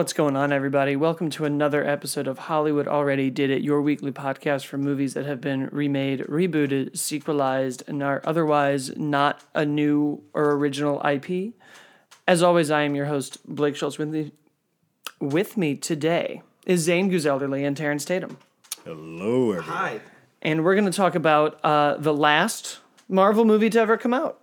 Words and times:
What's 0.00 0.14
going 0.14 0.34
on, 0.34 0.50
everybody? 0.50 0.96
Welcome 0.96 1.28
to 1.28 1.44
another 1.44 1.86
episode 1.86 2.26
of 2.26 2.38
Hollywood 2.38 2.88
Already 2.88 3.28
Did 3.28 3.50
It, 3.50 3.60
your 3.60 3.82
weekly 3.82 4.10
podcast 4.10 4.64
for 4.64 4.78
movies 4.78 5.12
that 5.12 5.26
have 5.26 5.42
been 5.42 5.68
remade, 5.72 6.20
rebooted, 6.20 6.96
sequelized, 6.96 7.82
and 7.86 8.02
are 8.02 8.22
otherwise 8.24 8.96
not 8.96 9.44
a 9.54 9.66
new 9.66 10.22
or 10.32 10.52
original 10.52 11.06
IP. 11.06 11.52
As 12.26 12.42
always, 12.42 12.70
I 12.70 12.84
am 12.84 12.94
your 12.94 13.04
host, 13.04 13.46
Blake 13.46 13.76
Schultz. 13.76 13.98
With 13.98 14.08
me, 14.08 14.32
with 15.20 15.58
me 15.58 15.74
today 15.74 16.40
is 16.64 16.80
Zane 16.80 17.10
Guzelderly 17.10 17.66
and 17.66 17.76
Terrence 17.76 18.06
Tatum. 18.06 18.38
Hello, 18.86 19.52
everyone. 19.52 19.64
Hi. 19.64 20.00
And 20.40 20.64
we're 20.64 20.76
going 20.76 20.90
to 20.90 20.96
talk 20.96 21.14
about 21.14 21.62
uh, 21.62 21.98
the 21.98 22.14
last 22.14 22.78
Marvel 23.06 23.44
movie 23.44 23.68
to 23.68 23.78
ever 23.78 23.98
come 23.98 24.14
out 24.14 24.39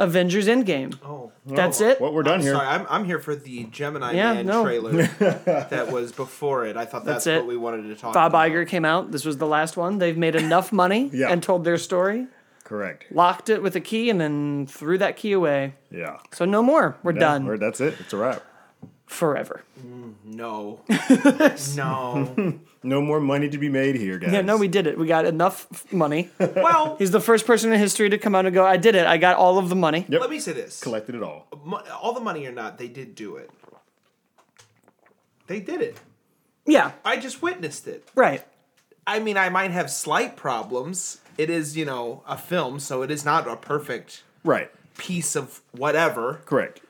Avengers 0.00 0.48
Endgame. 0.48 0.98
Oh, 1.04 1.30
That's 1.46 1.80
it? 1.80 2.00
Well, 2.00 2.12
we're 2.12 2.22
done 2.24 2.34
I'm 2.36 2.40
here. 2.40 2.54
sorry. 2.54 2.66
I'm, 2.66 2.86
I'm 2.88 3.04
here 3.04 3.18
for 3.18 3.36
the 3.36 3.64
Gemini 3.64 4.12
Yeah, 4.12 4.34
Man 4.34 4.46
no. 4.46 4.64
trailer 4.64 4.92
that 5.18 5.92
was 5.92 6.10
before 6.10 6.66
it. 6.66 6.76
I 6.76 6.84
thought 6.86 7.04
that's, 7.04 7.24
That's 7.24 7.36
it. 7.36 7.40
what 7.40 7.46
we 7.46 7.56
wanted 7.56 7.82
to 7.88 7.94
talk 7.94 8.14
Bob 8.14 8.32
about. 8.32 8.50
Iger 8.50 8.66
came 8.66 8.84
out. 8.84 9.12
This 9.12 9.24
was 9.24 9.36
the 9.38 9.46
last 9.46 9.76
one. 9.76 9.98
They've 9.98 10.16
made 10.16 10.34
enough 10.34 10.72
money 10.82 11.10
Yeah. 11.12 11.28
and 11.30 11.42
told 11.42 11.64
their 11.64 11.76
story, 11.78 12.26
Correct. 12.64 13.04
locked 13.12 13.48
it 13.50 13.62
with 13.62 13.76
a 13.76 13.80
key, 13.80 14.10
and 14.10 14.20
then 14.20 14.66
threw 14.66 14.98
that 14.98 15.16
key 15.16 15.32
away. 15.32 15.74
Yeah. 15.90 16.18
So 16.32 16.44
no 16.44 16.62
more. 16.62 16.96
We're 17.02 17.12
Yeah, 17.12 17.20
done 17.20 17.44
we're- 17.46 17.58
that's 17.58 17.80
it. 17.80 17.94
It's 18.00 18.12
a 18.12 18.16
wrap. 18.16 18.42
forever. 19.06 19.62
Mm, 19.84 20.14
no. 20.24 20.80
no. 21.76 22.58
No 22.82 23.02
more 23.02 23.20
money 23.20 23.48
to 23.50 23.58
be 23.58 23.68
made 23.68 23.96
here, 23.96 24.18
guys. 24.18 24.32
Yeah, 24.32 24.40
no, 24.40 24.56
we 24.56 24.66
did 24.68 24.86
it. 24.86 24.96
We 24.98 25.06
got 25.06 25.26
enough 25.26 25.92
money. 25.92 26.30
Well, 26.38 26.96
He's 26.96 27.10
the 27.10 27.20
first 27.20 27.46
person 27.46 27.72
in 27.72 27.78
history 27.78 28.08
to 28.08 28.16
come 28.18 28.34
out 28.34 28.46
and 28.46 28.54
go, 28.54 28.64
I 28.64 28.76
did 28.78 28.94
it. 28.94 29.06
I 29.06 29.18
got 29.18 29.36
all 29.36 29.58
of 29.58 29.68
the 29.68 29.74
money. 29.76 30.06
Yep. 30.08 30.20
let 30.20 30.30
me 30.30 30.40
say 30.40 30.52
this. 30.52 30.80
collected 30.80 31.14
it 31.14 31.22
all. 31.22 31.46
Mo- 31.64 31.82
All 32.00 32.14
the 32.14 32.20
money 32.20 32.46
or 32.46 32.52
not, 32.52 32.78
they 32.78 32.88
did 32.88 33.14
do 33.14 33.36
it. 33.36 33.50
They 35.46 35.60
did 35.60 35.80
it. 35.82 35.98
Yeah, 36.66 36.92
I 37.04 37.16
just 37.16 37.42
witnessed 37.42 37.86
it. 37.88 38.08
right. 38.14 38.44
I 39.06 39.18
mean, 39.18 39.36
I 39.36 39.48
might 39.48 39.72
have 39.72 39.90
slight 39.90 40.36
problems. 40.36 41.20
It 41.36 41.50
is, 41.50 41.76
you 41.76 41.84
know, 41.84 42.22
a 42.28 42.36
film, 42.38 42.78
so 42.78 43.02
it 43.02 43.10
is 43.10 43.24
not 43.24 43.48
a 43.48 43.56
perfect 43.56 44.22
Right. 44.44 44.70
piece 44.98 45.34
of 45.34 45.62
whatever. 45.72 46.40
Correct. 46.44 46.80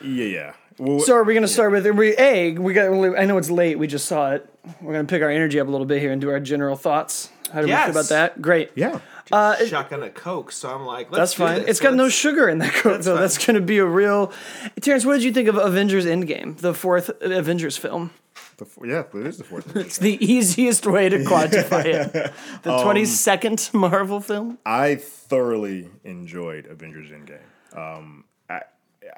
Yeah, 0.00 0.24
yeah. 0.26 0.52
Well, 0.78 1.00
So 1.00 1.14
are 1.14 1.24
we 1.24 1.34
going 1.34 1.42
to 1.42 1.48
start 1.48 1.72
with, 1.72 1.86
are 1.86 1.92
we, 1.92 2.14
A, 2.18 2.52
we 2.52 2.72
got, 2.72 2.92
I 3.18 3.24
know 3.24 3.38
it's 3.38 3.50
late. 3.50 3.78
We 3.78 3.86
just 3.88 4.06
saw 4.06 4.32
it. 4.32 4.48
We're 4.80 4.92
going 4.92 5.06
to 5.06 5.10
pick 5.10 5.22
our 5.22 5.30
energy 5.30 5.60
up 5.60 5.68
a 5.68 5.70
little 5.70 5.86
bit 5.86 6.00
here 6.00 6.12
and 6.12 6.20
do 6.20 6.30
our 6.30 6.40
general 6.40 6.76
thoughts. 6.76 7.30
How 7.52 7.60
do 7.60 7.66
we 7.66 7.72
feel 7.74 7.90
about 7.90 8.08
that? 8.08 8.40
Great. 8.42 8.70
yeah. 8.74 8.98
Uh, 9.32 9.56
it- 9.60 9.68
Shotgun 9.68 10.02
a 10.02 10.10
Coke, 10.10 10.52
so 10.52 10.68
I'm 10.74 10.84
like, 10.84 11.10
That's 11.10 11.18
let's 11.18 11.32
do 11.32 11.38
fine. 11.44 11.54
this. 11.60 11.68
It's 11.70 11.80
got 11.80 11.94
no 11.94 12.04
Let's- 12.04 12.14
sugar 12.14 12.48
in 12.48 12.58
that 12.58 12.72
Coke, 12.74 12.92
That's 12.94 13.06
though. 13.06 13.12
fine. 13.14 13.20
That's 13.22 13.46
going 13.46 13.54
to 13.54 13.60
be 13.60 13.78
a 13.78 13.84
real. 13.86 14.32
Terrence, 14.80 15.04
what 15.06 15.14
did 15.14 15.22
you 15.24 15.32
think 15.32 15.48
of 15.48 15.56
Avengers 15.56 16.04
Endgame, 16.06 16.56
the 16.58 16.74
fourth 16.74 17.10
Avengers 17.22 17.76
film? 17.76 18.10
The, 18.56 18.64
f- 18.66 18.78
yeah, 18.84 19.20
it 19.20 19.26
is 19.26 19.38
the 19.38 19.44
fourth. 19.44 19.74
It's 19.76 19.98
the 19.98 20.22
easiest 20.24 20.86
way 20.86 21.08
to 21.08 21.18
quantify 21.18 21.84
it. 21.86 22.12
The 22.62 22.72
Um, 22.72 22.86
22nd 22.86 23.74
Marvel 23.74 24.20
film? 24.20 24.58
I 24.66 24.96
thoroughly 24.96 25.88
enjoyed 26.04 26.66
Avengers 26.66 27.10
Endgame. 27.10 27.40
Um, 27.76 28.24
I, 28.50 28.62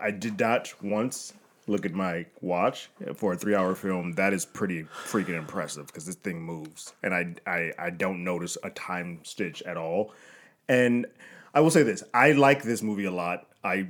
I 0.01 0.11
did 0.11 0.39
not 0.41 0.73
once 0.83 1.33
look 1.67 1.85
at 1.85 1.93
my 1.93 2.27
watch 2.41 2.91
for 3.15 3.33
a 3.33 3.37
three-hour 3.37 3.75
film. 3.75 4.13
That 4.13 4.33
is 4.33 4.45
pretty 4.45 4.85
freaking 4.85 5.37
impressive 5.37 5.87
because 5.87 6.07
this 6.07 6.15
thing 6.15 6.41
moves, 6.41 6.93
and 7.03 7.15
I, 7.15 7.35
I 7.47 7.73
I 7.79 7.91
don't 7.91 8.25
notice 8.25 8.57
a 8.63 8.71
time 8.71 9.21
stitch 9.23 9.63
at 9.63 9.77
all. 9.77 10.13
And 10.69 11.07
I 11.55 11.61
will 11.61 11.71
say 11.71 11.83
this: 11.83 12.03
I 12.15 12.33
like 12.33 12.63
this 12.63 12.83
movie 12.83 13.05
a 13.05 13.11
lot. 13.11 13.47
I 13.65 13.89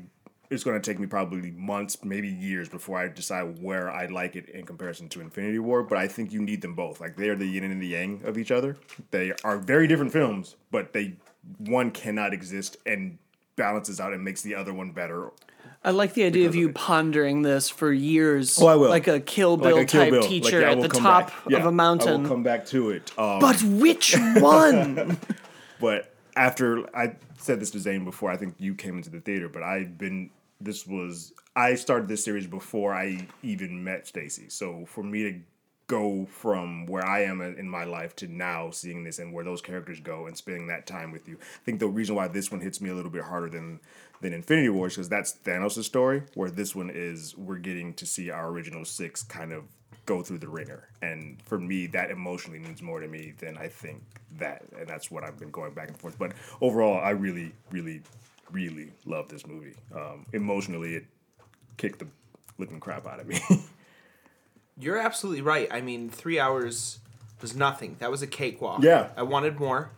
it's 0.50 0.64
going 0.64 0.80
to 0.80 0.90
take 0.90 1.00
me 1.00 1.06
probably 1.06 1.50
months, 1.50 2.04
maybe 2.04 2.28
years, 2.28 2.68
before 2.68 2.98
I 2.98 3.08
decide 3.08 3.60
where 3.60 3.90
I 3.90 4.06
like 4.06 4.36
it 4.36 4.48
in 4.48 4.64
comparison 4.64 5.08
to 5.10 5.20
Infinity 5.20 5.58
War. 5.58 5.82
But 5.82 5.98
I 5.98 6.06
think 6.06 6.32
you 6.32 6.40
need 6.40 6.62
them 6.62 6.74
both. 6.74 7.00
Like 7.00 7.16
they 7.16 7.28
are 7.28 7.36
the 7.36 7.46
yin 7.46 7.64
and 7.64 7.82
the 7.82 7.88
yang 7.88 8.22
of 8.24 8.38
each 8.38 8.50
other. 8.50 8.76
They 9.10 9.32
are 9.44 9.58
very 9.58 9.86
different 9.86 10.12
films, 10.12 10.56
but 10.70 10.92
they 10.92 11.16
one 11.58 11.90
cannot 11.90 12.32
exist 12.32 12.76
and 12.86 13.18
balances 13.56 14.00
out 14.00 14.12
and 14.12 14.22
makes 14.22 14.42
the 14.42 14.54
other 14.54 14.72
one 14.72 14.92
better. 14.92 15.30
I 15.86 15.90
like 15.90 16.14
the 16.14 16.24
idea 16.24 16.48
of 16.48 16.56
you 16.56 16.72
pondering 16.72 17.42
this 17.42 17.70
for 17.70 17.92
years. 17.92 18.60
Oh, 18.60 18.66
I 18.66 18.74
will. 18.74 18.88
Like 18.88 19.06
a 19.06 19.20
Kill 19.20 19.56
Bill 19.56 19.76
Like 19.76 19.84
a 19.84 19.86
Kill 19.86 20.00
type 20.00 20.10
Bill. 20.10 20.20
Like, 20.20 20.28
teacher 20.28 20.60
yeah, 20.60 20.72
at 20.72 20.80
the 20.80 20.88
top. 20.88 21.30
Yeah, 21.48 21.58
of 21.58 21.66
a 21.66 21.70
mountain. 21.70 22.08
I 22.08 22.16
will 22.16 22.28
come 22.28 22.42
back 22.42 22.66
to 22.66 22.90
it. 22.90 23.12
Um, 23.16 23.38
but 23.38 23.62
which 23.62 24.16
one? 24.36 25.16
But 25.78 26.14
after 26.36 26.88
I 26.96 27.16
said 27.36 27.60
this 27.60 27.70
to 27.72 27.78
Zane 27.78 28.06
before, 28.06 28.30
I 28.30 28.38
think 28.38 28.54
you 28.56 28.74
came 28.74 28.96
into 28.96 29.10
the 29.10 29.20
theater. 29.20 29.48
But 29.48 29.62
I've 29.62 29.96
been. 29.96 30.30
This 30.58 30.86
was 30.86 31.34
I 31.54 31.74
started 31.74 32.08
this 32.08 32.24
series 32.24 32.46
before 32.46 32.94
I 32.94 33.28
even 33.42 33.84
met 33.84 34.06
Stacy. 34.06 34.48
So 34.48 34.86
for 34.86 35.04
me 35.04 35.22
to 35.22 35.38
go 35.86 36.26
from 36.26 36.86
where 36.86 37.06
I 37.06 37.22
am 37.22 37.40
in 37.40 37.68
my 37.68 37.84
life 37.84 38.16
to 38.16 38.26
now 38.26 38.70
seeing 38.70 39.04
this 39.04 39.18
and 39.18 39.32
where 39.32 39.44
those 39.44 39.62
characters 39.62 40.00
go 40.00 40.26
and 40.26 40.36
spending 40.36 40.66
that 40.66 40.86
time 40.86 41.12
with 41.12 41.28
you, 41.28 41.38
I 41.40 41.64
think 41.64 41.78
the 41.78 41.88
reason 41.88 42.16
why 42.16 42.28
this 42.28 42.50
one 42.50 42.60
hits 42.60 42.80
me 42.80 42.90
a 42.90 42.94
little 42.94 43.10
bit 43.10 43.22
harder 43.22 43.48
than 43.48 43.80
than 44.20 44.32
Infinity 44.32 44.70
Wars 44.70 44.94
because 44.94 45.08
that's 45.08 45.34
Thanos' 45.44 45.84
story. 45.84 46.22
Where 46.34 46.50
this 46.50 46.74
one 46.74 46.90
is, 46.90 47.36
we're 47.36 47.58
getting 47.58 47.92
to 47.94 48.06
see 48.06 48.30
our 48.30 48.48
original 48.48 48.84
six 48.84 49.22
kind 49.22 49.52
of 49.52 49.64
go 50.06 50.22
through 50.22 50.38
the 50.38 50.48
ringer. 50.48 50.88
And 51.02 51.40
for 51.42 51.58
me, 51.58 51.86
that 51.88 52.10
emotionally 52.10 52.58
means 52.58 52.80
more 52.80 53.00
to 53.00 53.08
me 53.08 53.34
than 53.38 53.58
I 53.58 53.68
think 53.68 54.02
that. 54.38 54.62
And 54.78 54.88
that's 54.88 55.10
what 55.10 55.24
I've 55.24 55.38
been 55.38 55.50
going 55.50 55.74
back 55.74 55.88
and 55.88 55.98
forth. 55.98 56.18
But 56.18 56.32
overall, 56.60 56.98
I 56.98 57.10
really, 57.10 57.52
really, 57.70 58.02
really 58.50 58.92
love 59.04 59.28
this 59.28 59.46
movie. 59.46 59.74
Um, 59.94 60.24
emotionally, 60.32 60.94
it 60.94 61.06
kicked 61.76 61.98
the 61.98 62.06
living 62.58 62.80
crap 62.80 63.06
out 63.06 63.20
of 63.20 63.26
me. 63.26 63.38
You're 64.78 64.98
absolutely 64.98 65.42
right. 65.42 65.68
I 65.70 65.80
mean, 65.80 66.10
three 66.10 66.38
hours 66.38 66.98
was 67.40 67.54
nothing. 67.56 67.96
That 67.98 68.10
was 68.10 68.22
a 68.22 68.26
cakewalk. 68.26 68.82
Yeah. 68.82 69.08
I 69.16 69.22
wanted 69.22 69.58
more. 69.58 69.90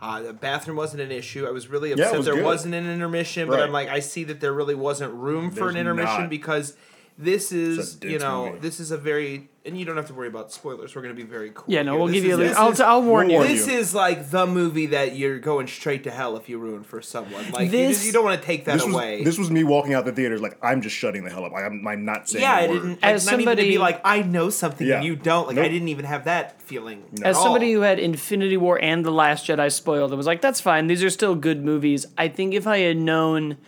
Uh, 0.00 0.20
the 0.22 0.32
bathroom 0.32 0.76
wasn't 0.76 1.00
an 1.02 1.12
issue. 1.12 1.46
I 1.46 1.50
was 1.50 1.68
really 1.68 1.92
upset 1.92 2.16
was 2.16 2.26
there 2.26 2.34
good. 2.34 2.44
wasn't 2.44 2.74
an 2.74 2.90
intermission, 2.90 3.46
but 3.48 3.56
Right. 3.58 3.62
I'm 3.64 3.72
like, 3.72 3.88
I 3.88 4.00
see 4.00 4.24
that 4.24 4.40
there 4.40 4.52
really 4.52 4.74
wasn't 4.74 5.12
room 5.14 5.50
for 5.50 5.60
There's 5.60 5.74
an 5.74 5.80
intermission 5.80 6.22
not. 6.22 6.30
because 6.30 6.76
this 7.16 7.52
is, 7.52 7.98
you 8.02 8.18
know, 8.18 8.46
movie. 8.46 8.58
this 8.58 8.80
is 8.80 8.90
a 8.90 8.98
very, 8.98 9.48
and 9.64 9.78
you 9.78 9.84
don't 9.84 9.96
have 9.96 10.08
to 10.08 10.14
worry 10.14 10.26
about 10.26 10.50
spoilers. 10.50 10.94
We're 10.96 11.02
going 11.02 11.14
to 11.14 11.22
be 11.22 11.28
very 11.28 11.50
cool. 11.54 11.64
yeah, 11.68 11.82
no, 11.82 11.92
here. 11.92 11.98
we'll 12.00 12.08
This 12.08 12.14
give 12.16 12.24
you 12.24 12.30
a 12.30 12.32
is- 12.34 12.38
little. 12.38 12.48
this 12.50 12.58
I'll, 12.58 12.70
is- 12.72 12.80
I'll 12.80 13.02
warn 13.02 13.28
we'll 13.28 13.32
you. 13.32 13.38
warn 13.38 13.48
This 13.48 13.68
is 13.68 13.94
like 13.94 14.30
the 14.30 14.46
movie 14.46 14.86
that 14.86 15.14
you're 15.16 15.38
going 15.38 15.68
straight 15.68 16.02
to 16.04 16.10
hell 16.10 16.36
if 16.36 16.48
you 16.48 16.58
ruin 16.58 16.82
for 16.82 17.00
someone. 17.00 17.50
Like 17.52 17.66
you, 17.66 17.70
This- 17.70 17.96
just, 17.98 18.06
you 18.06 18.12
don't 18.12 18.24
want 18.24 18.40
to 18.40 18.44
take 18.46 18.64
that 18.64 18.74
this 18.74 18.84
was 18.84 18.94
away. 18.94 19.22
this 19.22 19.38
was 19.38 19.50
me 19.52 19.62
walking 19.62 19.94
out 19.94 20.04
the 20.04 20.10
theaters 20.12 20.40
like 20.40 20.58
I'm 20.62 20.80
just 20.82 20.96
shutting 20.96 21.22
the 21.24 21.30
hell 21.30 21.44
up. 21.44 21.52
Like, 21.52 21.64
I'm, 21.64 21.86
I'm 21.86 22.04
not 22.04 22.28
saying 22.28 22.42
yeah, 22.42 22.58
a 22.58 22.62
I 22.62 22.66
didn't. 22.66 22.88
Like, 22.90 22.98
As 23.04 23.24
not 23.26 23.34
even 23.34 23.38
to 23.44 23.50
somebody- 23.52 23.68
be 23.68 23.78
like, 23.78 24.00
I 24.04 24.22
know 24.22 24.50
something 24.50 24.86
Yeah. 24.86 24.96
and 24.96 25.04
you 25.04 25.14
don't. 25.16 25.46
Like, 25.46 25.58
I 25.58 25.68
didn't 25.68 25.88
even 25.88 26.06
have 26.06 26.24
that 26.24 26.60
feeling. 26.62 27.04
As 27.22 27.36
at 27.36 27.42
somebody 27.42 27.66
all. 27.68 27.72
who 27.74 27.80
had 27.82 27.98
Infinity 28.00 28.56
War 28.56 28.80
and 28.82 29.04
The 29.04 29.12
Last 29.12 29.46
Jedi 29.46 29.70
spoiled, 29.70 30.12
it 30.12 30.16
was 30.16 30.26
like, 30.26 30.40
that's 30.40 30.60
fine. 30.60 30.88
These 30.88 31.04
are 31.04 31.10
still 31.10 31.34
good 31.36 31.64
movies. 31.64 32.06
I 32.18 32.26
think 32.28 32.52
if 32.54 32.66
I 32.66 32.78
had 32.78 32.96
known 32.96 33.58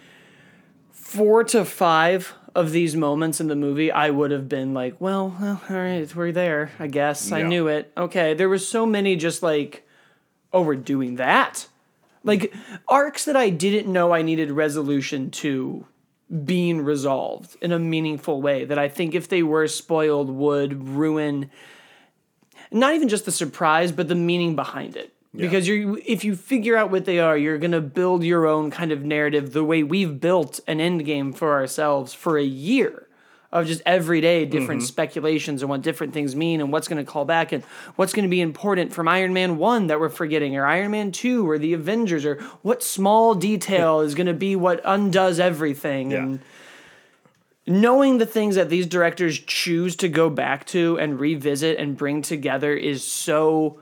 four 0.90 1.44
to 1.44 1.64
five 1.64 2.34
of 2.54 2.70
these 2.70 2.94
moments 2.94 3.40
in 3.40 3.48
the 3.48 3.56
movie, 3.56 3.90
I 3.90 4.10
would 4.10 4.30
have 4.30 4.48
been 4.48 4.74
like, 4.74 5.00
well, 5.00 5.36
well 5.40 5.60
all 5.68 5.76
right, 5.76 6.14
we're 6.14 6.32
there, 6.32 6.70
I 6.78 6.86
guess. 6.86 7.32
I 7.32 7.42
knew 7.42 7.68
it. 7.68 7.92
Okay. 7.96 8.34
There 8.34 8.48
was 8.48 8.68
so 8.68 8.86
many 8.86 9.16
just 9.16 9.42
like, 9.42 9.86
oh, 10.52 10.62
we're 10.62 10.76
doing 10.76 11.16
that. 11.16 11.66
Like 12.22 12.54
arcs 12.88 13.24
that 13.24 13.36
I 13.36 13.50
didn't 13.50 13.92
know 13.92 14.12
I 14.12 14.22
needed 14.22 14.50
resolution 14.50 15.30
to 15.32 15.86
being 16.44 16.80
resolved 16.80 17.56
in 17.60 17.72
a 17.72 17.78
meaningful 17.78 18.40
way 18.40 18.64
that 18.64 18.78
I 18.78 18.88
think 18.88 19.14
if 19.14 19.28
they 19.28 19.42
were 19.42 19.68
spoiled 19.68 20.30
would 20.30 20.88
ruin 20.88 21.50
not 22.70 22.94
even 22.94 23.08
just 23.08 23.24
the 23.24 23.32
surprise, 23.32 23.92
but 23.92 24.08
the 24.08 24.14
meaning 24.14 24.56
behind 24.56 24.96
it. 24.96 25.13
Because 25.36 25.66
you, 25.66 26.00
if 26.06 26.24
you 26.24 26.36
figure 26.36 26.76
out 26.76 26.90
what 26.90 27.06
they 27.06 27.18
are, 27.18 27.36
you're 27.36 27.58
gonna 27.58 27.80
build 27.80 28.22
your 28.22 28.46
own 28.46 28.70
kind 28.70 28.92
of 28.92 29.02
narrative 29.02 29.52
the 29.52 29.64
way 29.64 29.82
we've 29.82 30.20
built 30.20 30.60
an 30.68 30.80
end 30.80 31.04
game 31.04 31.32
for 31.32 31.52
ourselves 31.52 32.14
for 32.14 32.38
a 32.38 32.44
year 32.44 33.08
of 33.54 33.66
just 33.66 33.80
everyday 33.86 34.44
different 34.44 34.80
mm-hmm. 34.80 34.86
speculations 34.86 35.62
and 35.62 35.70
what 35.70 35.80
different 35.80 36.12
things 36.12 36.34
mean 36.34 36.60
and 36.60 36.72
what's 36.72 36.88
gonna 36.88 37.04
call 37.04 37.24
back 37.24 37.52
and 37.52 37.62
what's 37.94 38.12
gonna 38.12 38.28
be 38.28 38.40
important 38.40 38.92
from 38.92 39.06
Iron 39.06 39.32
Man 39.32 39.58
one 39.58 39.86
that 39.86 40.00
we're 40.00 40.08
forgetting 40.08 40.56
or 40.56 40.66
Iron 40.66 40.90
Man 40.90 41.12
two 41.12 41.48
or 41.48 41.56
the 41.56 41.72
Avengers 41.72 42.24
or 42.24 42.40
what 42.62 42.82
small 42.82 43.34
detail 43.34 44.00
is 44.00 44.16
gonna 44.16 44.34
be 44.34 44.56
what 44.56 44.80
undoes 44.84 45.38
everything 45.38 46.10
Yeah. 46.10 46.18
and 46.18 46.40
knowing 47.66 48.18
the 48.18 48.26
things 48.26 48.56
that 48.56 48.68
these 48.68 48.86
directors 48.86 49.38
choose 49.38 49.96
to 49.96 50.08
go 50.08 50.28
back 50.28 50.66
to 50.66 50.98
and 50.98 51.18
revisit 51.18 51.78
and 51.78 51.96
bring 51.96 52.22
together 52.22 52.74
is 52.74 53.04
so 53.04 53.80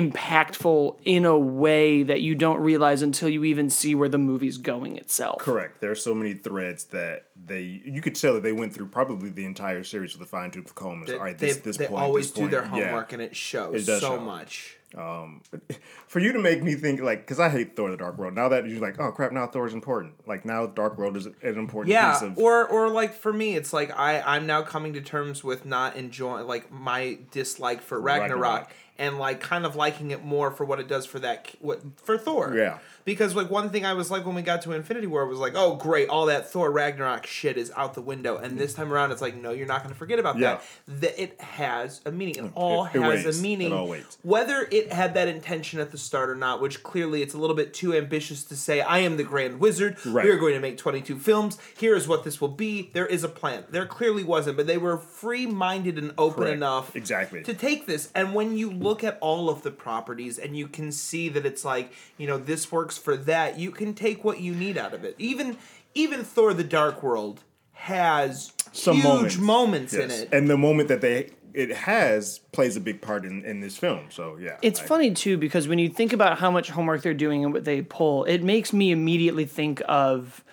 impactful 0.00 0.96
in 1.04 1.24
a 1.24 1.38
way 1.38 2.02
that 2.02 2.20
you 2.20 2.34
don't 2.34 2.60
realize 2.60 3.02
until 3.02 3.28
you 3.28 3.44
even 3.44 3.70
see 3.70 3.94
where 3.94 4.08
the 4.08 4.18
movie's 4.18 4.58
going 4.58 4.96
itself. 4.96 5.38
Correct. 5.40 5.80
There 5.80 5.90
are 5.90 5.94
so 5.96 6.14
many 6.14 6.34
threads 6.34 6.84
that 6.86 7.26
they 7.44 7.82
you 7.84 8.00
could 8.00 8.14
tell 8.14 8.34
that 8.34 8.42
they 8.42 8.52
went 8.52 8.74
through 8.74 8.86
probably 8.86 9.30
the 9.30 9.44
entire 9.44 9.84
series 9.84 10.16
with 10.16 10.26
a 10.26 10.30
fine 10.30 10.50
tooth 10.50 10.74
comb. 10.74 11.02
It's, 11.02 11.10
They, 11.10 11.16
All 11.18 11.24
right, 11.24 11.38
they, 11.38 11.48
this 11.48 11.56
this 11.58 11.76
they 11.76 11.86
point, 11.86 12.02
always 12.02 12.26
this 12.26 12.32
do 12.34 12.40
point. 12.42 12.50
their 12.52 12.62
Yeah. 12.62 12.68
homework, 12.68 13.12
and 13.12 13.22
it 13.22 13.36
shows 13.36 13.82
It 13.82 13.86
does 13.86 14.00
so 14.00 14.16
show. 14.16 14.20
much. 14.20 14.76
Um, 14.96 15.42
for 16.06 16.20
you 16.20 16.32
to 16.32 16.38
make 16.38 16.62
me 16.62 16.74
think 16.74 17.00
like, 17.02 17.20
because 17.20 17.40
I 17.40 17.48
hate 17.50 17.76
Thor: 17.76 17.90
The 17.90 17.96
Dark 17.96 18.16
World. 18.18 18.34
Now 18.34 18.48
that 18.48 18.66
you're 18.68 18.80
like, 18.80 18.98
oh 19.00 19.10
crap, 19.12 19.32
now 19.32 19.46
Thor 19.46 19.66
is 19.66 19.74
important. 19.74 20.14
Like 20.26 20.44
now, 20.44 20.66
Dark 20.66 20.96
World 20.96 21.16
is 21.16 21.26
an 21.26 21.34
important 21.42 21.86
piece 21.88 21.92
Yeah, 21.94 22.24
of. 22.24 22.38
or 22.38 22.66
or 22.66 22.88
like 22.88 23.12
for 23.12 23.32
me, 23.32 23.56
it's 23.56 23.72
like 23.72 23.90
I 23.98 24.20
I'm 24.20 24.46
now 24.46 24.62
coming 24.62 24.92
to 24.94 25.00
terms 25.00 25.42
with 25.44 25.66
not 25.66 25.96
enjoying 25.96 26.46
like 26.46 26.70
my 26.70 27.18
dislike 27.32 27.82
for 27.82 28.00
Ragnarok, 28.00 28.40
Ragnarok. 28.40 28.70
And 28.98 29.18
like 29.18 29.40
kind 29.40 29.66
of 29.66 29.76
liking 29.76 30.10
it 30.10 30.24
more 30.24 30.50
for 30.50 30.64
what 30.64 30.80
it 30.80 30.88
does 30.88 31.06
for 31.06 31.18
that 31.20 31.48
what 31.60 31.80
for 32.02 32.16
Thor. 32.18 32.54
Yeah. 32.56 32.78
Because 33.06 33.34
like 33.34 33.48
one 33.50 33.70
thing 33.70 33.86
I 33.86 33.94
was 33.94 34.10
like 34.10 34.26
when 34.26 34.34
we 34.34 34.42
got 34.42 34.60
to 34.62 34.72
Infinity 34.72 35.06
War 35.06 35.24
was 35.26 35.38
like, 35.38 35.54
oh 35.56 35.76
great, 35.76 36.10
all 36.10 36.26
that 36.26 36.50
Thor 36.50 36.70
Ragnarok 36.70 37.24
shit 37.24 37.56
is 37.56 37.72
out 37.76 37.94
the 37.94 38.02
window, 38.02 38.36
and 38.36 38.58
this 38.58 38.74
time 38.74 38.92
around 38.92 39.12
it's 39.12 39.22
like, 39.22 39.34
no, 39.36 39.52
you're 39.52 39.66
not 39.66 39.82
going 39.82 39.94
to 39.94 39.98
forget 39.98 40.18
about 40.18 40.36
Yeah. 40.38 40.58
that. 40.88 41.00
That 41.00 41.22
it 41.22 41.40
has 41.40 42.02
a 42.04 42.10
meaning. 42.10 42.46
It 42.46 42.52
all 42.54 42.84
it 42.84 42.90
has 43.00 43.24
weighs. 43.24 43.38
a 43.38 43.42
meaning. 43.42 43.72
It. 43.72 44.16
Whether 44.22 44.68
it 44.70 44.92
had 44.92 45.14
that 45.14 45.28
intention 45.28 45.80
at 45.80 45.92
the 45.92 45.98
start 45.98 46.28
or 46.28 46.34
not, 46.34 46.60
which 46.60 46.82
clearly 46.82 47.22
it's 47.22 47.32
a 47.32 47.38
little 47.38 47.56
bit 47.56 47.72
too 47.72 47.94
ambitious 47.94 48.42
to 48.44 48.56
say, 48.56 48.80
I 48.80 48.98
am 48.98 49.16
the 49.16 49.24
Grand 49.24 49.60
Wizard. 49.60 49.96
Right. 50.04 50.24
We 50.24 50.30
are 50.32 50.36
going 50.38 50.54
to 50.54 50.60
make 50.60 50.76
22 50.76 51.16
films. 51.20 51.58
Here 51.78 51.94
is 51.94 52.08
what 52.08 52.24
this 52.24 52.40
will 52.40 52.48
be. 52.48 52.90
There 52.92 53.06
is 53.06 53.22
a 53.22 53.28
plan. 53.28 53.64
There 53.70 53.86
clearly 53.86 54.24
wasn't, 54.24 54.56
but 54.56 54.66
they 54.66 54.78
were 54.78 54.98
free 54.98 55.46
minded 55.46 55.96
and 55.96 56.12
open 56.18 56.42
Correct. 56.42 56.56
enough 56.56 56.96
Exactly. 56.96 57.44
to 57.44 57.54
take 57.54 57.86
this. 57.86 58.10
And 58.16 58.34
when 58.34 58.56
you 58.58 58.68
look 58.68 59.04
at 59.04 59.16
all 59.20 59.48
of 59.48 59.62
the 59.62 59.70
properties 59.70 60.38
and 60.38 60.56
you 60.56 60.66
can 60.66 60.90
see 60.90 61.28
that 61.28 61.46
it's 61.46 61.64
like, 61.64 61.92
you 62.18 62.26
know, 62.26 62.36
this 62.38 62.72
works 62.72 62.95
for 62.96 63.16
that, 63.16 63.58
you 63.58 63.70
can 63.70 63.94
take 63.94 64.24
what 64.24 64.40
you 64.40 64.54
need 64.54 64.76
out 64.78 64.94
of 64.94 65.04
it. 65.04 65.14
Even 65.18 65.56
even 65.94 66.24
Thor 66.24 66.52
the 66.54 66.64
Dark 66.64 67.02
World 67.02 67.42
has 67.72 68.52
some 68.72 68.96
huge 68.96 69.38
moments, 69.38 69.38
moments, 69.38 69.94
in 69.94 70.10
it. 70.10 70.28
and 70.32 70.48
the 70.50 70.56
moment 70.58 70.88
that 70.88 71.00
they 71.00 71.30
it 71.54 71.70
has 71.74 72.40
plays 72.52 72.76
a 72.76 72.80
big 72.80 73.00
part 73.00 73.24
in, 73.24 73.42
in 73.44 73.60
this 73.60 73.78
film. 73.78 74.06
So 74.10 74.36
yeah, 74.38 74.58
It's 74.60 74.80
I- 74.80 74.84
funny 74.84 75.14
too 75.14 75.38
because 75.38 75.66
when 75.68 75.78
you 75.78 75.88
think 75.88 76.12
about 76.12 76.38
how 76.38 76.50
much 76.50 76.68
homework 76.70 77.00
they're 77.02 77.14
doing 77.14 77.44
and 77.44 77.52
what 77.52 77.64
they 77.64 77.80
pull, 77.80 78.24
it 78.24 78.42
makes 78.42 78.72
me 78.74 78.90
immediately 78.90 79.46
think 79.46 79.80
of 79.88 80.44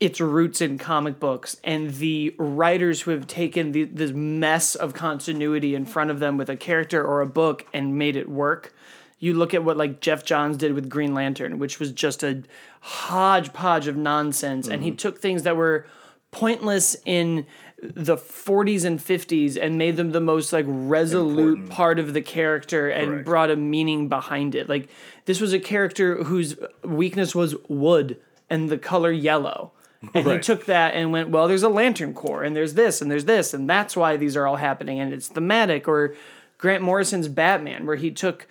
its 0.00 0.20
roots 0.20 0.60
in 0.60 0.78
comic 0.78 1.18
books 1.18 1.56
and 1.64 1.94
the 1.94 2.34
writers 2.38 3.00
who 3.02 3.10
have 3.10 3.26
taken 3.26 3.72
the, 3.72 3.84
this 3.84 4.12
mess 4.12 4.74
of 4.76 4.94
continuity 4.94 5.74
in 5.74 5.84
front 5.84 6.10
of 6.10 6.20
them 6.20 6.36
with 6.36 6.48
a 6.48 6.56
character 6.56 7.02
or 7.04 7.20
a 7.20 7.26
book 7.26 7.66
and 7.72 7.98
made 7.98 8.14
it 8.14 8.28
work. 8.28 8.72
You 9.18 9.34
look 9.34 9.54
at 9.54 9.64
what 9.64 9.76
like 9.76 10.00
Geoff 10.00 10.24
Johns 10.24 10.56
did 10.56 10.74
with 10.74 10.88
Green 10.88 11.14
Lantern, 11.14 11.58
which 11.58 11.80
was 11.80 11.92
just 11.92 12.22
a 12.22 12.42
hodgepodge 12.80 13.88
of 13.88 13.96
nonsense, 13.96 14.68
and 14.68 14.82
he 14.82 14.90
mm-hmm. 14.90 14.96
took 14.96 15.18
things 15.20 15.42
that 15.42 15.56
were 15.56 15.86
pointless 16.30 16.96
in 17.04 17.46
the 17.82 18.16
40s 18.16 18.84
and 18.84 18.98
50s 18.98 19.56
and 19.60 19.78
made 19.78 19.96
them 19.96 20.10
the 20.10 20.20
most 20.20 20.52
like 20.52 20.64
resolute 20.68 21.58
Important. 21.58 21.70
part 21.70 21.98
of 21.98 22.12
the 22.12 22.20
character 22.20 22.88
and 22.88 23.08
Correct. 23.08 23.24
brought 23.24 23.50
a 23.50 23.56
meaning 23.56 24.08
behind 24.08 24.54
it. 24.54 24.68
Like 24.68 24.88
this 25.26 25.40
was 25.40 25.52
a 25.52 25.60
character 25.60 26.24
whose 26.24 26.56
weakness 26.82 27.34
was 27.34 27.54
wood 27.68 28.18
and 28.50 28.68
the 28.68 28.78
color 28.78 29.12
yellow. 29.12 29.72
And 30.14 30.26
he 30.26 30.38
took 30.38 30.66
that 30.66 30.94
and 30.94 31.12
went, 31.12 31.30
well, 31.30 31.48
there's 31.48 31.62
a 31.64 31.68
lantern 31.68 32.14
Corps 32.14 32.44
and 32.44 32.54
there's 32.54 32.74
this 32.74 33.00
and 33.00 33.10
there's 33.10 33.24
this 33.24 33.54
and 33.54 33.68
that's 33.68 33.96
why 33.96 34.16
these 34.16 34.36
are 34.36 34.46
all 34.46 34.56
happening 34.56 35.00
and 35.00 35.12
it's 35.12 35.28
thematic 35.28 35.88
or 35.88 36.14
Grant 36.56 36.82
Morrison's 36.82 37.28
Batman 37.28 37.86
where 37.86 37.96
he 37.96 38.10
took 38.10 38.46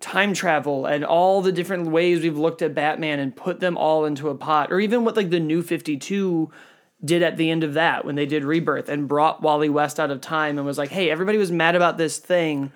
time 0.00 0.32
travel 0.34 0.86
and 0.86 1.04
all 1.04 1.42
the 1.42 1.52
different 1.52 1.88
ways 1.88 2.22
we've 2.22 2.38
looked 2.38 2.62
at 2.62 2.74
Batman 2.74 3.18
and 3.18 3.34
put 3.34 3.60
them 3.60 3.76
all 3.76 4.04
into 4.04 4.28
a 4.28 4.34
pot 4.34 4.72
or 4.72 4.80
even 4.80 5.04
what 5.04 5.16
like 5.16 5.30
the 5.30 5.40
new 5.40 5.62
52 5.62 6.50
did 7.04 7.22
at 7.22 7.36
the 7.36 7.50
end 7.50 7.64
of 7.64 7.74
that 7.74 8.04
when 8.04 8.14
they 8.14 8.26
did 8.26 8.44
Rebirth 8.44 8.88
and 8.88 9.08
brought 9.08 9.42
Wally 9.42 9.68
West 9.68 9.98
out 9.98 10.10
of 10.12 10.20
time 10.20 10.56
and 10.58 10.66
was 10.66 10.78
like, 10.78 10.90
hey, 10.90 11.10
everybody 11.10 11.36
was 11.38 11.50
mad 11.50 11.74
about 11.74 11.98
this 11.98 12.18
thing, 12.18 12.70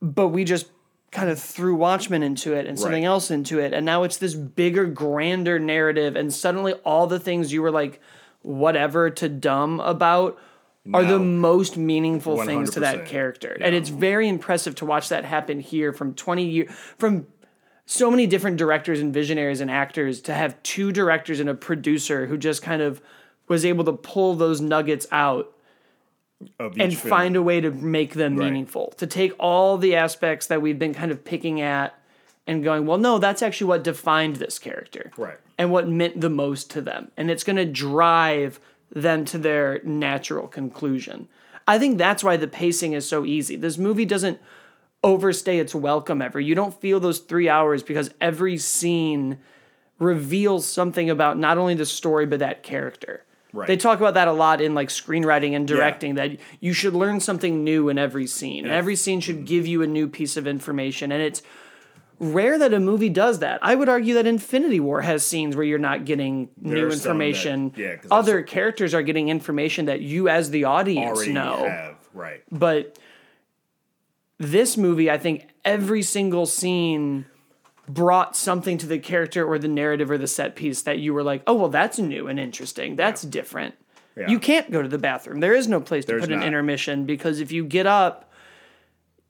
but 0.00 0.28
we 0.28 0.44
just 0.44 0.66
kind 1.12 1.30
of 1.30 1.38
threw 1.38 1.74
Watchmen 1.76 2.22
into 2.22 2.54
it 2.54 2.66
and 2.66 2.78
something 2.78 3.02
Right. 3.02 3.08
else 3.08 3.30
into 3.30 3.58
it. 3.60 3.72
And 3.72 3.84
now 3.86 4.02
it's 4.02 4.16
this 4.16 4.34
bigger, 4.34 4.86
grander 4.86 5.58
narrative. 5.58 6.16
And 6.16 6.32
suddenly 6.32 6.72
all 6.84 7.06
the 7.06 7.20
things 7.20 7.52
you 7.52 7.62
were 7.62 7.70
like, 7.70 8.00
whatever 8.40 9.08
to 9.10 9.28
dumb 9.28 9.78
about 9.80 10.36
are 10.92 11.04
the 11.04 11.18
most 11.18 11.76
meaningful 11.76 12.42
things 12.44 12.70
to 12.70 12.80
that 12.80 13.04
100%. 13.04 13.06
character. 13.06 13.56
And 13.60 13.74
it's 13.74 13.88
very 13.88 14.28
impressive 14.28 14.74
to 14.76 14.86
watch 14.86 15.08
that 15.10 15.24
happen 15.24 15.60
here 15.60 15.92
from 15.92 16.14
20 16.14 16.44
years, 16.44 16.72
from 16.98 17.26
so 17.86 18.10
many 18.10 18.26
different 18.26 18.56
directors 18.56 19.00
and 19.00 19.12
visionaries 19.14 19.60
and 19.60 19.70
actors 19.70 20.20
to 20.22 20.34
have 20.34 20.60
two 20.62 20.90
directors 20.92 21.38
and 21.40 21.48
a 21.48 21.54
producer 21.54 22.26
who 22.26 22.36
just 22.36 22.62
kind 22.62 22.82
of 22.82 23.00
was 23.48 23.64
able 23.64 23.84
to 23.84 23.92
pull 23.92 24.34
those 24.34 24.60
nuggets 24.60 25.06
out 25.12 25.52
of 26.58 26.76
and 26.78 26.96
film. 26.96 27.10
find 27.10 27.36
a 27.36 27.42
way 27.42 27.60
to 27.60 27.70
make 27.70 28.14
them 28.14 28.36
Right. 28.36 28.46
meaningful. 28.46 28.92
To 28.96 29.06
take 29.06 29.32
all 29.38 29.78
the 29.78 29.94
aspects 29.94 30.46
that 30.48 30.60
we've 30.62 30.78
been 30.78 30.94
kind 30.94 31.12
of 31.12 31.24
picking 31.24 31.60
at 31.60 31.94
and 32.46 32.64
going, 32.64 32.86
well, 32.86 32.98
no, 32.98 33.18
that's 33.18 33.42
actually 33.42 33.68
what 33.68 33.84
defined 33.84 34.36
this 34.36 34.58
character. 34.58 35.12
Right. 35.16 35.38
And 35.58 35.70
what 35.70 35.88
meant 35.88 36.20
the 36.20 36.30
most 36.30 36.70
to 36.72 36.80
them. 36.80 37.12
And 37.16 37.30
it's 37.30 37.44
going 37.44 37.56
to 37.56 37.64
drive 37.64 38.58
them 38.94 39.24
to 39.26 39.38
their 39.38 39.80
natural 39.84 40.46
conclusion. 40.46 41.28
I 41.66 41.78
think 41.78 41.98
that's 41.98 42.24
why 42.24 42.36
the 42.36 42.48
pacing 42.48 42.92
is 42.92 43.08
so 43.08 43.24
easy. 43.24 43.56
This 43.56 43.78
movie 43.78 44.04
doesn't 44.04 44.40
overstay 45.04 45.58
its 45.58 45.74
welcome 45.74 46.22
ever. 46.22 46.40
You 46.40 46.54
don't 46.54 46.78
feel 46.80 47.00
those 47.00 47.20
three 47.20 47.48
hours 47.48 47.82
because 47.82 48.10
every 48.20 48.58
scene 48.58 49.38
reveals 49.98 50.66
something 50.66 51.10
about 51.10 51.38
not 51.38 51.58
only 51.58 51.74
the 51.74 51.86
story 51.86 52.26
but 52.26 52.40
that 52.40 52.62
character. 52.62 53.24
Right. 53.52 53.66
They 53.66 53.76
talk 53.76 53.98
about 53.98 54.14
that 54.14 54.28
a 54.28 54.32
lot 54.32 54.60
in 54.60 54.74
like 54.74 54.88
screenwriting 54.88 55.54
and 55.54 55.68
directing 55.68 56.14
that 56.14 56.38
you 56.60 56.72
should 56.72 56.94
learn 56.94 57.20
something 57.20 57.62
new 57.62 57.90
in 57.90 57.98
every 57.98 58.26
scene. 58.26 58.64
And 58.64 58.72
every 58.72 58.96
scene 58.96 59.20
should 59.20 59.36
mm-hmm. 59.36 59.44
give 59.44 59.66
you 59.66 59.82
a 59.82 59.86
new 59.86 60.08
piece 60.08 60.36
of 60.36 60.46
information 60.46 61.12
and 61.12 61.22
it's 61.22 61.42
rare 62.22 62.56
that 62.58 62.72
a 62.72 62.80
movie 62.80 63.08
does 63.10 63.40
that. 63.40 63.58
I 63.62 63.74
would 63.74 63.88
argue 63.88 64.14
that 64.14 64.26
Infinity 64.26 64.80
War 64.80 65.02
has 65.02 65.26
scenes 65.26 65.56
where 65.56 65.64
you're 65.64 65.78
not 65.78 66.04
getting 66.06 66.48
new 66.56 66.86
are 66.86 66.90
some 66.92 67.18
that- 67.18 67.26
information. 67.26 68.00
Other 68.10 68.42
characters 68.42 68.94
are 68.94 69.02
getting 69.02 69.28
information 69.28 69.86
that 69.86 70.00
you 70.00 70.28
as 70.28 70.50
the 70.50 70.64
audience 70.64 71.18
already 71.18 71.32
know 71.32 71.66
have 71.68 71.96
right. 72.14 72.42
but 72.50 72.98
this 74.38 74.76
movie 74.76 75.08
i 75.10 75.16
think 75.18 75.48
every 75.64 76.02
single 76.02 76.46
scene 76.46 77.24
brought 77.88 78.36
something 78.36 78.76
to 78.78 78.86
the 78.86 78.98
character 78.98 79.44
or 79.44 79.58
the 79.58 79.68
narrative 79.68 80.10
or 80.10 80.18
the 80.18 80.26
set 80.26 80.56
piece 80.56 80.82
that 80.82 80.98
you 80.98 81.14
were 81.14 81.22
like 81.22 81.42
oh 81.46 81.54
well 81.54 81.68
that's 81.68 81.98
new 81.98 82.26
and 82.28 82.40
interesting 82.40 82.96
that's 82.96 83.22
different 83.22 83.74
Yeah. 84.16 84.28
you 84.28 84.38
can't 84.40 84.70
go 84.70 84.82
to 84.82 84.88
the 84.88 84.98
bathroom 84.98 85.38
there 85.40 85.54
is 85.54 85.68
no 85.68 85.80
place 85.80 86.04
to 86.06 86.12
There's 86.12 86.22
put 86.22 86.32
an 86.32 86.42
intermission 86.42 87.04
because 87.04 87.38
if 87.40 87.52
you 87.52 87.64
get 87.64 87.86
up 87.86 88.32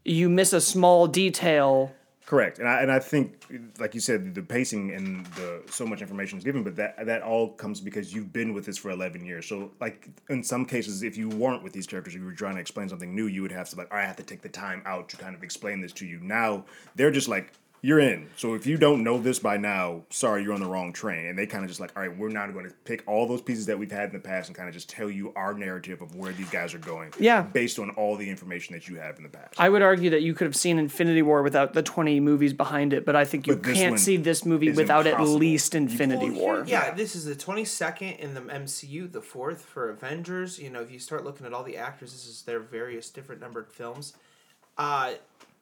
you 0.04 0.28
miss 0.30 0.52
a 0.54 0.61
small 0.61 1.06
detail 1.06 1.92
Correct, 2.32 2.60
and 2.60 2.66
I 2.66 2.80
and 2.80 2.90
I 2.90 2.98
think, 2.98 3.44
like 3.78 3.94
you 3.94 4.00
said, 4.00 4.34
the 4.34 4.40
pacing 4.40 4.90
and 4.92 5.26
the 5.36 5.62
so 5.70 5.84
much 5.84 6.00
information 6.00 6.38
is 6.38 6.44
given, 6.44 6.62
but 6.62 6.76
that 6.76 7.04
that 7.04 7.20
all 7.20 7.50
comes 7.50 7.78
because 7.78 8.14
you've 8.14 8.32
been 8.32 8.54
with 8.54 8.64
this 8.64 8.78
for 8.78 8.90
eleven 8.90 9.22
years. 9.22 9.46
So, 9.46 9.70
like 9.82 10.08
in 10.30 10.42
some 10.42 10.64
cases, 10.64 11.02
if 11.02 11.18
you 11.18 11.28
weren't 11.28 11.62
with 11.62 11.74
these 11.74 11.86
characters, 11.86 12.14
if 12.14 12.20
you 12.20 12.24
were 12.26 12.32
trying 12.32 12.54
to 12.54 12.60
explain 12.62 12.88
something 12.88 13.14
new, 13.14 13.26
you 13.26 13.42
would 13.42 13.52
have 13.52 13.68
to 13.68 13.76
like, 13.76 13.92
I 13.92 14.00
have 14.06 14.16
to 14.16 14.22
take 14.22 14.40
the 14.40 14.48
time 14.48 14.80
out 14.86 15.10
to 15.10 15.18
kind 15.18 15.34
of 15.34 15.42
explain 15.42 15.82
this 15.82 15.92
to 15.92 16.06
you. 16.06 16.20
Now 16.22 16.64
they're 16.94 17.10
just 17.10 17.28
like, 17.28 17.52
you're 17.84 17.98
in. 17.98 18.28
So 18.36 18.54
if 18.54 18.64
you 18.64 18.76
don't 18.78 19.02
know 19.02 19.18
this 19.18 19.40
by 19.40 19.56
now, 19.56 20.02
sorry, 20.08 20.44
you're 20.44 20.52
on 20.52 20.60
the 20.60 20.68
wrong 20.68 20.92
train. 20.92 21.26
And 21.26 21.36
they 21.36 21.46
kind 21.46 21.64
of 21.64 21.68
just 21.68 21.80
like, 21.80 21.90
all 21.96 22.02
right, 22.02 22.16
we're 22.16 22.28
now 22.28 22.46
going 22.46 22.64
to 22.68 22.74
pick 22.84 23.02
all 23.08 23.26
those 23.26 23.42
pieces 23.42 23.66
that 23.66 23.76
we've 23.76 23.90
had 23.90 24.10
in 24.10 24.12
the 24.12 24.20
past 24.20 24.48
and 24.48 24.56
kind 24.56 24.68
of 24.68 24.74
just 24.74 24.88
tell 24.88 25.10
you 25.10 25.32
our 25.34 25.52
narrative 25.52 26.00
of 26.00 26.14
where 26.14 26.32
these 26.32 26.48
guys 26.48 26.74
are 26.74 26.78
going. 26.78 27.12
Yeah. 27.18 27.42
based 27.42 27.80
on 27.80 27.90
all 27.90 28.16
the 28.16 28.30
information 28.30 28.72
that 28.74 28.86
you 28.88 28.96
have 28.96 29.16
in 29.16 29.24
the 29.24 29.28
past. 29.28 29.58
i 29.58 29.68
would 29.68 29.82
argue 29.82 30.10
that 30.10 30.22
you 30.22 30.32
could 30.32 30.44
have 30.46 30.54
seen 30.56 30.78
infinity 30.78 31.22
war 31.22 31.42
without 31.42 31.72
the 31.74 31.82
20 31.82 32.20
movies 32.20 32.52
behind 32.52 32.92
it 32.92 33.04
but 33.04 33.16
i 33.16 33.24
think 33.24 33.46
you 33.46 33.56
can't 33.56 33.98
see 33.98 34.16
this 34.16 34.44
movie 34.46 34.68
is 34.68 34.76
without 34.76 35.06
at 35.06 35.20
least 35.20 35.74
infinity 35.74 36.30
Well, 36.30 36.40
war 36.40 36.54
here- 36.64 36.64
yeah, 36.66 36.94
this 36.94 37.16
is 37.16 37.24
the 37.24 37.34
22nd 37.34 38.18
in 38.18 38.34
the 38.34 38.40
MCU, 38.42 39.10
the 39.10 39.20
fourth 39.20 39.62
for 39.62 39.90
Avengers. 39.90 40.58
You 40.58 40.70
know, 40.70 40.80
if 40.80 40.92
you 40.92 40.98
start 40.98 41.24
looking 41.24 41.46
at 41.46 41.52
all 41.52 41.64
the 41.64 41.76
actors, 41.76 42.12
this 42.12 42.26
is 42.26 42.42
their 42.42 42.60
various 42.60 43.10
different 43.10 43.40
numbered 43.40 43.68
films. 43.72 44.14
Uh, 44.78 45.12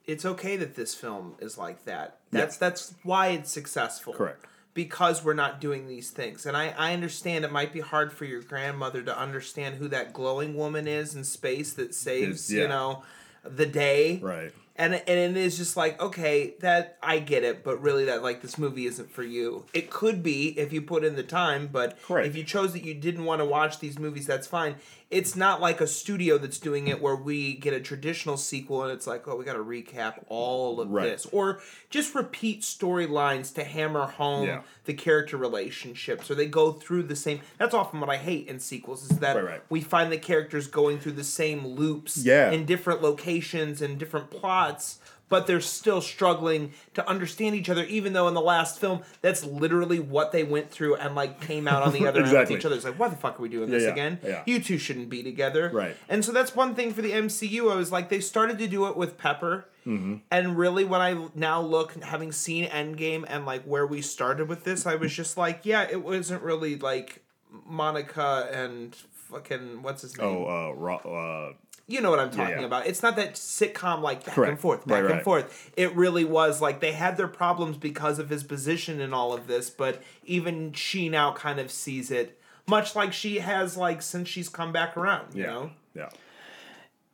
it's 0.07 0.25
okay 0.25 0.57
that 0.57 0.75
this 0.75 0.95
film 0.95 1.35
is 1.41 1.57
like 1.59 1.85
that. 1.85 2.19
That's 2.31 2.57
that's 2.57 2.95
why 3.03 3.29
it's 3.29 3.51
successful. 3.51 4.13
Correct. 4.15 4.45
Because 4.73 5.25
we're 5.25 5.35
not 5.35 5.61
doing 5.61 5.89
these 5.89 6.11
things. 6.11 6.47
And 6.47 6.57
I, 6.57 6.75
I 6.79 6.93
understand 6.95 7.45
it 7.45 7.53
might 7.53 7.73
be 7.73 7.81
hard 7.81 8.13
for 8.13 8.25
your 8.25 8.41
grandmother 8.41 9.03
to 9.03 9.19
understand 9.19 9.77
who 9.77 9.89
that 9.89 10.13
glowing 10.13 10.55
woman 10.57 10.87
is 10.87 11.15
in 11.15 11.25
space 11.25 11.73
that 11.75 11.95
saves, 11.95 12.53
yeah. 12.53 12.63
you 12.63 12.69
know, 12.69 13.03
the 13.43 13.67
day. 13.67 14.19
Right. 14.19 14.53
and 14.77 14.95
and 14.95 15.03
it 15.09 15.37
is 15.37 15.59
just 15.59 15.77
like 15.77 16.01
okay 16.01 16.55
that 16.61 16.99
I 17.03 17.19
get 17.19 17.43
it, 17.43 17.65
but 17.65 17.83
really 17.83 18.05
that 18.07 18.23
like 18.23 18.43
this 18.43 18.59
movie 18.59 18.87
isn't 18.87 19.11
for 19.11 19.25
you. 19.25 19.67
It 19.75 19.91
could 19.91 20.23
be 20.23 20.59
if 20.59 20.73
you 20.73 20.83
put 20.83 21.05
in 21.05 21.17
the 21.17 21.23
time, 21.25 21.69
but 21.71 22.01
Correct. 22.03 22.29
if 22.29 22.37
you 22.37 22.45
chose 22.45 22.73
that 22.73 22.85
you 22.85 22.95
didn't 22.95 23.25
want 23.25 23.41
to 23.41 23.45
watch 23.45 23.81
these 23.81 23.99
movies, 23.99 24.27
that's 24.27 24.47
fine. 24.47 24.77
It's 25.11 25.35
not 25.35 25.61
like 25.61 25.81
a 25.81 25.89
studio 25.89 26.39
that's 26.39 26.59
doing 26.61 26.87
it 26.87 27.03
where 27.03 27.17
we 27.17 27.55
get 27.55 27.75
a 27.75 27.81
traditional 27.81 28.37
sequel 28.37 28.85
and 28.85 28.93
it's 28.93 29.09
like 29.09 29.27
oh 29.27 29.35
we 29.37 29.45
got 29.45 29.55
to 29.55 29.59
recap 29.65 30.23
all 30.29 30.81
of 30.81 30.89
Right. 30.91 31.05
this 31.11 31.27
or 31.33 31.61
just 31.91 32.15
repeat 32.15 32.63
storylines 32.63 33.53
to 33.55 33.65
hammer 33.65 34.07
home 34.07 34.47
Yeah. 34.47 34.63
the 34.85 34.95
character 34.95 35.37
relationships 35.37 36.31
or 36.31 36.37
they 36.37 36.47
go 36.47 36.71
through 36.73 37.05
the 37.05 37.17
same. 37.17 37.41
That's 37.59 37.75
often 37.75 37.99
what 37.99 38.09
I 38.09 38.19
hate 38.19 38.47
in 38.47 38.61
sequels 38.61 39.11
is 39.11 39.19
that 39.19 39.35
Right, 39.35 39.45
right. 39.45 39.63
we 39.69 39.81
find 39.81 40.13
the 40.13 40.19
characters 40.19 40.69
going 40.69 41.01
through 41.01 41.13
the 41.13 41.25
same 41.25 41.67
loops 41.67 42.19
Yeah. 42.19 42.53
in 42.53 42.65
different 42.65 43.03
locations 43.03 43.83
and 43.83 43.99
different 43.99 44.31
plots, 44.31 45.01
but 45.31 45.47
they're 45.47 45.61
still 45.63 46.03
struggling 46.03 46.73
to 46.93 47.09
understand 47.09 47.55
each 47.55 47.71
other, 47.71 47.85
even 47.85 48.13
though 48.13 48.29
in 48.29 48.35
the 48.35 48.41
last 48.43 48.79
film, 48.79 49.01
that's 49.23 49.43
literally 49.45 49.99
what 49.99 50.33
they 50.33 50.45
went 50.45 50.71
through 50.71 50.97
and 50.97 51.15
like 51.15 51.41
came 51.41 51.67
out 51.67 51.83
on 51.83 51.93
the 51.95 52.01
other 52.07 52.19
end 52.19 52.27
Exactly. 52.29 52.55
with 52.55 52.61
each 52.61 52.67
other. 52.67 52.75
It's 52.77 52.85
like, 52.85 52.99
why 52.99 53.09
the 53.09 53.17
fuck 53.17 53.39
are 53.39 53.43
we 53.43 53.49
doing 53.49 53.71
this 53.71 53.85
yeah, 53.85 53.89
again? 53.91 54.19
yeah. 54.23 54.43
You 54.45 54.61
two 54.61 54.77
shouldn't 54.77 55.09
be 55.09 55.23
together. 55.23 55.71
Right. 55.73 55.97
And 56.11 56.23
so 56.23 56.33
that's 56.33 56.55
one 56.55 56.75
thing 56.75 56.93
for 56.93 57.01
the 57.01 57.13
MCU. 57.13 57.73
I 57.73 57.77
was 57.77 57.91
like, 57.91 58.11
they 58.11 58.21
started 58.21 58.59
to 58.59 58.67
do 58.67 58.87
it 58.89 58.97
with 58.97 59.17
Pepper. 59.17 59.67
Mm-hmm. 59.87 60.17
And 60.31 60.59
really, 60.59 60.85
when 60.85 61.01
I 61.01 61.29
now 61.35 61.63
look, 61.63 61.95
having 62.03 62.33
seen 62.33 62.67
Endgame 62.67 63.25
and 63.27 63.47
like 63.47 63.63
where 63.63 63.87
we 63.87 64.03
started 64.03 64.47
with 64.49 64.65
this, 64.65 64.85
I 64.85 64.97
was 64.97 65.13
just 65.13 65.39
like, 65.39 65.61
yeah, 65.65 65.87
it 65.91 66.05
wasn't 66.05 66.43
really 66.43 66.77
like 66.77 67.23
Monica 67.65 68.49
and 68.53 68.95
fucking 69.31 69.83
what's 69.83 70.03
his 70.03 70.19
name? 70.19 70.27
Oh, 70.27 70.47
uh, 70.47 70.73
Ro- 70.75 71.53
uh, 71.53 71.55
you 71.91 72.01
know 72.01 72.11
what 72.11 72.21
I'm 72.21 72.31
talking 72.31 72.61
yeah. 72.61 72.65
about. 72.65 72.87
It's 72.87 73.03
not 73.03 73.17
that 73.17 73.35
sitcom 73.35 74.01
like 74.01 74.25
back 74.25 74.35
Correct. 74.35 74.51
and 74.51 74.61
forth, 74.61 74.87
back 74.87 75.05
Right, 75.05 75.13
and 75.13 75.23
forth. 75.23 75.71
It 75.77 75.95
really 75.97 76.25
was 76.25 76.61
like 76.61 76.81
they 76.81 76.93
had 76.93 77.17
their 77.17 77.29
problems 77.29 77.77
because 77.77 78.19
of 78.19 78.29
his 78.31 78.45
position 78.45 79.01
in 79.01 79.13
all 79.13 79.33
of 79.33 79.47
this, 79.47 79.71
but 79.71 80.03
even 80.25 80.73
she 80.73 81.09
now 81.09 81.33
kind 81.33 81.59
of 81.59 81.71
sees 81.71 82.11
it, 82.11 82.39
much 82.67 82.95
like 82.95 83.13
she 83.13 83.41
has 83.41 83.77
like 83.77 84.03
since 84.03 84.29
she's 84.29 84.49
come 84.49 84.73
back 84.73 84.97
around. 84.97 85.35
You 85.35 85.43
yeah, 85.43 85.51
know. 85.51 85.71
yeah. 85.95 86.09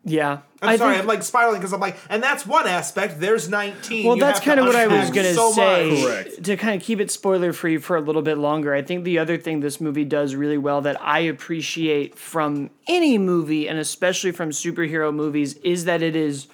Yeah. 0.07 0.39
I'm 0.63 0.69
I 0.71 0.77
sorry, 0.77 0.93
think- 0.93 1.03
I'm 1.03 1.09
like 1.09 1.23
spiraling 1.25 1.61
because 1.61 1.73
I'm 1.73 1.81
like, 1.81 1.99
and 2.09 2.23
that's 2.23 2.47
one 2.47 2.67
aspect. 2.67 3.19
There's 3.21 3.49
19. 3.49 4.07
Well, 4.07 4.17
You 4.17 4.23
that's 4.23 4.39
kind 4.39 4.61
of 4.61 4.67
what 4.67 4.77
I 4.77 4.87
was 4.87 5.11
going 5.11 5.27
to 5.27 5.35
so 5.35 5.53
say. 5.53 6.03
Correct. 6.03 6.45
To 6.45 6.57
kind 6.57 6.81
of 6.81 6.87
keep 6.87 7.01
it 7.01 7.11
spoiler 7.11 7.53
free 7.53 7.79
for 7.79 7.97
a 7.97 8.01
little 8.01 8.23
bit 8.23 8.39
longer, 8.39 8.73
I 8.73 8.83
think 8.83 9.05
the 9.05 9.19
other 9.19 9.37
thing 9.37 9.61
this 9.61 9.81
movie 9.81 10.05
does 10.05 10.37
really 10.37 10.59
well 10.59 10.81
that 10.83 11.03
I 11.03 11.19
appreciate 11.21 12.17
from 12.17 12.71
any 12.87 13.19
movie, 13.19 13.69
and 13.69 13.79
especially 13.79 14.31
from 14.31 14.51
superhero 14.51 15.13
movies, 15.13 15.55
is 15.55 15.87
that 15.87 16.03
it 16.03 16.15
is 16.15 16.47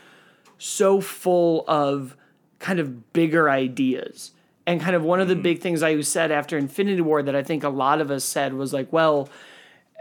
so 0.56 1.00
full 1.02 1.64
of 1.68 2.16
kind 2.58 2.80
of 2.80 3.12
bigger 3.12 3.50
ideas. 3.50 4.32
And 4.66 4.80
kind 4.80 4.96
of 4.96 5.04
one 5.04 5.20
of 5.20 5.28
the 5.28 5.34
mm-hmm. 5.34 5.42
big 5.42 5.60
things 5.60 5.82
I 5.82 6.00
said 6.00 6.30
after 6.30 6.56
Infinity 6.56 7.02
War 7.02 7.22
that 7.22 7.36
I 7.36 7.42
think 7.42 7.64
a 7.64 7.68
lot 7.68 8.00
of 8.00 8.10
us 8.10 8.24
said 8.24 8.54
was 8.54 8.72
like, 8.72 8.92
well, 8.92 9.28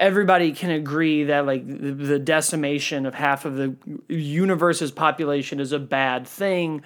everybody 0.02 0.52
can 0.52 0.72
agree 0.72 1.24
that 1.26 1.46
like 1.46 1.66
the, 1.66 1.92
the 1.94 2.20
decimation 2.20 3.06
of 3.06 3.14
half 3.14 3.46
of 3.46 3.56
the 3.56 3.76
universe's 4.10 4.92
population 4.92 5.60
is 5.62 5.72
a 5.72 5.80
bad 5.80 6.28
thing 6.28 6.82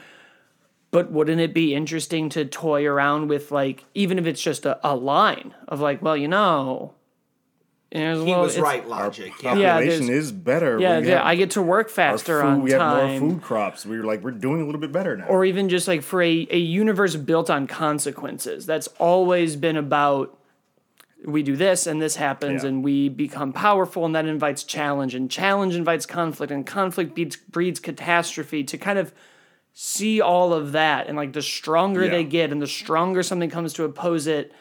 but 0.91 1.12
wouldn't 1.12 1.41
it 1.41 1.53
be 1.53 1.74
interesting 1.74 2.29
to 2.29 2.45
toy 2.45 2.86
around 2.86 3.27
with 3.27 3.51
like 3.51 3.86
even 3.95 4.19
if 4.19 4.25
it's 4.25 4.41
just 4.41 4.65
a, 4.65 4.79
a 4.88 4.93
line 4.95 5.53
of 5.67 5.79
like 5.81 6.01
well 6.01 6.15
you 6.17 6.27
know 6.27 6.93
and 7.91 8.27
He 8.27 8.34
was 8.36 8.60
right, 8.60 8.86
logic. 8.86 9.31
Yeah. 9.41 9.55
Yeah, 9.55 9.74
Population 9.75 10.07
there's- 10.07 10.24
is 10.25 10.31
better. 10.34 10.79
yeah, 10.79 10.98
yeah 10.98 11.17
have 11.17 11.25
i 11.27 11.36
get 11.36 11.51
to 11.51 11.62
work 11.62 11.89
faster 11.89 12.41
food- 12.41 12.48
on 12.48 12.62
we 12.62 12.72
have 12.72 12.81
more 12.81 13.19
food 13.19 13.41
crops. 13.41 13.86
We're 13.86 14.03
like 14.03 14.22
we're 14.22 14.31
doing 14.31 14.62
a 14.62 14.65
little 14.65 14.81
bit 14.81 14.91
better 14.91 15.15
now. 15.15 15.27
or 15.27 15.45
even 15.45 15.69
just 15.69 15.88
like 15.88 16.01
for 16.01 16.22
a, 16.22 16.48
a 16.50 16.57
universe 16.57 17.15
built 17.15 17.50
on 17.50 17.67
consequences 17.67 18.65
that's 18.65 18.88
always 19.00 19.55
been 19.55 19.77
about 19.77 20.38
we 21.25 21.44
do 21.44 21.55
this 21.55 21.88
and 21.88 22.01
this 22.01 22.15
happens 22.17 22.63
Yeah. 22.63 22.70
and 22.70 22.84
we 22.84 23.10
become 23.10 23.51
powerful 23.53 24.05
and 24.05 24.13
that 24.15 24.25
invites 24.25 24.63
challenge 24.63 25.15
and 25.15 25.29
challenge 25.29 25.75
invites 25.75 26.05
conflict 26.05 26.51
and 26.51 26.65
conflict 26.65 27.15
breeds, 27.15 27.36
breeds 27.36 27.79
catastrophe 27.79 28.63
to 28.63 28.77
kind 28.77 29.00
of 29.00 29.13
see 29.74 30.22
all 30.22 30.53
of 30.53 30.72
that 30.72 31.08
and 31.08 31.17
like 31.17 31.34
the 31.34 31.41
stronger 31.41 32.03
Yeah. 32.05 32.12
they 32.12 32.24
get 32.24 32.51
and 32.51 32.62
the 32.62 32.67
stronger 32.67 33.24
something 33.24 33.50
comes 33.50 33.74
to 33.74 33.84
oppose 33.84 34.27
it 34.27 34.53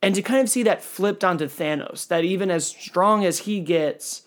and 0.00 0.14
to 0.14 0.22
kind 0.22 0.40
of 0.40 0.48
see 0.48 0.62
that 0.62 0.82
flipped 0.82 1.24
onto 1.24 1.46
Thanos 1.46 2.06
that 2.08 2.24
even 2.24 2.50
as 2.50 2.66
strong 2.66 3.24
as 3.24 3.40
he 3.40 3.60
gets 3.60 4.22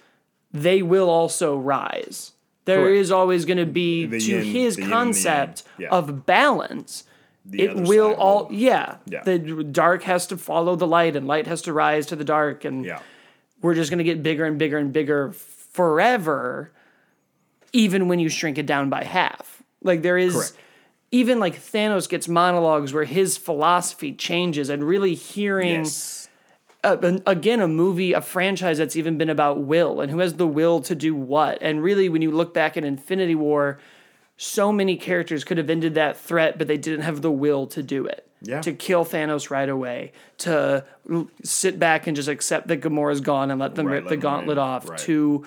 they 0.54 0.82
will 0.82 1.10
also 1.10 1.56
rise 1.58 2.34
There 2.66 2.94
is 2.94 3.10
Correct. 3.10 3.18
always 3.20 3.46
going 3.46 3.58
to 3.58 3.66
be 3.66 4.06
The 4.06 4.20
to 4.20 4.32
yin- 4.32 4.44
his 4.46 4.75
the 4.75 4.82
yin 4.84 4.92
and 4.92 4.92
the 4.92 4.98
yang. 4.98 5.06
concept 5.06 5.63
Yeah. 5.80 5.90
of 5.90 6.25
balance 6.28 7.06
it 7.52 7.76
will 7.76 8.14
all 8.16 8.46
will- 8.48 8.54
yeah, 8.54 8.98
Yeah. 9.08 9.24
the 9.24 9.40
dark 9.40 10.04
has 10.04 10.28
to 10.28 10.38
follow 10.38 10.76
the 10.76 10.88
light 10.88 11.16
and 11.16 11.28
light 11.28 11.48
has 11.48 11.62
to 11.64 11.74
rise 11.74 12.06
to 12.08 12.16
the 12.16 12.24
dark 12.24 12.66
and 12.66 12.86
yeah. 12.86 13.00
we're 13.62 13.74
just 13.76 13.90
going 13.90 13.98
to 13.98 14.04
get 14.04 14.22
bigger 14.24 14.46
and 14.46 14.58
bigger 14.60 14.78
and 14.78 14.94
bigger 14.94 15.32
forever 15.32 16.72
even 17.74 18.08
when 18.08 18.20
you 18.20 18.30
shrink 18.30 18.58
it 18.58 18.66
down 18.66 18.90
by 18.90 19.04
half 19.04 19.64
like 19.82 20.02
there 20.02 20.18
is 20.18 20.34
Correct. 20.36 20.54
even 21.12 21.40
like 21.40 21.56
thanos 21.56 22.08
gets 22.10 22.28
monologues 22.28 22.94
where 22.94 23.06
his 23.06 23.38
philosophy 23.38 24.14
changes 24.14 24.70
and 24.70 24.84
really 24.84 25.16
hearing 25.16 25.86
Yes. 25.86 26.30
uh, 26.84 26.98
again 27.26 27.62
a 27.62 27.68
movie 27.68 28.14
a 28.14 28.22
franchise 28.22 28.78
that's 28.78 28.96
even 28.96 29.18
been 29.18 29.30
about 29.30 29.62
will 29.64 30.02
and 30.02 30.12
who 30.12 30.20
has 30.20 30.34
the 30.36 30.48
will 30.48 30.82
to 30.82 30.94
do 30.96 31.16
what 31.16 31.58
and 31.62 31.82
really 31.82 32.10
when 32.10 32.22
you 32.22 32.32
look 32.32 32.54
back 32.54 32.76
at 32.78 32.84
infinity 32.84 33.36
war 33.36 33.80
so 34.44 34.72
many 34.72 34.96
characters 34.98 35.44
could 35.44 35.58
have 35.60 35.70
ended 35.70 35.94
that 35.94 36.18
threat 36.18 36.58
but 36.58 36.68
they 36.68 36.78
didn't 36.78 37.02
have 37.02 37.22
the 37.22 37.32
will 37.32 37.68
to 37.68 37.84
do 37.84 38.06
it 38.08 38.28
Yeah. 38.42 38.62
to 38.62 38.74
kill 38.74 39.06
thanos 39.06 39.52
right 39.52 39.70
away 39.70 40.14
to 40.40 40.84
sit 41.44 41.78
back 41.78 42.08
and 42.08 42.16
just 42.16 42.28
accept 42.28 42.68
that 42.70 42.82
gamora's 42.82 43.22
gone 43.22 43.52
and 43.52 43.60
let 43.60 43.76
them 43.76 43.86
Right, 43.86 43.94
rip 43.96 44.04
let 44.06 44.10
the 44.10 44.18
gauntlet 44.18 44.58
off 44.58 44.90
Right. 44.90 45.00
to 45.02 45.46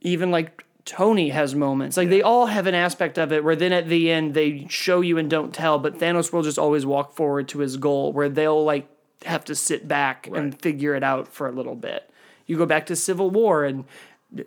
even 0.00 0.30
like 0.32 0.64
Tony 0.84 1.30
has 1.30 1.52
moments. 1.54 1.96
Like 1.96 2.10
they 2.10 2.22
all 2.22 2.46
have 2.46 2.66
an 2.68 2.74
aspect 2.74 3.18
of 3.18 3.32
it 3.32 3.42
where 3.42 3.56
then 3.56 3.72
at 3.72 3.88
the 3.88 4.10
end 4.10 4.34
they 4.34 4.66
show 4.68 5.00
you 5.00 5.18
and 5.18 5.28
don't 5.28 5.52
tell, 5.52 5.80
but 5.80 5.98
Thanos 5.98 6.32
will 6.32 6.42
just 6.42 6.58
always 6.60 6.86
walk 6.86 7.14
forward 7.16 7.48
to 7.48 7.58
his 7.58 7.76
goal 7.76 8.12
where 8.12 8.28
they'll 8.28 8.64
like 8.64 8.88
have 9.24 9.44
to 9.46 9.54
sit 9.56 9.88
back 9.88 10.28
and 10.32 10.60
figure 10.60 10.94
it 10.94 11.02
out 11.02 11.26
for 11.26 11.48
a 11.48 11.52
little 11.52 11.74
bit. 11.74 12.08
You 12.46 12.56
go 12.56 12.66
back 12.66 12.86
to 12.86 12.94
Civil 12.94 13.30
War 13.30 13.64
and 13.64 13.84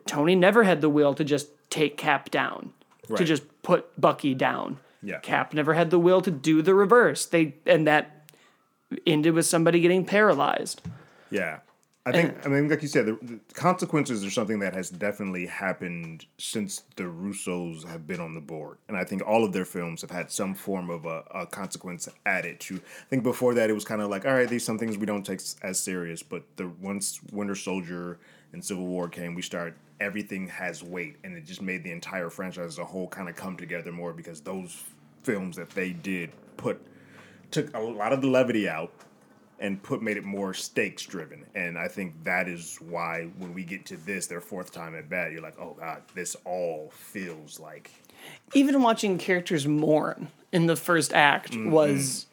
Tony 0.05 0.33
never 0.35 0.63
had 0.63 0.79
the 0.79 0.89
will 0.89 1.13
to 1.15 1.25
just 1.25 1.49
take 1.69 1.97
Cap 1.97 2.31
down, 2.31 2.71
to 3.15 3.23
just 3.23 3.43
put 3.61 3.99
Bucky 3.99 4.33
down. 4.33 4.77
Yeah. 5.01 5.19
Cap 5.19 5.53
never 5.53 5.73
had 5.73 5.89
the 5.89 5.99
will 5.99 6.21
to 6.21 6.31
do 6.31 6.61
the 6.61 6.73
reverse. 6.73 7.25
They 7.25 7.55
and 7.65 7.87
that 7.87 8.29
ended 9.05 9.33
with 9.33 9.45
somebody 9.45 9.79
getting 9.79 10.05
paralyzed. 10.05 10.81
Yeah. 11.29 11.59
I 12.05 12.11
think, 12.11 12.43
I 12.43 12.49
mean, 12.49 12.67
like 12.69 12.81
you 12.81 12.87
said, 12.87 13.05
the, 13.05 13.17
the 13.21 13.39
consequences 13.53 14.25
are 14.25 14.31
something 14.31 14.59
that 14.59 14.73
has 14.73 14.89
definitely 14.89 15.45
happened 15.45 16.25
since 16.39 16.81
the 16.95 17.03
Russos 17.03 17.85
have 17.87 18.07
been 18.07 18.19
on 18.19 18.33
the 18.33 18.41
board. 18.41 18.77
And 18.87 18.97
I 18.97 19.03
think 19.03 19.21
all 19.27 19.43
of 19.43 19.53
their 19.53 19.65
films 19.65 20.01
have 20.01 20.09
had 20.09 20.31
some 20.31 20.55
form 20.55 20.89
of 20.89 21.05
a, 21.05 21.23
a 21.35 21.45
consequence 21.45 22.09
added 22.25 22.59
to. 22.61 22.75
I 22.77 23.09
think 23.09 23.21
before 23.21 23.53
that, 23.53 23.69
it 23.69 23.73
was 23.73 23.85
kind 23.85 24.01
of 24.01 24.09
like, 24.09 24.25
all 24.25 24.33
right, 24.33 24.49
these 24.49 24.63
some 24.63 24.79
things 24.79 24.97
we 24.97 25.05
don't 25.05 25.25
take 25.25 25.41
as 25.61 25.79
serious. 25.79 26.23
But 26.23 26.43
the 26.55 26.69
once 26.81 27.19
Winter 27.31 27.53
Soldier 27.53 28.17
and 28.53 28.65
Civil 28.65 28.87
War 28.87 29.07
came, 29.07 29.35
we 29.35 29.43
start, 29.43 29.77
everything 29.99 30.47
has 30.47 30.83
weight. 30.83 31.17
And 31.23 31.35
it 31.35 31.45
just 31.45 31.61
made 31.61 31.83
the 31.83 31.91
entire 31.91 32.29
franchise 32.29 32.65
as 32.65 32.77
a 32.77 32.85
whole 32.85 33.07
kind 33.07 33.29
of 33.29 33.35
come 33.35 33.57
together 33.57 33.91
more 33.91 34.13
because 34.13 34.41
those 34.41 34.83
films 35.23 35.55
that 35.57 35.69
they 35.71 35.91
did 35.91 36.31
put, 36.57 36.81
took 37.51 37.75
a 37.75 37.79
lot 37.79 38.13
of 38.13 38.21
the 38.21 38.27
levity 38.27 38.67
out 38.67 38.91
and 39.59 39.81
put 39.83 40.01
made 40.01 40.17
it 40.17 40.23
more 40.23 40.53
stakes 40.53 41.03
driven. 41.03 41.45
And 41.53 41.77
I 41.77 41.87
think 41.87 42.23
that 42.23 42.47
is 42.47 42.77
why 42.81 43.29
when 43.37 43.53
we 43.53 43.63
get 43.63 43.85
to 43.87 43.97
this, 43.97 44.27
their 44.27 44.41
fourth 44.41 44.71
time 44.71 44.95
at 44.95 45.09
bat, 45.09 45.31
you're 45.31 45.41
like, 45.41 45.59
oh 45.59 45.75
god, 45.77 46.03
this 46.15 46.35
all 46.45 46.91
feels 46.93 47.59
like 47.59 47.91
even 48.53 48.81
watching 48.81 49.17
characters 49.17 49.67
mourn 49.67 50.29
in 50.51 50.65
the 50.65 50.75
first 50.75 51.13
act 51.13 51.51
mm-hmm. 51.51 51.71
was 51.71 52.25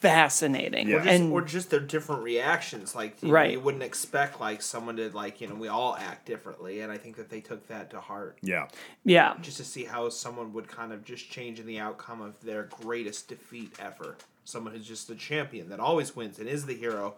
fascinating. 0.00 0.88
Yeah. 0.88 0.96
Or 0.96 0.98
just, 1.00 1.10
And 1.10 1.32
or 1.32 1.42
just 1.42 1.70
their 1.70 1.80
different 1.80 2.22
reactions. 2.22 2.94
Like 2.94 3.22
you, 3.22 3.28
know, 3.28 3.34
Right. 3.34 3.52
you 3.52 3.60
wouldn't 3.60 3.82
expect 3.82 4.40
like 4.40 4.62
someone 4.62 4.96
to 4.96 5.10
like 5.10 5.40
you 5.40 5.48
know 5.48 5.54
we 5.54 5.68
all 5.68 5.96
act 5.96 6.26
differently, 6.26 6.80
and 6.80 6.90
I 6.92 6.96
think 6.98 7.16
that 7.16 7.30
they 7.30 7.40
took 7.40 7.66
that 7.68 7.90
to 7.90 8.00
heart 8.00 8.38
yeah, 8.42 8.68
yeah, 9.04 9.34
just 9.40 9.56
to 9.58 9.64
see 9.64 9.84
how 9.84 10.08
someone 10.08 10.52
would 10.52 10.68
kind 10.68 10.92
of 10.92 11.04
just 11.04 11.30
change 11.30 11.60
in 11.60 11.66
the 11.66 11.78
outcome 11.78 12.20
of 12.20 12.40
their 12.42 12.64
greatest 12.64 13.28
defeat 13.28 13.72
ever. 13.80 14.16
Someone 14.44 14.72
who's 14.74 14.86
just 14.86 15.08
the 15.08 15.14
champion 15.14 15.68
that 15.68 15.80
always 15.80 16.16
wins 16.16 16.38
and 16.38 16.48
is 16.48 16.64
the 16.66 16.74
hero, 16.74 17.14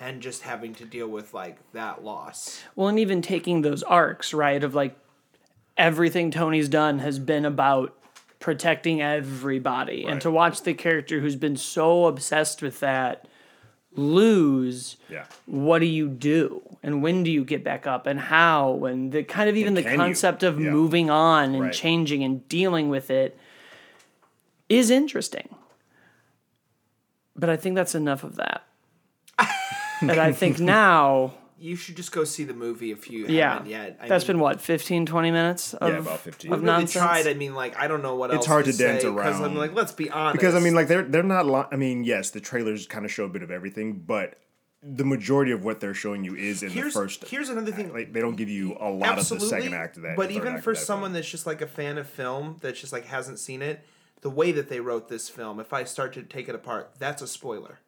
and 0.00 0.20
just 0.22 0.42
having 0.42 0.74
to 0.76 0.84
deal 0.84 1.08
with 1.08 1.34
like 1.34 1.56
that 1.72 2.04
loss. 2.04 2.62
well, 2.76 2.88
and 2.88 2.98
even 2.98 3.20
taking 3.22 3.62
those 3.62 3.82
arcs, 3.82 4.32
right, 4.32 4.62
of 4.62 4.74
like 4.74 4.96
everything 5.76 6.30
Tony's 6.30 6.68
done 6.68 6.98
has 7.00 7.18
been 7.18 7.44
about 7.44 7.94
protecting 8.40 9.00
everybody, 9.02 10.04
and 10.04 10.20
to 10.20 10.30
watch 10.30 10.62
the 10.62 10.74
character 10.74 11.20
who's 11.20 11.36
been 11.36 11.56
so 11.56 12.06
obsessed 12.06 12.62
with 12.62 12.80
that 12.80 13.26
lose, 13.94 14.96
Yeah. 15.08 15.24
what 15.46 15.80
do 15.80 15.86
you 15.86 16.08
do? 16.08 16.62
And 16.82 17.02
when 17.02 17.24
do 17.24 17.30
you 17.32 17.44
get 17.44 17.64
back 17.64 17.86
up 17.86 18.06
and 18.06 18.20
how? 18.20 18.84
And 18.84 19.10
the 19.10 19.24
kind 19.24 19.48
of 19.48 19.56
even 19.56 19.74
the 19.74 19.82
can 19.82 19.92
you? 19.92 19.96
concept 19.98 20.42
of 20.44 20.60
Yeah. 20.60 20.70
moving 20.70 21.10
on 21.10 21.54
and 21.54 21.62
Right. 21.64 21.72
changing 21.72 22.22
and 22.22 22.46
dealing 22.48 22.90
with 22.90 23.10
it 23.10 23.36
is 24.68 24.90
interesting. 24.90 25.48
But 27.34 27.50
I 27.50 27.56
think 27.56 27.74
that's 27.74 27.94
enough 27.94 28.22
of 28.22 28.36
that. 28.36 28.62
and 30.00 30.12
I 30.12 30.32
think 30.32 30.58
now, 30.60 31.32
You 31.60 31.74
should 31.76 31.96
just 31.96 32.12
go 32.12 32.24
see 32.24 32.44
the 32.44 32.54
movie 32.54 32.92
if 32.92 33.10
you 33.10 33.26
yeah, 33.26 33.54
haven't 33.54 33.68
yet. 33.68 33.98
I 34.00 34.08
that's 34.08 34.24
mean, 34.24 34.36
been 34.36 34.40
what, 34.40 34.60
15, 34.60 35.06
20 35.06 35.30
minutes? 35.30 35.74
Of, 35.74 35.92
Yeah, 35.92 35.98
about 35.98 36.20
15. 36.20 36.52
Of 36.52 36.60
we 36.60 36.64
really 36.64 36.78
nonsense? 36.78 37.04
tried. 37.04 37.26
I 37.26 37.34
mean, 37.34 37.54
like 37.54 37.76
I 37.76 37.88
don't 37.88 38.02
know 38.02 38.14
what 38.14 38.30
else. 38.30 38.38
It's 38.38 38.46
hard 38.46 38.64
to 38.66 38.72
say, 38.72 38.86
dance 38.86 39.04
because 39.04 39.36
I'm 39.36 39.42
around. 39.42 39.54
like, 39.56 39.74
let's 39.74 39.92
be 39.92 40.08
honest. 40.10 40.38
Because 40.38 40.54
I 40.54 40.60
mean, 40.60 40.74
like 40.74 40.88
they're 40.88 41.02
they're 41.02 41.22
not. 41.22 41.46
Li- 41.46 41.66
I 41.72 41.76
mean, 41.76 42.04
yes, 42.04 42.30
the 42.30 42.40
trailers 42.40 42.86
kind 42.86 43.04
of 43.04 43.10
show 43.12 43.24
a 43.24 43.28
bit 43.28 43.42
of 43.42 43.50
everything, 43.50 44.04
but 44.06 44.38
the 44.82 45.04
majority 45.04 45.50
of 45.50 45.64
what 45.64 45.80
they're 45.80 45.94
showing 45.94 46.22
you 46.22 46.36
is 46.36 46.62
in 46.62 46.70
here's 46.70 46.94
the 46.94 47.00
first. 47.00 47.24
here's 47.28 47.48
another 47.48 47.72
thing. 47.72 47.92
Like 47.92 48.12
they 48.12 48.20
don't 48.20 48.36
give 48.36 48.48
you 48.48 48.76
a 48.78 48.88
lot 48.88 49.18
of 49.18 49.28
the 49.28 49.40
second 49.40 49.74
act 49.74 49.96
of 49.96 50.04
that. 50.04 50.16
But 50.16 50.30
even 50.30 50.60
for 50.60 50.74
that 50.74 50.80
someone 50.80 51.08
film. 51.08 51.14
that's 51.14 51.28
just 51.28 51.46
like 51.46 51.60
a 51.60 51.66
fan 51.66 51.98
of 51.98 52.08
film, 52.08 52.58
that's 52.60 52.80
just 52.80 52.92
like 52.92 53.06
hasn't 53.06 53.40
seen 53.40 53.62
it, 53.62 53.84
the 54.20 54.30
way 54.30 54.52
that 54.52 54.68
they 54.68 54.80
wrote 54.80 55.08
this 55.08 55.28
film, 55.28 55.58
if 55.58 55.72
I 55.72 55.84
start 55.84 56.12
to 56.14 56.22
take 56.22 56.48
it 56.48 56.54
apart, 56.54 56.92
that's 56.98 57.22
a 57.22 57.26
spoiler. 57.26 57.80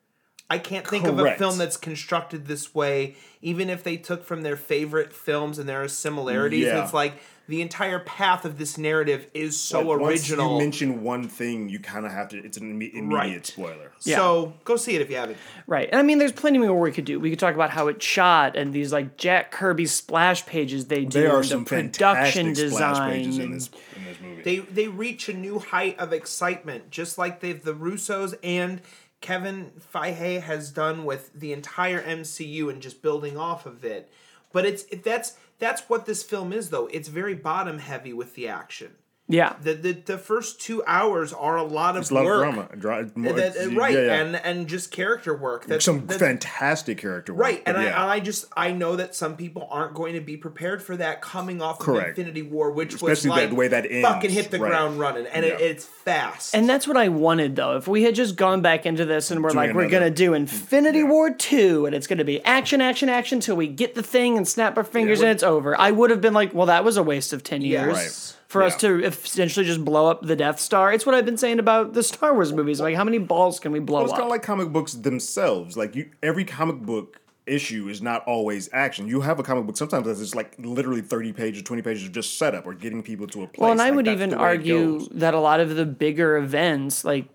I 0.50 0.59
can't 0.59 0.87
think 0.87 1.07
of 1.07 1.19
a 1.19 1.37
film 1.37 1.59
that's 1.59 1.76
constructed 1.76 2.47
this 2.47 2.75
way, 2.75 3.14
even 3.40 3.71
if 3.71 3.85
they 3.85 3.97
took 3.97 4.25
from 4.25 4.42
their 4.42 4.57
favorite 4.57 5.12
films 5.12 5.59
and 5.61 5.69
there 5.69 5.80
are 5.83 5.88
similarities. 5.88 6.66
Yeah. 6.66 6.83
It's 6.83 6.92
like 6.92 7.14
the 7.47 7.62
entire 7.62 7.99
path 8.00 8.45
of 8.45 8.59
this 8.59 8.76
narrative 8.78 9.26
is 9.35 9.59
so 9.59 9.80
Like, 9.80 10.00
once 10.00 10.28
you 10.28 10.37
mention 10.59 11.02
one 11.02 11.28
thing, 11.28 11.69
you 11.69 11.78
kind 11.80 12.04
of 12.04 12.12
have 12.12 12.28
to. 12.30 12.38
It's 12.45 12.57
an 12.59 12.64
imme- 12.80 12.92
immediate 12.95 13.12
Right. 13.37 13.47
spoiler. 13.47 13.92
So 13.99 14.52
go 14.64 14.76
see 14.76 14.95
it 14.97 15.00
if 15.00 15.11
you 15.11 15.16
haven't. 15.16 15.38
Right. 15.69 15.88
And 15.90 15.99
I 15.99 16.02
mean, 16.02 16.19
there's 16.19 16.33
plenty 16.33 16.59
more 16.59 16.78
we 16.80 16.92
could 16.92 17.04
do. 17.04 17.19
We 17.21 17.30
could 17.30 17.38
talk 17.40 17.54
about 17.54 17.71
how 17.71 17.87
it 17.88 18.02
shot 18.02 18.57
and 18.57 18.73
these 18.73 18.92
like 18.92 19.16
Jack 19.16 19.50
Kirby 19.52 19.87
splash 19.87 20.47
pages 20.47 20.87
they 20.87 21.04
do. 21.04 21.21
There 21.23 21.33
are 21.33 21.38
and 21.38 21.47
some 21.47 21.64
production 21.64 22.54
fantastic 22.54 22.71
splash 22.73 22.92
design. 22.95 23.11
pages 23.12 23.38
in 23.38 23.52
this 23.52 23.71
in 23.97 24.04
this 24.04 24.16
movie. 24.21 24.42
they 24.42 24.59
they 24.59 24.88
reach 24.88 25.28
a 25.28 25.33
new 25.33 25.59
height 25.61 25.99
of 25.99 26.12
excitement, 26.12 26.90
just 26.90 27.19
like 27.19 27.40
they've 27.40 27.62
the 27.62 27.75
Russos 27.75 28.35
and 28.45 28.80
Kevin 29.21 29.73
Feige 29.93 30.41
has 30.43 30.71
done 30.71 31.05
with 31.05 31.33
the 31.35 31.53
entire 31.53 32.03
MCU 32.03 32.71
and 32.71 32.81
just 32.81 33.03
building 33.03 33.37
off 33.37 33.67
of 33.67 33.85
it. 33.85 34.11
But 34.53 34.65
it's 34.65 34.85
that's 35.05 35.37
that's 35.59 35.83
what 35.83 36.07
this 36.07 36.23
film 36.23 36.53
is, 36.53 36.71
though. 36.71 36.87
It's 36.87 37.09
very 37.09 37.35
bottom 37.35 37.79
heavy 37.79 38.12
with 38.12 38.35
the 38.35 38.49
action. 38.49 38.93
Yeah. 39.30 39.54
The 39.62 39.75
the, 39.75 39.92
the 39.92 40.18
first 40.18 40.60
two 40.60 40.82
hours 40.87 41.32
are 41.32 41.56
a 41.56 41.62
lot 41.62 41.96
of 41.96 42.02
It's 42.02 42.10
a 42.10 42.14
lot 42.14 42.25
work. 42.25 42.46
of 42.46 42.54
drama. 42.54 42.76
Dra- 42.76 43.10
more- 43.14 43.32
That- 43.34 43.56
it's- 43.56 43.66
right, 43.75 43.94
yeah, 43.94 44.00
yeah. 44.06 44.14
and 44.22 44.37
and 44.37 44.68
just 44.68 44.90
character 44.90 45.34
work. 45.37 45.66
That's, 45.66 45.84
some 45.84 46.06
that's, 46.06 46.20
fantastic 46.20 46.99
character 46.99 47.32
work. 47.32 47.42
Right, 47.42 47.62
and 47.66 47.76
but 47.76 47.84
I, 47.84 47.88
and 47.88 47.94
I 47.94 48.20
just 48.20 48.46
I 48.56 48.72
know 48.72 48.96
that 48.96 49.14
some 49.14 49.37
people 49.37 49.68
aren't 49.70 49.94
going 49.94 50.14
to 50.14 50.20
be 50.20 50.37
prepared 50.37 50.82
for 50.82 50.96
that 50.96 51.22
coming 51.22 51.62
off 51.62 51.78
Correct. 51.78 52.18
of 52.18 52.18
Infinity 52.18 52.42
War, 52.42 52.70
which 52.72 53.00
was 53.00 53.12
Especially 53.12 53.30
that- 53.30 53.40
like 53.42 53.50
the 53.50 53.56
way 53.56 53.68
that 53.68 53.90
ends, 53.90 54.06
fucking 54.08 54.30
hit 54.30 54.50
the 54.50 54.58
right. 54.58 54.68
ground 54.70 54.99
running, 54.99 55.26
and 55.26 55.44
it, 55.44 55.60
it's 55.60 55.84
fast. 55.84 56.54
And 56.54 56.68
that's 56.68 56.87
what 56.88 56.96
I 56.96 57.08
wanted 57.08 57.56
though. 57.56 57.76
If 57.76 57.87
we 57.88 58.02
had 58.02 58.14
just 58.14 58.37
gone 58.37 58.60
back 58.62 58.87
into 58.87 59.04
this 59.04 59.30
and 59.30 59.42
we're 59.42 59.50
Doing 59.50 59.66
like, 59.68 59.75
we're 59.76 59.88
gonna 59.88 60.10
do 60.10 60.34
Infinity 60.34 60.99
Yeah. 61.00 61.04
War 61.10 61.30
2 61.32 61.87
and 61.87 61.94
it's 61.94 62.06
gonna 62.06 62.25
be 62.25 62.44
action, 62.44 62.80
action, 62.80 63.08
action 63.08 63.40
till 63.40 63.56
we 63.56 63.68
get 63.68 63.94
the 63.94 64.02
thing 64.02 64.37
and 64.37 64.46
snap 64.46 64.76
our 64.76 64.84
fingers 64.84 65.20
Yeah. 65.20 65.26
and 65.26 65.34
it's 65.34 65.42
over, 65.42 65.78
I 65.78 65.90
would 65.90 66.10
have 66.10 66.20
been 66.20 66.34
like, 66.34 66.52
well, 66.54 66.66
that 66.66 66.84
was 66.84 66.96
a 66.96 67.02
waste 67.02 67.32
of 67.32 67.42
10 67.42 67.62
years. 67.62 67.96
Yes. 67.96 68.37
For 68.50 68.62
us 68.64 68.76
to 68.78 69.04
essentially 69.04 69.64
just 69.64 69.85
blow 69.85 70.09
up 70.11 70.23
the 70.23 70.35
Death 70.35 70.59
Star. 70.59 70.92
It's 70.92 71.07
what 71.07 71.14
I've 71.14 71.25
been 71.25 71.37
saying 71.37 71.61
about 71.61 71.92
the 71.92 72.02
Star 72.02 72.35
Wars 72.35 72.52
movies. 72.52 72.80
Like, 72.80 72.97
how 72.97 73.04
many 73.04 73.19
balls 73.19 73.61
can 73.61 73.71
we 73.71 73.78
blow 73.78 73.99
Well, 73.99 74.04
it's 74.07 74.12
up? 74.12 74.19
kind 74.19 74.26
of 74.26 74.30
like 74.33 74.42
comic 74.42 74.71
books 74.73 74.95
themselves. 74.95 75.76
Like 75.76 75.95
you, 75.95 76.11
every 76.21 76.45
comic 76.45 76.80
book 76.80 77.21
issue 77.47 77.88
is 77.88 78.02
not 78.02 78.25
always 78.26 78.69
action. 78.73 79.07
You 79.07 79.21
have 79.21 79.38
a 79.38 79.45
comic 79.45 79.66
book 79.66 79.76
sometimes 79.76 80.07
that's 80.07 80.19
just 80.19 80.35
like 80.35 80.54
literally 80.59 81.00
thirty 81.00 81.33
pages, 81.33 81.62
twenty 81.62 81.83
pages 81.83 82.04
of 82.07 82.12
just 82.12 82.38
setup 82.38 82.66
or 82.66 82.75
getting 82.75 83.02
people 83.04 83.28
to 83.28 83.45
a 83.45 83.47
place. 83.47 83.61
Well, 83.62 83.71
and 83.71 83.80
I 83.80 83.87
Like, 83.90 83.97
would 83.97 84.09
even 84.09 84.30
the 84.30 84.37
way 84.38 84.42
it 84.42 84.47
argue 84.47 85.09
that 85.12 85.33
a 85.35 85.40
lot 85.40 85.61
of 85.61 85.76
the 85.76 85.87
bigger 85.87 86.37
events, 86.37 87.04
like 87.04 87.26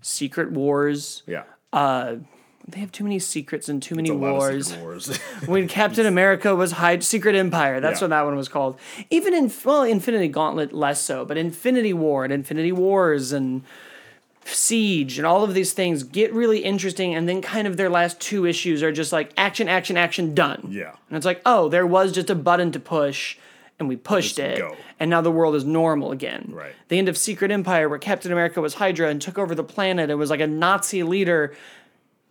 Secret 0.00 0.52
Wars, 0.52 1.24
yeah, 1.26 1.42
uh, 1.72 2.16
they 2.72 2.80
have 2.80 2.92
too 2.92 3.04
many 3.04 3.18
secrets 3.18 3.68
and 3.68 3.82
too 3.82 3.94
many 3.94 4.08
a 4.10 4.14
lot 4.14 4.28
of 4.28 4.32
wars. 4.32 4.76
Wars. 4.76 5.16
when 5.46 5.68
Captain 5.68 6.06
America 6.14 6.54
was 6.56 6.72
Hide 6.72 7.04
Secret 7.04 7.34
Empire, 7.34 7.80
that's 7.80 8.00
Yeah. 8.00 8.04
what 8.06 8.10
that 8.10 8.22
one 8.22 8.36
was 8.36 8.48
called. 8.48 8.78
Even 9.10 9.32
in 9.34 9.50
well, 9.64 9.82
Infinity 9.84 10.28
Gauntlet 10.28 10.72
less 10.72 11.00
so, 11.00 11.24
but 11.24 11.36
Infinity 11.36 11.92
War 11.92 12.24
and 12.24 12.32
Infinity 12.32 12.72
Wars 12.72 13.32
and 13.32 13.62
Siege 14.44 15.18
and 15.18 15.26
all 15.26 15.44
of 15.44 15.54
these 15.54 15.72
things 15.72 16.02
get 16.02 16.32
really 16.32 16.58
interesting, 16.64 17.14
and 17.14 17.28
then 17.28 17.40
kind 17.40 17.68
of 17.68 17.76
their 17.76 17.88
last 17.88 18.18
two 18.20 18.44
issues 18.44 18.82
are 18.82 18.90
just 18.90 19.12
like 19.12 19.32
action, 19.36 19.68
action, 19.68 19.96
action, 19.96 20.34
done. 20.34 20.66
Yeah. 20.68 20.90
and 21.08 21.16
it's 21.16 21.24
like, 21.26 21.40
oh, 21.46 21.68
there 21.68 21.86
was 21.86 22.10
just 22.10 22.28
a 22.28 22.34
button 22.34 22.72
to 22.72 22.80
push, 22.80 23.36
and 23.78 23.88
we 23.88 23.94
pushed 23.94 24.38
Let's 24.38 24.58
it, 24.58 24.62
go. 24.62 24.76
and 24.98 25.08
now 25.10 25.20
the 25.20 25.30
world 25.30 25.54
is 25.54 25.64
normal 25.64 26.10
again. 26.10 26.50
Right. 26.52 26.72
The 26.88 26.98
end 26.98 27.08
of 27.08 27.16
Secret 27.16 27.52
Empire, 27.52 27.88
where 27.88 28.00
Captain 28.00 28.32
America 28.32 28.60
was 28.60 28.74
Hydra 28.74 29.08
and 29.10 29.22
took 29.22 29.38
over 29.38 29.54
the 29.54 29.62
planet 29.64 30.10
and 30.10 30.18
was 30.18 30.28
like 30.30 30.40
a 30.40 30.46
Nazi 30.48 31.04
leader 31.04 31.54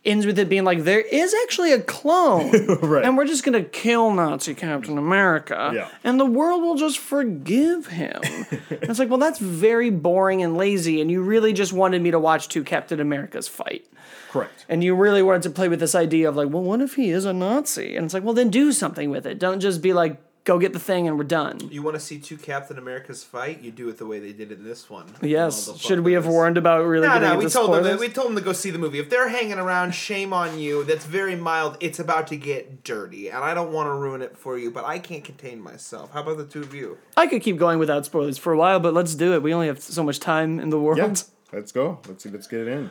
ends 0.04 0.26
with 0.26 0.38
it 0.38 0.48
being 0.48 0.64
like 0.64 0.82
there 0.82 1.00
is 1.00 1.32
actually 1.44 1.72
a 1.72 1.80
clone 1.80 2.50
Right. 2.82 3.04
and 3.04 3.16
we're 3.16 3.24
just 3.26 3.44
gonna 3.44 3.62
kill 3.62 4.10
nazi 4.12 4.52
captain 4.54 4.98
america 4.98 5.70
Yeah. 5.74 5.88
and 6.02 6.18
the 6.18 6.26
world 6.26 6.60
will 6.62 6.74
just 6.74 6.98
forgive 6.98 7.86
him 7.86 8.20
it's 8.70 8.98
like 8.98 9.08
well 9.08 9.18
that's 9.18 9.38
very 9.38 9.90
boring 9.90 10.42
and 10.42 10.56
lazy 10.56 11.00
and 11.00 11.10
you 11.10 11.22
really 11.22 11.52
just 11.52 11.72
wanted 11.72 12.02
me 12.02 12.10
to 12.10 12.18
watch 12.18 12.48
two 12.48 12.64
captain 12.64 12.98
americas 12.98 13.46
fight 13.46 13.86
Correct. 14.30 14.64
and 14.68 14.82
you 14.82 14.94
really 14.96 15.22
wanted 15.22 15.42
to 15.42 15.50
play 15.50 15.68
with 15.68 15.78
this 15.78 15.94
idea 15.94 16.28
of 16.28 16.34
like 16.36 16.48
well 16.48 16.62
what 16.62 16.80
if 16.80 16.94
he 16.96 17.10
is 17.10 17.24
a 17.24 17.32
nazi 17.32 17.94
and 17.96 18.04
it's 18.06 18.14
like 18.14 18.24
well 18.24 18.34
then 18.34 18.50
do 18.50 18.72
something 18.72 19.08
with 19.08 19.24
it 19.26 19.38
don't 19.38 19.60
just 19.60 19.80
be 19.82 19.92
like 19.92 20.16
go 20.44 20.58
get 20.58 20.72
the 20.72 20.78
thing 20.78 21.06
and 21.06 21.16
we're 21.16 21.22
done 21.24 21.58
you 21.70 21.82
want 21.82 21.94
to 21.94 22.00
see 22.00 22.18
two 22.18 22.36
Captain 22.36 22.76
Americas 22.78 23.22
fight? 23.22 23.60
You 23.62 23.70
do 23.70 23.88
it 23.88 23.98
the 23.98 24.06
way 24.06 24.18
they 24.18 24.32
did 24.32 24.50
in 24.50 24.64
this 24.64 24.90
one. 24.90 25.06
yes 25.22 25.76
should 25.78 26.00
we 26.00 26.14
have 26.14 26.24
Motherfuckers. 26.24 26.28
warned 26.30 26.58
about 26.58 26.84
really 26.84 27.06
No, 27.06 27.14
getting 27.14 27.28
no, 27.28 27.34
into 27.34 27.44
we 27.46 27.50
told 27.50 27.72
them. 27.74 27.84
spoilers? 27.84 28.00
To, 28.00 28.06
we 28.06 28.12
told 28.12 28.28
them 28.28 28.34
to 28.36 28.40
go 28.42 28.52
see 28.52 28.70
the 28.70 28.78
movie. 28.78 28.98
If 28.98 29.08
they're 29.10 29.28
hanging 29.28 29.58
around, 29.58 29.92
shame 29.94 30.32
on 30.32 30.58
you. 30.58 30.82
That's 30.84 31.04
very 31.04 31.36
mild. 31.36 31.76
It's 31.80 31.98
about 32.00 32.26
to 32.28 32.36
get 32.36 32.82
dirty, 32.82 33.28
and 33.30 33.42
I 33.44 33.54
don't 33.54 33.72
want 33.72 33.86
to 33.88 33.94
ruin 33.94 34.20
it 34.22 34.36
for 34.36 34.58
you, 34.58 34.70
but 34.70 34.84
I 34.84 34.98
can't 34.98 35.22
contain 35.24 35.60
myself. 35.60 36.12
How 36.12 36.22
about 36.22 36.38
the 36.38 36.44
two 36.44 36.60
of 36.62 36.74
you? 36.74 36.98
I 37.16 37.26
could 37.28 37.42
keep 37.42 37.56
going 37.56 37.78
without 37.78 38.04
spoilers 38.04 38.36
for 38.38 38.52
a 38.52 38.56
while, 38.58 38.80
but 38.80 38.94
let's 38.94 39.14
do 39.14 39.34
it. 39.34 39.42
We 39.42 39.54
only 39.54 39.68
have 39.68 39.80
so 39.80 40.02
much 40.02 40.18
time 40.20 40.58
in 40.58 40.70
the 40.70 40.78
world. 40.80 40.98
Yeah, 40.98 41.14
let's 41.52 41.72
go. 41.72 42.00
Let's 42.08 42.26
let's 42.26 42.46
get 42.48 42.60
it 42.60 42.68
in. 42.68 42.90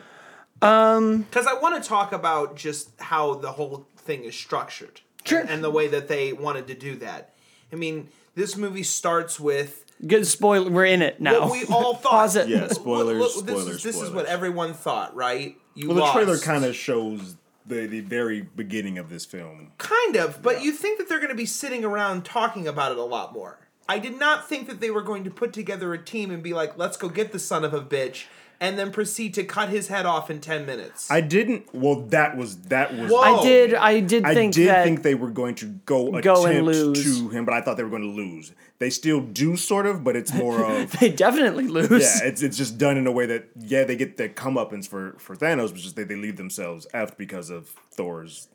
Um, 0.62 1.24
Because 1.24 1.48
I 1.48 1.54
want 1.56 1.82
to 1.82 1.88
talk 1.88 2.12
about 2.12 2.56
just 2.56 2.92
how 3.00 3.34
the 3.36 3.52
whole 3.52 3.88
thing 3.98 4.24
is 4.24 4.36
structured, 4.36 5.02
Sure. 5.26 5.40
and, 5.40 5.50
and 5.50 5.64
the 5.64 5.72
way 5.72 5.88
that 5.88 6.08
they 6.08 6.34
wanted 6.34 6.68
to 6.68 6.76
do 6.76 6.96
that. 6.98 7.34
I 7.72 7.76
mean, 7.76 8.10
this 8.36 8.58
movie 8.58 8.84
starts 8.84 9.40
with 9.40 9.86
Good 10.06 10.26
spoiler. 10.26 10.72
We're 10.72 10.86
in 10.86 11.02
it 11.02 11.22
now. 11.22 11.42
what 11.42 11.52
we 11.52 11.66
all 11.66 11.94
thought. 11.96 12.12
Pause 12.12 12.36
it. 12.38 12.48
Yeah, 12.50 12.68
spoilers, 12.68 13.20
Look, 13.20 13.36
look, 13.36 13.46
this 13.46 13.56
spoilers, 13.56 13.76
is, 13.78 13.84
this 13.84 14.02
is 14.02 14.10
what 14.10 14.26
everyone 14.26 14.74
thought, 14.74 15.16
right? 15.16 15.56
You 15.76 15.90
Well, 15.90 16.06
the 16.06 16.12
trailer 16.12 16.38
kind 16.38 16.66
of 16.66 16.76
shows 16.76 17.36
the 17.66 17.86
the 17.86 18.02
very 18.02 18.42
beginning 18.42 18.98
of 18.98 19.10
this 19.10 19.26
film. 19.26 19.72
Kind 19.78 20.16
of, 20.16 20.42
but 20.42 20.64
you 20.64 20.72
think 20.72 20.98
that 20.98 21.08
they're 21.08 21.20
going 21.20 21.30
to 21.30 21.36
be 21.36 21.46
sitting 21.46 21.86
around 21.86 22.26
talking 22.26 22.68
about 22.68 22.92
it 22.92 22.98
a 22.98 23.04
lot 23.04 23.34
more. 23.34 23.60
I 23.88 24.00
did 24.00 24.20
not 24.20 24.48
think 24.48 24.68
that 24.68 24.80
they 24.80 24.90
were 24.90 25.02
going 25.02 25.24
to 25.26 25.30
put 25.30 25.54
together 25.54 25.94
a 25.94 26.02
team 26.02 26.32
and 26.32 26.42
be 26.42 26.54
like, 26.54 26.78
let's 26.78 26.98
go 26.98 27.10
get 27.10 27.32
the 27.32 27.40
son 27.40 27.64
of 27.66 27.74
a 27.74 27.82
bitch, 27.82 28.26
and 28.62 28.78
then 28.78 28.92
proceed 28.92 29.34
to 29.34 29.44
cut 29.44 29.70
his 29.70 29.88
head 29.88 30.06
off 30.06 30.30
in 30.30 30.40
10 30.40 30.68
minutes. 30.68 31.10
I 31.10 31.20
didn't. 31.20 31.74
Well, 31.74 32.02
that 32.10 32.38
was 32.38 32.58
that 32.68 32.96
was. 32.96 33.12
Whoa. 33.12 33.20
I 33.20 33.44
did. 33.44 33.74
I 33.74 34.00
did 34.00 34.24
I 34.24 34.36
think 34.36 34.54
did 34.54 34.70
that. 34.70 34.84
think 34.84 35.02
they 35.02 35.16
were 35.16 35.32
going 35.32 35.56
to 35.56 35.66
go, 35.66 36.22
Go 36.22 36.46
and 36.46 36.66
lose. 36.68 37.04
to 37.04 37.30
him, 37.30 37.44
but 37.44 37.56
I 37.56 37.62
thought 37.62 37.76
they 37.76 37.84
were 37.84 37.90
going 37.90 38.04
to 38.04 38.08
lose. 38.08 38.54
They 38.78 38.92
still 38.92 39.20
do, 39.20 39.58
sort 39.58 39.88
of, 39.88 40.04
but 40.04 40.16
it's 40.16 40.32
more 40.34 40.64
of 40.64 40.92
they 41.00 41.10
definitely 41.10 41.68
lose. 41.68 41.90
yeah, 41.90 42.28
it's 42.28 42.44
it's 42.44 42.56
just 42.56 42.78
done 42.78 42.98
in 42.98 43.08
a 43.08 43.12
way 43.12 43.26
that 43.26 43.50
yeah, 43.60 43.84
they 43.84 43.96
get 43.96 44.18
their 44.18 44.30
comeuppance 44.30 44.88
for 44.88 45.16
for 45.18 45.36
Thanos, 45.36 45.70
but 45.72 45.78
just 45.78 45.96
they, 45.96 46.04
they 46.04 46.16
leave 46.16 46.38
themselves 46.38 46.86
effed 46.94 47.18
because 47.18 47.50
of 47.50 47.68
Thor's 47.92 48.48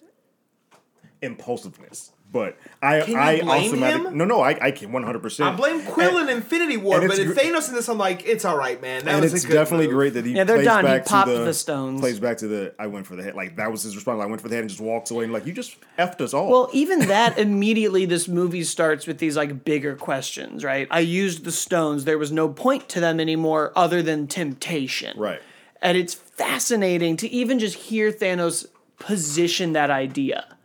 impulsiveness. 1.21 2.13
But 2.33 2.59
I 2.83 3.01
Can 3.01 3.13
you 3.13 3.19
I 3.19 3.41
blame 3.41 3.49
also 3.49 3.77
mad- 3.77 3.95
him? 4.07 4.19
no 4.19 4.25
no 4.25 4.41
I 4.43 4.59
I 4.61 4.71
can 4.73 4.93
one 4.93 5.05
hundred 5.05 5.23
percent. 5.23 5.49
I 5.49 5.57
blame 5.57 5.81
Quill 5.83 6.19
in 6.19 6.29
Infinity 6.29 6.77
War, 6.77 6.99
and 7.01 7.09
but 7.09 7.19
in 7.19 7.33
Thanos 7.33 7.69
in 7.69 7.75
this, 7.75 7.89
I'm 7.89 7.97
like, 7.99 8.27
it's 8.27 8.45
all 8.45 8.59
right, 8.59 8.81
man. 8.83 9.05
That 9.05 9.15
and 9.15 9.23
was 9.23 9.33
it's 9.33 9.45
a 9.45 9.47
good 9.47 9.55
definitely 9.55 9.87
move. 9.87 9.95
great 9.95 10.15
that 10.15 10.27
he 10.27 10.33
Yeah, 10.33 10.45
they're 10.45 10.57
plays 10.57 10.67
done. 10.67 10.85
He 10.85 10.91
back 10.91 11.07
popped 11.07 11.31
to 11.31 11.39
the, 11.39 11.45
the 11.45 11.55
stones. 11.55 12.01
Plays 12.01 12.19
back 12.21 12.39
to 12.39 12.49
the 12.49 12.75
I 12.79 12.89
went 12.89 13.07
for 13.07 13.17
the 13.17 13.23
head. 13.23 13.35
Like 13.37 13.57
that 13.57 13.71
was 13.71 13.85
his 13.85 13.95
response. 13.97 14.21
I 14.21 14.27
went 14.27 14.43
for 14.43 14.49
the 14.49 14.55
head 14.57 14.63
and 14.63 14.69
just 14.69 14.81
walks 14.83 15.11
away 15.11 15.25
and 15.25 15.33
like 15.33 15.47
you 15.47 15.53
just 15.53 15.77
effed 15.99 16.21
us 16.21 16.35
all. 16.35 16.51
Well, 16.51 16.69
even 16.73 16.99
that 17.09 17.39
immediately, 17.47 18.05
this 18.07 18.27
movie 18.29 18.65
starts 18.65 19.07
with 19.07 19.19
these 19.19 19.37
like 19.37 19.65
bigger 19.65 19.95
questions, 19.97 20.65
right? 20.65 20.89
I 20.91 21.01
used 21.01 21.45
the 21.45 21.53
stones. 21.53 22.05
There 22.05 22.19
was 22.19 22.33
no 22.33 22.49
point 22.49 22.89
to 22.91 23.01
them 23.01 23.19
anymore 23.21 23.73
other 23.77 24.03
than 24.03 24.27
temptation. 24.27 25.19
right. 25.19 25.41
And 25.81 25.97
it's 25.97 26.15
fascinating 26.15 27.17
to 27.19 27.29
even 27.29 27.59
just 27.59 27.77
hear 27.77 28.11
Thanos 28.11 28.67
position 28.99 29.73
that 29.75 29.91
idea. 29.91 30.56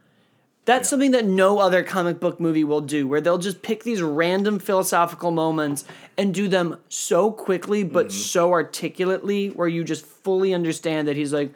That's 0.66 0.88
something 0.90 1.12
that 1.12 1.26
no 1.26 1.58
other 1.58 1.84
comic 1.84 2.20
book 2.20 2.40
movie 2.40 2.64
will 2.64 2.82
do, 2.82 3.08
where 3.08 3.20
they'll 3.20 3.40
just 3.40 3.64
pick 3.64 3.84
these 3.84 4.02
random 4.02 4.60
philosophical 4.60 5.32
moments 5.32 5.86
and 6.18 6.34
do 6.34 6.48
them 6.48 6.78
so 6.88 7.32
quickly 7.32 7.84
but 7.84 8.08
mm-hmm. 8.08 8.16
so 8.16 8.52
articulately, 8.52 9.50
where 9.50 9.68
you 9.68 9.84
just 9.84 10.06
fully 10.06 10.54
understand 10.54 11.08
that 11.08 11.16
he's 11.16 11.34
like, 11.34 11.54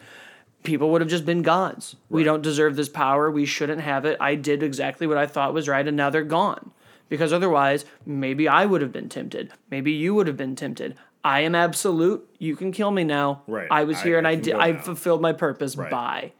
people 0.63 0.89
would 0.89 1.01
have 1.01 1.09
just 1.09 1.25
been 1.25 1.43
gods. 1.43 1.95
We 2.09 2.23
don't 2.23 2.41
deserve 2.41 2.75
this 2.75 2.89
power. 2.89 3.29
We 3.29 3.45
shouldn't 3.45 3.81
have 3.81 4.05
it. 4.05 4.17
I 4.19 4.35
did 4.35 4.63
exactly 4.63 5.05
what 5.05 5.17
I 5.17 5.27
thought 5.27 5.53
was 5.53 5.69
right, 5.69 5.87
and 5.87 5.95
now 5.95 6.09
they're 6.09 6.23
gone. 6.23 6.71
Because 7.07 7.31
otherwise, 7.31 7.85
maybe 8.03 8.47
I 8.47 8.65
would 8.65 8.81
have 8.81 8.91
been 8.91 9.09
tempted. 9.09 9.51
Maybe 9.69 9.91
you 9.91 10.15
would 10.15 10.25
have 10.25 10.37
been 10.37 10.55
tempted. 10.55 10.95
I 11.23 11.41
am 11.41 11.53
absolute. 11.53 12.27
You 12.39 12.55
can 12.55 12.71
kill 12.71 12.89
me 12.89 13.03
now. 13.03 13.43
Right. 13.47 13.67
I 13.69 13.83
was 13.83 13.97
I- 13.97 14.03
here 14.03 14.17
and 14.17 14.27
I 14.27 14.31
I 14.31 14.35
did. 14.35 14.55
I 14.55 14.73
fulfilled 14.77 15.21
my 15.21 15.33
purpose. 15.33 15.75
Right. 15.75 15.91
Bye. 15.91 16.31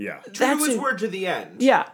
Yeah. 0.00 0.18
True 0.32 0.46
That's 0.46 0.60
to 0.60 0.66
his 0.66 0.74
it. 0.76 0.80
word 0.82 0.98
to 0.98 1.08
the 1.08 1.26
end. 1.26 1.56
Yeah. 1.60 1.86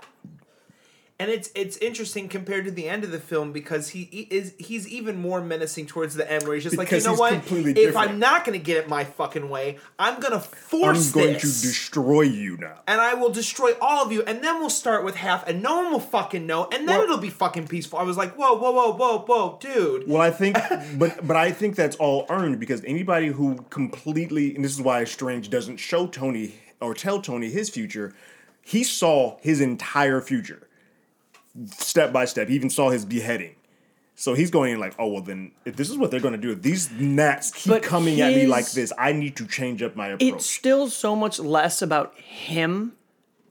and 1.18 1.30
it's 1.30 1.48
it's 1.54 1.78
interesting 1.78 2.28
compared 2.28 2.66
to 2.66 2.70
the 2.70 2.86
end 2.86 3.02
of 3.02 3.10
the 3.10 3.18
film 3.18 3.50
because 3.50 3.88
he, 3.88 4.04
he 4.12 4.20
is 4.30 4.52
he's 4.58 4.86
even 4.86 5.16
more 5.18 5.40
menacing 5.40 5.86
towards 5.86 6.14
the 6.14 6.30
end 6.30 6.44
where 6.44 6.54
he's 6.54 6.62
just 6.64 6.76
Because 6.76 7.06
like 7.06 7.10
you 7.10 7.10
know 7.10 7.18
what 7.18 7.32
completely 7.32 7.70
if 7.70 7.76
different. 7.76 8.10
i'm 8.10 8.18
not 8.18 8.44
going 8.44 8.58
to 8.58 8.62
get 8.62 8.76
it 8.76 8.86
my 8.86 9.04
fucking 9.04 9.48
way 9.48 9.78
i'm 9.98 10.20
going 10.20 10.34
to 10.34 10.40
force 10.40 11.06
I'm 11.08 11.12
going 11.22 11.32
this 11.32 11.62
to 11.62 11.66
destroy 11.68 12.20
you 12.20 12.58
now. 12.58 12.80
and 12.86 13.00
i 13.00 13.14
will 13.14 13.30
destroy 13.30 13.70
all 13.80 14.04
of 14.04 14.12
you 14.12 14.24
and 14.24 14.44
then 14.44 14.58
we'll 14.60 14.68
start 14.68 15.06
with 15.06 15.14
half 15.16 15.48
and 15.48 15.62
no 15.62 15.76
one 15.82 15.90
will 15.92 16.00
fucking 16.00 16.44
know 16.46 16.64
and 16.70 16.86
then 16.86 16.98
Well- 16.98 17.04
it'll 17.04 17.16
be 17.16 17.30
fucking 17.30 17.66
peaceful 17.66 17.98
i 17.98 18.02
was 18.02 18.18
like 18.18 18.34
whoa 18.34 18.52
whoa 18.54 18.72
whoa 18.72 18.92
whoa 18.92 19.18
whoa 19.20 19.58
dude 19.58 20.06
Well, 20.06 20.20
I 20.20 20.30
think, 20.30 20.58
but 20.98 21.26
but 21.26 21.36
I 21.36 21.50
think 21.50 21.76
that's 21.76 21.96
all 21.96 22.26
earned 22.28 22.60
because 22.60 22.84
anybody 22.84 23.28
who 23.28 23.56
completely, 23.70 24.54
and 24.54 24.62
this 24.62 24.72
is 24.74 24.82
why 24.82 25.04
Strange 25.04 25.48
doesn't 25.48 25.78
show 25.78 26.06
Tony 26.08 26.52
or 26.80 26.94
tell 26.94 27.20
Tony 27.20 27.50
his 27.50 27.68
future. 27.70 28.14
He 28.62 28.82
saw 28.82 29.38
his 29.40 29.60
entire 29.60 30.20
future, 30.20 30.66
step 31.76 32.12
by 32.12 32.24
step. 32.24 32.48
He 32.48 32.54
even 32.54 32.70
saw 32.70 32.90
his 32.90 33.04
beheading. 33.04 33.54
So 34.18 34.32
he's 34.32 34.50
going 34.50 34.72
in 34.72 34.80
like, 34.80 34.94
oh 34.98 35.08
well, 35.08 35.22
then 35.22 35.52
if 35.64 35.76
this 35.76 35.90
is 35.90 35.98
what 35.98 36.10
they're 36.10 36.20
going 36.20 36.32
to 36.32 36.40
do, 36.40 36.50
if 36.50 36.62
these 36.62 36.90
gnats 36.90 37.50
keep 37.52 37.70
But 37.70 37.82
coming 37.82 38.20
at 38.20 38.34
me 38.34 38.46
like 38.46 38.70
this, 38.72 38.92
I 38.98 39.12
need 39.12 39.36
to 39.36 39.46
change 39.46 39.82
up 39.82 39.94
my 39.94 40.08
approach. 40.08 40.22
It's 40.22 40.46
still 40.46 40.88
so 40.88 41.14
much 41.14 41.38
less 41.38 41.82
about 41.82 42.18
him 42.18 42.94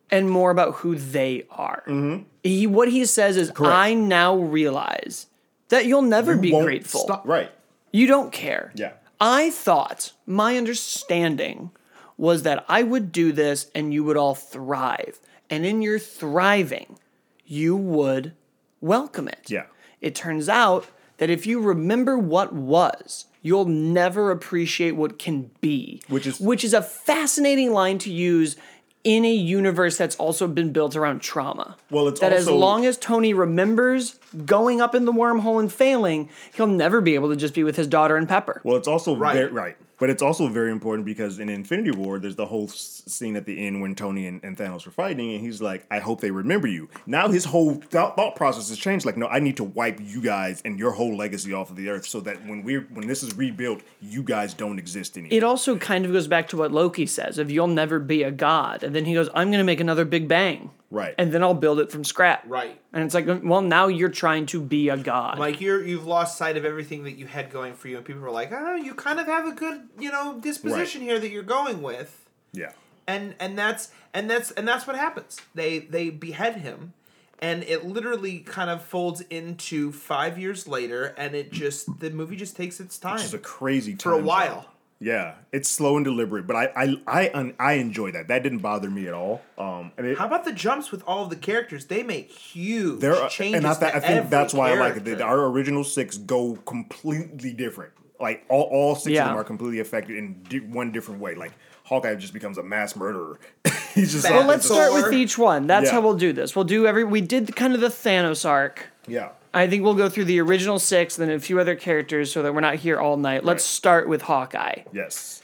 and 0.10 0.30
more 0.30 0.52
about 0.52 0.76
who 0.76 0.96
they 0.96 1.46
are. 1.52 1.84
Mm-hmm. 1.88 2.24
He, 2.44 2.68
what 2.68 2.90
he 2.90 3.06
says 3.06 3.38
is, 3.38 3.52
I 3.60 3.94
now 3.94 4.36
realize 4.38 5.28
that 5.70 5.86
you'll 5.86 6.02
never 6.02 6.36
be 6.36 6.52
grateful. 6.52 7.02
stop- 7.02 7.28
right? 7.28 7.52
You 7.92 8.08
don't 8.08 8.32
care. 8.32 8.72
Yeah. 8.76 8.94
I 9.22 9.52
thought 9.52 10.12
my 10.26 10.58
understanding 10.58 11.72
was 12.17 12.43
that 12.43 12.65
I 12.67 12.84
would 12.84 13.12
do 13.12 13.32
this 13.32 13.69
and 13.75 13.93
you 13.93 14.04
would 14.04 14.17
all 14.17 14.36
thrive. 14.36 15.19
And 15.49 15.65
in 15.65 15.82
your 15.82 15.99
thriving, 15.99 16.97
you 17.45 17.75
would 17.75 18.34
welcome 18.82 19.28
it. 19.28 19.49
Yeah. 19.49 19.65
It 20.01 20.15
turns 20.15 20.49
out 20.49 20.88
that 21.17 21.30
if 21.30 21.45
you 21.45 21.60
remember 21.62 22.17
what 22.17 22.54
was, 22.54 23.25
you'll 23.41 23.65
never 23.65 24.32
appreciate 24.32 24.91
what 24.95 25.19
can 25.19 25.51
be. 25.62 26.01
Which 26.08 26.25
is- 26.28 26.39
which 26.39 26.63
is 26.63 26.73
a 26.73 26.82
fascinating 26.82 27.71
line 27.71 27.97
to 27.99 28.12
use 28.12 28.56
in 29.04 29.23
a 29.23 29.32
universe 29.32 29.97
that's 29.97 30.15
also 30.15 30.47
been 30.47 30.71
built 30.71 30.95
around 30.95 31.21
trauma. 31.21 31.78
Well, 31.91 32.08
it's 32.08 32.19
that 32.21 32.34
as 32.34 32.49
long 32.49 32.88
as 32.88 32.97
Tony 32.97 33.36
remembers 33.36 34.19
going 34.47 34.82
up 34.82 34.95
in 34.95 35.06
the 35.06 35.13
wormhole 35.13 35.60
and 35.60 35.71
failing, 35.71 36.28
he'll 36.56 36.65
never 36.65 37.01
be 37.01 37.13
able 37.13 37.30
to 37.30 37.36
just 37.36 37.54
be 37.54 37.63
with 37.63 37.75
his 37.75 37.86
daughter 37.86 38.17
and 38.17 38.28
Pepper. 38.28 38.62
Well, 38.63 38.78
it's 38.78 38.88
also 38.88 39.15
Right. 39.15 39.36
very 39.36 39.51
right, 39.51 39.78
but 39.99 40.10
it's 40.10 40.21
also 40.21 40.47
very 40.47 40.71
important 40.71 41.05
because 41.05 41.39
in 41.39 41.49
Infinity 41.49 41.91
War, 41.91 42.19
there's 42.19 42.36
the 42.36 42.45
whole 42.45 42.67
scene 42.67 43.36
at 43.36 43.45
the 43.45 43.65
end 43.65 43.81
when 43.81 43.95
Tony 43.95 44.27
and, 44.27 44.43
and 44.43 44.58
Thanos 44.58 44.86
were 44.86 44.91
fighting, 44.91 45.34
and 45.34 45.41
he's 45.41 45.62
like, 45.62 45.86
"I 45.89 45.99
hope 45.99 46.21
they 46.21 46.31
remember 46.31 46.67
you." 46.67 46.89
Now 47.05 47.27
his 47.29 47.45
whole 47.45 47.75
thought, 47.75 48.15
thought 48.15 48.36
process 48.36 48.69
has 48.69 48.77
changed. 48.77 49.05
Like, 49.05 49.17
no, 49.17 49.27
I 49.27 49.39
need 49.39 49.58
to 49.58 49.63
wipe 49.63 49.99
you 50.01 50.21
guys 50.21 50.62
and 50.65 50.77
your 50.79 50.91
whole 50.91 51.15
legacy 51.15 51.53
off 51.53 51.69
of 51.69 51.75
the 51.75 51.89
earth, 51.89 52.05
so 52.05 52.19
that 52.21 52.45
when 52.45 52.63
we're 52.63 52.88
when 52.93 53.08
this 53.08 53.23
is 53.23 53.34
rebuilt, 53.36 53.81
you 54.01 54.23
guys 54.23 54.53
don't 54.53 54.79
exist 54.79 55.17
anymore. 55.17 55.36
it 55.36 55.43
also 55.43 55.77
kind 55.77 56.05
of 56.05 56.12
goes 56.12 56.27
back 56.27 56.47
to 56.49 56.58
what 56.58 56.71
Loki 56.71 57.05
says 57.05 57.38
of 57.38 57.49
you'll 57.51 57.67
never 57.67 57.99
be 57.99 58.23
a 58.23 58.31
god. 58.31 58.84
And 58.84 58.95
then 58.95 59.05
he 59.05 59.13
goes, 59.13 59.29
I'm 59.34 59.49
going 59.49 59.60
to 59.60 59.63
make 59.63 59.79
another 59.79 60.05
Big 60.05 60.27
Bang. 60.27 60.71
Right. 60.95 61.15
And 61.17 61.31
then 61.31 61.43
I'll 61.43 61.53
build 61.53 61.79
it 61.79 61.91
from 61.91 62.03
scratch. 62.03 62.43
Right. 62.45 62.79
And 62.93 63.03
it's 63.03 63.13
like, 63.13 63.27
well, 63.43 63.62
now 63.62 63.88
you're 63.88 64.10
trying 64.10 64.45
to 64.47 64.62
be 64.62 64.89
a 64.89 64.97
god. 64.97 65.38
like 65.39 65.62
you're 65.62 65.86
you've 65.86 66.05
lost 66.05 66.38
sight 66.38 66.58
of 66.58 66.65
everything 66.65 67.03
that 67.03 67.13
you 67.13 67.27
had 67.27 67.49
going 67.49 67.73
for 67.73 67.88
you 67.88 67.97
and 67.97 68.05
people 68.05 68.23
are 68.23 68.31
like 68.31 68.51
oh 68.51 68.75
you 68.75 68.93
kind 68.93 69.19
of 69.19 69.27
have 69.27 69.45
a 69.45 69.51
good 69.51 69.81
you 69.99 70.12
know 70.12 70.39
disposition 70.39 71.01
here 71.01 71.19
that 71.19 71.29
you're 71.29 71.43
going 71.43 71.81
with 71.81 72.25
yeah, 72.55 72.71
and 73.08 73.36
and 73.39 73.58
that's 73.58 73.91
and 74.13 74.29
that's 74.29 74.51
and 74.51 74.67
that's 74.67 74.88
what 74.88 74.95
happens. 74.95 75.39
They 75.53 75.79
they 75.79 76.10
behead 76.10 76.58
him, 76.58 76.93
and 77.39 77.63
it 77.63 77.86
literally 77.86 78.39
kind 78.39 78.69
of 78.69 78.84
folds 78.84 79.21
into 79.21 79.91
five 79.91 80.39
years 80.39 80.67
later, 80.67 81.13
and 81.17 81.36
it 81.36 81.51
just 81.51 81.99
the 81.99 82.10
movie 82.10 82.36
just 82.36 82.55
takes 82.55 82.79
its 82.79 82.97
time 82.97 83.19
is 83.19 83.34
a 83.34 83.39
crazy 83.39 83.93
time 83.95 84.13
for 84.13 84.19
a 84.19 84.23
while. 84.23 84.67
Yeah, 84.99 85.34
it's 85.51 85.69
slow 85.69 85.97
and 85.97 86.05
deliberate, 86.05 86.47
but 86.47 86.55
I 86.55 86.69
I 86.75 86.95
I, 87.05 87.31
un- 87.34 87.53
I 87.60 87.73
enjoy 87.73 88.12
that. 88.12 88.29
That 88.29 88.43
didn't 88.43 88.60
bother 88.60 88.89
me 88.89 89.08
at 89.08 89.13
all. 89.13 89.41
Um, 89.58 89.91
and 89.97 90.08
it, 90.08 90.17
How 90.17 90.25
about 90.25 90.45
the 90.45 90.53
jumps 90.53 90.89
with 90.91 91.03
all 91.05 91.25
of 91.25 91.29
the 91.29 91.36
characters? 91.36 91.86
They 91.86 92.01
make 92.01 92.31
huge 92.31 93.01
There 93.01 93.13
are, 93.15 93.27
changes. 93.29 93.58
and 93.58 93.67
I, 93.67 93.73
th- 93.73 93.91
to 93.91 93.97
I 93.97 93.99
think 93.99 94.12
every 94.19 94.29
that's 94.29 94.53
why 94.53 94.71
I 94.71 94.75
like 94.79 95.05
it. 95.05 95.21
Our 95.21 95.45
original 95.47 95.84
six 95.84 96.17
go 96.17 96.55
completely 96.65 97.51
different. 97.51 97.91
Like 98.21 98.45
all, 98.47 98.63
all 98.71 98.95
six 98.95 99.13
Yeah. 99.15 99.23
of 99.23 99.29
them 99.31 99.38
are 99.38 99.43
completely 99.43 99.79
affected 99.81 100.15
in 100.17 100.41
di- 100.47 100.60
one 100.62 100.93
different 100.93 101.19
way. 101.19 101.36
Like 101.36 101.51
Hawkeye 101.84 102.15
just 102.15 102.34
becomes 102.34 102.58
a 102.58 102.63
mass 102.63 102.95
murderer. 102.95 103.38
He's 103.93 104.13
just 104.13 104.23
Well, 104.29 104.39
like, 104.39 104.47
let's 104.47 104.65
start 104.65 104.93
with 104.93 105.12
each 105.13 105.38
one. 105.38 105.67
That's 105.67 105.88
Yeah. 105.88 105.91
how 105.91 106.01
we'll 106.01 106.15
do 106.15 106.31
this. 106.31 106.55
We'll 106.55 106.63
do 106.65 106.88
every. 106.88 107.03
We 107.03 107.19
did 107.19 107.53
kind 107.58 107.75
of 107.75 107.81
the 107.81 107.89
Thanos 107.89 108.47
arc. 108.47 108.88
Yeah, 109.08 109.29
I 109.56 109.68
think 109.68 109.84
we'll 109.84 109.94
go 109.96 110.10
through 110.10 110.26
the 110.26 110.39
original 110.41 110.78
six, 110.80 111.15
then 111.15 111.30
a 111.32 111.39
few 111.39 111.60
other 111.60 111.76
characters, 111.76 112.32
so 112.32 112.44
that 112.44 112.54
we're 112.54 112.60
not 112.62 112.76
here 112.76 113.00
all 113.00 113.18
night. 113.18 113.44
Let's 113.46 113.63
Right. 113.63 113.68
start 113.70 114.10
with 114.10 114.22
Hawkeye. 114.24 114.84
yes. 114.91 115.41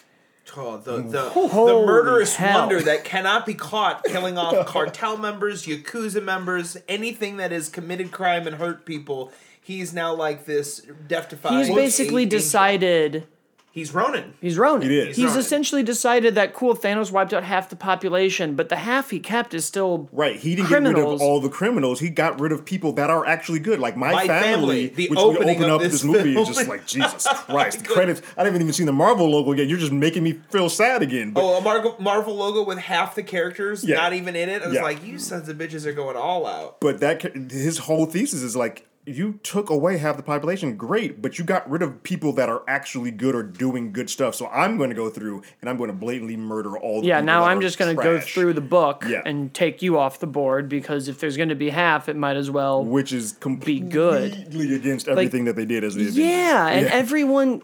Oh, 0.58 0.76
the 0.76 0.97
the, 0.97 1.02
the 1.04 1.30
Holy 1.30 1.86
murderous 1.86 2.36
hell. 2.36 2.60
wonder 2.67 2.82
that 2.82 3.06
cannot 3.06 3.45
be 3.45 3.54
caught 3.54 4.04
killing 4.04 4.38
off 4.38 4.65
cartel 4.67 5.15
members, 5.15 5.65
yakuza 5.65 6.21
members, 6.21 6.76
anything 6.89 7.38
that 7.38 7.52
has 7.52 7.69
committed 7.69 8.12
crime 8.12 8.45
and 8.47 8.58
hurt 8.58 8.86
people. 8.86 9.32
He's 9.62 9.93
now 9.93 10.13
like 10.13 10.43
this 10.45 10.82
death-defying. 11.08 11.58
He's 11.67 11.74
basically 11.74 12.24
angel. 12.24 12.39
decided 12.39 13.28
He's 13.73 13.93
Ronin. 13.93 14.34
he's 14.41 14.57
Ronin. 14.57 14.89
He 14.89 14.99
is. 14.99 15.15
He's 15.15 15.25
Ronin. 15.27 15.39
essentially 15.39 15.84
decided 15.84 16.36
that 16.36 16.53
cool 16.53 16.75
Thanos 16.75 17.10
wiped 17.12 17.34
out 17.34 17.43
half 17.45 17.69
the 17.69 17.75
population, 17.77 18.55
but 18.55 18.67
the 18.67 18.75
half 18.75 19.12
he 19.12 19.19
kept 19.19 19.53
is 19.53 19.63
still 19.63 20.10
Right. 20.12 20.36
He 20.36 20.55
didn't 20.55 20.69
get 20.69 20.81
rid 20.84 20.93
Criminals. 20.93 21.21
of 21.21 21.25
all 21.25 21.39
the 21.39 21.47
criminals. 21.49 21.99
He 22.01 22.10
got 22.10 22.39
rid 22.39 22.51
of 22.51 22.65
people 22.65 22.91
that 22.93 23.10
are 23.10 23.25
actually 23.25 23.60
good. 23.60 23.79
Like 23.79 23.95
my, 23.95 24.12
My 24.12 24.27
family, 24.27 24.41
Family, 24.41 24.88
the 24.88 25.07
which 25.10 25.19
opening 25.19 25.47
we 25.47 25.53
open 25.55 25.63
of 25.69 25.71
up 25.75 25.81
this 25.81 25.91
this, 25.93 26.03
movie 26.03 26.34
film. 26.34 26.49
is 26.49 26.55
just 26.57 26.67
like 26.67 26.86
Jesus 26.86 27.25
oh 27.29 27.43
Christ. 27.47 27.79
the 27.79 27.86
credits. 27.88 28.21
I 28.38 28.43
haven't 28.43 28.62
even 28.62 28.73
seen 28.73 28.88
the 28.88 28.91
Marvel 28.91 29.29
logo 29.29 29.53
yet. 29.53 29.67
You're 29.67 29.77
just 29.79 29.93
making 29.93 30.23
me 30.23 30.34
feel 30.49 30.69
sad 30.69 31.01
again. 31.01 31.31
But 31.31 31.41
Oh, 31.43 31.57
a 31.57 31.62
Marvel, 31.62 31.95
Marvel 31.97 32.36
logo 32.36 32.63
with 32.65 32.77
half 32.77 33.15
the 33.15 33.23
characters 33.23 33.84
Yeah. 33.86 33.95
not 33.95 34.12
even 34.13 34.36
in 34.36 34.49
it. 34.49 34.63
I 34.63 34.65
was 34.67 34.75
Yeah. 34.75 34.84
like, 34.84 35.05
you 35.05 35.17
sons 35.17 35.47
of 35.47 35.57
bitches 35.57 35.86
are 35.86 35.93
going 35.93 36.17
all 36.17 36.45
out. 36.45 36.81
But 36.81 36.99
that 36.99 37.21
his 37.51 37.77
whole 37.77 38.05
thesis 38.05 38.41
is 38.41 38.55
like 38.55 38.86
you 39.05 39.39
took 39.43 39.69
away 39.69 39.97
half 39.97 40.15
the 40.17 40.23
population, 40.23 40.77
great, 40.77 41.21
but 41.21 41.39
you 41.39 41.43
got 41.45 41.67
rid 41.69 41.81
of 41.81 42.03
people 42.03 42.33
that 42.33 42.49
are 42.49 42.61
actually 42.67 43.09
good 43.11 43.33
or 43.33 43.41
doing 43.41 43.91
good 43.91 44.09
stuff. 44.09 44.35
So 44.35 44.47
I'm 44.47 44.77
going 44.77 44.89
to 44.89 44.95
go 44.95 45.09
through 45.09 45.41
and 45.59 45.69
I'm 45.69 45.77
going 45.77 45.89
to 45.89 45.95
blatantly 45.95 46.37
murder 46.37 46.77
all. 46.77 47.01
the 47.01 47.07
Yeah, 47.07 47.21
now 47.21 47.43
I'm 47.45 47.61
just 47.61 47.79
going 47.79 47.95
to 47.95 48.01
go 48.03 48.19
through 48.19 48.53
the 48.53 48.61
book 48.61 49.03
Yeah. 49.07 49.21
and 49.25 49.51
take 49.53 49.81
you 49.81 49.97
off 49.97 50.19
the 50.19 50.27
board 50.27 50.69
because 50.69 51.07
if 51.07 51.19
there's 51.19 51.35
going 51.37 51.49
to 51.49 51.55
be 51.55 51.69
half, 51.71 52.09
it 52.09 52.15
might 52.15 52.35
as 52.37 52.51
well. 52.51 52.83
which 52.85 53.11
is 53.11 53.31
completely 53.33 53.89
good. 53.89 54.33
against 54.53 55.07
everything 55.07 55.45
that 55.45 55.55
they 55.55 55.65
did 55.65 55.83
as 55.83 55.95
the. 55.95 56.03
Yeah, 56.03 56.67
and 56.67 56.85
Yeah. 56.85 56.93
everyone. 56.93 57.63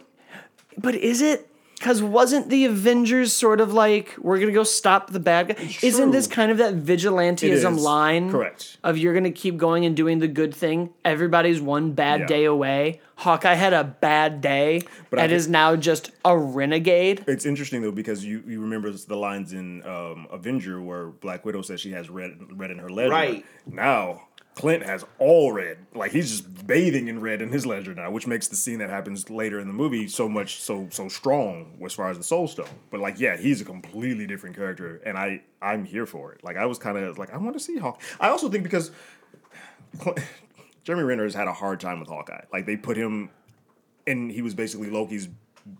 But 0.78 0.96
is 0.96 1.22
it? 1.22 1.50
Because 1.78 2.02
wasn't 2.02 2.50
the 2.50 2.66
Avengers 2.66 3.34
sort 3.34 3.62
of 3.62 3.72
like 3.72 4.16
we're 4.18 4.40
gonna 4.40 4.52
go 4.52 4.64
stop 4.64 5.12
the 5.12 5.20
bad 5.20 5.50
guy? 5.50 5.70
Isn't 5.84 6.10
this 6.12 6.26
kind 6.26 6.52
of 6.52 6.58
that 6.58 6.74
It 6.74 6.86
vigilanteism 6.86 7.80
line? 7.80 8.32
Correct. 8.32 8.78
Of 8.84 8.98
you're 8.98 9.14
gonna 9.14 9.32
keep 9.32 9.58
going 9.58 9.86
and 9.86 9.96
doing 9.96 10.18
the 10.20 10.28
good 10.28 10.56
thing. 10.56 10.90
Everybody's 11.06 11.62
one 11.62 11.92
bad 11.92 12.22
Yeah. 12.22 12.26
day 12.28 12.46
away. 12.46 13.02
Hawkeye 13.18 13.54
had 13.56 13.74
a 13.74 13.84
bad 13.84 14.42
day 14.42 14.82
But 15.10 15.20
I 15.20 15.24
and 15.24 15.30
think- 15.32 15.38
is 15.40 15.48
now 15.48 15.76
just 15.76 16.12
a 16.26 16.38
renegade. 16.38 17.24
It's 17.28 17.46
interesting 17.46 17.82
though 17.82 17.92
because 17.92 18.24
you, 18.26 18.44
you 18.48 18.62
remember 18.62 18.92
the 18.92 19.16
lines 19.16 19.54
in 19.54 19.84
um, 19.88 20.28
Avenger 20.32 20.82
where 20.82 21.08
Black 21.08 21.46
Widow 21.46 21.62
says 21.62 21.80
she 21.82 21.92
has 21.92 22.10
red 22.10 22.38
red 22.56 22.72
in 22.72 22.80
her 22.80 22.90
ledger. 22.90 23.12
Right. 23.12 23.46
now, 23.68 24.27
Clint 24.58 24.82
has 24.82 25.06
all 25.20 25.52
red. 25.52 25.78
Like 25.94 26.12
he's 26.12 26.32
just 26.32 26.66
bathing 26.66 27.08
in 27.10 27.22
red 27.22 27.44
in 27.44 27.52
his 27.52 27.68
ledger 27.68 27.94
now, 27.94 28.10
which 28.10 28.26
makes 28.26 28.48
the 28.48 28.56
scene 28.56 28.80
that 28.80 28.90
happens 28.90 29.30
later 29.30 29.60
in 29.60 29.68
the 29.68 29.74
movie 29.74 30.08
so 30.08 30.28
much 30.28 30.60
so 30.60 30.88
so 30.90 31.08
strong 31.08 31.78
as 31.86 31.94
far 31.94 32.10
as 32.10 32.18
the 32.18 32.24
Soul 32.24 32.48
Stone. 32.48 32.68
But 32.90 33.00
like, 33.00 33.20
yeah, 33.20 33.38
he's 33.38 33.62
a 33.62 33.66
completely 33.66 34.26
different 34.26 34.56
character, 34.56 35.00
and 35.06 35.16
I 35.16 35.44
I'm 35.62 35.86
here 35.86 36.08
for 36.08 36.34
it. 36.34 36.44
Like 36.44 36.58
I 36.58 36.66
was 36.66 36.80
kind 36.80 36.98
of 36.98 37.20
like 37.20 37.32
I 37.32 37.38
want 37.38 37.54
to 37.54 37.60
see 37.60 37.78
Hawk. 37.78 38.02
I 38.20 38.30
also 38.30 38.50
think 38.50 38.64
because 38.64 38.90
Jeremy 40.84 41.04
Renner 41.04 41.24
has 41.26 41.36
had 41.36 41.48
a 41.48 41.54
hard 41.54 41.80
time 41.80 42.00
with 42.00 42.10
Hawkeye. 42.10 42.46
Like 42.52 42.66
they 42.66 42.78
put 42.78 42.98
him, 42.98 43.30
and 44.08 44.32
he 44.32 44.42
was 44.42 44.56
basically 44.56 44.90
Loki's 44.90 45.30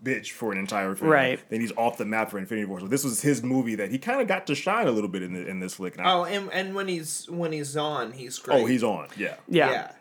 bitch 0.02 0.30
for 0.30 0.52
an 0.52 0.58
entire 0.58 0.94
film. 0.94 1.10
Right. 1.10 1.40
Then 1.50 1.60
he's 1.60 1.72
off 1.72 1.98
the 1.98 2.04
map 2.04 2.30
for 2.30 2.38
Infinity 2.38 2.66
War. 2.66 2.80
So 2.80 2.86
this 2.86 3.04
was 3.04 3.22
his 3.22 3.42
movie 3.42 3.74
that 3.76 3.90
he 3.90 3.98
kind 3.98 4.20
of 4.20 4.28
got 4.28 4.46
to 4.48 4.54
shine 4.54 4.86
a 4.86 4.92
little 4.92 5.08
bit 5.08 5.22
in 5.22 5.32
the, 5.32 5.46
in 5.46 5.60
this 5.60 5.74
flick. 5.74 5.96
Now. 5.96 6.20
Oh, 6.20 6.24
and, 6.24 6.52
and 6.52 6.74
when 6.74 6.88
he's 6.88 7.28
when 7.28 7.52
he's 7.52 7.76
on, 7.76 8.12
he's 8.12 8.38
oh, 8.40 8.42
great. 8.44 8.60
Oh, 8.60 8.66
he's 8.66 8.82
on. 8.82 9.08
Yeah. 9.16 9.36
Yeah. 9.48 9.70
yeah. 9.70 9.92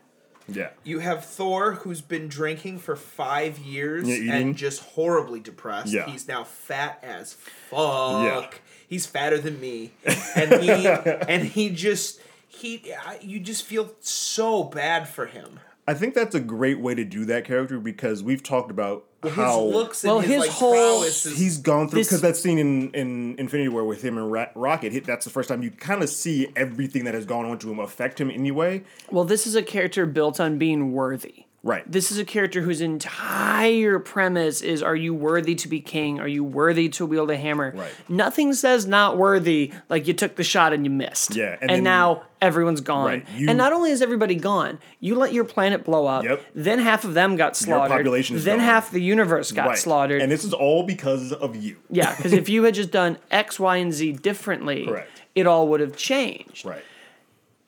Yeah. 0.50 0.70
You 0.84 1.00
have 1.00 1.26
Thor, 1.26 1.74
who's 1.74 2.02
been 2.02 2.28
drinking 2.28 2.80
for 2.80 2.96
five 2.96 3.60
years 3.60 4.08
Yeah, 4.08 4.34
and 4.34 4.56
just 4.56 4.82
horribly 4.82 5.40
depressed. 5.40 5.92
Yeah. 5.92 6.06
He's 6.06 6.28
now 6.28 6.44
fat 6.44 7.00
as 7.04 7.34
fuck. 7.34 8.24
Yeah. 8.24 8.50
He's 8.88 9.06
fatter 9.06 9.38
than 9.38 9.60
me, 9.60 9.92
and 10.36 10.62
he 10.64 10.88
and 11.28 11.44
he 11.44 11.70
just 11.70 12.22
he. 12.48 12.94
You 13.22 13.42
just 13.42 13.64
feel 13.64 13.92
so 14.00 14.64
bad 14.64 15.10
for 15.10 15.26
him. 15.26 15.60
I 15.90 15.94
think 15.94 16.14
that's 16.16 16.36
a 16.36 16.40
great 16.42 16.80
way 16.80 16.96
to 16.96 17.06
do 17.06 17.24
that 17.26 17.46
character 17.46 17.80
because 17.80 18.22
we've 18.22 18.44
talked 18.44 18.70
about 18.72 19.06
how 19.24 19.64
his 19.66 19.74
looks 19.74 20.04
and 20.04 20.12
Well, 20.12 20.20
his, 20.20 20.30
his 20.32 20.40
like, 20.42 20.50
whole- 20.52 21.04
is, 21.04 21.24
he's 21.24 21.58
gone 21.58 21.88
through 21.88 22.04
because 22.04 22.22
that 22.22 22.36
scene 22.38 22.58
in, 22.60 22.92
in 22.92 23.36
Infinity 23.40 23.70
War 23.70 23.86
with 23.86 24.02
him 24.04 24.18
and 24.18 24.32
Ra- 24.32 24.50
Rocket. 24.54 24.92
he- 24.92 25.00
That's 25.00 25.24
the 25.26 25.32
first 25.32 25.48
time 25.50 25.64
you 25.64 25.72
kind 25.72 26.04
of 26.04 26.10
see 26.10 26.50
everything 26.56 27.06
that 27.06 27.14
has 27.14 27.26
gone 27.26 27.46
on 27.46 27.58
to 27.60 27.72
him 27.72 27.80
affect 27.80 28.20
him 28.22 28.30
anyway. 28.30 28.84
Well, 29.10 29.24
this 29.24 29.48
is 29.48 29.56
a 29.56 29.64
character 29.64 30.06
built 30.06 30.40
on 30.40 30.58
being 30.58 30.92
worthy. 30.92 31.46
Right. 31.64 31.92
This 31.92 32.12
is 32.12 32.18
a 32.18 32.24
character 32.24 32.62
whose 32.62 32.80
entire 32.82 34.00
premise 34.00 34.62
is 34.62 34.82
are 34.84 34.96
you 34.96 35.14
worthy 35.14 35.56
to 35.56 35.68
be 35.68 35.82
king? 35.82 36.20
Are 36.20 36.28
you 36.28 36.44
worthy 36.44 36.88
to 36.90 37.06
wield 37.06 37.30
a 37.32 37.36
hammer? 37.36 37.74
Right. 37.76 37.92
Nothing 38.08 38.54
says 38.54 38.86
not 38.86 39.18
worthy 39.18 39.74
like 39.90 40.08
you 40.08 40.14
took 40.14 40.36
the 40.36 40.44
shot 40.44 40.72
and 40.72 40.86
you 40.86 40.92
missed. 40.92 41.36
Yeah, 41.36 41.58
and 41.60 41.70
And, 41.72 41.84
now 41.84 42.24
everyone's 42.42 42.80
gone. 42.82 43.06
Right, 43.08 43.26
you- 43.36 43.50
and 43.50 43.58
not 43.58 43.74
only 43.74 43.92
is 43.92 44.02
everybody 44.02 44.36
gone, 44.36 44.80
you 45.00 45.16
let 45.16 45.34
your 45.34 45.44
planet 45.44 45.84
blow 45.84 46.06
up. 46.06 46.24
Yep. 46.24 46.42
Then 46.56 46.80
half 46.80 47.04
of 47.04 47.14
them 47.16 47.36
got 47.36 47.58
slaughtered. 47.58 47.92
population's 47.98 48.44
then 48.46 48.60
gone. 48.60 48.66
half 48.66 48.92
the 48.92 49.02
universe 49.02 49.52
got 49.52 49.68
right. 49.70 49.78
slaughtered. 49.78 50.22
and 50.22 50.32
this 50.32 50.44
is 50.46 50.54
all 50.54 50.84
because 50.84 51.34
of 51.34 51.56
you. 51.56 51.78
yeah, 51.90 52.16
because 52.16 52.34
if 52.34 52.48
you 52.54 52.64
had 52.64 52.76
just 52.76 52.92
done 52.92 53.18
X, 53.32 53.60
Y, 53.60 53.78
and 53.78 53.92
Z 53.92 54.14
differently, 54.14 54.86
Correct. 54.86 55.24
it 55.36 55.48
all 55.48 55.68
would 55.70 55.80
have 55.82 55.98
changed. 55.98 56.66
Right. 56.66 56.84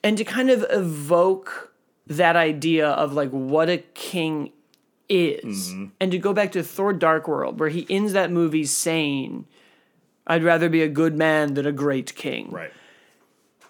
and 0.02 0.16
to 0.16 0.24
kind 0.24 0.48
of 0.48 0.64
evoke 0.70 1.69
that 2.10 2.36
idea 2.36 2.88
of 2.88 3.12
like 3.14 3.30
what 3.30 3.68
a 3.70 3.78
king 3.94 4.52
is 5.08 5.70
Mm-hmm. 5.70 5.84
and 6.00 6.12
to 6.12 6.18
go 6.18 6.32
back 6.32 6.52
to 6.52 6.62
thor 6.62 6.92
dark 6.92 7.26
world 7.26 7.58
where 7.58 7.68
he 7.68 7.84
ends 7.90 8.12
that 8.12 8.30
movie 8.30 8.64
saying 8.64 9.44
i'd 10.28 10.44
rather 10.44 10.68
be 10.68 10.82
a 10.82 10.88
good 10.88 11.16
man 11.16 11.54
than 11.54 11.66
a 11.66 11.72
great 11.72 12.14
king 12.14 12.48
Right. 12.50 12.70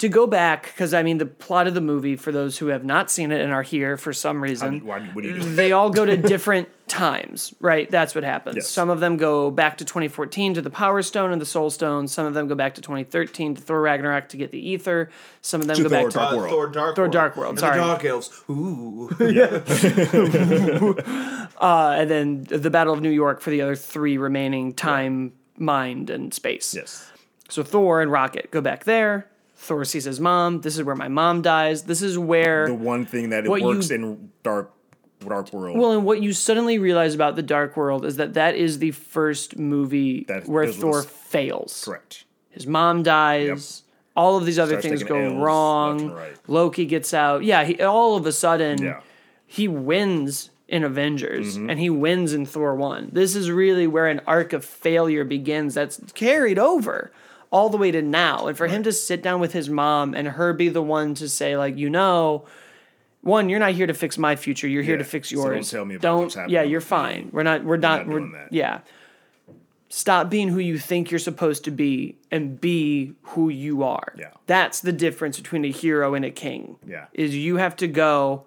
To 0.01 0.09
go 0.09 0.27
back 0.27 0.63
because 0.65 0.95
i 0.95 1.03
mean 1.03 1.19
the 1.19 1.27
plot 1.27 1.67
of 1.67 1.75
the 1.75 1.81
movie 1.83 2.17
for 2.17 2.33
those 2.33 2.57
who 2.59 2.69
have 2.69 2.85
not 2.85 3.11
seen 3.11 3.31
it 3.33 3.41
and 3.43 3.53
are 3.53 3.63
here 3.63 3.97
for 3.99 4.13
some 4.15 4.43
reason 4.43 4.83
Why, 4.85 5.01
what 5.01 5.23
do 5.23 5.29
you 5.29 5.39
do? 5.39 5.55
they 5.55 5.73
all 5.73 5.91
go 5.91 6.05
to 6.07 6.17
different 6.17 6.69
times, 6.91 7.55
right? 7.61 7.89
That's 7.89 8.17
what 8.17 8.25
happens. 8.25 8.57
Yes. 8.57 8.69
Some 8.69 8.91
of 8.91 8.99
them 9.01 9.17
go 9.17 9.49
back 9.51 9.79
to 9.79 9.85
2014 9.85 10.55
to 10.55 10.63
the 10.63 10.71
Power 10.71 11.03
Stone 11.03 11.31
and 11.31 11.41
the 11.41 11.47
Soul 11.47 11.71
Stone. 11.71 12.09
Some 12.09 12.27
of 12.27 12.35
them 12.35 12.49
go 12.49 12.57
back 12.57 12.75
to 12.75 12.81
2013 12.81 13.55
to 13.55 13.63
Thor 13.63 13.81
Ragnarok 13.81 14.29
to 14.31 14.37
get 14.37 14.51
the 14.51 14.75
Aether. 14.75 15.09
Some 15.41 15.61
of 15.61 15.69
them 15.69 15.77
To 15.77 15.85
go 15.85 15.89
Thor 15.89 16.03
back 16.03 16.11
to 16.11 16.19
Dark 16.19 16.33
uh, 16.33 16.37
World. 16.37 16.51
Thor 16.51 16.67
Dark 16.67 16.97
Thor 16.97 17.05
World. 17.05 17.13
Dark 17.13 17.37
World, 17.37 17.51
And 17.51 17.59
sorry. 17.61 17.79
The 17.79 17.87
Dark 17.87 18.05
Elves. 18.05 18.43
Ooh. 18.51 19.09
uh, 21.61 21.95
and 21.97 22.11
then 22.11 22.43
the 22.45 22.71
Battle 22.71 22.93
of 22.93 23.01
New 23.01 23.11
York 23.11 23.41
for 23.41 23.51
the 23.51 23.63
other 23.63 23.77
three 23.77 24.19
remaining 24.19 24.73
time, 24.73 25.33
mind, 25.59 26.11
and 26.11 26.35
space. 26.35 26.75
Yes. 26.75 27.09
So 27.49 27.63
Thor 27.63 28.03
and 28.03 28.11
Rocket 28.11 28.51
go 28.51 28.61
back 28.61 28.83
there. 28.85 29.29
Thor 29.61 29.85
sees 29.85 30.05
his 30.05 30.18
mom. 30.20 30.62
This 30.62 30.77
is 30.79 30.85
where 30.85 30.96
my 30.96 31.09
mom 31.09 31.42
dies. 31.42 31.83
This 31.83 32.01
is 32.03 32.18
where 32.18 32.66
The 32.66 32.75
one 32.75 33.05
thing 33.05 33.29
that 33.31 33.44
it 33.44 33.49
What 33.51 33.61
you- 33.61 33.66
works 33.66 33.90
in 33.90 34.31
Dark 34.42 34.73
Dark 35.27 35.53
World. 35.53 35.77
Well, 35.79 35.92
and 35.92 36.05
what 36.07 36.23
you 36.23 36.33
suddenly 36.33 36.79
realize 36.79 37.14
about 37.14 37.37
the 37.37 37.42
Dark 37.42 37.77
World 37.77 38.07
is 38.07 38.16
that 38.16 38.33
that 38.35 38.55
is 38.55 38.79
the 38.79 38.90
first 38.92 39.59
movie 39.59 40.25
That 40.29 40.49
where 40.49 40.66
Thor 40.73 41.03
this- 41.03 41.11
fails. 41.11 41.83
Correct. 41.85 42.25
His 42.49 42.66
mom 42.66 43.03
dies. 43.03 43.83
All 44.16 44.38
of 44.38 44.46
these 44.46 44.59
other 44.59 44.81
Starts 44.81 44.87
things 44.87 45.03
go 45.03 45.16
Ls 45.16 45.35
wrong. 45.35 46.11
right. 46.12 46.33
Loki 46.49 46.87
gets 46.87 47.12
out. 47.12 47.44
Yeah, 47.44 47.64
he, 47.64 47.81
all 47.83 48.16
of 48.16 48.25
a 48.25 48.33
sudden 48.33 48.83
Yeah. 48.83 49.01
he 49.46 49.68
wins 49.68 50.49
in 50.68 50.85
Avengers 50.85 51.59
Mm-hmm. 51.59 51.68
and 51.70 51.79
he 51.81 51.90
wins 51.90 52.33
in 52.33 52.46
Thor 52.46 52.75
1. 52.75 53.11
This 53.12 53.37
is 53.37 53.51
really 53.51 53.87
where 53.87 54.07
an 54.07 54.23
arc 54.27 54.53
of 54.55 54.64
failure 54.64 55.25
begins 55.25 55.75
that's 55.75 56.01
carried 56.14 56.59
over 56.59 57.11
all 57.51 57.69
the 57.69 57.77
way 57.77 57.91
to 57.91 58.01
now. 58.03 58.47
And 58.47 58.57
for 58.57 58.67
him 58.69 58.83
to 58.85 58.93
sit 58.93 59.23
down 59.23 59.41
with 59.41 59.53
his 59.53 59.69
mom 59.69 60.15
and 60.15 60.29
her 60.29 60.53
be 60.53 60.69
the 60.69 60.83
one 60.83 61.15
to 61.17 61.29
say 61.29 61.57
like, 61.57 61.77
you 61.77 61.91
know, 61.91 62.47
one, 63.23 63.49
you're 63.49 63.59
not 63.59 63.73
here 63.73 63.87
to 63.87 63.95
fix 63.95 64.17
my 64.19 64.37
future. 64.37 64.67
You're 64.69 64.83
here 64.83 64.95
Yeah, 64.95 64.99
to 65.03 65.05
fix 65.05 65.29
so 65.31 65.37
don't 65.37 65.53
yours. 65.55 65.71
tell 65.71 65.85
me 65.85 65.97
about 65.97 66.03
Don't- 66.09 66.23
what's 66.23 66.35
happening 66.37 66.55
Yeah, 66.55 66.63
you're 66.63 66.81
fine. 66.81 67.29
We're 67.33 67.43
not. 67.43 67.65
We're 67.65 67.77
not. 67.77 68.07
not 68.07 68.15
we're. 68.15 68.47
Yeah. 68.51 68.81
Stop 69.93 70.31
being 70.31 70.49
who 70.49 70.61
you 70.61 70.79
think 70.79 71.11
you're 71.11 71.19
supposed 71.19 71.65
to 71.65 71.73
be 71.73 72.17
and 72.31 72.61
be 72.61 73.15
who 73.23 73.49
you 73.49 73.83
are. 73.83 74.15
Yeah. 74.17 74.31
That's 74.47 74.81
the 74.81 74.93
difference 74.93 75.37
between 75.41 75.65
a 75.65 75.71
hero 75.71 76.15
and 76.15 76.25
a 76.25 76.31
king. 76.31 76.77
Yeah. 76.87 77.07
Is 77.13 77.37
you 77.37 77.57
have 77.57 77.75
to 77.77 77.89
go 77.89 78.45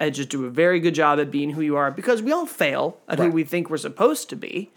and 0.00 0.14
just 0.14 0.30
do 0.30 0.46
a 0.46 0.50
very 0.50 0.80
good 0.80 0.94
job 0.94 1.20
at 1.20 1.30
being 1.30 1.50
who 1.50 1.60
you 1.60 1.76
are 1.76 1.90
because 1.90 2.22
we 2.22 2.32
all 2.32 2.46
fail 2.46 2.98
at 3.08 3.18
who 3.18 3.30
we 3.30 3.44
think 3.44 3.68
we're 3.68 3.76
supposed 3.76 4.30
to 4.30 4.36
be. 4.36 4.70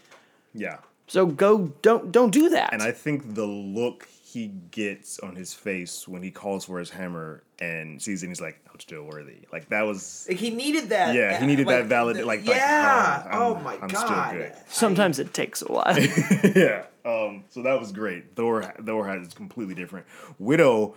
Yeah. 0.54 0.78
So 1.10 1.26
go 1.26 1.72
don't 1.82 2.12
don't 2.12 2.30
do 2.30 2.50
that. 2.50 2.72
And 2.72 2.80
I 2.82 2.92
think 2.92 3.34
the 3.34 3.44
look 3.44 4.06
he 4.22 4.52
gets 4.70 5.18
on 5.18 5.34
his 5.34 5.52
face 5.52 6.06
when 6.06 6.22
he 6.22 6.30
calls 6.30 6.66
for 6.66 6.78
his 6.78 6.88
hammer 6.90 7.42
and 7.58 8.00
sees 8.00 8.22
it, 8.22 8.26
and 8.26 8.30
he's 8.30 8.40
like, 8.40 8.60
"I'm 8.72 8.78
still 8.78 9.02
worthy." 9.02 9.38
Like 9.52 9.68
that 9.70 9.82
was, 9.82 10.26
Like 10.28 10.38
he 10.38 10.50
needed 10.50 10.90
that. 10.90 11.16
yeah, 11.16 11.40
he 11.40 11.46
needed 11.46 11.66
that 11.66 11.86
valid, 11.86 12.16
like, 12.18 12.46
like, 12.46 12.46
yeah. 12.46 13.28
oh, 13.32 13.56
oh 13.56 13.60
my 13.60 13.74
I'm 13.82 13.88
god. 13.88 14.28
still 14.28 14.38
good. 14.40 14.52
Sometimes 14.68 15.18
it 15.18 15.34
takes 15.34 15.62
a 15.62 15.66
while. 15.72 15.98
yeah. 16.54 16.84
Um. 17.04 17.42
So 17.48 17.62
that 17.62 17.80
was 17.80 17.90
great. 17.90 18.36
Thor. 18.36 18.62
Thor 18.62 19.04
has 19.08 19.34
completely 19.34 19.74
different. 19.74 20.06
Widow. 20.38 20.94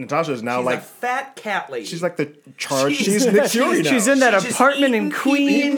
Natasha 0.00 0.32
is 0.32 0.42
now 0.42 0.58
She's 0.58 0.66
like 0.66 0.78
a 0.78 0.82
fat 0.82 1.36
cat 1.36 1.70
lady. 1.70 1.84
she's 1.86 2.02
like 2.02 2.16
the 2.16 2.32
charge. 2.56 2.94
She's- 2.94 3.22
She's, 3.22 3.26
Nick 3.32 3.46
Fury 3.50 3.82
now. 3.82 3.90
she's 3.90 4.06
in 4.08 4.20
that 4.20 4.40
She's 4.42 4.52
apartment 4.54 4.94
in 4.94 5.06
eating 5.08 5.12
PB&Js. 5.12 5.20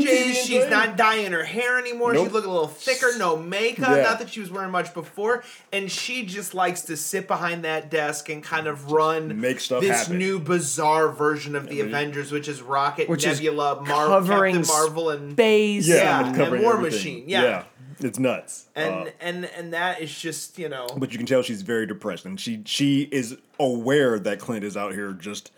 Queens. 0.06 0.37
She's 0.44 0.66
not 0.70 0.96
dyeing 0.96 1.32
her 1.32 1.44
hair 1.44 1.78
anymore. 1.78 2.12
Nope. 2.12 2.26
She's 2.26 2.32
looking 2.32 2.50
a 2.50 2.52
little 2.52 2.68
thicker, 2.68 3.16
no 3.18 3.37
makeup. 3.37 3.96
Yeah. 3.96 4.02
Not 4.02 4.18
that 4.20 4.30
she 4.30 4.40
was 4.40 4.50
wearing 4.50 4.70
much 4.70 4.94
before. 4.94 5.42
And 5.72 5.90
she 5.90 6.24
just 6.24 6.54
likes 6.54 6.82
to 6.82 6.96
sit 6.96 7.26
behind 7.28 7.64
that 7.64 7.90
desk 7.90 8.28
and 8.28 8.42
kind 8.42 8.66
of 8.66 8.92
run 8.92 9.40
Make 9.40 9.61
stuff 9.61 9.80
this 9.82 10.02
happen. 10.04 10.18
new 10.18 10.38
bizarre 10.38 11.08
version 11.08 11.56
of 11.56 11.68
the 11.68 11.78
mm-hmm. 11.80 11.88
Avengers, 11.88 12.30
which 12.32 12.48
is 12.48 12.62
Rocket, 12.62 13.08
Which 13.08 13.26
is 13.26 13.38
Nebula, 13.40 13.82
Mar- 13.82 14.06
covering 14.06 14.56
Captain 14.56 14.74
Marvel, 14.74 15.11
and 15.11 15.32
Space. 15.32 15.88
yeah, 15.88 15.94
Yeah, 15.96 16.30
it's 16.30 16.38
and 16.38 16.62
War 16.62 16.74
everything. 16.74 16.98
Machine, 16.98 17.24
yeah. 17.28 17.64
It's 18.05 18.19
nuts. 18.19 18.67
and 18.75 18.95
Uh, 18.95 19.11
and 19.21 19.45
and 19.57 19.73
that 19.73 20.01
is 20.01 20.19
just 20.19 20.59
you 20.59 20.69
know. 20.69 20.87
but 20.97 21.12
you 21.12 21.19
can 21.19 21.27
tell 21.27 21.43
she's 21.43 21.62
very 21.62 21.87
depressed, 21.87 22.25
and 22.25 22.38
she 22.41 22.62
she 22.65 23.03
is 23.12 23.37
aware 23.61 24.19
that 24.19 24.38
Clint 24.38 24.65
is 24.65 24.77
out 24.77 24.93
here 24.93 25.12
just 25.12 25.51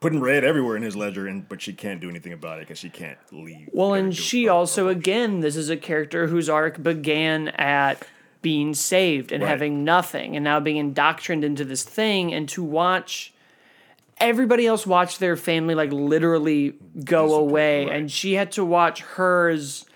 putting 0.00 0.20
red 0.20 0.44
everywhere 0.44 0.76
in 0.76 0.82
his 0.82 0.94
ledger, 0.96 1.26
and 1.26 1.48
but 1.48 1.62
she 1.62 1.72
can't 1.72 2.00
do 2.00 2.08
anything 2.10 2.32
about 2.32 2.58
it 2.58 2.62
because 2.66 2.78
she 2.78 2.90
can't 2.90 3.18
leave. 3.32 3.68
Well, 3.72 3.94
and 3.94 4.14
she 4.14 4.46
it. 4.46 4.48
also, 4.48 4.88
again, 4.88 5.40
this 5.40 5.56
is 5.56 5.70
a 5.70 5.76
character 5.76 6.26
whose 6.26 6.48
arc 6.48 6.82
began 6.82 7.48
at 7.48 8.06
being 8.42 8.74
saved 8.74 9.32
and 9.32 9.42
Right. 9.42 9.48
having 9.48 9.84
nothing 9.84 10.36
and 10.36 10.44
now 10.44 10.60
being 10.60 10.76
indoctrined 10.76 11.42
into 11.44 11.64
this 11.64 11.82
thing 11.82 12.34
and 12.34 12.46
to 12.50 12.62
watch 12.62 13.32
everybody 14.18 14.66
else 14.66 14.86
watch 14.86 15.18
their 15.18 15.34
family 15.36 15.74
like 15.74 15.90
literally 15.92 16.74
go 17.04 17.34
away 17.34 17.86
right. 17.86 17.96
and 17.96 18.12
she 18.12 18.34
had 18.34 18.52
to 18.52 18.62
watch 18.64 19.00
hers 19.00 19.86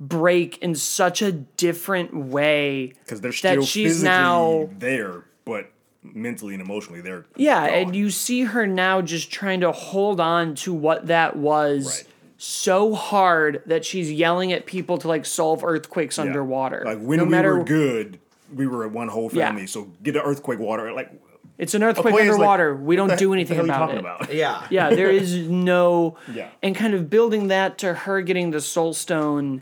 break 0.00 0.56
in 0.58 0.74
such 0.74 1.20
a 1.20 1.30
different 1.30 2.14
way 2.16 2.94
because 3.04 3.20
they're 3.20 3.30
that 3.30 3.36
still 3.36 3.62
she's 3.64 3.88
physically 3.98 4.08
now 4.08 4.68
there, 4.78 5.24
but 5.44 5.70
mentally 6.02 6.54
and 6.54 6.62
emotionally 6.62 7.02
they're 7.02 7.26
yeah, 7.36 7.66
gone. 7.68 7.78
and 7.78 7.96
you 7.96 8.08
see 8.10 8.44
her 8.44 8.66
now 8.66 9.02
just 9.02 9.30
trying 9.30 9.60
to 9.60 9.70
hold 9.70 10.18
on 10.18 10.54
to 10.54 10.72
what 10.72 11.08
that 11.08 11.36
was 11.36 11.86
Right. 12.02 12.12
so 12.38 12.94
hard 12.94 13.62
that 13.66 13.84
she's 13.84 14.10
yelling 14.10 14.52
at 14.54 14.64
people 14.64 14.96
to 14.98 15.06
like 15.08 15.26
solve 15.26 15.62
earthquakes 15.62 16.16
Yeah. 16.16 16.24
underwater. 16.24 16.82
Like 16.86 16.98
when 17.00 17.18
no 17.18 17.24
we 17.24 17.30
matter 17.30 17.58
were 17.58 17.64
good, 17.64 18.18
we 18.54 18.66
were 18.66 18.88
one 18.88 19.08
whole 19.08 19.30
Yeah. 19.30 19.48
family. 19.48 19.66
So 19.66 19.90
get 20.02 20.16
an 20.16 20.22
earthquake 20.24 20.58
water. 20.58 20.90
Like 20.94 21.10
it's 21.58 21.74
an 21.74 21.82
earthquake 21.82 22.14
player's 22.14 22.28
like, 22.38 22.48
underwater. 22.48 22.74
we 22.74 22.96
don't 22.96 23.18
do 23.18 23.34
anything 23.34 23.56
hell 23.56 23.64
are 23.66 23.68
you 23.68 23.74
about 23.74 23.90
it. 23.94 23.98
about? 23.98 24.34
Yeah. 24.34 24.66
Yeah, 24.70 24.88
there 24.94 25.10
is 25.10 25.36
no 25.36 26.16
Yeah. 26.34 26.48
and 26.62 26.74
kind 26.74 26.94
of 26.94 27.10
building 27.10 27.48
that 27.48 27.76
to 27.78 27.92
her 27.92 28.22
getting 28.22 28.50
the 28.52 28.62
soul 28.62 28.94
stone. 28.94 29.60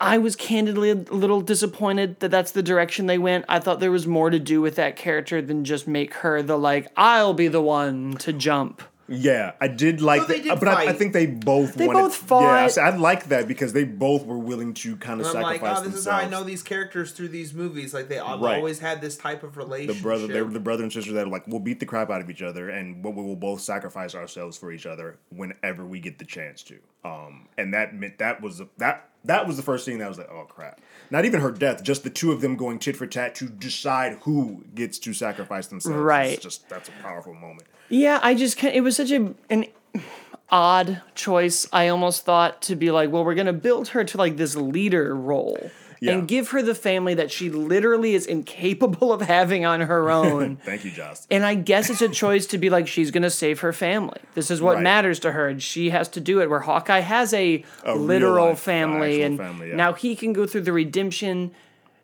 I 0.00 0.18
was 0.18 0.36
candidly 0.36 0.90
a 0.90 0.94
little 0.94 1.40
disappointed 1.40 2.20
that 2.20 2.30
that's 2.30 2.52
the 2.52 2.62
direction 2.62 3.06
they 3.06 3.18
went. 3.18 3.44
I 3.48 3.58
thought 3.58 3.80
there 3.80 3.90
was 3.90 4.06
more 4.06 4.30
to 4.30 4.38
do 4.38 4.60
with 4.60 4.76
that 4.76 4.96
character 4.96 5.42
than 5.42 5.64
just 5.64 5.88
make 5.88 6.14
her 6.14 6.42
the 6.42 6.56
like 6.56 6.88
I'll 6.96 7.34
be 7.34 7.48
the 7.48 7.62
one 7.62 8.12
to 8.18 8.32
jump. 8.32 8.82
Yeah, 9.10 9.52
I 9.58 9.68
did 9.68 10.02
like 10.02 10.20
No, 10.20 10.26
that, 10.28 10.42
did 10.42 10.60
but 10.60 10.68
I, 10.68 10.88
I 10.88 10.92
think 10.92 11.14
they 11.14 11.24
both 11.24 11.74
They 11.76 11.86
wanted, 11.86 12.00
both 12.02 12.14
fought. 12.14 12.76
Yeah, 12.76 12.82
I, 12.84 12.90
I 12.90 12.96
like 12.96 13.28
that 13.28 13.48
because 13.48 13.72
they 13.72 13.84
both 13.84 14.26
were 14.26 14.36
willing 14.38 14.74
to 14.74 14.96
kind 14.96 15.18
of 15.22 15.26
And 15.28 15.38
I'm 15.38 15.42
like, 15.44 15.54
sacrifice 15.62 15.78
oh, 15.78 15.84
this 15.84 15.92
themselves. 15.94 16.06
is 16.06 16.12
how 16.12 16.18
I 16.18 16.28
know 16.40 16.44
these 16.46 16.62
characters 16.62 17.12
through 17.12 17.28
these 17.28 17.54
movies. 17.54 17.94
Like 17.94 18.08
they 18.08 18.18
Right. 18.18 18.56
always 18.58 18.80
had 18.80 19.00
this 19.00 19.16
type 19.16 19.42
of 19.42 19.56
relationship. 19.56 20.02
the 20.02 20.06
relationship. 20.08 20.28
brother, 20.28 20.44
they're 20.44 20.52
the 20.52 20.60
brother 20.60 20.82
and 20.82 20.92
sister 20.92 21.12
that 21.12 21.26
are 21.26 21.30
like 21.30 21.46
we'll 21.46 21.58
beat 21.58 21.80
the 21.80 21.86
crap 21.86 22.10
out 22.10 22.20
of 22.20 22.28
each 22.28 22.42
other, 22.42 22.68
and 22.68 23.02
but 23.02 23.12
we 23.14 23.22
will 23.22 23.34
both 23.34 23.62
sacrifice 23.62 24.14
ourselves 24.14 24.58
for 24.58 24.70
each 24.70 24.84
other 24.84 25.16
whenever 25.30 25.86
we 25.86 26.00
get 26.00 26.18
the 26.18 26.26
chance 26.26 26.62
to. 26.64 26.76
Um, 27.02 27.48
and 27.56 27.72
that 27.72 27.94
meant 27.94 28.18
that 28.18 28.42
was 28.42 28.60
a, 28.60 28.68
that 28.76 29.07
that 29.24 29.46
was 29.46 29.56
the 29.56 29.62
first 29.62 29.84
thing 29.84 29.98
that 29.98 30.04
I 30.04 30.08
was 30.08 30.18
like, 30.18 30.30
oh 30.30 30.46
crap. 30.48 30.80
Not 31.10 31.24
even 31.24 31.40
her 31.40 31.50
death, 31.50 31.82
just 31.82 32.04
the 32.04 32.10
two 32.10 32.32
of 32.32 32.40
them 32.40 32.56
going 32.56 32.78
tit 32.78 32.96
for 32.96 33.06
tat 33.06 33.34
to 33.36 33.48
decide 33.48 34.18
who 34.22 34.64
gets 34.74 34.98
to 35.00 35.14
sacrifice 35.14 35.66
themselves. 35.66 35.98
Right. 35.98 36.32
It's 36.32 36.42
just 36.42 36.68
that's 36.68 36.88
a 36.88 36.92
powerful 37.02 37.34
moment. 37.34 37.66
Yeah, 37.88 38.20
I 38.22 38.34
just 38.34 38.56
can't. 38.56 38.74
It 38.74 38.82
was 38.82 38.96
such 38.96 39.10
a 39.10 39.34
an 39.50 39.66
odd 40.50 41.02
choice. 41.14 41.66
I 41.72 41.88
almost 41.88 42.24
thought 42.24 42.62
to 42.62 42.76
be 42.76 42.90
like, 42.90 43.10
well, 43.10 43.24
we're 43.24 43.34
gonna 43.34 43.52
build 43.52 43.88
her 43.88 44.04
to 44.04 44.18
like 44.18 44.36
this 44.36 44.56
leader 44.56 45.14
role. 45.14 45.70
Yeah. 46.00 46.12
And 46.12 46.28
give 46.28 46.50
her 46.50 46.62
the 46.62 46.74
family 46.74 47.14
that 47.14 47.30
she 47.30 47.50
literally 47.50 48.14
is 48.14 48.24
incapable 48.26 49.12
of 49.12 49.20
having 49.22 49.64
on 49.64 49.80
her 49.80 50.10
own. 50.22 50.56
Thank 50.56 50.84
you, 50.84 50.90
Joss. 50.90 51.26
And 51.30 51.44
I 51.44 51.54
guess 51.56 51.90
it's 51.90 52.02
a 52.02 52.08
choice 52.08 52.46
to 52.48 52.58
be 52.58 52.70
like, 52.70 52.86
she's 52.86 53.10
going 53.10 53.22
to 53.24 53.30
save 53.30 53.60
her 53.60 53.72
family. 53.72 54.18
This 54.34 54.50
is 54.50 54.60
what 54.62 54.76
Right. 54.76 54.82
matters 54.84 55.18
to 55.20 55.32
her, 55.32 55.48
and 55.48 55.62
she 55.62 55.90
has 55.90 56.08
to 56.10 56.20
do 56.20 56.40
it. 56.40 56.48
Where 56.50 56.60
Hawkeye 56.60 57.00
has 57.00 57.32
a, 57.34 57.64
A 57.84 57.94
literal 57.96 58.34
real-life, 58.46 58.58
family, 58.60 59.22
and 59.22 59.38
family, 59.38 59.70
yeah. 59.70 59.76
now 59.76 59.92
he 59.92 60.14
can 60.14 60.32
go 60.32 60.46
through 60.46 60.60
the 60.62 60.72
redemption 60.72 61.50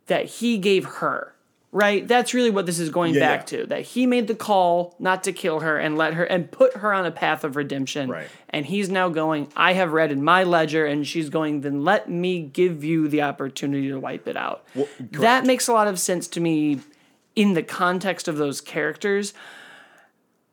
that 0.06 0.24
he 0.26 0.58
gave 0.58 0.84
her. 0.84 1.33
Right? 1.74 2.06
That's 2.06 2.32
really 2.32 2.50
what 2.50 2.66
this 2.66 2.78
is 2.78 2.88
going 2.88 3.14
Yeah, 3.14 3.20
back 3.20 3.40
yeah. 3.50 3.58
to. 3.58 3.66
That 3.66 3.82
he 3.82 4.06
made 4.06 4.28
the 4.28 4.36
call 4.36 4.94
not 5.00 5.24
to 5.24 5.32
kill 5.32 5.58
her 5.58 5.76
and 5.76 5.98
let 5.98 6.14
her 6.14 6.22
and 6.22 6.48
put 6.48 6.76
her 6.76 6.94
on 6.94 7.04
a 7.04 7.10
path 7.10 7.42
of 7.42 7.56
redemption. 7.56 8.08
Right. 8.08 8.28
And 8.50 8.64
he's 8.64 8.88
now 8.88 9.08
going, 9.08 9.48
I 9.56 9.72
have 9.72 9.92
red 9.92 10.12
in 10.12 10.22
my 10.22 10.44
ledger, 10.44 10.86
and 10.86 11.04
she's 11.04 11.30
going, 11.30 11.62
then 11.62 11.82
let 11.84 12.08
me 12.08 12.42
give 12.42 12.84
you 12.84 13.08
the 13.08 13.22
opportunity 13.22 13.88
to 13.88 13.98
wipe 13.98 14.28
it 14.28 14.36
out. 14.36 14.64
Well, 14.76 14.86
that 15.00 15.44
makes 15.46 15.66
a 15.66 15.72
lot 15.72 15.88
of 15.88 15.98
sense 15.98 16.28
to 16.28 16.40
me 16.40 16.78
in 17.34 17.54
the 17.54 17.62
context 17.64 18.28
of 18.28 18.36
those 18.36 18.60
characters. 18.60 19.34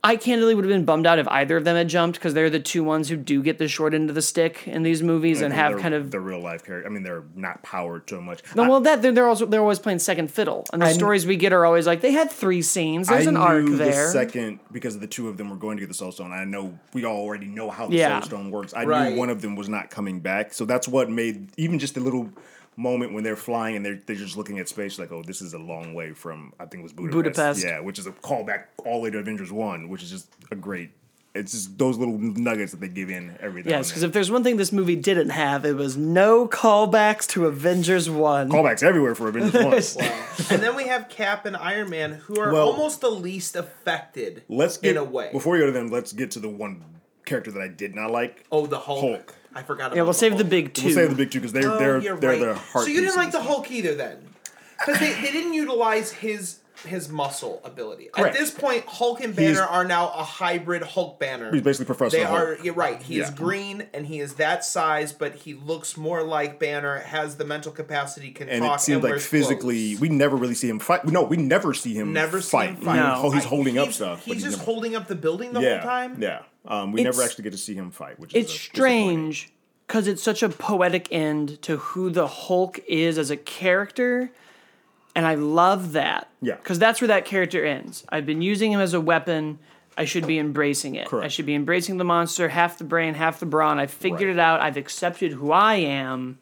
I 0.03 0.15
candidly 0.15 0.55
would 0.55 0.65
have 0.65 0.71
been 0.71 0.83
bummed 0.83 1.05
out 1.05 1.19
if 1.19 1.27
either 1.27 1.57
of 1.57 1.63
them 1.63 1.75
had 1.75 1.87
jumped 1.87 2.17
because 2.17 2.33
they're 2.33 2.49
the 2.49 2.59
two 2.59 2.83
ones 2.83 3.07
who 3.09 3.15
do 3.15 3.43
get 3.43 3.59
the 3.59 3.67
short 3.67 3.93
end 3.93 4.09
of 4.09 4.15
the 4.15 4.21
stick 4.23 4.67
in 4.67 4.81
these 4.81 5.03
movies 5.03 5.41
and 5.41 5.53
have 5.53 5.77
kind 5.79 5.93
of 5.93 6.09
the 6.09 6.19
real 6.19 6.39
life 6.41 6.63
character. 6.65 6.87
I 6.89 6.91
mean, 6.91 7.03
they're 7.03 7.23
not 7.35 7.61
powered 7.61 8.09
so 8.09 8.19
much. 8.19 8.41
no, 8.55 8.67
well, 8.67 8.79
that 8.81 9.03
they're, 9.03 9.11
they're 9.11 9.27
also 9.27 9.45
they're 9.45 9.61
always 9.61 9.77
playing 9.77 9.99
second 9.99 10.31
fiddle, 10.31 10.65
and 10.73 10.81
the 10.81 10.87
I- 10.87 10.93
stories 10.93 11.27
we 11.27 11.35
get 11.35 11.53
are 11.53 11.67
always 11.67 11.85
like 11.85 12.01
they 12.01 12.13
had 12.13 12.31
three 12.31 12.63
scenes. 12.63 13.09
There's 13.09 13.27
I 13.27 13.29
an 13.29 13.37
arc 13.37 13.65
there. 13.67 14.05
The 14.07 14.11
second, 14.11 14.59
because 14.71 14.97
the 14.97 15.05
two 15.05 15.29
of 15.29 15.37
them 15.37 15.51
were 15.51 15.55
going 15.55 15.77
to 15.77 15.81
get 15.81 15.87
the 15.87 15.93
Soul 15.93 16.11
Stone, 16.11 16.31
I 16.31 16.45
know 16.45 16.79
we 16.93 17.05
already 17.05 17.45
know 17.45 17.69
how 17.69 17.85
the 17.87 17.97
Yeah. 17.97 18.21
Soul 18.21 18.27
Stone 18.39 18.49
works. 18.51 18.73
I 18.73 18.85
Right. 18.85 19.11
knew 19.13 19.19
one 19.19 19.29
of 19.29 19.43
them 19.43 19.55
was 19.55 19.69
not 19.69 19.91
coming 19.91 20.19
back, 20.19 20.51
so 20.55 20.65
that's 20.65 20.87
what 20.87 21.11
made 21.11 21.49
even 21.57 21.77
just 21.77 21.95
a 21.95 21.99
little 21.99 22.31
moment 22.77 23.13
when 23.13 23.23
they're 23.23 23.35
flying 23.35 23.75
and 23.75 23.85
they're 23.85 23.99
they're 24.05 24.15
just 24.15 24.37
looking 24.37 24.59
at 24.59 24.67
space 24.69 24.97
like, 24.97 25.11
oh, 25.11 25.21
this 25.23 25.41
is 25.41 25.53
a 25.53 25.59
long 25.59 25.93
way 25.93 26.13
from 26.13 26.53
I 26.59 26.65
think 26.65 26.81
it 26.81 26.83
was 26.83 26.93
Budapest. 26.93 27.15
Budapest. 27.37 27.65
Yeah, 27.65 27.79
which 27.79 27.99
is 27.99 28.07
a 28.07 28.11
callback 28.11 28.65
all 28.85 28.97
the 28.99 29.03
way 29.03 29.09
to 29.11 29.17
Avengers 29.19 29.51
One, 29.51 29.89
which 29.89 30.03
is 30.03 30.09
just 30.09 30.27
a 30.51 30.55
great. 30.55 30.91
It's 31.33 31.53
just 31.53 31.77
those 31.77 31.97
little 31.97 32.17
nuggets 32.17 32.71
that 32.73 32.81
they 32.81 32.89
give 32.89 33.09
in 33.09 33.37
every. 33.39 33.63
now 33.63 33.69
yes, 33.69 33.87
because 33.89 34.03
if 34.03 34.11
there's 34.11 34.29
one 34.29 34.43
thing 34.43 34.57
this 34.57 34.73
movie 34.73 34.97
didn't 34.97 35.29
have, 35.29 35.63
it 35.63 35.77
was 35.77 35.95
no 35.95 36.45
callbacks 36.45 37.25
to 37.29 37.45
Avengers 37.45 38.09
One. 38.09 38.49
callbacks 38.49 38.83
everywhere 38.83 39.15
for 39.15 39.29
Avengers 39.29 39.95
One. 39.95 40.05
and 40.49 40.61
then 40.61 40.75
we 40.75 40.87
have 40.87 41.07
Cap 41.07 41.45
and 41.45 41.55
Iron 41.55 41.89
Man, 41.89 42.11
who 42.13 42.37
are 42.41 42.51
Well- 42.51 42.67
almost 42.67 42.99
the 42.99 43.09
least 43.11 43.55
affected. 43.55 44.43
Let's 44.49 44.75
get 44.77 44.91
in 44.91 44.97
a 44.97 45.05
way. 45.05 45.29
before 45.31 45.53
we 45.53 45.59
go 45.59 45.67
to 45.67 45.71
them. 45.71 45.87
Let's 45.87 46.11
get 46.11 46.31
to 46.31 46.39
the 46.39 46.49
one 46.49 46.83
character 47.23 47.51
that 47.51 47.61
I 47.61 47.69
did 47.69 47.95
not 47.95 48.11
like. 48.11 48.45
oh, 48.51 48.65
the 48.65 48.79
Hulk. 48.79 48.99
Hulk. 48.99 49.35
I 49.53 49.63
forgot. 49.63 49.87
About 49.87 49.95
yeah, 49.97 50.03
we'll 50.03 50.13
save 50.13 50.31
the 50.33 50.37
Hulk. 50.39 50.49
big 50.49 50.73
2 50.73 50.85
We'll 50.85 50.95
save 50.95 51.09
the 51.09 51.15
big 51.15 51.31
two 51.31 51.39
because 51.39 51.53
they're 51.53 51.69
Oh, 51.71 51.77
they're 51.77 51.99
you're 51.99 52.17
they're 52.17 52.29
right. 52.31 52.39
the 52.39 52.55
heart. 52.55 52.85
So 52.85 52.91
you 52.91 53.01
didn't 53.01 53.15
like 53.17 53.31
the. 53.31 53.41
Hulk 53.41 53.69
either, 53.71 53.95
then, 53.95 54.17
because 54.79 54.99
they, 54.99 55.13
they 55.21 55.31
didn't 55.31 55.53
utilize 55.53 56.11
his 56.11 56.59
his 56.85 57.09
muscle 57.09 57.61
ability. 57.63 58.09
Correct. 58.11 58.33
At 58.35 58.39
this 58.39 58.49
point, 58.49 58.85
Hulk 58.87 59.21
and 59.21 59.37
He's- 59.37 59.55
Banner 59.55 59.67
are 59.67 59.83
now 59.83 60.07
a 60.09 60.23
hybrid 60.23 60.81
Hulk 60.81 61.19
Banner. 61.19 61.51
He's 61.51 61.61
basically 61.61 61.85
Professor 61.85 62.17
They 62.17 62.23
Hulk. 62.23 62.39
are. 62.39 62.57
You're 62.63 62.73
right. 62.73 62.99
He 62.99 63.19
is 63.19 63.29
green 63.29 63.85
and 63.93 64.07
he 64.07 64.19
is 64.19 64.35
that 64.35 64.65
size, 64.65 65.11
but 65.13 65.35
he 65.35 65.53
looks 65.53 65.95
more 65.95 66.23
like 66.23 66.57
Banner. 66.59 66.97
Has 66.99 67.35
the 67.35 67.45
mental 67.45 67.71
capacity, 67.71 68.31
can 68.31 68.49
and 68.49 68.63
talk, 68.63 68.79
it 68.79 68.81
seems 68.81 69.03
and 69.03 69.13
like 69.13 69.21
physically 69.21 69.89
clothes. 69.91 70.01
we 70.01 70.09
never 70.09 70.35
really 70.35 70.55
see 70.55 70.69
him 70.69 70.79
fight. 70.79 71.05
No, 71.05 71.21
we 71.23 71.37
never 71.37 71.73
see 71.75 71.93
him 71.93 72.13
Never 72.13 72.41
see 72.41 72.49
fight. 72.49 72.69
him 72.71 72.75
fight. 72.77 72.95
No. 72.95 73.13
oh, 73.25 73.29
he's 73.31 73.45
I- 73.45 73.49
holding 73.49 73.77
up 73.77 73.85
he's- 73.85 73.95
stuff. 73.97 74.23
but 74.25 74.33
He's 74.33 74.43
just 74.43 74.57
never- 74.57 74.65
holding 74.71 74.95
up 74.95 75.07
the 75.07 75.15
building 75.15 75.53
the 75.53 75.59
yeah, 75.61 75.79
whole 75.81 75.87
time. 75.89 76.19
Yeah, 76.19 76.41
um, 76.65 76.91
we 76.91 77.03
never 77.03 77.21
actually 77.23 77.43
get 77.43 77.51
to 77.51 77.57
see 77.57 77.73
him 77.73 77.91
fight, 77.91 78.19
which 78.19 78.33
it's 78.35 78.53
is 78.53 78.59
strange 78.59 79.51
because 79.87 80.07
it's 80.07 80.23
such 80.23 80.41
a 80.43 80.49
poetic 80.49 81.07
end 81.11 81.61
to 81.63 81.77
who 81.77 82.09
the 82.09 82.27
Hulk 82.27 82.79
is 82.87 83.17
as 83.17 83.29
a 83.31 83.37
character, 83.37 84.31
and 85.15 85.25
I 85.25 85.35
love 85.35 85.93
that. 85.93 86.29
Yeah. 86.41 86.55
because 86.55 86.79
that's 86.79 87.01
where 87.01 87.09
that 87.09 87.25
character 87.25 87.65
ends. 87.65 88.03
I've 88.09 88.25
been 88.25 88.41
using 88.41 88.71
him 88.71 88.79
as 88.79 88.93
a 88.93 89.01
weapon. 89.01 89.59
I 89.97 90.05
should 90.05 90.25
be 90.25 90.39
embracing 90.39 90.95
it. 90.95 91.11
I 91.13 91.27
should 91.27 91.45
be 91.45 91.53
embracing 91.53 91.97
the 91.97 92.05
monster, 92.05 92.47
half 92.49 92.77
the 92.77 92.83
brain, 92.85 93.13
half 93.13 93.39
the 93.41 93.45
brawn. 93.45 93.77
I've 93.77 93.91
figured 93.91 94.21
Right. 94.21 94.29
it 94.29 94.39
out. 94.39 94.61
I've 94.61 94.77
accepted 94.77 95.33
who 95.33 95.51
I 95.51 95.75
am. 95.75 96.39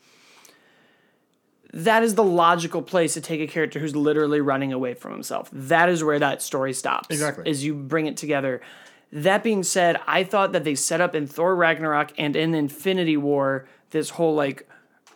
That 1.74 2.04
is 2.04 2.16
the 2.16 2.24
logical 2.24 2.82
place 2.82 3.14
to 3.16 3.22
take 3.22 3.42
a 3.42 3.48
character 3.48 3.80
who's 3.80 3.96
literally 3.96 4.42
running 4.42 4.74
away 4.74 4.94
from 4.96 5.12
himself. 5.12 5.50
That 5.52 5.90
is 5.90 6.04
where 6.04 6.20
that 6.20 6.42
story 6.42 6.74
stops. 6.74 7.08
Exactly. 7.10 7.50
Is 7.50 7.64
you 7.64 7.74
bring 7.74 8.08
it 8.08 8.18
together. 8.18 8.62
That 9.12 9.44
being 9.44 9.64
said, 9.64 10.00
I 10.08 10.24
thought 10.24 10.52
that 10.52 10.64
they 10.64 10.76
set 10.76 11.02
up 11.02 11.16
in 11.16 11.28
Thor 11.28 11.56
Ragnarok 11.56 12.12
and 12.18 12.36
in 12.36 12.54
Infinity 12.54 13.18
War 13.18 13.68
this 13.92 14.12
whole 14.12 14.36
like 14.36 14.68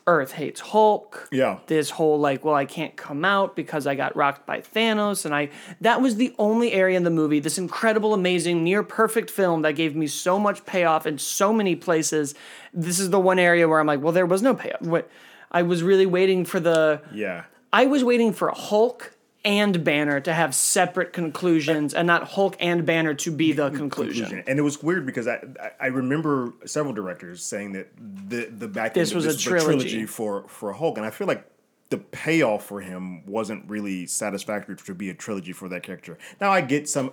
Earth 0.06 0.34
hates 0.34 0.60
Hulk. 0.60 1.30
Yeah. 1.32 1.60
This 1.68 1.92
whole 1.92 2.20
like, 2.20 2.44
well, 2.44 2.56
I 2.56 2.66
can't 2.66 2.96
come 2.96 3.24
out 3.24 3.56
because 3.56 3.88
I 3.88 3.96
got 3.96 4.16
rocked 4.16 4.46
by 4.46 4.62
Thanos, 4.62 5.26
and 5.26 5.34
I 5.34 5.50
that 5.82 6.02
was 6.02 6.16
the 6.16 6.36
only 6.38 6.74
area 6.74 6.98
in 6.98 7.04
the 7.04 7.10
movie, 7.10 7.40
this 7.40 7.58
incredible, 7.58 8.14
amazing, 8.14 8.64
near 8.64 8.84
perfect 8.84 9.30
film 9.30 9.62
that 9.62 9.74
gave 9.74 9.96
me 9.96 10.08
so 10.08 10.38
much 10.38 10.66
payoff 10.66 11.08
in 11.08 11.18
so 11.18 11.54
many 11.54 11.76
places. 11.76 12.36
This 12.74 13.00
is 13.00 13.12
the 13.12 13.20
one 13.20 13.40
area 13.40 13.68
where 13.68 13.80
I'm 13.80 13.88
like, 13.88 14.02
well, 14.02 14.14
there 14.14 14.26
was 14.26 14.42
no 14.42 14.54
payoff. 14.56 14.82
What 14.82 15.10
I 15.52 15.62
was 15.62 15.84
really 15.84 16.06
waiting 16.06 16.46
for 16.46 16.60
the 16.60 17.02
Yeah, 17.14 17.46
I 17.72 17.86
was 17.86 18.04
waiting 18.04 18.34
for 18.34 18.50
a 18.50 18.56
Hulk 18.56 19.13
and 19.46 19.84
Banner 19.84 20.20
to 20.22 20.34
have 20.34 20.56
separate 20.56 21.12
conclusions 21.14 21.94
and 21.94 22.08
not 22.08 22.24
Hulk 22.30 22.56
and 22.60 22.86
Banner 22.86 23.14
to 23.16 23.32
be 23.32 23.52
the 23.52 23.70
conclusion. 23.70 24.26
conclusion. 24.26 24.44
And 24.48 24.58
it 24.58 24.62
was 24.62 24.82
weird 24.82 25.06
because 25.06 25.28
I 25.28 25.42
I- 25.80 25.88
remember 25.88 26.54
several 26.66 26.94
directors 26.94 27.44
saying 27.44 27.74
that 27.74 27.90
the 28.30 28.46
the 28.46 28.68
back 28.68 28.94
This 28.94 29.10
end 29.10 29.16
was 29.18 29.26
of 29.26 29.32
a 29.32 29.34
this 29.34 29.42
trilogy. 29.42 30.06
for 30.06 30.48
for 30.48 30.74
Hulk, 30.74 30.98
and 30.98 31.06
I 31.06 31.10
feel 31.10 31.28
like 31.28 31.46
the 31.90 31.98
payoff 31.98 32.66
for 32.66 32.82
him 32.82 33.26
wasn't 33.26 33.70
really 33.70 34.08
satisfactory 34.08 34.76
to 34.76 34.96
be 34.96 35.10
a 35.10 35.14
trilogy 35.14 35.52
for 35.52 35.70
that 35.70 35.84
character. 35.84 36.18
Now 36.42 36.52
I 36.52 36.62
get 36.62 36.90
some. 36.90 37.12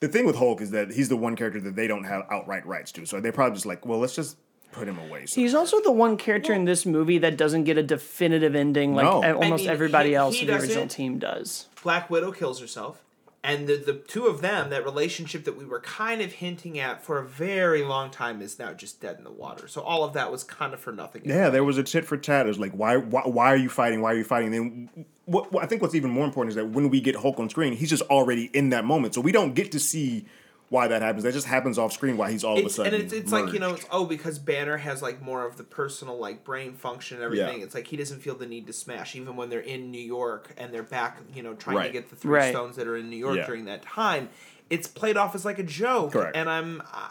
The 0.00 0.08
thing 0.08 0.24
with 0.24 0.36
Hulk 0.36 0.62
is 0.62 0.70
that 0.70 0.92
he's 0.92 1.10
the 1.10 1.16
one 1.16 1.36
character 1.36 1.60
that 1.60 1.76
they 1.76 1.86
don't 1.86 2.04
have 2.04 2.26
outright 2.30 2.66
rights 2.66 2.90
to, 2.92 3.04
so 3.04 3.20
they're 3.20 3.32
probably 3.32 3.54
just 3.56 3.66
like, 3.66 3.84
well, 3.84 3.98
let's 3.98 4.14
just 4.16 4.38
put 4.72 4.88
him 4.88 4.98
away. 4.98 5.26
So 5.26 5.40
He's 5.40 5.54
also 5.54 5.80
the 5.82 5.92
one 5.92 6.16
character 6.16 6.52
in 6.52 6.64
this 6.64 6.86
movie 6.86 7.18
that 7.18 7.36
doesn't 7.36 7.64
get 7.64 7.76
a 7.78 7.82
definitive 7.82 8.54
ending 8.54 8.94
like 8.94 9.04
No. 9.04 9.22
almost 9.34 9.62
mean, 9.64 9.70
everybody 9.70 10.10
he- 10.10 10.14
else 10.14 10.34
he 10.36 10.40
in 10.42 10.46
the 10.48 10.52
original 10.54 10.74
doesn't. 10.74 10.88
team 10.90 11.18
does. 11.18 11.68
Black 11.82 12.10
Widow 12.10 12.30
kills 12.32 12.60
herself, 12.60 13.02
and 13.42 13.66
the 13.66 13.76
the 13.76 13.94
two 13.94 14.26
of 14.26 14.42
them, 14.42 14.68
that 14.70 14.84
relationship 14.84 15.44
that 15.44 15.56
we 15.56 15.64
were 15.64 15.80
kind 15.80 16.20
of 16.20 16.32
hinting 16.32 16.78
at 16.78 17.02
for 17.02 17.18
a 17.18 17.26
very 17.26 17.82
long 17.82 18.10
time, 18.10 18.42
is 18.42 18.58
now 18.58 18.72
just 18.74 19.00
dead 19.00 19.16
in 19.18 19.24
the 19.24 19.30
water. 19.32 19.66
So 19.66 19.80
all 19.80 20.04
of 20.04 20.12
that 20.12 20.30
was 20.30 20.44
kind 20.44 20.74
of 20.74 20.80
for 20.80 20.92
nothing. 20.92 21.22
Yeah, 21.24 21.48
there 21.48 21.64
was 21.64 21.78
a 21.78 21.82
tit 21.82 22.04
for 22.04 22.16
tat. 22.18 22.44
It 22.46 22.48
was 22.48 22.58
like, 22.58 22.72
why, 22.72 22.96
why, 22.98 23.22
why 23.24 23.46
are 23.52 23.56
you 23.56 23.70
fighting? 23.70 24.02
Why 24.02 24.12
are 24.12 24.16
you 24.16 24.24
fighting? 24.24 24.50
then, 24.50 25.06
what, 25.24 25.50
what 25.52 25.62
I 25.64 25.66
think 25.66 25.80
what's 25.80 25.94
even 25.94 26.10
more 26.10 26.24
important 26.26 26.50
is 26.50 26.56
that 26.56 26.66
when 26.66 26.90
we 26.90 27.00
get 27.00 27.16
Hulk 27.16 27.38
on 27.40 27.48
screen, 27.48 27.72
he's 27.72 27.88
just 27.90 28.02
already 28.02 28.50
in 28.52 28.68
that 28.70 28.84
moment, 28.84 29.14
so 29.14 29.20
we 29.22 29.32
don't 29.32 29.54
get 29.54 29.72
to 29.72 29.80
see 29.80 30.26
why 30.70 30.88
that 30.88 31.02
happens. 31.02 31.24
That 31.24 31.34
just 31.34 31.46
happens 31.48 31.76
off 31.78 31.92
screen. 31.92 32.16
Why 32.16 32.30
he's 32.30 32.42
all 32.44 32.56
It's, 32.56 32.78
of 32.78 32.86
a 32.86 32.88
and 32.88 32.92
sudden 32.92 33.06
it's, 33.06 33.12
it's 33.12 33.32
like 33.32 33.52
you 33.52 33.58
know 33.58 33.74
it's 33.74 33.84
oh 33.90 34.06
because 34.06 34.38
Banner 34.38 34.78
has 34.78 35.02
like 35.02 35.20
more 35.20 35.44
of 35.44 35.56
the 35.58 35.64
personal 35.64 36.16
like 36.18 36.44
brain 36.44 36.72
function 36.72 37.16
and 37.18 37.24
everything. 37.24 37.58
Yeah. 37.58 37.64
It's 37.64 37.74
like 37.74 37.86
he 37.88 37.96
doesn't 37.98 38.20
feel 38.20 38.36
the 38.36 38.46
need 38.46 38.66
to 38.68 38.72
smash 38.72 39.14
even 39.16 39.36
when 39.36 39.50
they're 39.50 39.60
in 39.60 39.90
New 39.90 40.00
York 40.00 40.54
and 40.56 40.72
they're 40.72 40.82
back 40.82 41.18
you 41.34 41.42
know 41.42 41.52
trying 41.54 41.82
to 41.84 41.90
get 41.92 42.08
the 42.08 42.16
three 42.16 42.30
Right. 42.38 42.50
stones 42.50 42.76
that 42.76 42.86
are 42.86 42.96
in 42.96 43.10
New 43.10 43.16
York 43.16 43.36
Yeah. 43.36 43.46
during 43.46 43.66
that 43.66 43.82
time. 43.82 44.30
It's 44.70 44.86
played 44.86 45.16
off 45.16 45.34
as 45.34 45.44
like 45.44 45.58
a 45.58 45.64
joke, 45.64 46.12
Correct. 46.12 46.36
and 46.36 46.48
I'm 46.48 46.80
I, 46.92 47.08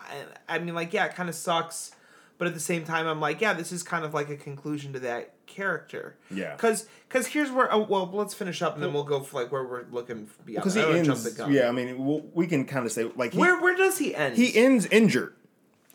I 0.48 0.60
mean 0.60 0.74
like 0.74 0.94
yeah 0.94 1.06
it 1.06 1.16
kind 1.16 1.28
of 1.28 1.36
sucks, 1.36 1.92
but 2.40 2.48
at 2.48 2.56
the 2.56 2.60
same 2.60 2.84
time 2.84 3.06
I'm 3.06 3.20
like 3.22 3.40
yeah 3.42 3.54
this 3.54 3.72
is 3.72 3.84
kind 3.84 4.04
of 4.04 4.14
like 4.16 4.30
a 4.30 4.36
conclusion 4.36 4.94
to 4.94 5.00
that 5.02 5.34
character. 5.46 6.16
Yeah. 6.32 6.56
Because 6.56 6.88
because 7.08 7.28
here's 7.28 7.52
where 7.52 7.72
oh, 7.72 7.86
well 7.88 8.10
let's 8.12 8.34
finish 8.34 8.62
up 8.64 8.74
and 8.74 8.82
then 8.84 8.92
we'll 8.94 9.04
go 9.04 9.20
for 9.20 9.42
like 9.42 9.52
where 9.52 9.64
we're 9.64 9.86
looking 9.92 10.28
beyond. 10.46 10.64
because 10.64 10.74
he 10.74 10.82
don't 10.82 10.90
wanna 10.92 11.04
jump 11.04 11.18
ends. 11.20 11.36
the. 11.36 11.52
Yeah, 11.52 11.68
I 11.70 11.72
mean, 11.72 12.04
we'll, 12.04 12.22
we 12.34 12.48
can 12.48 12.66
kind 12.66 12.86
of 12.88 12.92
say 12.92 13.04
like 13.16 13.34
he, 13.34 13.40
Where 13.40 13.62
where 13.62 13.76
does 13.76 14.00
he 14.00 14.16
end? 14.16 14.36
he 14.38 14.56
ends 14.58 14.88
injured. 14.88 15.36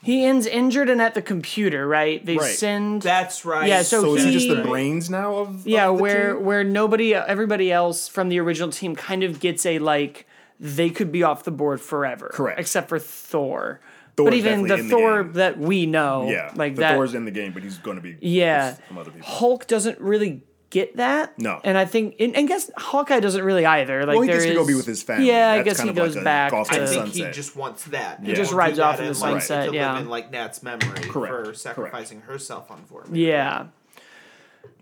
He 0.03 0.27
ends 0.27 0.47
injured 0.47 0.91
and 0.91 1.01
at 1.01 1.15
the 1.15 1.23
computer, 1.23 1.89
right? 1.89 2.23
They 2.27 2.37
Right. 2.37 2.55
send 2.55 3.01
That's 3.01 3.47
right. 3.47 3.67
Yeah, 3.67 3.81
so 3.81 4.03
So, 4.03 4.15
is 4.17 4.25
he 4.25 4.33
just 4.33 4.49
the 4.49 4.63
brains 4.63 5.09
now 5.09 5.37
of 5.37 5.67
yeah, 5.67 5.89
of 5.89 5.97
the 5.97 6.03
where 6.03 6.35
team? 6.35 6.45
where 6.45 6.63
nobody 6.65 7.15
everybody 7.15 7.73
else 7.73 8.07
from 8.07 8.29
the 8.29 8.39
original 8.39 8.69
team 8.71 8.95
kind 8.95 9.23
of 9.23 9.41
gets 9.41 9.65
a 9.65 9.79
like 9.79 10.27
they 10.61 10.91
could 10.91 11.11
be 11.11 11.23
off 11.23 11.45
the 11.45 11.51
board 11.51 11.81
forever. 11.81 12.31
Correct. 12.35 12.61
Except 12.61 12.89
for 12.91 12.99
Thor. 12.99 13.81
Thor's 14.17 14.27
but 14.31 14.35
even 14.35 14.63
the 14.63 14.69
definitely 14.69 14.81
in 14.81 14.89
the 14.89 14.95
Thor 14.97 15.23
game. 15.25 15.33
that 15.35 15.59
we 15.59 15.87
know, 15.87 16.29
yeah, 16.31 16.53
like 16.55 16.75
the 16.77 16.81
that 16.81 16.95
Thor's 16.95 17.15
in 17.15 17.25
the 17.25 17.31
game, 17.31 17.53
but 17.53 17.63
he's 17.63 17.79
going 17.79 17.97
to 17.97 18.03
be 18.03 18.17
Yeah. 18.21 18.77
some 18.89 18.99
other 18.99 19.11
people. 19.11 19.27
Hulk 19.29 19.67
doesn't 19.67 19.99
really 20.01 20.43
get 20.71 20.97
that. 20.97 21.39
No. 21.39 21.61
and 21.63 21.79
I 21.79 21.85
think, 21.85 22.17
and, 22.19 22.35
and 22.37 22.49
guess 22.49 22.71
Hawkeye 22.77 23.21
doesn't 23.21 23.45
really 23.45 23.65
either. 23.65 24.05
Like 24.07 24.15
Well, 24.15 24.23
he 24.23 24.29
there 24.29 24.39
gets 24.39 24.49
to 24.51 24.55
go 24.55 24.67
be 24.67 24.75
with 24.75 24.87
his 24.87 25.03
family. 25.03 25.29
Yeah, 25.29 25.53
I 25.53 25.63
guess 25.63 25.77
kind 25.77 25.89
he 25.89 25.91
of 25.91 25.97
like 25.97 26.07
goes 26.15 26.17
a 26.17 26.25
back 26.25 26.51
to. 26.51 26.59
I 26.59 26.65
think 26.65 26.89
sunset. 26.89 27.15
he 27.15 27.33
just 27.33 27.55
wants 27.57 27.85
that. 27.85 28.21
He 28.25 28.35
just 28.35 28.53
rides 28.53 28.79
off 28.79 28.99
in 28.99 29.05
the 29.05 29.11
and, 29.11 29.21
like, 29.21 29.43
sunset, 29.43 29.71
to 29.71 29.75
yeah. 29.75 29.93
live 29.93 30.03
in 30.03 30.09
like 30.09 30.31
Nat's 30.33 30.63
memory 30.63 31.01
Correct, 31.09 31.33
for 31.47 31.55
sacrificing 31.55 32.23
herself 32.23 32.71
on 32.71 32.83
for 32.85 33.05
him. 33.05 33.15
Yeah. 33.15 33.67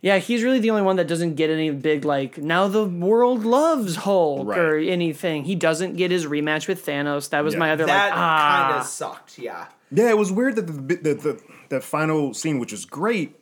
Yeah, 0.00 0.18
he's 0.18 0.42
really 0.42 0.58
the 0.58 0.70
only 0.70 0.82
one 0.82 0.96
that 0.96 1.06
doesn't 1.06 1.34
get 1.36 1.48
any 1.50 1.70
big 1.70 2.04
like 2.04 2.38
now 2.38 2.66
the 2.68 2.84
world 2.84 3.44
loves 3.44 3.96
Hulk 3.96 4.48
Right. 4.48 4.58
or 4.58 4.76
anything. 4.78 5.44
He 5.44 5.54
doesn't 5.54 5.96
get 5.96 6.10
his 6.10 6.26
rematch 6.26 6.66
with 6.66 6.84
Thanos. 6.84 7.30
That 7.30 7.44
was 7.44 7.54
Yeah. 7.54 7.60
my 7.60 7.70
other 7.72 7.86
That 7.86 8.10
like 8.10 8.12
kind 8.14 8.74
ah. 8.74 8.80
of 8.80 8.86
sucked. 8.86 9.38
Yeah. 9.38 9.66
Yeah, 9.92 10.08
it 10.10 10.18
was 10.18 10.32
weird 10.32 10.56
that 10.56 10.66
the 10.66 10.72
the, 10.72 11.14
the 11.14 11.40
the 11.68 11.80
final 11.80 12.34
scene, 12.34 12.58
which 12.58 12.72
is 12.72 12.84
great, 12.84 13.36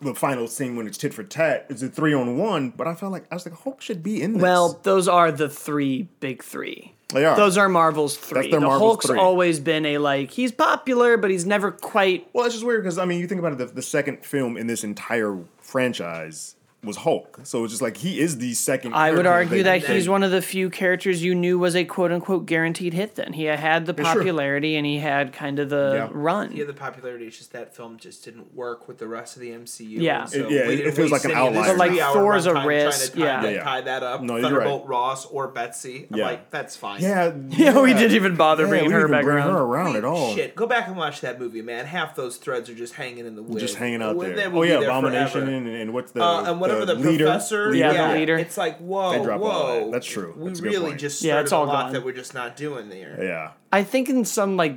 the 0.00 0.14
final 0.14 0.46
scene 0.46 0.76
when 0.76 0.86
it's 0.86 0.98
tit 0.98 1.14
for 1.14 1.22
tat, 1.22 1.66
is 1.68 1.82
a 1.82 1.88
three 1.88 2.14
on 2.14 2.36
one. 2.36 2.70
But 2.70 2.86
I 2.86 2.94
felt 2.94 3.12
like 3.12 3.26
I 3.30 3.34
was 3.34 3.46
like, 3.46 3.58
Hulk 3.60 3.80
should 3.80 4.02
be 4.02 4.22
in 4.22 4.34
this. 4.34 4.42
Well, 4.42 4.78
those 4.82 5.08
are 5.08 5.32
the 5.32 5.48
three 5.48 6.08
big 6.20 6.42
three. 6.42 6.94
They 7.08 7.24
are. 7.24 7.36
Those 7.36 7.58
are 7.58 7.68
Marvel's 7.68 8.16
three. 8.16 8.50
the 8.50 8.60
Marvel's 8.60 8.80
Hulk's 8.80 9.06
three. 9.06 9.18
always 9.18 9.58
been 9.58 9.84
a 9.84 9.98
like 9.98 10.30
he's 10.30 10.52
popular, 10.52 11.16
but 11.16 11.30
he's 11.30 11.46
never 11.46 11.72
quite. 11.72 12.28
well, 12.32 12.46
it's 12.46 12.54
just 12.54 12.66
weird 12.66 12.82
because 12.82 12.98
I 12.98 13.04
mean, 13.04 13.20
you 13.20 13.26
think 13.26 13.40
about 13.40 13.52
it, 13.52 13.58
the, 13.58 13.66
the 13.66 13.82
second 13.82 14.24
film 14.24 14.56
in 14.56 14.66
this 14.66 14.84
entire 14.84 15.38
franchise 15.58 16.56
was 16.82 16.96
Hulk, 16.96 17.40
so 17.42 17.62
it's 17.64 17.72
just 17.74 17.82
like 17.82 17.98
he 17.98 18.18
is 18.20 18.38
the 18.38 18.54
second. 18.54 18.94
I 18.94 19.12
would 19.12 19.26
argue 19.26 19.58
they- 19.62 19.80
that 19.80 19.82
he's 19.90 20.08
one 20.08 20.22
of 20.22 20.30
the 20.30 20.40
few 20.40 20.70
characters 20.70 21.22
you 21.22 21.34
knew 21.34 21.58
was 21.58 21.76
a 21.76 21.84
quote 21.84 22.10
unquote 22.10 22.46
guaranteed 22.46 22.94
hit. 22.94 23.16
Then 23.16 23.34
he 23.34 23.44
had 23.44 23.84
the 23.84 23.94
Yeah, 23.98 24.04
sure. 24.12 24.22
popularity 24.22 24.76
and 24.76 24.86
he 24.86 24.98
had 24.98 25.34
kind 25.34 25.58
of 25.58 25.68
the 25.68 25.92
Yeah. 25.94 26.08
run. 26.10 26.52
Yeah, 26.56 26.64
the 26.64 26.72
popularity. 26.72 27.26
It's 27.26 27.36
just 27.36 27.52
that 27.52 27.76
film 27.76 27.98
just 27.98 28.24
didn't 28.24 28.54
work 28.54 28.88
with 28.88 28.96
the 28.96 29.08
rest 29.08 29.36
of 29.36 29.42
the 29.42 29.50
MCU. 29.52 30.00
Yeah. 30.00 30.24
so 30.24 30.38
It- 30.38 30.50
yeah, 30.50 30.68
we 30.68 30.74
it- 30.74 30.86
it 30.86 30.94
feels 30.94 31.10
like 31.10 31.24
an 31.26 31.32
any 31.32 31.46
of 31.48 31.52
this 31.52 31.60
outlier. 31.60 31.72
But, 31.72 31.78
like, 31.78 31.90
three-hour 31.90 32.12
Thor's 32.14 32.46
a 32.46 32.48
runtime 32.50 32.52
trying 32.54 32.66
risk, 32.68 33.12
to 33.12 33.18
tie, 33.18 33.24
yeah. 33.26 33.42
that- 33.42 33.52
Yeah. 33.54 33.62
tie 33.64 33.80
that 33.82 34.02
up. 34.02 34.22
No, 34.22 34.32
you're 34.36 34.42
Thunderbolt 34.42 34.82
right. 34.84 34.88
Ross 34.88 35.26
or 35.26 35.48
Betsy. 35.48 36.06
I'm 36.10 36.18
Yeah. 36.18 36.24
like, 36.24 36.50
that's 36.50 36.76
fine. 36.76 37.02
Yeah, 37.02 37.32
Yeah, 37.50 37.78
we 37.80 37.92
didn't 37.92 38.12
even 38.16 38.36
bother 38.36 38.62
yeah, 38.64 38.68
bringing 38.70 38.88
we 38.88 38.94
her 38.94 39.06
back 39.08 39.24
bring 39.24 39.36
around. 39.36 39.50
her 39.50 39.58
around 39.60 39.96
at 39.96 40.04
all. 40.06 40.34
Shit, 40.34 40.56
go 40.56 40.66
back 40.66 40.88
and 40.88 40.96
watch 40.96 41.20
that 41.20 41.38
movie, 41.38 41.60
man. 41.60 41.84
Half 41.84 42.14
those 42.16 42.36
threads 42.38 42.70
are 42.70 42.74
just 42.74 42.94
hanging 42.94 43.26
in 43.26 43.36
the 43.36 43.42
wind. 43.42 43.60
Just 43.60 43.76
hanging 43.76 44.00
out 44.02 44.16
Well, 44.16 44.28
there. 44.28 44.36
they 44.36 44.48
will 44.48 44.60
Oh 44.60 44.62
yeah, 44.62 44.80
there 44.80 44.88
Abomination 44.88 45.46
and, 45.48 45.66
and 45.68 45.92
what's 45.92 46.12
the 46.12 46.22
Uh, 46.24 46.44
and 46.44 46.60
whatever 46.78 46.86
the, 46.86 46.94
leader, 47.10 47.24
professor, 47.24 47.74
Yeah, 47.74 47.92
yeah, 47.92 48.08
the 48.12 48.18
leader. 48.18 48.38
It's 48.38 48.56
like 48.56 48.78
whoa, 48.78 49.12
They 49.12 49.22
drop 49.24 49.40
whoa. 49.40 49.84
that. 49.86 49.92
That's 49.92 50.06
true. 50.06 50.34
We 50.36 50.48
That's 50.48 50.60
really 50.60 50.90
point. 50.90 51.00
just 51.00 51.22
Yeah, 51.22 51.40
it's 51.40 51.52
all 51.52 51.64
a 51.64 51.66
lot 51.66 51.84
gone. 51.86 51.92
that 51.94 52.04
we're 52.04 52.12
just 52.14 52.34
not 52.34 52.56
doing 52.56 52.88
there. 52.88 53.16
Yeah, 53.22 53.52
I 53.72 53.82
think 53.84 54.08
in 54.08 54.24
some 54.24 54.56
like 54.56 54.76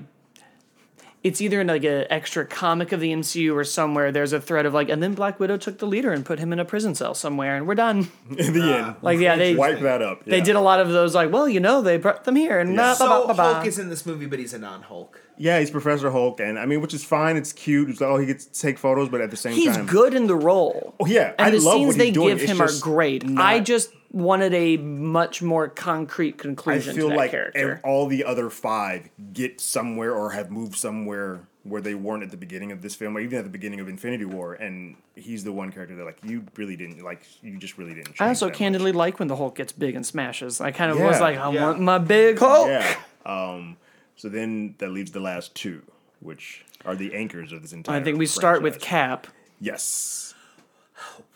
it's 1.23 1.39
either 1.39 1.61
in 1.61 1.67
like 1.67 1.83
an 1.85 2.05
extra 2.09 2.45
comic 2.45 2.91
of 2.91 2.99
the 2.99 3.13
MCU 3.13 3.55
or 3.55 3.63
somewhere 3.63 4.11
there's 4.11 4.33
a 4.33 4.41
thread 4.41 4.65
of 4.65 4.73
like 4.73 4.89
and 4.89 5.01
then 5.01 5.13
Black 5.13 5.39
Widow 5.39 5.57
took 5.57 5.77
the 5.79 5.85
leader 5.87 6.11
and 6.11 6.25
put 6.25 6.37
him 6.39 6.51
in 6.51 6.59
a 6.59 6.65
prison 6.65 6.93
cell 6.95 7.13
somewhere 7.13 7.55
and 7.55 7.65
we're 7.67 7.75
done. 7.75 8.11
in 8.37 8.53
the 8.53 8.61
end, 8.61 8.95
Like 9.01 9.19
yeah, 9.19 9.35
they 9.37 9.55
wipe 9.55 9.79
that 9.79 10.01
up. 10.01 10.25
they 10.25 10.41
did 10.41 10.55
a 10.55 10.61
lot 10.61 10.79
of 10.79 10.89
those 10.89 11.15
like 11.15 11.31
well 11.31 11.47
you 11.47 11.59
know 11.59 11.81
they 11.81 11.97
brought 11.97 12.25
them 12.25 12.35
here 12.35 12.59
and 12.59 12.71
Yeah. 12.71 12.75
blah, 12.75 12.93
So 12.95 13.07
blah, 13.07 13.25
blah, 13.25 13.33
blah, 13.35 13.53
Hulk 13.55 13.65
is 13.67 13.79
in 13.79 13.89
this 13.89 14.05
movie, 14.05 14.25
but 14.25 14.39
he's 14.39 14.53
a 14.53 14.59
non-Hulk. 14.59 15.19
Yeah, 15.35 15.59
he's 15.59 15.71
Professor 15.71 16.11
Hulk, 16.11 16.39
and 16.39 16.59
I 16.59 16.67
mean, 16.67 16.79
which 16.79 16.93
is 16.93 17.03
fine. 17.03 17.37
It's 17.37 17.51
cute. 17.51 17.89
It's 17.89 17.99
like, 17.99 18.09
oh, 18.11 18.17
he 18.17 18.27
gets 18.27 18.45
to 18.45 18.61
take 18.61 18.77
photos, 18.77 19.09
but 19.09 19.19
at 19.19 19.31
the 19.31 19.35
same 19.35 19.53
He's 19.53 19.73
time, 19.75 19.81
he's 19.85 19.91
good 19.91 20.13
in 20.13 20.27
the 20.27 20.35
role. 20.35 20.93
Oh 20.99 21.07
yeah, 21.07 21.33
and 21.39 21.47
I 21.47 21.49
the 21.49 21.59
love 21.59 21.73
scenes 21.73 21.87
what 21.87 21.97
they 21.97 22.05
he's 22.05 22.13
doing. 22.13 22.27
give 22.27 22.41
It's 22.43 22.51
him 22.51 22.61
are 22.61 22.67
just 22.67 22.83
great. 22.83 23.27
not- 23.27 23.43
I 23.43 23.59
just 23.59 23.89
wanted 24.13 24.53
a 24.53 24.77
much 24.77 25.41
more 25.41 25.67
concrete 25.67 26.37
conclusion 26.37 26.91
I 26.91 26.95
feel 26.95 27.07
to 27.07 27.09
that 27.13 27.17
like 27.17 27.31
character. 27.31 27.73
ev- 27.73 27.81
all 27.83 28.05
the 28.07 28.23
other 28.23 28.49
five 28.49 29.09
get 29.33 29.59
somewhere 29.59 30.13
or 30.13 30.29
have 30.31 30.51
moved 30.51 30.75
somewhere 30.75 31.41
where 31.63 31.81
they 31.81 31.95
weren't 31.95 32.23
at 32.23 32.29
the 32.29 32.35
beginning 32.37 32.71
of 32.73 32.81
this 32.81 32.93
film, 32.93 33.15
or 33.15 33.21
even 33.21 33.37
at 33.39 33.45
the 33.45 33.49
beginning 33.49 33.79
of 33.79 33.87
Infinity 33.87 34.25
War, 34.25 34.53
and 34.53 34.97
he's 35.15 35.45
the 35.45 35.51
one 35.53 35.71
character 35.71 35.95
that 35.95 36.03
like 36.05 36.17
you 36.23 36.45
really 36.57 36.75
didn't 36.75 37.01
like. 37.03 37.25
You 37.41 37.57
just 37.57 37.77
really 37.77 37.93
didn't. 37.93 38.19
I 38.21 38.27
also 38.27 38.45
that 38.47 38.51
much. 38.51 38.57
candidly 38.59 38.91
like 38.91 39.17
when 39.17 39.29
the 39.29 39.35
Hulk 39.37 39.55
gets 39.55 39.71
big 39.71 39.95
and 39.95 40.05
smashes. 40.05 40.59
I 40.61 40.71
kind 40.71 40.91
of 40.91 40.97
Yeah. 40.97 41.07
was 41.07 41.19
like, 41.21 41.37
I 41.37 41.51
Yeah. 41.53 41.63
want 41.63 41.79
my 41.79 41.97
big 41.99 42.37
Hulk. 42.37 42.67
Yeah. 42.67 42.95
Um. 43.25 43.77
So 44.17 44.27
then 44.29 44.75
that 44.79 44.91
leaves 44.91 45.11
the 45.11 45.21
last 45.21 45.55
two, 45.55 45.81
which 46.19 46.65
are 46.85 46.95
the 46.95 47.15
anchors 47.15 47.51
of 47.53 47.61
this 47.61 47.71
entire. 47.71 47.99
I 47.99 48.03
think 48.03 48.17
we 48.19 48.25
start 48.25 48.61
with. 48.61 48.79
Cap. 48.81 49.27
Yes. 49.61 50.32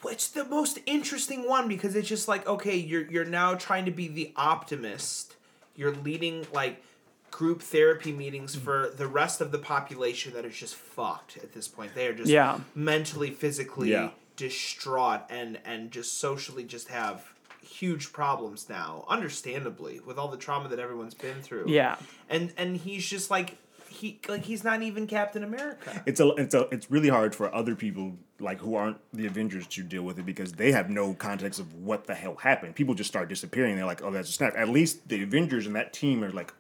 It's 0.06 0.30
the 0.30 0.46
most 0.46 0.80
interesting 0.86 1.48
one 1.48 1.68
because 1.68 1.96
it's 1.96 2.08
just 2.08 2.28
like 2.28 2.48
okay, 2.48 2.76
you're 2.76 3.06
you're 3.10 3.26
now 3.26 3.56
trying 3.56 3.86
to 3.86 3.92
be 3.92 4.08
the 4.08 4.32
optimist. 4.36 5.36
You're 5.76 5.96
leading 5.96 6.46
like 6.54 6.84
group 7.32 7.62
therapy 7.62 8.12
meetings 8.12 8.56
mm. 8.56 8.62
for 8.62 8.90
the 8.96 9.08
rest 9.08 9.42
of 9.42 9.52
the 9.52 9.60
population 9.60 10.34
that 10.34 10.46
is 10.46 10.56
just 10.56 10.76
fucked 10.76 11.38
at 11.38 11.54
this 11.54 11.68
point. 11.68 11.94
They 11.94 12.08
are 12.08 12.14
just 12.14 12.30
Yeah. 12.30 12.60
mentally, 12.74 13.32
physically 13.32 13.92
Yeah. 13.92 14.10
distraught 14.36 15.22
and 15.30 15.60
and 15.66 15.92
just 15.92 16.20
socially 16.20 16.64
just 16.64 16.88
have 16.88 17.34
huge 17.62 18.14
problems 18.14 18.70
now, 18.70 19.06
understandably, 19.08 20.00
with 20.00 20.18
all 20.18 20.30
the 20.30 20.38
trauma 20.38 20.70
that 20.70 20.80
everyone's 20.80 21.14
been 21.14 21.42
through. 21.42 21.66
Yeah. 21.68 21.98
And 22.30 22.54
and 22.58 22.78
he's 22.78 23.06
just 23.06 23.30
like 23.30 23.58
he 23.98 24.20
like 24.28 24.44
he's 24.44 24.64
not 24.64 24.82
even 24.82 25.08
Captain 25.08 25.44
America. 25.44 26.04
It's 26.06 26.20
a 26.20 26.30
it's 26.36 26.54
a 26.54 26.68
it's 26.72 26.90
really 26.90 27.10
hard 27.10 27.36
for 27.36 27.54
other 27.54 27.76
people 27.76 28.14
like 28.40 28.60
who 28.60 28.76
aren't 28.76 28.98
the 29.14 29.26
Avengers 29.26 29.68
to 29.68 29.84
deal 29.84 30.04
with 30.04 30.20
it 30.20 30.26
because 30.26 30.54
they 30.54 30.72
have 30.72 30.90
no 30.90 31.14
context 31.14 31.60
of 31.60 31.74
what 31.76 32.06
the 32.06 32.16
hell 32.16 32.36
happened. 32.36 32.76
People 32.76 32.94
just 32.94 33.10
start 33.10 33.30
disappearing. 33.30 33.76
They're 33.76 33.86
like, 33.86 34.02
oh, 34.04 34.12
that's 34.12 34.30
a 34.30 34.34
snap. 34.34 34.54
At 34.56 34.70
least 34.70 35.08
the 35.10 35.24
Avengers 35.24 35.66
and 35.68 35.76
that 35.76 35.92
team 35.94 36.24
are 36.24 36.32
like, 36.32 36.54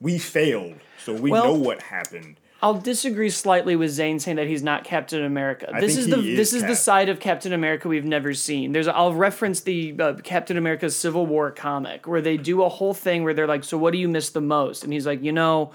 we 0.00 0.18
failed, 0.18 0.76
so 1.04 1.12
we 1.12 1.30
Well- 1.30 1.44
know 1.44 1.54
what 1.54 1.82
happened. 1.82 2.36
I'll 2.62 2.74
disagree 2.78 3.30
slightly 3.30 3.74
with 3.74 3.90
Zane 3.90 4.18
saying 4.18 4.36
that 4.36 4.46
he's 4.46 4.62
not 4.62 4.84
Captain 4.84 5.24
America. 5.24 5.70
I 5.72 5.80
this 5.80 5.94
think 5.94 6.08
is 6.08 6.14
the 6.14 6.20
he 6.20 6.34
this 6.36 6.52
is 6.52 6.62
is 6.62 6.68
the 6.68 6.76
side 6.76 7.08
of 7.08 7.18
Captain 7.18 7.54
America 7.54 7.88
we've 7.88 8.04
never 8.04 8.34
seen. 8.34 8.72
There's 8.72 8.86
I'll 8.86 9.14
reference 9.14 9.60
the 9.62 9.94
uh, 9.98 10.12
Captain 10.22 10.58
America 10.58 10.90
Civil 10.90 11.24
War 11.24 11.50
comic 11.50 12.06
where 12.06 12.20
they 12.20 12.36
do 12.36 12.62
a 12.62 12.68
whole 12.68 12.92
thing 12.92 13.24
where 13.24 13.32
they're 13.32 13.46
like, 13.46 13.64
"So 13.64 13.78
what 13.78 13.92
do 13.92 13.98
you 13.98 14.08
miss 14.08 14.28
the 14.28 14.42
most?" 14.42 14.84
And 14.84 14.92
he's 14.92 15.06
like, 15.06 15.22
"You 15.22 15.32
know, 15.32 15.70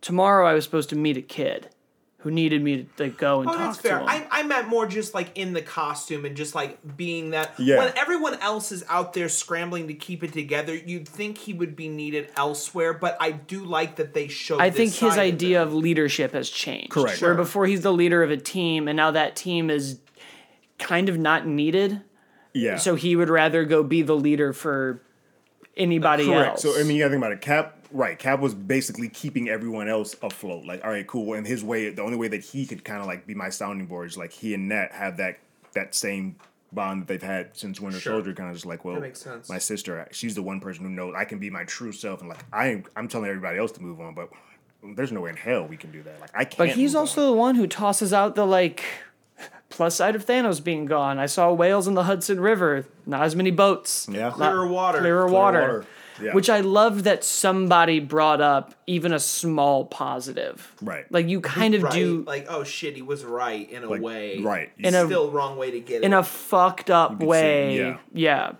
tomorrow 0.00 0.46
I 0.46 0.54
was 0.54 0.64
supposed 0.64 0.90
to 0.90 0.96
meet 0.96 1.16
a 1.16 1.22
kid 1.22 1.68
who 2.18 2.30
needed 2.30 2.62
me 2.62 2.86
to 2.96 3.02
like, 3.04 3.16
go 3.16 3.40
and 3.40 3.48
Oh, 3.48 3.52
talk 3.54 3.60
that's 3.62 3.76
to 3.78 3.82
fair. 3.88 3.98
him." 4.00 4.06
I, 4.08 4.26
I 4.30 4.42
meant 4.42 4.68
more 4.68 4.86
just 4.86 5.14
like 5.14 5.36
in 5.38 5.54
the 5.54 5.62
costume 5.62 6.26
and 6.26 6.36
just 6.36 6.54
like 6.54 6.78
being 6.96 7.30
that. 7.30 7.54
Yeah. 7.58 7.78
When 7.78 7.96
everyone 7.96 8.34
else 8.40 8.72
is 8.72 8.84
out 8.90 9.14
there 9.14 9.28
scrambling 9.30 9.88
to 9.88 9.94
keep 9.94 10.22
it 10.22 10.32
together, 10.34 10.74
you'd 10.74 11.08
think 11.08 11.38
he 11.38 11.54
would 11.54 11.74
be 11.76 11.88
needed 11.88 12.28
elsewhere. 12.36 12.92
But 12.92 13.16
I 13.20 13.30
do 13.32 13.64
like 13.64 13.96
that 13.96 14.12
they 14.12 14.28
showed. 14.28 14.60
I 14.60 14.68
this 14.68 14.76
think 14.76 14.90
his 14.90 15.14
side 15.14 15.28
of 15.28 15.34
idea 15.34 15.62
him. 15.62 15.68
of 15.68 15.74
leadership 15.74 16.32
has 16.32 16.50
changed. 16.50 16.90
Correct. 16.90 17.22
Where 17.22 17.30
Sure. 17.30 17.34
before 17.34 17.66
he's 17.66 17.80
the 17.82 17.92
leader 17.92 18.22
of 18.22 18.30
a 18.30 18.36
team, 18.36 18.86
and 18.86 18.96
now 18.98 19.10
that 19.12 19.34
team 19.34 19.70
is 19.70 19.98
kind 20.78 21.08
of 21.08 21.18
not 21.18 21.46
needed. 21.46 22.02
Yeah. 22.52 22.76
So 22.76 22.96
he 22.96 23.16
would 23.16 23.30
rather 23.30 23.64
go 23.64 23.82
be 23.82 24.02
the 24.02 24.16
leader 24.16 24.52
for 24.52 25.00
anybody 25.76 26.26
Correct. 26.26 26.50
else. 26.50 26.62
So 26.62 26.78
I 26.78 26.82
mean, 26.82 26.96
you 26.96 27.02
gotta 27.02 27.10
think 27.12 27.20
about 27.20 27.32
it. 27.32 27.40
Cap, 27.40 27.79
right? 27.92 28.18
Cap 28.18 28.40
was 28.40 28.54
basically 28.54 29.08
keeping 29.08 29.48
everyone 29.48 29.88
else 29.88 30.14
afloat. 30.22 30.64
Like, 30.64 30.84
all 30.84 30.90
right, 30.90 31.06
cool. 31.06 31.34
And 31.34 31.46
his 31.46 31.62
way, 31.64 31.90
the 31.90 32.02
only 32.02 32.16
way 32.16 32.28
that 32.28 32.42
he 32.44 32.66
could 32.66 32.84
kind 32.84 33.00
of 33.00 33.06
like 33.06 33.26
be 33.26 33.34
my 33.34 33.48
sounding 33.50 33.86
board 33.86 34.08
is 34.08 34.16
like 34.16 34.32
he 34.32 34.54
and 34.54 34.68
Nat 34.68 34.88
have 34.92 35.16
that 35.18 35.38
that 35.72 35.94
same 35.94 36.36
bond 36.72 37.02
that 37.02 37.08
they've 37.08 37.22
had 37.22 37.56
since 37.56 37.80
Winter 37.80 37.98
Sure. 38.00 38.14
Soldier. 38.14 38.32
Kind 38.34 38.50
of 38.50 38.56
just 38.56 38.66
like, 38.66 38.84
well, 38.84 38.94
That 38.96 39.00
makes 39.02 39.20
sense. 39.20 39.48
my 39.48 39.58
sister, 39.58 40.00
uh, 40.00 40.04
she's 40.12 40.34
the 40.34 40.42
one 40.42 40.60
person 40.60 40.84
who 40.84 40.90
knows 40.90 41.14
I 41.16 41.24
can 41.24 41.38
be 41.38 41.50
my 41.50 41.64
true 41.64 41.92
self, 41.92 42.20
and 42.20 42.28
like 42.28 42.44
I, 42.52 42.82
I'm 42.96 43.08
telling 43.08 43.28
everybody 43.28 43.58
else 43.58 43.72
to 43.72 43.82
move 43.82 44.00
on, 44.00 44.14
but 44.14 44.30
there's 44.82 45.12
no 45.12 45.20
way 45.20 45.30
in 45.30 45.36
hell 45.36 45.66
we 45.66 45.76
can 45.76 45.90
do 45.92 46.02
that. 46.04 46.20
Like 46.20 46.30
I 46.34 46.44
can't. 46.44 46.56
But 46.58 46.68
he's 46.70 46.94
also 46.94 47.22
on. 47.22 47.30
the 47.32 47.36
one 47.36 47.54
who 47.56 47.66
tosses 47.66 48.12
out 48.12 48.34
the 48.34 48.46
like 48.46 48.82
plus 49.68 49.94
side 49.96 50.16
of 50.16 50.26
Thanos 50.26 50.62
being 50.62 50.86
gone. 50.86 51.18
I 51.18 51.26
saw 51.26 51.52
whales 51.52 51.86
in 51.86 51.94
the 51.94 52.04
Hudson 52.04 52.40
River, 52.40 52.86
not 53.06 53.22
as 53.22 53.36
many 53.36 53.50
boats. 53.50 54.08
yeah. 54.10 54.30
Clearer 54.30 54.66
water. 54.66 54.98
Clearer 55.00 55.24
Clear 55.26 55.32
water. 55.34 55.60
water. 55.60 55.86
Yeah. 56.22 56.34
Which 56.34 56.50
I 56.50 56.60
love 56.60 57.04
that 57.04 57.24
somebody 57.24 58.00
brought 58.00 58.40
up 58.40 58.74
even 58.86 59.12
a 59.12 59.18
small 59.20 59.84
positive. 59.86 60.74
Right. 60.82 61.10
Like 61.10 61.28
you 61.28 61.40
kind 61.40 61.74
of 61.74 61.82
right? 61.84 61.92
do 61.92 62.22
like 62.26 62.46
oh 62.48 62.64
shit, 62.64 62.94
he 62.96 63.02
was 63.02 63.24
right 63.24 63.68
in 63.70 63.84
a 63.84 63.88
Like, 63.88 64.02
way. 64.02 64.38
right. 64.40 64.70
In 64.78 64.94
a- 64.94 65.06
Still 65.06 65.30
wrong 65.30 65.56
way 65.56 65.70
to 65.70 65.80
get 65.80 66.02
in 66.02 66.12
it. 66.12 66.16
a 66.16 66.22
fucked 66.22 66.90
up 66.90 67.10
could 67.12 67.20
see- 67.20 67.26
way. 67.26 67.76
yeah. 67.78 67.98
yeah. 68.12 68.52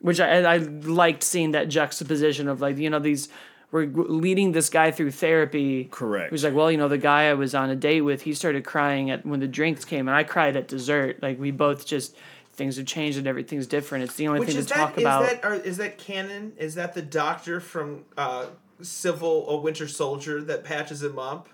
Which 0.00 0.18
I 0.20 0.42
I 0.54 0.56
liked 0.56 1.22
seeing 1.22 1.50
that 1.52 1.68
juxtaposition 1.68 2.48
of 2.48 2.60
like 2.60 2.78
you 2.78 2.88
know 2.90 2.98
these 2.98 3.28
we're 3.72 3.86
leading 3.86 4.50
this 4.50 4.68
guy 4.68 4.90
through 4.90 5.12
therapy. 5.12 5.84
Correct. 5.84 6.32
He's 6.32 6.42
like, 6.42 6.54
well, 6.54 6.72
you 6.72 6.76
know, 6.76 6.88
the 6.88 6.98
guy 6.98 7.28
I 7.30 7.34
was 7.34 7.54
on 7.54 7.70
a 7.70 7.76
date 7.76 8.00
with, 8.00 8.22
he 8.22 8.34
started 8.34 8.64
crying 8.64 9.10
at 9.12 9.24
when 9.24 9.38
the 9.38 9.46
drinks 9.46 9.84
came, 9.84 10.08
and 10.08 10.16
I 10.16 10.24
cried 10.24 10.56
at 10.56 10.66
dessert. 10.66 11.22
Like 11.22 11.38
we 11.38 11.52
both 11.52 11.86
just 11.86 12.16
things 12.52 12.76
have 12.76 12.86
changed 12.86 13.18
and 13.18 13.26
everything's 13.26 13.66
different. 13.66 14.04
It's 14.04 14.14
the 14.16 14.28
only 14.28 14.40
Which 14.40 14.50
thing 14.50 14.58
to 14.58 14.64
that? 14.68 14.74
talk 14.74 14.96
Is 14.98 15.02
about. 15.02 15.22
that 15.26 15.44
or 15.44 15.54
is 15.54 15.76
that 15.78 15.98
canon? 15.98 16.52
Is 16.58 16.74
that 16.74 16.94
the 16.94 17.02
doctor 17.02 17.60
from 17.60 18.04
uh, 18.16 18.46
Civil 18.82 19.44
or 19.48 19.60
Winter 19.60 19.88
Soldier 19.88 20.40
that 20.42 20.64
patches 20.64 21.02
him 21.02 21.18
up? 21.18 21.48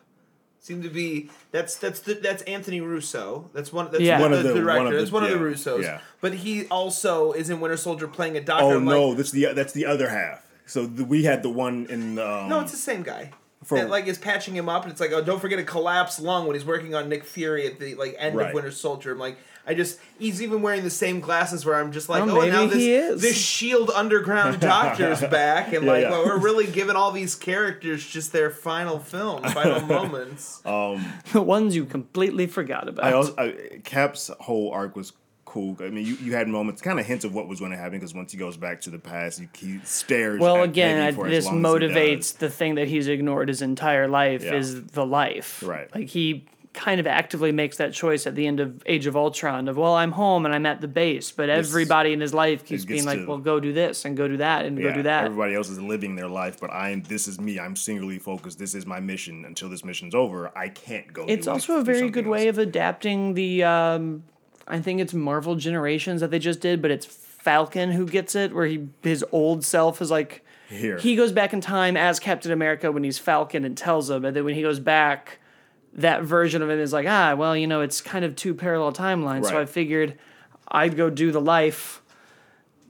Seem 0.61 0.83
to 0.83 0.89
be 0.89 1.31
that's 1.53 1.77
that's 1.77 2.01
the, 2.01 2.15
that's 2.15 2.43
Anthony 2.43 2.81
Russo. 2.81 3.49
That's 3.53 3.73
one. 3.73 3.89
That's 3.93 4.03
Yeah. 4.03 4.21
one, 4.21 4.31
One 4.31 4.33
of 4.33 4.39
of 4.41 4.45
the 4.45 4.49
the- 4.49 4.55
one 4.55 4.65
director. 4.65 4.87
of 4.87 4.93
the- 4.93 4.99
That's 4.99 5.13
one 5.13 5.23
of 5.25 5.31
the 5.31 5.37
Russos. 5.37 5.83
yeah. 5.83 6.01
But 6.21 6.35
he 6.35 6.67
also 6.67 7.31
is 7.33 7.51
in 7.51 7.61
Winter 7.61 7.77
Soldier 7.77 8.09
playing 8.09 8.37
a 8.37 8.41
doctor. 8.41 8.65
Oh 8.65 8.77
I'm 8.79 8.85
no, 8.85 9.09
like, 9.09 9.19
that's 9.19 9.31
the 9.31 9.53
that's 9.55 9.73
the 9.73 9.87
other 9.87 10.09
half. 10.09 10.45
So 10.67 10.85
the, 10.87 11.05
we 11.05 11.23
had 11.23 11.45
the 11.45 11.51
one 11.51 11.87
in 11.89 12.19
um, 12.19 12.49
no, 12.49 12.61
it's 12.61 12.73
the 12.73 12.79
same 12.79 13.05
guy. 13.05 13.31
For- 13.63 13.79
that 13.79 13.91
like 13.91 14.07
is 14.09 14.19
patching 14.19 14.55
him 14.57 14.69
up, 14.69 14.83
and 14.83 14.91
it's 14.91 15.01
like, 15.01 15.13
oh, 15.13 15.23
don't 15.23 15.41
forget 15.41 15.59
a 15.61 15.65
collapsed 15.65 16.21
lung 16.21 16.47
when 16.47 16.55
he's 16.57 16.65
working 16.67 16.95
on 16.97 17.09
Nick 17.09 17.25
Fury 17.25 17.67
at 17.69 17.79
the 17.79 17.95
like 17.95 18.17
end 18.19 18.35
Right. 18.37 18.49
of 18.49 18.55
Winter 18.55 18.71
Soldier. 18.73 19.13
I'm 19.13 19.19
like, 19.21 19.39
I 19.67 19.75
just 19.75 19.99
he's 20.19 20.41
even 20.43 20.63
wearing 20.63 20.85
the 20.85 20.91
same 20.91 21.19
glasses 21.21 21.67
where 21.67 21.75
I'm 21.75 21.91
just 21.93 22.09
like, 22.09 22.23
Oh, 22.23 22.41
oh, 22.41 22.47
now 22.49 22.67
this 22.67 22.77
is. 22.77 23.21
this 23.21 23.37
Shield 23.37 23.91
Underground 23.91 24.61
Doctor's 24.73 25.21
back, 25.23 25.73
and 25.73 25.85
Yeah, 25.85 25.91
like, 25.93 26.03
yeah. 26.03 26.11
well, 26.11 26.25
we're 26.27 26.39
really 26.39 26.67
giving 26.67 26.95
all 26.97 27.11
these 27.13 27.35
characters 27.35 28.07
just 28.07 28.33
their 28.33 28.51
final 28.51 28.99
film, 28.99 29.43
final 29.43 29.81
moments. 29.87 30.63
Um, 30.65 31.05
the 31.33 31.43
ones 31.43 31.75
you 31.75 31.85
completely 31.85 32.47
forgot 32.47 32.89
about. 32.89 33.05
I 33.05 33.13
also 33.13 33.35
I, 33.37 33.81
Cap's 33.85 34.31
whole 34.41 34.71
arc 34.71 34.95
was 34.95 35.13
cool. 35.45 35.77
I 35.81 35.89
mean, 35.91 36.05
you, 36.07 36.15
you 36.17 36.35
had 36.35 36.49
moments, 36.49 36.83
kind 36.83 36.99
of 37.01 37.07
hints 37.07 37.25
of 37.25 37.33
what 37.35 37.49
was 37.49 37.61
going 37.61 37.71
to 37.71 37.77
happen 37.77 37.93
because 37.99 38.13
once 38.15 38.31
he 38.33 38.37
goes 38.39 38.57
back 38.57 38.81
to 38.83 38.91
the 38.91 38.99
past, 38.99 39.41
he, 39.41 39.49
he 39.57 39.79
stares. 39.85 40.41
well, 40.41 40.57
at 40.59 40.65
again, 40.65 41.01
I, 41.01 41.13
for 41.13 41.29
this 41.31 41.47
as 41.47 41.51
he 41.53 41.57
motivates 41.57 42.37
the 42.37 42.51
thing 42.51 42.75
that 42.77 42.89
he's 42.89 43.07
ignored 43.09 43.49
his 43.49 43.63
entire 43.63 44.07
life 44.09 44.43
Yeah. 44.45 44.55
is 44.55 44.85
the 44.87 45.07
life. 45.07 45.63
Right. 45.65 45.93
Like 45.95 46.09
he 46.09 46.47
kind 46.77 47.01
of 47.01 47.07
actively 47.07 47.51
makes 47.51 47.79
that 47.79 47.93
choice 47.93 48.27
at 48.27 48.35
the 48.37 48.47
end 48.47 48.61
of 48.61 48.81
Age 48.87 49.07
of 49.07 49.17
Ultron 49.17 49.67
of 49.67 49.77
well, 49.77 49.95
I'm 49.95 50.13
home 50.13 50.45
and 50.47 50.55
I'm 50.55 50.67
at 50.67 50.81
the 50.81 50.87
base, 50.87 51.33
but 51.33 51.49
everybody 51.49 52.13
in 52.13 52.21
his 52.21 52.33
life 52.33 52.65
keeps 52.65 52.85
being 52.85 53.05
like, 53.05 53.19
to- 53.19 53.27
well, 53.27 53.39
go 53.39 53.59
do 53.59 53.73
this 53.73 54.05
and 54.05 54.17
go 54.17 54.29
do 54.29 54.37
that 54.37 54.65
and 54.67 54.81
go 54.81 54.93
do 54.93 55.03
that. 55.03 55.25
Everybody 55.25 55.55
else 55.55 55.71
is 55.71 55.81
living 55.81 56.15
their 56.15 56.29
life, 56.29 56.61
but 56.61 56.71
I'm. 56.71 57.03
This 57.03 57.27
is 57.27 57.41
me. 57.41 57.59
I'm 57.59 57.75
singularly 57.75 58.19
focused. 58.21 58.59
This 58.59 58.75
is 58.75 58.87
my 58.87 59.01
mission. 59.01 59.45
Until 59.45 59.69
this 59.69 59.85
mission's 59.85 60.15
over, 60.15 60.57
I 60.57 60.69
can't 60.69 61.13
go. 61.13 61.25
It's 61.27 61.47
also 61.47 61.79
a 61.79 61.83
very 61.83 62.11
good 62.11 62.27
way 62.27 62.49
of 62.49 62.59
adapting 62.59 63.35
the. 63.35 63.65
Um, 63.65 64.23
I 64.69 64.81
think 64.81 65.01
it's 65.01 65.15
Marvel 65.15 65.55
Generations 65.57 66.21
that 66.21 66.31
they 66.31 66.39
just 66.39 66.61
did, 66.61 66.83
but 66.83 66.91
it's 66.91 67.07
Falcon 67.07 67.93
who 67.93 68.07
gets 68.07 68.35
it, 68.35 68.55
where 68.55 68.67
he 68.67 68.89
his 69.03 69.25
old 69.33 69.65
self 69.65 70.01
is 70.03 70.11
like. 70.11 70.45
Here. 70.69 70.99
He 70.99 71.15
goes 71.15 71.31
back 71.31 71.53
in 71.53 71.61
time 71.61 71.97
as 71.97 72.19
Captain 72.19 72.51
America 72.51 72.91
when 72.91 73.05
he's 73.05 73.19
Falcon 73.19 73.65
and 73.65 73.79
tells 73.79 74.11
him, 74.11 74.25
and 74.25 74.35
then 74.35 74.45
when 74.45 74.55
he 74.57 74.63
goes 74.63 74.81
back, 74.81 75.39
that 75.97 76.23
version 76.23 76.63
of 76.63 76.71
him 76.71 76.79
is 76.79 76.93
like, 76.93 77.07
ah, 77.09 77.35
well, 77.35 77.57
you 77.57 77.67
know, 77.67 77.81
it's 77.81 78.01
kind 78.01 78.25
of 78.25 78.37
two 78.37 78.55
parallel 78.55 78.93
timelines, 78.93 79.47
so 79.47 79.59
I 79.61 79.65
figured 79.65 80.19
I'd 80.69 80.97
go 80.97 81.11
do 81.11 81.33
the 81.33 81.41
life. 81.41 82.03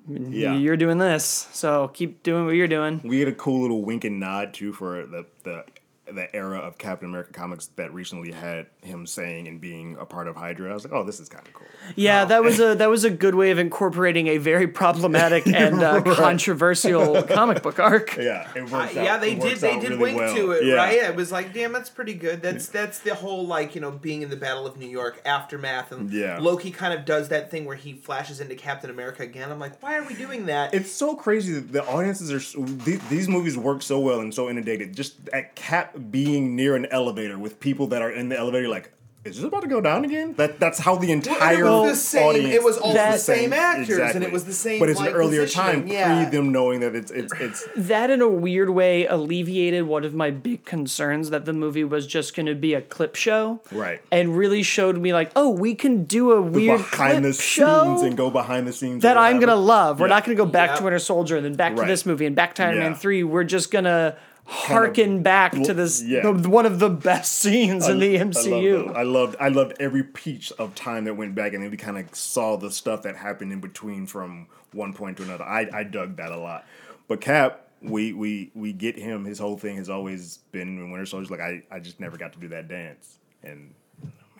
Yeah. 0.09 0.54
You're 0.54 0.76
doing 0.76 0.98
this, 0.98 1.48
so 1.52 1.88
keep 1.88 2.22
doing 2.22 2.46
what 2.46 2.54
you're 2.54 2.68
doing. 2.68 3.00
We 3.04 3.18
had 3.18 3.28
a 3.28 3.32
cool 3.32 3.62
little 3.62 3.82
wink 3.84 4.04
and 4.04 4.20
nod 4.20 4.54
too 4.54 4.72
for 4.72 5.07
the 5.07 5.26
the 5.42 5.64
the 6.12 6.34
era 6.34 6.59
of 6.59 6.78
Captain 6.78 7.09
America 7.09 7.32
comics 7.32 7.66
that 7.74 7.92
recently 7.92 8.30
had 8.30 8.66
him 8.82 9.07
saying 9.07 9.48
and 9.48 9.61
being 9.61 9.96
a 9.98 10.04
part 10.04 10.28
of 10.28 10.36
Hydra. 10.36 10.70
I 10.70 10.74
was 10.74 10.84
like, 10.84 10.92
oh, 10.92 11.02
this 11.02 11.18
is 11.18 11.28
kind 11.28 11.46
of 11.46 11.52
cool. 11.52 11.66
Yeah, 11.95 12.24
that 12.24 12.43
was 12.43 12.59
a 12.59 12.74
that 12.74 12.89
was 12.91 13.05
a 13.05 13.11
good 13.11 13.34
way 13.34 13.51
of 13.51 13.59
incorporating 13.59 14.26
a 14.28 14.39
very 14.39 14.66
problematic 14.66 15.47
and 15.47 15.82
uh, 15.82 16.03
controversial 16.03 17.22
comic 17.28 17.62
book 17.62 17.78
arc. 17.78 18.16
Yeah, 18.16 18.49
it 18.55 18.62
Uh, 18.62 18.62
works 18.64 18.97
out. 18.97 19.05
yeah, 19.05 19.16
they 19.18 19.32
it 19.32 19.41
did. 19.41 19.43
works 19.45 19.61
They 19.61 19.78
did 19.78 19.91
really 19.91 19.97
wink 20.03 20.18
well. 20.18 20.34
to 20.34 20.51
it, 20.53 20.64
yeah. 20.64 20.74
right? 20.74 20.95
It 20.99 21.16
was 21.16 21.30
like, 21.32 21.53
damn, 21.53 21.72
that's 21.72 21.91
pretty 21.91 22.14
good. 22.14 22.43
That's 22.43 22.66
that's 22.68 22.99
the 23.01 23.14
whole 23.14 23.47
like 23.47 23.74
you 23.74 23.80
know 23.80 23.91
being 23.91 24.22
in 24.22 24.30
the 24.30 24.37
Battle 24.37 24.66
of 24.66 24.76
New 24.76 24.89
York 24.89 25.20
aftermath, 25.24 25.93
and 25.93 26.11
Yeah. 26.12 26.39
Loki 26.41 26.70
kind 26.70 26.93
of 26.99 27.05
does 27.05 27.28
that 27.28 27.51
thing 27.51 27.64
where 27.64 27.76
he 27.76 27.93
flashes 27.95 28.41
into 28.41 28.55
Captain 28.55 28.91
America 28.91 29.22
again. 29.22 29.51
I'm 29.51 29.59
like, 29.61 29.82
why 29.82 29.97
are 29.99 30.05
we 30.05 30.14
doing 30.14 30.47
that? 30.47 30.74
It's 30.74 30.91
so 30.91 31.14
crazy 31.14 31.53
that 31.55 31.72
the 31.72 31.84
audiences 31.87 32.32
are. 32.32 32.41
So, 32.41 32.61
these, 32.62 33.01
these 33.09 33.28
movies 33.28 33.57
work 33.57 33.82
so 33.82 33.99
well 34.01 34.20
and 34.20 34.32
so 34.34 34.49
inundated. 34.49 34.95
Just 34.97 35.28
at 35.32 35.55
Cap 35.57 35.95
being 36.11 36.55
near 36.57 36.76
an 36.76 36.87
elevator 36.87 37.39
with 37.39 37.61
people 37.61 37.87
that 37.89 38.03
are 38.03 38.11
in 38.11 38.28
the 38.28 38.39
elevator, 38.39 38.68
like, 38.68 38.93
is 39.26 39.36
this 39.36 39.44
about 39.44 39.62
to 39.62 39.68
go 39.68 39.80
down 39.80 40.04
again? 40.04 40.34
That 40.34 40.58
that's 40.60 40.78
how 40.78 40.96
the 40.96 41.12
entire 41.12 41.64
Well, 41.64 41.84
entire 41.84 41.88
it 41.88 41.90
was 41.90 41.98
the 42.02 42.06
same. 42.08 42.26
audience. 42.26 42.54
It 42.54 42.62
was 42.64 42.78
all 42.78 42.92
the 42.92 43.18
same 43.18 43.52
actors, 43.52 44.14
and 44.14 44.24
it 44.24 44.32
was 44.32 44.44
the 44.44 44.52
same. 44.52 44.80
But 44.80 44.88
it's 44.90 45.00
an 45.00 45.08
earlier 45.08 45.46
time, 45.46 45.86
yeah. 45.86 46.24
pre 46.24 46.30
them 46.38 46.52
knowing 46.52 46.80
that 46.80 46.94
it's 46.94 47.10
it's 47.10 47.32
it's. 47.40 47.68
That, 47.76 48.10
in 48.10 48.20
a 48.20 48.28
weird 48.28 48.70
way, 48.70 49.06
alleviated 49.06 49.84
one 49.84 50.04
of 50.04 50.14
my 50.14 50.30
big 50.30 50.64
concerns 50.64 51.30
that 51.30 51.44
the 51.44 51.52
movie 51.52 51.84
was 51.84 52.06
just 52.06 52.34
going 52.34 52.46
to 52.46 52.54
be 52.54 52.74
a 52.74 52.80
clip 52.82 53.14
show, 53.14 53.60
Right. 53.70 54.00
And 54.10 54.36
really 54.36 54.62
showed 54.62 54.98
me 54.98 55.12
like, 55.12 55.30
oh, 55.36 55.50
we 55.50 55.74
can 55.74 56.04
do 56.04 56.32
a 56.32 56.40
weird 56.42 56.78
behind 56.78 57.12
clip 57.12 57.22
the 57.22 57.32
show 57.32 57.84
scenes 57.84 58.02
and 58.02 58.16
go 58.16 58.30
behind 58.30 58.66
the 58.66 58.72
scenes 58.72 59.02
that 59.02 59.16
I'm 59.16 59.38
gonna 59.40 59.54
love. 59.56 60.00
We're 60.00 60.08
not 60.08 60.24
gonna 60.24 60.36
go 60.36 60.46
back 60.46 60.70
Yeah. 60.70 60.76
to 60.76 60.84
Winter 60.84 60.98
Soldier 60.98 61.36
and 61.36 61.44
then 61.44 61.54
back 61.54 61.76
to 61.76 61.84
this 61.84 62.04
movie 62.06 62.26
and 62.26 62.34
back 62.36 62.54
to 62.56 62.64
Iron 62.64 62.78
Man 62.78 62.94
three. 62.94 63.22
We're 63.24 63.44
just 63.44 63.70
gonna 63.70 64.16
harken 64.47 65.22
back 65.22 65.53
to 65.53 65.74
this 65.74 66.03
yeah. 66.03 66.30
the, 66.30 66.49
one 66.49 66.66
of 66.66 66.78
the 66.78 66.88
best 66.88 67.32
scenes 67.40 67.88
in 67.88 67.99
the 67.99 68.18
I 68.18 68.22
loved, 68.22 68.36
MCU. 68.36 68.90
it. 68.90 68.97
I 68.97 69.03
loved 69.03 69.36
I 69.40 69.49
loved 69.49 69.74
every 69.80 70.05
piece 70.05 70.51
of 70.53 70.74
time 70.74 71.05
that 71.05 71.14
went 71.14 71.34
back, 71.34 71.53
and 71.53 71.62
then 71.62 71.70
we 71.70 71.76
kind 71.76 71.99
of 71.99 72.14
saw 72.14 72.57
the 72.57 72.70
stuff 72.70 73.03
that 73.03 73.16
happened 73.16 73.53
in 73.53 73.61
between 73.61 74.07
from 74.07 74.47
one 74.72 74.92
point 74.92 75.16
to 75.18 75.24
another. 75.24 75.44
I, 75.44 75.68
I 75.72 75.82
dug 75.82 76.16
that 76.16 76.30
a 76.30 76.36
lot. 76.36 76.64
But 77.09 77.20
Cap, 77.20 77.68
we 77.82 78.12
we 78.12 78.51
we 78.55 78.72
get 78.72 78.99
him. 78.99 79.24
His 79.24 79.38
whole 79.38 79.59
thing 79.59 79.76
has 79.76 79.90
always 79.90 80.38
been 80.53 80.68
in 80.68 80.90
Winter 80.90 81.07
Soldier's 81.07 81.30
like 81.30 81.40
I, 81.40 81.62
I 81.70 81.80
just 81.80 82.01
never 82.01 82.16
got 82.16 82.32
to 82.34 82.38
do 82.38 82.49
that 82.49 82.68
dance, 82.68 83.18
and 83.42 83.74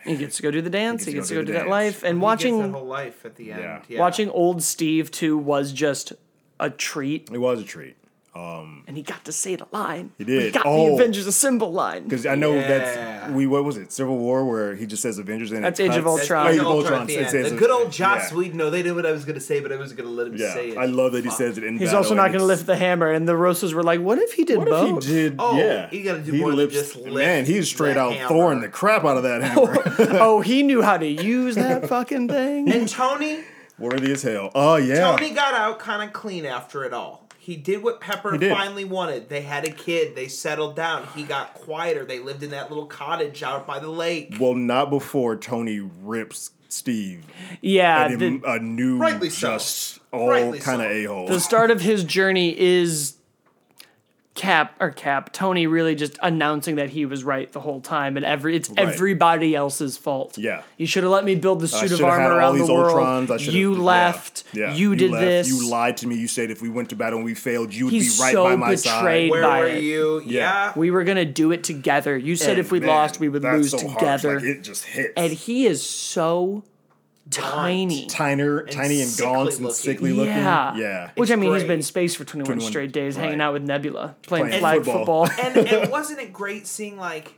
He 0.03 0.15
gets 0.15 0.37
to 0.37 0.43
go 0.43 0.51
do 0.51 0.61
the 0.61 0.69
dance. 0.69 1.05
He 1.05 1.13
gets 1.13 1.27
to 1.29 1.35
go 1.35 1.41
do 1.41 1.51
the 1.51 1.59
that 1.59 1.67
life. 1.67 2.03
And 2.03 2.05
He 2.05 2.13
gets 2.13 2.23
watching 2.23 2.59
that 2.59 2.69
whole 2.69 2.85
life 2.85 3.25
at 3.25 3.35
the 3.35 3.51
end. 3.51 3.61
Yeah. 3.61 3.81
Yeah. 3.89 3.99
watching 3.99 4.29
old 4.29 4.63
Steve 4.63 5.11
too 5.11 5.37
was 5.37 5.73
just 5.73 6.13
a 6.59 6.69
treat. 6.69 7.29
it 7.31 7.39
was 7.39 7.61
a 7.61 7.65
treat. 7.65 7.97
Um, 8.37 8.83
and 8.87 8.95
he 8.95 9.01
got 9.01 9.25
to 9.25 9.31
say 9.31 9.55
the 9.55 9.65
line. 9.71 10.11
He 10.17 10.23
did. 10.23 10.43
He 10.43 10.51
got 10.51 10.65
Oh. 10.67 10.89
the 10.89 10.93
Avengers 10.93 11.25
Assemble 11.25 11.71
line. 11.71 12.03
Because 12.03 12.25
I 12.27 12.35
know 12.35 12.53
Yeah. 12.53 12.67
that's 12.67 13.31
we 13.31 13.47
what 13.47 13.63
was 13.63 13.77
it 13.77 13.91
Civil 13.91 14.17
War 14.17 14.45
where 14.45 14.75
he 14.75 14.85
just 14.85 15.01
says 15.01 15.17
Avengers 15.17 15.51
and 15.51 15.63
That's 15.63 15.79
Age 15.79 15.95
of 15.95 16.05
Ultron. 16.05 16.47
Age 16.47 16.53
Age 16.53 16.59
of 16.59 16.67
of 16.67 16.71
Ultron 16.73 16.93
Ultron. 17.01 17.07
the 17.07 17.15
it 17.15 17.29
says 17.29 17.51
The 17.51 17.57
good 17.57 17.71
old 17.71 17.91
Joss 17.91 18.31
yeah. 18.31 18.37
Whedon. 18.37 18.57
No, 18.57 18.69
they 18.69 18.83
knew 18.83 18.93
what 18.93 19.05
I 19.07 19.11
was 19.11 19.25
gonna 19.25 19.39
say, 19.39 19.59
but 19.59 19.71
I 19.71 19.77
was 19.77 19.93
gonna 19.93 20.09
let 20.09 20.27
him 20.27 20.35
Yeah, 20.37 20.53
say 20.53 20.69
it. 20.69 20.77
I 20.77 20.85
love 20.85 21.13
that 21.13 21.23
he 21.23 21.29
Fuck. 21.29 21.37
says 21.39 21.57
it 21.57 21.63
in 21.63 21.77
He's 21.79 21.93
also 21.93 22.13
not 22.13 22.27
going 22.27 22.39
to 22.39 22.45
lift 22.45 22.65
the 22.67 22.75
hammer. 22.75 23.09
And 23.11 23.27
the 23.27 23.33
Russos 23.33 23.73
were 23.73 23.83
like, 23.83 24.01
what 24.01 24.19
if 24.19 24.33
he 24.33 24.43
did 24.43 24.59
What 24.59 24.67
both? 24.69 25.03
if 25.03 25.09
he 25.09 25.13
did? 25.13 25.35
Oh, 25.39 25.57
yeah, 25.57 25.89
you 25.91 26.03
gotta 26.03 26.19
do 26.21 26.33
more 26.33 26.53
than 26.55 26.69
just 26.69 26.95
lift 26.95 27.15
Man, 27.15 27.45
he's 27.45 27.67
straight 27.67 27.97
out 27.97 28.13
hammer. 28.13 28.27
throwing 28.27 28.61
the 28.61 28.69
crap 28.69 29.03
out 29.03 29.17
of 29.17 29.23
that 29.23 29.41
oh, 29.57 29.65
hammer. 29.65 29.83
oh, 30.21 30.41
he 30.41 30.61
knew 30.63 30.81
how 30.81 30.97
to 30.97 31.07
use 31.07 31.55
that 31.55 31.87
fucking 31.89 32.27
thing. 32.27 32.71
And 32.71 32.87
Tony, 32.87 33.39
Worthy 33.79 34.11
as 34.11 34.23
hell. 34.23 34.51
Oh 34.55 34.75
yeah. 34.77 35.01
Tony 35.15 35.31
got 35.31 35.53
out 35.53 35.79
kind 35.79 36.01
of 36.03 36.11
clean 36.13 36.45
after 36.45 36.83
it 36.83 36.93
all. 36.93 37.26
He 37.47 37.55
did 37.55 37.81
what 37.81 38.01
Pepper 38.01 38.37
did. 38.37 38.51
finally 38.51 38.83
wanted. 38.83 39.29
They 39.29 39.39
had 39.39 39.65
a 39.65 39.71
kid. 39.71 40.15
They 40.15 40.27
settled 40.27 40.75
down. 40.75 41.07
He 41.15 41.23
got 41.23 41.53
quieter. 41.53 42.03
They 42.03 42.19
lived 42.19 42.43
in 42.43 42.49
that 42.49 42.69
little 42.69 42.87
cottage 42.87 43.41
out 43.41 43.65
by 43.65 43.79
the 43.79 43.87
lake. 43.87 44.35
Well, 44.37 44.53
not 44.53 44.89
before 44.89 45.37
Tony 45.37 45.79
rips 45.79 46.51
Steve. 46.67 47.23
yeah, 47.61 48.07
and 48.07 48.19
the, 48.19 48.25
him 48.25 48.43
a 48.45 48.59
new, 48.59 48.97
Rightly 48.97 49.29
so. 49.29 49.51
just 49.53 49.99
all 50.11 50.29
kind 50.57 50.81
of 50.81 50.89
so. 50.89 50.91
a 50.91 51.03
hole. 51.05 51.27
the 51.29 51.39
start 51.39 51.71
of 51.71 51.79
his 51.79 52.03
journey 52.03 52.53
is 52.59 53.15
Cap 54.37 54.75
or 54.79 54.91
Cap 54.91 55.33
Tony 55.33 55.67
really 55.67 55.95
just 55.95 56.17
announcing 56.21 56.75
that 56.75 56.91
he 56.91 57.05
was 57.05 57.23
right 57.25 57.51
the 57.51 57.59
whole 57.59 57.81
time, 57.81 58.15
and 58.15 58.25
every 58.25 58.55
it's 58.55 58.69
Right. 58.69 58.87
everybody 58.87 59.55
else's 59.55 59.97
fault. 59.97 60.37
Yeah. 60.37 60.61
you 60.77 60.85
should 60.85 61.03
have 61.03 61.11
let 61.11 61.25
me 61.25 61.35
build 61.35 61.59
the 61.59 61.65
I 61.75 61.81
suit 61.87 61.91
of 61.99 62.03
armor 62.05 62.31
all 62.31 62.37
around 62.37 62.53
the 62.57 62.59
these 62.63 62.69
world. 62.71 62.97
Ultrons. 62.97 63.31
I 63.31 63.37
shoulda- 63.37 63.57
you 63.57 63.73
left. 63.73 64.43
yeah. 64.53 64.73
You 64.73 64.95
did 64.95 65.11
left. 65.11 65.25
this. 65.25 65.49
You 65.49 65.67
lied 65.69 65.97
to 65.97 66.07
me. 66.07 66.15
You 66.15 66.27
said 66.27 66.51
if 66.51 66.61
we 66.61 66.69
went 66.69 66.89
to 66.91 66.95
battle 66.95 67.17
and 67.17 67.25
we 67.25 67.33
failed, 67.33 67.73
you 67.73 67.85
would 67.85 67.93
He's 67.93 68.17
be 68.17 68.23
right 68.23 68.33
so 68.33 68.43
by 68.43 68.55
my 68.55 68.75
side. 68.75 69.31
Where 69.31 69.41
by 69.41 69.59
were 69.61 69.67
it. 69.67 69.83
you? 69.83 70.21
Yeah. 70.25 70.37
Yeah. 70.67 70.73
We 70.75 70.91
were 70.91 71.03
gonna 71.03 71.25
do 71.25 71.51
it 71.51 71.63
together. 71.63 72.15
You 72.15 72.35
said 72.35 72.51
And 72.51 72.59
if 72.59 72.71
we 72.71 72.79
man, 72.79 72.89
lost, 72.89 73.19
we 73.19 73.27
would 73.29 73.43
lose 73.43 73.71
so 73.71 73.79
together. 73.79 74.35
Like, 74.35 74.43
it 74.45 74.61
just 74.61 74.85
hits. 74.85 75.13
and 75.17 75.33
he 75.33 75.65
is 75.65 75.83
so 75.83 76.63
tiny. 77.29 78.05
Tiner, 78.07 78.63
tiny 78.65 79.01
and 79.01 79.09
sickly 79.09 79.31
gaunt 79.33 79.49
and 79.53 79.59
looking. 79.61 79.75
sickly 79.75 80.13
looking. 80.13 80.33
Yeah. 80.33 80.75
Yeah. 80.75 81.11
Which 81.15 81.31
I 81.31 81.35
mean, 81.35 81.53
he's 81.53 81.63
been 81.63 81.71
in 81.73 81.81
space 81.83 82.15
for 82.15 82.23
21, 82.25 82.45
21 82.45 82.69
straight 82.71 82.91
days, 82.91 83.15
hanging 83.15 83.41
out 83.41 83.53
with 83.53 83.63
Nebula, 83.63 84.15
playing, 84.23 84.47
Playing 84.47 84.59
flag 84.59 84.83
football. 84.85 85.25
football. 85.27 85.45
and, 85.45 85.67
and 85.67 85.91
wasn't 85.91 86.19
it 86.19 86.33
great 86.33 86.67
seeing 86.67 86.97
like 86.97 87.33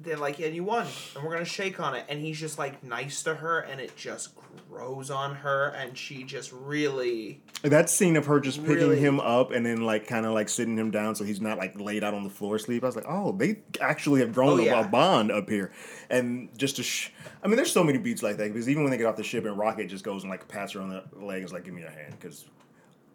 they're 0.00 0.16
like, 0.16 0.38
yeah, 0.38 0.48
you 0.48 0.64
won, 0.64 0.86
and 1.14 1.24
we're 1.24 1.32
gonna 1.32 1.44
shake 1.44 1.78
on 1.78 1.94
it, 1.94 2.04
and 2.08 2.20
he's 2.20 2.38
just 2.38 2.58
like 2.58 2.82
nice 2.82 3.22
to 3.22 3.34
her, 3.36 3.60
and 3.60 3.80
it 3.80 3.96
just 3.96 4.30
grows 4.70 5.10
on 5.10 5.34
her, 5.36 5.68
and 5.76 5.96
she 5.96 6.24
just 6.24 6.52
really 6.52 7.40
That 7.62 7.88
scene 7.90 8.16
of 8.16 8.26
her 8.26 8.40
just 8.40 8.60
picking 8.60 8.76
Really? 8.88 8.98
him 8.98 9.20
up 9.20 9.50
and 9.52 9.64
then 9.64 9.82
like 9.82 10.06
kind 10.06 10.26
of 10.26 10.32
like 10.32 10.48
sitting 10.48 10.76
him 10.76 10.90
down 10.90 11.14
so 11.14 11.24
he's 11.24 11.40
not 11.40 11.58
like 11.58 11.78
laid 11.80 12.02
out 12.04 12.14
on 12.14 12.24
the 12.24 12.30
floor 12.30 12.56
asleep. 12.56 12.82
I 12.82 12.86
was 12.86 12.96
like, 12.96 13.04
oh, 13.08 13.32
they 13.32 13.60
actually 13.80 14.20
have 14.20 14.32
grown 14.32 14.58
Oh, 14.60 14.62
a- 14.62 14.66
yeah. 14.66 14.80
a 14.80 14.88
bond 14.88 15.30
up 15.30 15.48
here. 15.48 15.72
And 16.10 16.48
just 16.58 16.76
to, 16.76 16.82
sh- 16.82 17.10
I 17.42 17.46
mean, 17.48 17.56
there's 17.56 17.72
so 17.72 17.84
many 17.84 17.98
beats 17.98 18.22
like 18.22 18.36
that 18.38 18.52
because 18.52 18.68
even 18.68 18.82
when 18.82 18.90
they 18.90 18.98
get 18.98 19.06
off 19.06 19.16
the 19.16 19.22
ship 19.24 19.44
and 19.44 19.56
Rocket 19.58 19.86
just 19.88 20.04
goes 20.04 20.22
and 20.24 20.30
like 20.30 20.46
pats 20.48 20.72
her 20.72 20.80
on 20.80 20.88
the 20.88 21.02
leg 21.24 21.36
and 21.38 21.44
is 21.46 21.52
like, 21.52 21.64
give 21.64 21.74
me 21.74 21.82
a 21.82 21.90
hand 21.90 22.14
because 22.18 22.44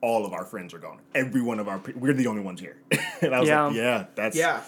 all 0.01 0.25
of 0.25 0.33
our 0.33 0.45
friends 0.45 0.73
are 0.73 0.79
gone. 0.79 0.99
Every 1.15 1.41
one 1.41 1.59
of 1.59 1.67
our, 1.67 1.79
pe- 1.79 1.93
we're 1.93 2.13
the 2.13 2.27
only 2.27 2.41
ones 2.41 2.59
here. 2.61 2.77
and 3.21 3.33
I 3.35 3.39
was 3.39 3.49
Yeah. 3.49 3.63
like, 3.65 3.75
yeah, 3.75 4.05
that's 4.15 4.37
yeah. 4.37 4.61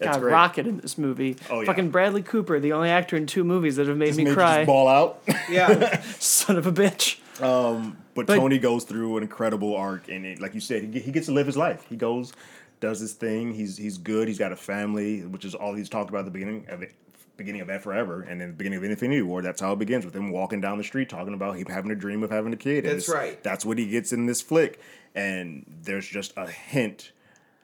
That's 0.00 0.16
God, 0.16 0.20
great. 0.22 0.32
Rocket 0.32 0.66
in 0.66 0.78
this 0.78 0.98
movie. 0.98 1.36
Oh, 1.48 1.60
yeah. 1.60 1.66
Fucking 1.66 1.90
Bradley 1.90 2.22
Cooper, 2.22 2.58
the 2.58 2.72
only 2.72 2.88
actor 2.90 3.16
in 3.16 3.26
two 3.26 3.44
movies 3.44 3.76
that 3.76 3.86
have 3.86 3.96
made 3.96 4.06
Just 4.06 4.18
me 4.18 4.24
made 4.24 4.30
you 4.30 4.36
cry. 4.36 4.56
just 4.58 4.66
ball 4.66 4.88
out. 4.88 5.22
Yeah. 5.50 6.00
Son 6.18 6.56
of 6.56 6.66
a 6.66 6.72
bitch. 6.72 7.18
Um, 7.42 7.96
but, 8.14 8.26
But- 8.26 8.36
Tony 8.36 8.58
goes 8.58 8.84
through 8.84 9.16
an 9.18 9.22
incredible 9.22 9.76
arc, 9.76 10.08
and 10.08 10.26
it, 10.26 10.40
like 10.40 10.54
you 10.54 10.60
said, 10.60 10.82
he, 10.92 10.98
he 11.00 11.12
gets 11.12 11.26
to 11.26 11.32
live 11.32 11.46
his 11.46 11.56
life. 11.56 11.84
He 11.88 11.96
goes, 11.96 12.32
does 12.80 12.98
his 13.00 13.12
thing. 13.12 13.52
He's 13.54 13.76
he's 13.76 13.98
good. 13.98 14.26
He's 14.26 14.38
got 14.38 14.52
a 14.52 14.56
family, 14.56 15.20
which 15.22 15.44
is 15.44 15.54
all 15.54 15.74
he's 15.74 15.88
talked 15.88 16.08
about 16.10 16.20
at 16.20 16.24
the 16.24 16.30
beginning 16.30 16.66
of 16.68 16.82
it, 16.82 16.94
beginning 17.36 17.60
of 17.60 17.66
that 17.68 17.82
forever, 17.82 18.22
and 18.22 18.40
then 18.40 18.48
the 18.48 18.54
beginning 18.54 18.78
of 18.78 18.84
Infinity 18.84 19.22
War. 19.22 19.42
That's 19.42 19.60
how 19.60 19.72
it 19.72 19.78
begins 19.78 20.04
with 20.06 20.14
him 20.16 20.30
walking 20.30 20.60
down 20.60 20.78
the 20.78 20.84
street 20.84 21.08
talking 21.10 21.34
about 21.34 21.56
him 21.56 21.66
having 21.66 21.90
a 21.90 21.94
dream 21.94 22.22
of 22.22 22.30
having 22.30 22.52
a 22.52 22.56
kid. 22.56 22.84
and 22.86 22.94
That's 22.96 23.08
right. 23.08 23.42
That's 23.42 23.64
what 23.66 23.76
he 23.78 23.86
gets 23.88 24.12
in 24.12 24.24
this 24.26 24.40
flick, 24.40 24.80
and 25.14 25.64
there's 25.82 26.06
just 26.06 26.32
a 26.36 26.46
hint. 26.46 27.12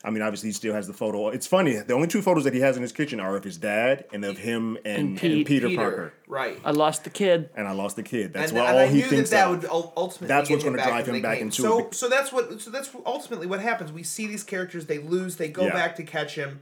I 0.06 0.10
mean, 0.10 0.22
obviously, 0.22 0.50
he 0.50 0.52
still 0.52 0.72
has 0.72 0.86
the 0.86 0.92
photo. 0.92 1.28
It's 1.30 1.48
funny. 1.48 1.74
The 1.76 1.92
only 1.92 2.06
two 2.06 2.22
photos 2.22 2.44
that 2.44 2.54
he 2.54 2.60
has 2.60 2.76
in 2.76 2.82
his 2.82 2.92
kitchen 2.92 3.18
are 3.18 3.34
of 3.36 3.42
his 3.42 3.58
dad 3.58 4.04
and 4.12 4.24
of 4.24 4.38
him 4.38 4.76
and, 4.84 4.86
And 4.86 5.08
and 5.10 5.44
Peter, 5.46 5.66
Peter, 5.68 5.76
Parker. 5.76 6.12
right? 6.28 6.60
I 6.64 6.70
lost 6.70 7.02
the 7.02 7.10
kid. 7.10 7.50
And 7.56 7.66
I 7.66 7.72
lost 7.72 7.96
the 7.96 8.04
kid. 8.04 8.32
That's 8.32 8.52
and, 8.52 8.60
what 8.60 8.68
and 8.68 8.76
all 8.78 8.82
I 8.84 8.86
he 8.86 8.98
knew 8.98 9.02
thinks 9.02 9.30
that 9.30 9.48
that 9.48 9.50
would 9.50 9.64
ultimately 9.96 10.28
That's 10.28 10.48
what's 10.48 10.62
gonna 10.62 10.76
drive 10.80 11.08
him 11.08 11.20
back 11.22 11.38
came. 11.38 11.48
into 11.48 11.62
so 11.62 11.78
it. 11.88 11.94
so 11.96 12.08
that's 12.08 12.32
what 12.32 12.60
so 12.60 12.70
that's 12.70 12.90
ultimately 13.04 13.48
what 13.48 13.60
happens 13.60 13.90
we 13.90 14.04
see 14.04 14.28
these 14.28 14.44
characters 14.44 14.86
they 14.86 14.98
lose 14.98 15.36
they 15.36 15.48
go 15.48 15.64
Yeah. 15.66 15.72
back 15.72 15.96
to 15.96 16.04
catch 16.04 16.36
him 16.36 16.60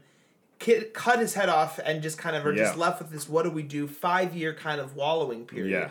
kid, 0.59 0.95
cut 0.95 1.19
his 1.19 1.35
head 1.35 1.51
off 1.51 1.79
and 1.85 2.03
just 2.03 2.17
kind 2.17 2.37
of 2.37 2.47
are 2.47 2.55
just 2.55 2.79
left 2.79 2.99
with 3.03 3.11
this 3.11 3.29
what 3.29 3.43
do 3.43 3.51
we 3.51 3.63
do 3.63 3.87
five 3.87 4.35
year 4.35 4.55
kind 4.55 4.81
of 4.81 4.97
wallowing 4.97 5.45
period 5.45 5.71
Yeah. 5.71 5.89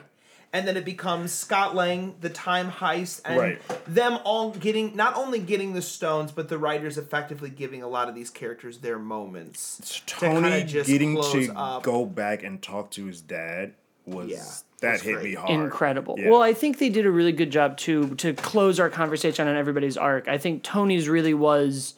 And 0.54 0.68
then 0.68 0.78
it 0.78 0.86
becomes 0.86 1.32
Scott 1.32 1.76
Lang, 1.76 2.16
the 2.22 2.30
time 2.30 2.70
heist, 2.72 3.22
and 3.26 3.38
Right. 3.40 3.62
them 3.86 4.20
all 4.24 4.52
getting 4.52 4.96
not 4.96 5.18
only 5.18 5.40
getting 5.40 5.74
the 5.74 5.82
stones, 5.82 6.32
but 6.32 6.48
the 6.48 6.58
writers 6.60 6.98
effectively 6.98 7.50
giving 7.50 7.82
a 7.82 7.88
lot 7.88 8.08
of 8.08 8.16
these 8.16 8.30
characters 8.30 8.78
their 8.78 9.00
moments. 9.00 10.02
to 10.06 10.16
kinda 10.20 10.42
Tony 10.50 10.64
just 10.64 10.88
getting 10.90 11.20
to 11.22 11.52
up. 11.56 11.84
go 11.84 12.06
back 12.06 12.44
and 12.44 12.62
talk 12.62 12.92
to 12.92 13.06
his 13.08 13.20
dad 13.20 13.74
was 14.06 14.30
Yeah, 14.30 14.44
that 14.82 14.92
was 14.94 15.02
hit 15.02 15.14
great. 15.16 15.24
me 15.26 15.34
hard. 15.34 15.50
Incredible. 15.52 16.16
Yeah. 16.20 16.30
Well, 16.30 16.42
I 16.44 16.54
think 16.54 16.78
they 16.78 16.90
did 16.90 17.06
a 17.06 17.12
really 17.12 17.32
good 17.32 17.50
job 17.52 17.78
too 17.78 18.14
to 18.16 18.34
close 18.34 18.80
our 18.80 18.90
conversation 18.90 19.48
on 19.48 19.56
everybody's 19.56 19.98
arc. 19.98 20.28
I 20.28 20.38
think 20.38 20.62
Tony's 20.62 21.10
really 21.10 21.34
was 21.34 21.96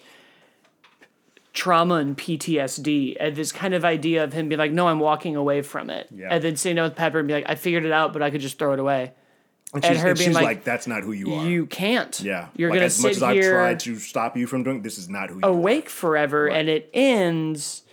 trauma 1.56 1.96
and 1.96 2.18
PTSD 2.18 3.16
and 3.20 3.36
this 3.36 3.52
kind 3.52 3.74
of 3.74 3.84
idea 3.84 4.24
of 4.24 4.34
him 4.34 4.50
being 4.50 4.60
like, 4.60 4.74
no, 4.74 4.88
I'm 4.88 5.00
walking 5.00 5.36
away 5.36 5.62
from 5.62 5.90
it. 5.90 6.08
Yeah. 6.14 6.28
And 6.30 6.44
then 6.44 6.58
sitting 6.58 6.76
down 6.76 6.90
with 6.90 6.96
Pepper 6.96 7.20
and 7.20 7.28
be 7.28 7.34
like, 7.34 7.46
I 7.50 7.56
figured 7.56 7.86
it 7.86 7.92
out, 7.92 8.14
but 8.14 8.22
I 8.22 8.30
could 8.30 8.42
just 8.42 8.60
throw 8.60 8.74
it 8.74 8.80
away. 8.80 9.14
and 9.74 9.84
and 9.84 9.96
she's, 9.96 10.04
her 10.04 10.10
and 10.10 10.18
being 10.18 10.30
she's 10.30 10.36
like, 10.36 10.44
like, 10.44 10.64
"That's 10.64 10.86
not 10.86 11.04
who 11.04 11.14
you 11.14 11.34
are." 11.34 11.46
You 11.48 11.66
can't. 11.66 12.20
yeah, 12.22 12.50
You're 12.56 12.70
like, 12.70 12.80
gonna 12.80 12.90
sit 12.90 13.12
as 13.12 13.22
much 13.22 13.38
as 13.38 13.46
I've 13.46 13.52
tried 13.52 13.80
to 13.82 13.96
stop 13.98 14.38
you 14.38 14.48
from 14.48 14.64
doing 14.64 14.82
this 14.84 14.98
is 14.98 15.10
not 15.10 15.30
who 15.30 15.38
you 15.38 15.42
are. 15.44 15.50
awake 15.50 15.90
forever 15.90 16.48
and 16.48 16.70
it 16.70 16.90
ends 16.94 17.84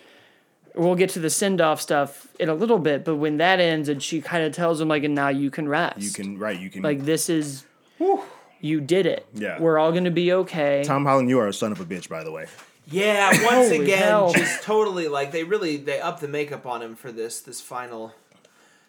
we'll 0.75 0.95
get 0.95 1.11
to 1.11 1.21
the 1.21 1.31
send 1.31 1.61
off 1.61 1.81
stuff 1.81 2.29
in 2.41 2.49
a 2.49 2.55
little 2.55 2.79
bit, 2.79 3.05
but 3.05 3.17
when 3.17 3.37
that 3.37 3.61
ends 3.61 3.89
and 3.89 4.03
she 4.03 4.21
kind 4.21 4.45
of 4.45 4.53
tells 4.53 4.81
him 4.81 4.89
like 4.89 5.05
and 5.05 5.15
now 5.15 5.29
you 5.29 5.51
can 5.51 5.69
rest. 5.69 6.01
You 6.01 6.11
can 6.11 6.39
right. 6.39 6.59
You 6.59 6.71
can 6.71 6.83
like 6.83 7.05
this 7.05 7.29
is 7.29 7.65
you 8.61 8.81
did 8.81 9.07
it. 9.07 9.27
Yeah. 9.35 9.61
We're 9.61 9.79
all 9.79 9.93
gonna 9.93 10.11
be 10.11 10.33
okay. 10.33 10.83
Tom 10.85 11.05
Holland. 11.05 11.29
You 11.29 11.39
are 11.41 11.49
a 11.49 11.55
son 11.55 11.73
of 11.73 11.81
a 11.81 11.85
bitch, 11.85 12.09
by 12.09 12.25
the 12.25 12.33
way. 12.33 12.47
Yeah, 12.91 13.31
once 13.45 13.69
Holy 13.69 13.83
again, 13.83 14.03
hell. 14.03 14.33
just 14.33 14.63
totally 14.63 15.09
like 15.09 15.33
they 15.33 15.45
really 15.45 15.77
they 15.77 16.01
upped 16.01 16.21
the 16.21 16.29
makeup 16.29 16.67
on 16.67 16.83
him 16.83 16.95
for 16.97 17.13
this 17.13 17.41
this 17.41 17.61
final 17.61 18.13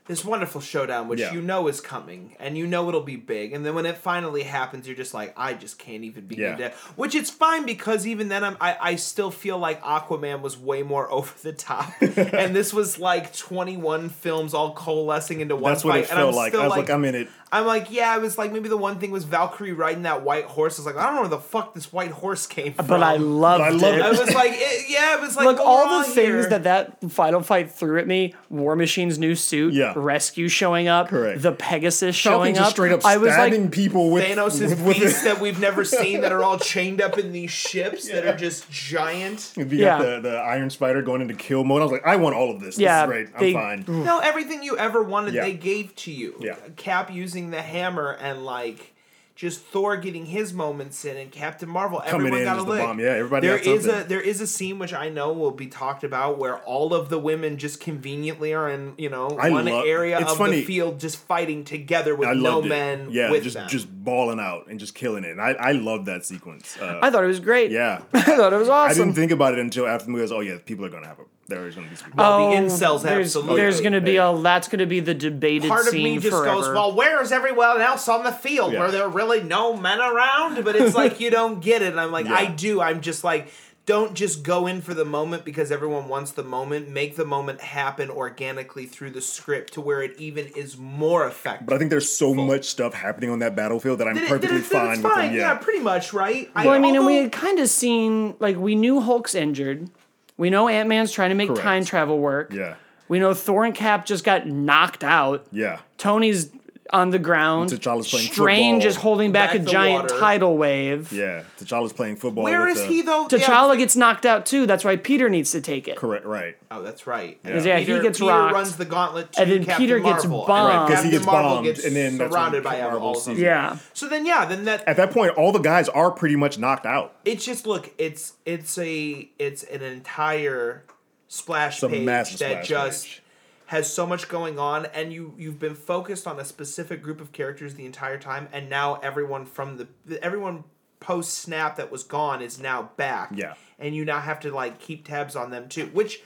this 0.06 0.26
wonderful 0.26 0.60
showdown, 0.60 1.08
which 1.08 1.20
Yeah. 1.22 1.32
you 1.34 1.41
know 1.41 1.68
is 1.68 1.80
coming, 1.80 2.36
and 2.39 2.58
you 2.58 2.68
know 2.68 2.89
it'll 2.89 3.01
be 3.01 3.16
big. 3.16 3.54
And 3.54 3.66
then 3.66 3.74
when 3.76 3.86
it 3.86 3.95
finally 3.97 4.43
happens, 4.43 4.86
you're 4.88 4.97
just 4.97 5.14
like, 5.14 5.34
I 5.38 5.54
just 5.54 5.80
can't 5.80 6.04
even 6.04 6.26
begin 6.26 6.58
Yeah. 6.60 6.70
to. 6.70 6.74
Which 6.97 7.16
it's 7.16 7.30
fine 7.30 7.66
because 7.66 8.06
even 8.06 8.28
then, 8.28 8.43
I'm, 8.43 8.58
I 8.60 8.78
I 8.82 8.95
still 8.97 9.32
feel 9.32 9.58
like 9.58 9.82
Aquaman 9.82 10.41
was 10.41 10.58
way 10.58 10.84
more 10.84 11.10
over 11.12 11.32
the 11.41 11.54
top, 11.54 11.91
and 12.01 12.56
this 12.56 12.74
was 12.74 12.99
like 12.99 13.34
21 13.36 14.10
films 14.10 14.54
all 14.54 14.74
coalescing 14.74 15.39
into 15.41 15.56
one 15.56 15.72
That's 15.74 15.84
what 15.86 15.91
fight. 15.93 16.04
it 16.06 16.10
and 16.12 16.20
I'm 16.20 16.26
felt 16.26 16.36
like. 16.36 16.51
still 16.51 16.62
I 16.62 16.68
was 16.68 16.78
like, 16.78 16.89
I'm 16.89 17.06
in 17.06 17.16
it. 17.16 17.28
I'm 17.51 17.68
like, 17.68 17.91
yeah, 17.91 18.10
I 18.10 18.18
was 18.18 18.36
like, 18.39 18.51
maybe 18.51 18.68
the 18.68 18.78
one 18.78 18.97
thing 18.97 19.12
was 19.12 19.26
Valkyrie 19.26 19.74
riding 19.74 20.04
that 20.04 20.24
white 20.24 20.45
horse. 20.45 20.80
I 20.80 20.82
was 20.82 20.86
like, 20.88 20.95
I 20.95 21.06
don't 21.06 21.14
know 21.16 21.22
where 21.22 21.30
the 21.30 21.38
fuck 21.38 21.76
this 21.76 21.93
white 21.93 22.10
horse 22.10 22.47
came 22.47 22.74
from. 22.74 22.88
but 22.88 23.04
I 23.04 23.18
loved 23.18 23.64
I 23.64 23.70
love 23.70 23.93
it. 23.93 23.99
it. 23.99 24.01
I 24.01 24.10
was 24.10 24.34
like, 24.34 24.54
it, 24.56 24.86
yeah, 24.89 25.16
it 25.18 25.22
was 25.22 25.36
like 25.36 25.45
Look, 25.45 25.60
all 25.60 25.86
wrong 25.86 26.01
the 26.01 26.08
things 26.08 26.16
here. 26.16 26.49
that 26.49 26.64
that 26.64 27.12
final 27.12 27.43
fight 27.43 27.72
threw 27.72 27.99
at 27.99 28.08
me: 28.08 28.34
War 28.49 28.76
Machine's 28.76 29.20
new 29.20 29.36
suit, 29.36 29.76
Yeah. 29.76 29.93
Rescue 29.96 30.48
showing 30.48 30.88
up, 30.88 31.08
Correct. 31.10 31.41
the 31.41 31.52
Pegasus 31.52 32.20
Falcon 32.20 32.39
showing 32.39 32.56
just 32.56 32.66
up. 32.68 32.72
straight 32.72 32.91
up 32.91 33.06
I 33.06 33.18
was 33.18 33.28
like, 33.30 33.52
stabbing 33.54 33.70
people 33.72 34.10
with 34.12 34.24
Thanos' 34.26 34.60
with, 34.62 34.82
with 34.82 34.98
beasts 35.00 35.24
that 35.24 35.39
we've 35.39 35.60
never 35.60 35.84
seen 35.86 36.22
that 36.22 36.32
are 36.32 36.44
all 36.44 36.58
chained 36.60 37.02
up 37.02 37.18
in 37.18 37.32
these 37.32 37.52
ships 37.52 38.10
that 38.10 38.26
are 38.26 38.36
just 38.38 38.70
giant. 38.72 39.54
You 39.56 39.66
Yeah. 39.66 39.98
got 39.98 40.04
the, 40.24 40.30
the 40.30 40.38
Iron 40.38 40.70
Spider 40.70 41.02
going 41.02 41.22
into 41.22 41.34
kill 41.34 41.64
mode. 41.64 41.82
I 41.82 41.86
was 41.86 41.91
like, 41.91 42.06
I 42.06 42.16
want 42.16 42.36
all 42.36 42.52
of 42.52 42.60
this. 42.62 42.78
Yeah, 42.78 43.06
this 43.06 43.16
is 43.26 43.30
great. 43.32 43.36
I'm 43.36 43.39
they- 43.41 43.54
fine. 43.54 43.86
No, 44.06 44.20
everything 44.20 44.64
you 44.64 44.78
ever 44.78 45.04
wanted, 45.04 45.34
Yeah. 45.34 45.44
they 45.44 45.54
gave 45.54 45.96
to 45.98 46.12
you. 46.12 46.36
Yeah. 46.39 46.56
Cap 46.76 47.12
using 47.12 47.52
the 47.52 47.62
hammer 47.62 48.12
and 48.20 48.46
like. 48.46 48.93
Just 49.36 49.62
Thor 49.62 49.98
getting 49.98 50.28
his 50.28 50.54
moments 50.54 51.04
in, 51.06 51.18
and 51.18 51.32
Captain 51.32 51.68
Marvel. 51.68 52.00
Coming 52.02 52.28
everyone 52.28 52.40
in 52.42 52.46
got 52.46 52.56
a 52.58 52.60
as 52.60 52.66
the 52.66 52.70
lick. 52.72 52.82
bomb. 52.86 53.00
Yeah, 53.00 53.06
everybody 53.08 53.48
There 53.48 53.58
got 53.58 53.66
is 53.68 53.88
a 53.88 54.04
there 54.08 54.22
is 54.22 54.42
a 54.42 54.46
scene 54.48 54.78
which 54.78 54.94
I 54.94 55.10
know 55.10 55.34
will 55.34 55.50
be 55.50 55.66
talked 55.66 56.04
about 56.04 56.38
where 56.38 56.58
all 56.60 56.94
of 56.94 57.10
the 57.10 57.18
women 57.18 57.58
just 57.58 57.80
conveniently 57.80 58.54
are 58.54 58.70
in 58.70 58.94
you 58.98 59.10
know 59.10 59.30
I 59.42 59.50
one 59.50 59.66
love- 59.66 59.86
area 59.88 60.20
it's 60.20 60.32
of 60.34 60.38
funny. 60.38 60.58
the 60.58 60.66
field 60.66 61.00
just 61.00 61.18
fighting 61.18 61.64
together 61.64 62.16
with 62.16 62.30
I 62.30 62.34
no 62.34 62.42
loved 62.60 62.68
it. 62.68 62.70
men 62.70 63.08
Yeah, 63.10 63.32
with 63.32 63.42
just 63.44 63.56
them. 63.56 63.68
just 63.68 63.88
balling 64.04 64.40
out 64.40 64.68
and 64.68 64.80
just 64.80 64.94
killing 64.94 65.24
it. 65.24 65.32
And 65.32 65.42
I, 65.42 65.54
I 65.54 65.72
love 65.72 66.06
that 66.06 66.24
sequence. 66.26 66.78
Uh, 66.80 67.00
I 67.02 67.10
thought 67.10 67.24
it 67.24 67.28
was 67.28 67.40
great. 67.40 67.72
yeah. 67.72 68.04
I 68.14 68.22
thought 68.22 68.54
it 68.54 68.58
was 68.58 68.70
awesome. 68.70 69.02
I 69.02 69.06
didn't 69.06 69.16
think 69.16 69.32
about 69.32 69.54
it 69.54 69.60
until 69.60 69.88
after 69.88 70.06
the 70.06 70.12
movie. 70.12 70.22
I 70.22 70.26
was, 70.26 70.32
oh 70.32 70.42
yeah, 70.42 70.58
people 70.64 70.86
are 70.86 70.90
gonna 70.90 71.08
have 71.08 71.20
a. 71.20 71.24
There's 71.48 71.76
gonna 71.76 71.89
be 71.89 71.96
some. 71.96 72.12
Well, 72.16 72.52
the 72.52 72.58
oh, 72.58 72.62
incels 72.62 72.84
Oh, 72.84 72.98
there's, 73.00 73.28
absolutely. 73.28 73.56
There's 73.62 73.82
going 73.82 73.94
to 73.94 74.02
be 74.02 74.16
a 74.18 74.36
that's 74.38 74.68
going 74.70 74.80
to 74.80 74.86
be 74.86 75.02
the 75.02 75.14
debated 75.14 75.68
part 75.68 75.88
of 75.88 75.94
me 75.94 76.18
just 76.18 76.30
forever. 76.30 76.46
goes, 76.62 76.70
well, 76.70 76.94
where 76.96 77.22
is 77.22 77.32
everyone 77.32 77.82
else 77.82 78.08
on 78.08 78.24
the 78.24 78.32
field? 78.32 78.72
Yeah. 78.74 78.80
Were 78.80 78.91
there 78.91 79.10
really 79.10 79.44
no 79.44 79.76
men 79.76 80.00
around? 80.00 80.64
But 80.64 80.76
it's 80.76 80.96
like 80.96 81.20
you 81.20 81.30
don't 81.30 81.62
get 81.62 81.82
it. 81.82 81.89
And 81.89 82.00
I'm 82.00 82.12
like, 82.12 82.26
Yeah. 82.28 82.36
I 82.36 82.46
do. 82.46 82.80
I'm 82.82 83.02
just 83.02 83.24
like, 83.26 83.52
don't 83.86 84.14
just 84.14 84.44
go 84.44 84.66
in 84.68 84.80
for 84.82 84.94
the 84.94 85.04
moment 85.04 85.44
because 85.44 85.70
everyone 85.70 86.08
wants 86.08 86.32
the 86.32 86.44
moment. 86.44 86.88
Make 86.88 87.18
the 87.18 87.26
moment 87.26 87.60
happen 87.60 88.10
organically 88.10 88.86
through 88.86 89.12
the 89.12 89.22
script 89.22 89.74
to 89.74 89.82
where 89.82 90.02
it 90.02 90.16
even 90.18 90.48
is 90.56 90.78
more 90.78 91.28
effective. 91.28 91.68
But 91.68 91.76
I 91.76 91.78
think 91.80 91.89
there's 91.89 92.10
so 92.10 92.34
much 92.34 92.64
stuff 92.66 92.94
happening 92.94 93.30
on 93.30 93.39
that 93.39 93.58
battlefield 93.58 94.00
that 94.00 94.08
I'm 94.08 94.14
Did 94.14 94.24
it- 94.24 94.30
perfectly 94.30 94.58
did 94.60 94.66
it- 94.66 94.70
did 94.70 94.72
fine 94.72 95.02
with 95.04 95.12
fine. 95.12 95.28
them. 95.28 95.36
Yeah. 95.36 95.52
Yeah. 95.52 95.56
pretty 95.56 95.80
much, 95.82 96.14
right? 96.14 96.50
well, 96.56 96.70
I 96.70 96.80
mean, 96.80 96.96
and 96.96 97.06
we 97.06 97.18
had 97.18 97.34
kind 97.34 97.60
of 97.60 97.68
seen 97.68 98.36
like 98.39 98.56
we 98.56 98.76
knew 98.76 99.02
Hulk's 99.02 99.36
injured. 99.36 99.89
We 100.38 100.50
know 100.50 100.68
Ant 100.68 100.90
Man's 100.90 101.12
trying 101.12 101.30
to 101.30 101.36
make 101.36 101.50
Correct. 101.50 101.62
time 101.62 101.86
travel 101.86 102.20
work. 102.20 102.52
Yeah. 102.54 102.76
We 103.08 103.20
know 103.20 103.34
Thor 103.34 103.66
and 103.66 103.76
Cap 103.76 104.06
just 104.06 104.24
got 104.24 104.48
knocked 104.48 105.04
out. 105.04 105.46
Yeah. 105.52 105.80
Tony's 105.98 106.50
on 106.92 107.10
the 107.12 107.18
ground. 107.20 107.70
T'Challa's 107.70 108.10
playing 108.10 108.28
Strange 108.32 108.84
football. 108.84 108.90
is 108.90 108.96
holding 108.98 109.32
back, 109.32 109.52
Back 109.52 109.62
a 109.62 109.64
the 109.64 109.72
giant 109.72 110.04
water. 110.04 110.20
tidal 110.20 110.58
wave. 110.58 111.12
Yeah. 111.14 111.44
T'Challa's 111.60 111.94
playing 111.94 112.18
football. 112.18 112.44
Where 112.44 112.62
with 112.66 112.76
is 112.76 112.82
the- 112.82 112.88
he 112.88 113.02
though? 113.02 113.28
T'Challa 113.28 113.74
Yeah. 113.74 113.76
gets 113.80 113.96
knocked 113.96 114.26
out 114.26 114.46
too. 114.46 114.66
That's 114.66 114.84
why 114.84 114.98
Peter 114.98 115.30
needs 115.30 115.52
to 115.52 115.62
take 115.62 115.88
it. 115.88 115.96
Correct. 115.96 116.26
Right. 116.26 116.56
Oh, 116.70 116.82
that's 116.84 117.08
right. 117.08 117.40
Yeah. 117.46 117.62
Yeah, 117.64 117.80
he 117.80 117.86
Peter, 117.86 118.02
gets 118.02 118.20
Peter 118.20 118.32
rocked. 118.32 118.54
runs 118.54 118.76
the 118.76 118.86
gauntlet 118.86 119.32
to 119.34 119.42
And 119.42 119.52
then 119.52 119.60
Captain 119.66 119.78
Peter 119.86 120.00
gets 120.00 120.26
Marvel. 120.26 120.46
bombed. 120.46 120.72
And 120.72 120.80
Right, 120.82 120.88
'cause 120.88 120.90
he 120.90 120.96
Captain 120.96 121.12
gets 121.12 121.26
Marvel 121.26 121.50
bombed, 121.52 121.66
gets 121.66 121.86
and 121.86 121.96
then 121.96 122.18
that's 122.18 122.20
when 122.20 122.32
surrounded 122.32 122.64
by 122.64 122.70
Captain 122.72 122.86
Marvel 122.92 123.08
all 123.08 123.18
of 123.18 123.26
them. 123.26 123.36
sees 123.36 123.42
it. 123.44 123.46
Yeah. 123.46 123.78
So 123.94 124.08
then, 124.10 124.26
yeah, 124.26 124.46
then 124.46 124.66
that 124.66 124.84
At 124.88 124.98
that 124.98 125.12
point, 125.12 125.32
all 125.38 125.52
the 125.52 125.60
guys 125.60 125.88
are 125.90 126.12
pretty 126.12 126.36
much 126.36 126.58
knocked 126.60 126.86
out. 126.86 127.14
it's 127.26 127.46
just 127.46 127.66
look 127.66 127.92
it's 127.98 128.34
it's 128.46 128.78
a 128.78 129.30
it's 129.40 129.64
an 129.64 129.82
entire 129.82 130.84
splash 131.28 131.82
a 131.82 131.90
page 131.90 132.06
massive 132.06 132.40
that 132.40 132.66
splash 132.66 132.68
just 132.68 133.06
page. 133.06 133.23
Has 133.68 133.91
so 133.91 134.05
much 134.05 134.28
going 134.30 134.59
on 134.59 134.86
and 134.88 135.11
you 135.14 135.34
you've 135.38 135.59
been 135.59 135.76
focused 135.76 136.28
on 136.28 136.39
a 136.39 136.45
specific 136.45 137.01
group 137.01 137.22
of 137.22 137.32
characters 137.32 137.76
the 137.76 137.86
entire 137.86 138.18
time 138.18 138.47
and 138.51 138.70
now 138.70 138.95
everyone 138.95 139.45
from 139.45 139.78
the 139.78 140.24
everyone 140.24 140.64
post 140.99 141.34
snap 141.34 141.76
that 141.76 141.91
was 141.91 142.03
gone 142.03 142.41
is 142.41 142.59
now 142.61 142.89
back 142.97 143.30
Yeah. 143.36 143.53
and 143.80 143.93
you 143.95 144.05
now 144.05 144.20
have 144.22 144.39
to 144.41 144.51
like 144.51 144.80
keep 144.80 145.05
tabs 145.05 145.36
on 145.36 145.49
them 145.51 145.68
too 145.68 145.88
which 145.88 146.22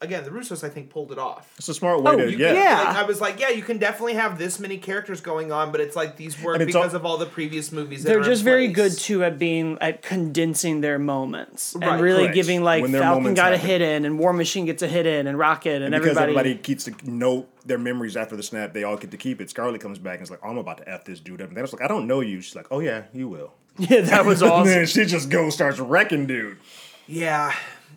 again 0.00 0.24
the 0.24 0.30
russos 0.30 0.64
i 0.64 0.68
think 0.68 0.90
pulled 0.90 1.12
it 1.12 1.18
off 1.18 1.52
It's 1.58 1.68
a 1.68 1.74
smart 1.74 2.02
way 2.02 2.12
Oh, 2.12 2.16
to 2.16 2.30
you- 2.30 2.38
yeah. 2.38 2.52
yeah. 2.52 2.82
like, 2.84 2.96
I 2.96 3.02
was 3.04 3.20
like, 3.20 3.38
yeah, 3.40 3.50
you 3.50 3.62
can 3.62 3.78
definitely 3.78 4.14
have 4.14 4.38
this 4.38 4.58
many 4.58 4.78
characters 4.78 5.20
going 5.20 5.52
on, 5.52 5.70
but 5.72 5.80
it's 5.80 5.94
like 5.96 6.16
these 6.16 6.40
work 6.42 6.54
And 6.54 6.62
it's 6.62 6.72
because 6.72 6.92
all- 6.94 7.00
of 7.00 7.06
all 7.06 7.16
the 7.18 7.26
previous 7.26 7.70
movies. 7.72 8.02
They're 8.02 8.20
just 8.22 8.42
very 8.42 8.68
good 8.68 8.92
too 8.96 9.22
at 9.24 9.38
being 9.38 9.78
at 9.80 10.02
condensing 10.02 10.80
their 10.80 10.98
moments 10.98 11.74
Right, 11.78 11.92
and 11.92 12.00
really 12.02 12.22
correct. 12.24 12.34
giving 12.34 12.62
like 12.62 12.82
When 12.82 12.92
Falcon 12.92 13.22
moments 13.22 13.40
got 13.40 13.52
a 13.52 13.58
hit 13.58 13.80
in 13.80 14.04
and 14.04 14.18
War 14.18 14.32
Machine 14.32 14.64
gets 14.66 14.82
a 14.82 14.88
hit 14.88 15.06
in 15.06 15.26
and 15.26 15.38
Rocket 15.38 15.82
and, 15.82 15.92
because 15.92 16.16
everybody. 16.16 16.50
everybody 16.50 16.54
keeps 16.56 16.84
to 16.84 16.94
know 17.04 17.46
their 17.66 17.78
memories 17.78 18.16
after 18.16 18.36
the 18.36 18.42
snap, 18.42 18.72
they 18.72 18.84
all 18.84 18.96
get 18.96 19.10
to 19.10 19.16
keep 19.16 19.40
it. 19.40 19.50
Scarlet 19.50 19.80
comes 19.80 19.98
back 19.98 20.14
and 20.14 20.22
is 20.22 20.30
like, 20.30 20.40
oh, 20.42 20.48
"I'm 20.50 20.58
about 20.58 20.78
to 20.78 20.88
f 20.88 21.04
this 21.04 21.20
dude 21.20 21.40
up," 21.42 21.48
and 21.48 21.56
then 21.56 21.62
it's 21.64 21.72
like, 21.72 21.82
"I 21.82 21.88
don't 21.88 22.06
know 22.06 22.20
you." 22.20 22.40
She's 22.40 22.56
like, 22.56 22.66
"Oh 22.70 22.80
yeah, 22.80 23.02
you 23.12 23.28
will." 23.28 23.52
yeah, 23.78 24.00
that 24.00 24.24
was 24.24 24.40
And 24.42 24.50
awesome. 24.50 24.66
then 24.72 24.86
she 24.86 25.04
just 25.04 25.28
goes 25.30 25.54
starts 25.54 25.78
wrecking 25.78 26.26
dude. 26.26 26.56
Yeah, 27.06 27.52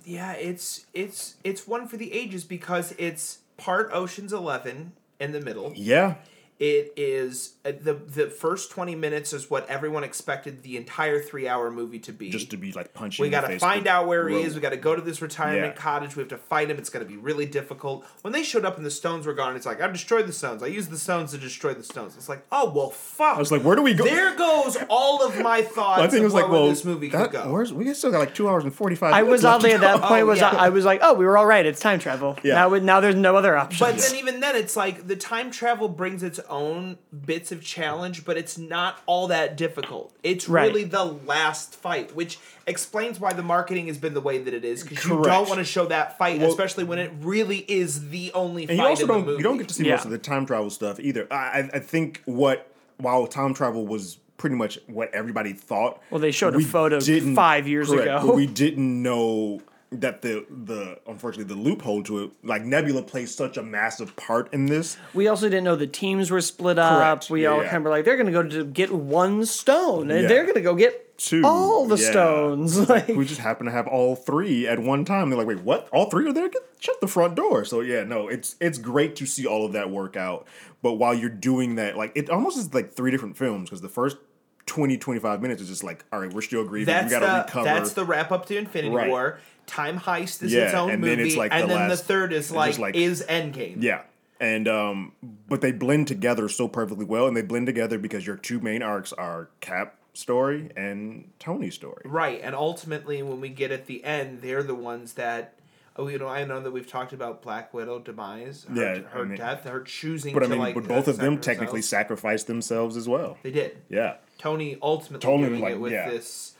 yeah, 0.05 0.33
it's 0.33 0.85
it's 0.93 1.35
it's 1.43 1.67
one 1.67 1.87
for 1.87 1.97
the 1.97 2.13
ages 2.13 2.43
because 2.43 2.93
it's 2.97 3.39
part 3.57 3.89
Ocean's 3.93 4.33
Eleven 4.33 4.93
in 5.19 5.31
the 5.31 5.41
middle. 5.41 5.71
Yeah, 5.75 6.15
It 6.63 6.93
is 6.95 7.55
uh, 7.65 7.73
the 7.77 7.93
the 7.95 8.27
first 8.29 8.71
twenty 8.71 8.95
minutes 8.95 9.33
is 9.33 9.49
what 9.49 9.69
everyone 9.69 10.05
expected 10.05 10.63
the 10.63 10.77
entire 10.77 11.21
three 11.21 11.45
hour 11.45 11.69
movie 11.69 11.99
to 11.99 12.13
be. 12.13 12.29
just 12.29 12.51
to 12.51 12.57
be 12.57 12.71
like 12.71 12.93
punching. 12.93 13.21
we 13.21 13.27
in 13.27 13.31
the 13.31 13.35
got 13.35 13.41
to 13.41 13.47
face 13.47 13.59
find 13.59 13.85
out 13.85 14.07
where 14.07 14.29
he 14.29 14.37
is. 14.41 14.55
We 14.55 14.61
got 14.61 14.69
to 14.69 14.77
go 14.77 14.95
to 14.95 15.01
this 15.01 15.21
retirement 15.21 15.73
Yeah. 15.75 15.81
cottage. 15.81 16.15
We 16.15 16.21
have 16.21 16.29
to 16.29 16.37
fight 16.37 16.69
him. 16.69 16.77
It's 16.77 16.89
going 16.89 17.05
to 17.05 17.11
be 17.11 17.17
really 17.17 17.45
difficult. 17.45 18.05
When 18.21 18.31
they 18.31 18.43
showed 18.43 18.63
up 18.63 18.77
and 18.77 18.85
the 18.85 18.91
stones 18.91 19.25
were 19.27 19.33
gone, 19.33 19.57
it's 19.57 19.65
like 19.65 19.81
I 19.81 19.87
destroyed 19.87 20.25
the 20.25 20.31
stones. 20.31 20.63
I 20.63 20.67
used 20.67 20.89
the 20.89 20.97
stones 20.97 21.31
to 21.31 21.37
destroy 21.37 21.73
the 21.73 21.83
stones. 21.83 22.15
It's 22.15 22.29
like, 22.29 22.45
oh 22.49 22.71
well, 22.73 22.91
fuck. 22.91 23.35
I 23.35 23.39
was 23.39 23.51
like, 23.51 23.63
"Where 23.63 23.75
do 23.75 23.81
we 23.81 23.93
go?" 23.93 24.05
there 24.05 24.33
goes 24.33 24.77
all 24.89 25.27
of 25.27 25.37
my 25.41 25.61
thoughts. 25.75 26.01
I 26.01 26.07
think 26.07 26.21
it 26.21 26.23
was 26.23 26.33
like, 26.33 26.47
"Well, 26.47 26.69
this 26.69 26.85
movie 26.85 27.09
that, 27.09 27.31
could 27.31 27.43
go. 27.43 27.51
where's 27.51 27.73
we 27.73 27.93
still 27.93 28.09
got 28.11 28.19
like 28.19 28.33
two 28.35 28.47
hours 28.47 28.63
and 28.63 28.73
forty 28.73 28.95
five. 28.95 29.13
I 29.13 29.23
was 29.23 29.43
oddly 29.43 29.73
at 29.73 29.81
that 29.81 29.99
point 30.01 30.23
Oh, 30.23 30.27
was 30.27 30.39
yeah. 30.39 30.51
I, 30.51 30.67
I 30.67 30.69
was 30.69 30.85
like, 30.85 31.01
oh, 31.03 31.13
we 31.13 31.25
were 31.25 31.37
all 31.37 31.45
right. 31.45 31.65
It's 31.65 31.81
time 31.81 31.99
travel. 31.99 32.37
Yeah. 32.41 32.53
Now, 32.55 32.69
now 32.69 32.99
there's 33.01 33.15
no 33.15 33.35
other 33.35 33.57
options. 33.57 33.81
But 33.81 33.97
then 33.97 34.15
even 34.15 34.39
then, 34.39 34.55
it's 34.55 34.77
like 34.77 35.07
the 35.07 35.17
time 35.17 35.51
travel 35.51 35.89
brings 35.89 36.23
its 36.23 36.39
own 36.53 36.97
bits 37.25 37.51
of 37.51 37.63
challenge, 37.63 38.23
but 38.25 38.37
it's 38.37 38.57
not 38.57 39.01
all 39.07 39.27
that 39.27 39.57
difficult. 39.57 40.13
It's 40.21 40.47
Right. 40.47 40.67
really 40.67 40.83
the 40.83 41.03
last 41.03 41.75
fight, 41.75 42.15
which 42.15 42.37
explains 42.67 43.19
why 43.19 43.33
the 43.33 43.41
marketing 43.41 43.87
has 43.87 43.97
been 43.97 44.13
the 44.13 44.21
way 44.21 44.37
that 44.37 44.53
it 44.53 44.63
is. 44.63 44.83
Because 44.83 45.03
you 45.03 45.21
don't 45.23 45.49
want 45.49 45.57
to 45.59 45.65
show 45.65 45.87
that 45.87 46.17
fight, 46.17 46.39
Well- 46.39 46.49
especially 46.49 46.83
when 46.83 46.99
it 46.99 47.11
really 47.21 47.65
is 47.67 48.09
the 48.09 48.31
only 48.33 48.63
and 48.63 48.77
fight 48.77 48.83
you 48.83 48.83
also 48.89 49.01
in 49.03 49.07
don't 49.09 49.25
movie. 49.25 49.37
you 49.37 49.43
don't 49.43 49.57
get 49.57 49.67
to 49.69 49.73
see 49.73 49.85
Yeah. 49.85 49.95
most 49.95 50.05
of 50.05 50.11
the 50.11 50.17
time 50.19 50.45
travel 50.45 50.69
stuff 50.69 50.99
either. 50.99 51.27
I 51.31 51.35
I- 51.35 51.69
I 51.73 51.79
think 51.79 52.21
what 52.25 52.67
while 52.97 53.25
time 53.27 53.53
travel 53.55 53.85
was 53.87 54.17
pretty 54.37 54.55
much 54.55 54.77
what 54.87 55.13
everybody 55.13 55.53
thought. 55.53 56.01
Well, 56.11 56.19
they 56.21 56.31
showed 56.31 56.53
a 56.53 56.57
we 56.57 56.63
photo 56.63 56.99
didn't- 56.99 57.35
five 57.35 57.67
years 57.67 57.89
correct, 57.89 58.07
ago. 58.07 58.27
but 58.27 58.35
we 58.35 58.45
didn't 58.45 59.01
know 59.01 59.61
that 60.01 60.21
the 60.21 60.45
the 60.49 60.99
unfortunately 61.07 61.53
the 61.53 61.59
loophole 61.61 62.03
to 62.03 62.23
it 62.23 62.31
like 62.43 62.63
Nebula 62.63 63.01
plays 63.03 63.33
such 63.33 63.57
a 63.57 63.63
massive 63.63 64.15
part 64.15 64.53
in 64.53 64.65
this. 64.67 64.97
We 65.13 65.27
also 65.27 65.47
didn't 65.49 65.63
know 65.63 65.75
the 65.75 65.87
teams 65.87 66.31
were 66.31 66.41
split 66.41 66.77
up. 66.79 66.97
Correct. 66.97 67.29
We 67.29 67.43
Yeah, 67.43 67.49
all 67.49 67.57
yeah. 67.63 67.69
kind 67.69 67.77
of 67.77 67.83
were 67.83 67.89
like, 67.89 68.05
they're 68.05 68.15
going 68.17 68.27
to 68.27 68.31
go 68.31 68.43
to 68.43 68.65
get 68.65 68.91
one 68.91 69.45
stone, 69.45 70.11
and 70.11 70.21
Yeah. 70.23 70.27
they're 70.27 70.43
going 70.43 70.55
to 70.55 70.61
go 70.61 70.75
get 70.75 70.99
Two, 71.17 71.43
all 71.45 71.85
the 71.85 71.95
yeah. 71.97 72.09
stones. 72.11 72.89
Like, 72.89 73.07
we 73.07 73.23
just 73.25 73.39
happen 73.39 73.65
to 73.67 73.71
have 73.71 73.87
all 73.87 74.15
three 74.15 74.67
at 74.67 74.79
one 74.79 75.05
time. 75.05 75.29
They're 75.29 75.37
like, 75.37 75.47
wait, 75.47 75.61
what? 75.61 75.87
All 75.93 76.09
three 76.09 76.27
are 76.27 76.33
there? 76.33 76.49
Get, 76.49 76.63
shut 76.79 76.99
the 77.01 77.07
front 77.07 77.35
door. 77.35 77.63
So 77.65 77.81
yeah, 77.81 78.03
no, 78.03 78.27
it's 78.27 78.55
it's 78.59 78.77
great 78.79 79.15
to 79.17 79.25
see 79.25 79.45
all 79.45 79.65
of 79.65 79.73
that 79.73 79.89
work 79.91 80.17
out. 80.17 80.47
But 80.81 80.93
while 80.93 81.13
you're 81.13 81.29
doing 81.29 81.75
that, 81.75 81.95
like 81.97 82.11
it 82.15 82.29
almost 82.29 82.57
is 82.57 82.73
like 82.73 82.91
three 82.93 83.11
different 83.11 83.37
films 83.37 83.69
because 83.69 83.81
the 83.81 83.89
first 83.89 84.17
20, 84.65 84.97
25 84.97 85.41
minutes 85.41 85.61
is 85.61 85.67
just 85.69 85.83
like, 85.83 86.03
all 86.11 86.19
right, 86.19 86.31
we're 86.33 86.41
still 86.41 86.63
grieving. 86.65 86.93
That's 86.93 87.05
we 87.13 87.19
gotta 87.19 87.25
the 87.25 87.43
recover. 87.45 87.65
that's 87.65 87.93
the 87.93 88.05
wrap 88.05 88.31
up 88.31 88.45
to 88.47 88.57
Infinity 88.57 88.95
Right. 88.95 89.09
War. 89.09 89.39
Time 89.65 89.99
Heist 89.99 90.43
is 90.43 90.51
Yeah, 90.53 90.65
its 90.65 90.73
own 90.73 90.89
and 90.91 91.01
movie, 91.01 91.15
then 91.15 91.25
it's 91.25 91.35
like 91.35 91.51
and 91.53 91.63
the 91.63 91.67
then 91.67 91.89
last- 91.89 91.99
the 92.01 92.05
third 92.05 92.33
is 92.33 92.51
like, 92.51 92.77
like- 92.77 92.95
is 92.95 93.23
Endgame. 93.27 93.77
Yeah. 93.81 94.01
And 94.39 94.67
um 94.67 95.13
but 95.47 95.61
they 95.61 95.71
blend 95.71 96.07
together 96.07 96.49
so 96.49 96.67
perfectly 96.67 97.05
well 97.05 97.27
and 97.27 97.35
they 97.37 97.41
blend 97.41 97.65
together 97.67 97.97
because 97.97 98.27
your 98.27 98.35
two 98.35 98.59
main 98.59 98.83
arcs 98.83 99.13
are 99.13 99.49
Cap 99.61 99.95
story 100.13 100.69
and 100.75 101.29
Tony's 101.39 101.75
story. 101.75 102.01
Right, 102.05 102.39
and 102.43 102.53
ultimately, 102.55 103.23
when 103.23 103.41
we 103.41 103.49
get 103.49 103.71
at 103.71 103.85
the 103.87 104.03
end, 104.03 104.41
they're 104.41 104.63
the 104.63 104.75
ones 104.75 105.13
that. 105.13 105.55
Oh, 105.95 106.07
you 106.07 106.17
know, 106.17 106.27
I 106.27 106.43
know 106.43 106.59
that 106.59 106.71
we've 106.71 106.87
talked 106.87 107.13
about 107.13 107.43
Black 107.43 107.71
Widow 107.71 107.99
demise, 107.99 108.65
her, 108.67 108.75
Yeah, 108.75 108.99
her 109.09 109.21
I 109.21 109.23
mean- 109.25 109.37
death, 109.37 109.63
her 109.65 109.81
choosing. 109.81 110.33
But 110.33 110.43
I 110.43 110.47
mean, 110.47 110.57
like, 110.57 110.73
but 110.73 110.87
both 110.87 111.07
of 111.07 111.17
them 111.17 111.39
technically 111.39 111.83
sacrificed 111.83 112.47
themselves 112.47 112.97
as 112.97 113.07
well. 113.07 113.37
They 113.43 113.51
did. 113.51 113.77
Yeah. 113.89 114.15
Tony 114.39 114.77
ultimately 114.81 115.23
Tony 115.25 115.47
doing 115.49 115.61
like, 115.61 115.73
it 115.73 115.79
with 115.79 115.91
yeah. 115.93 116.09
this 116.09 116.52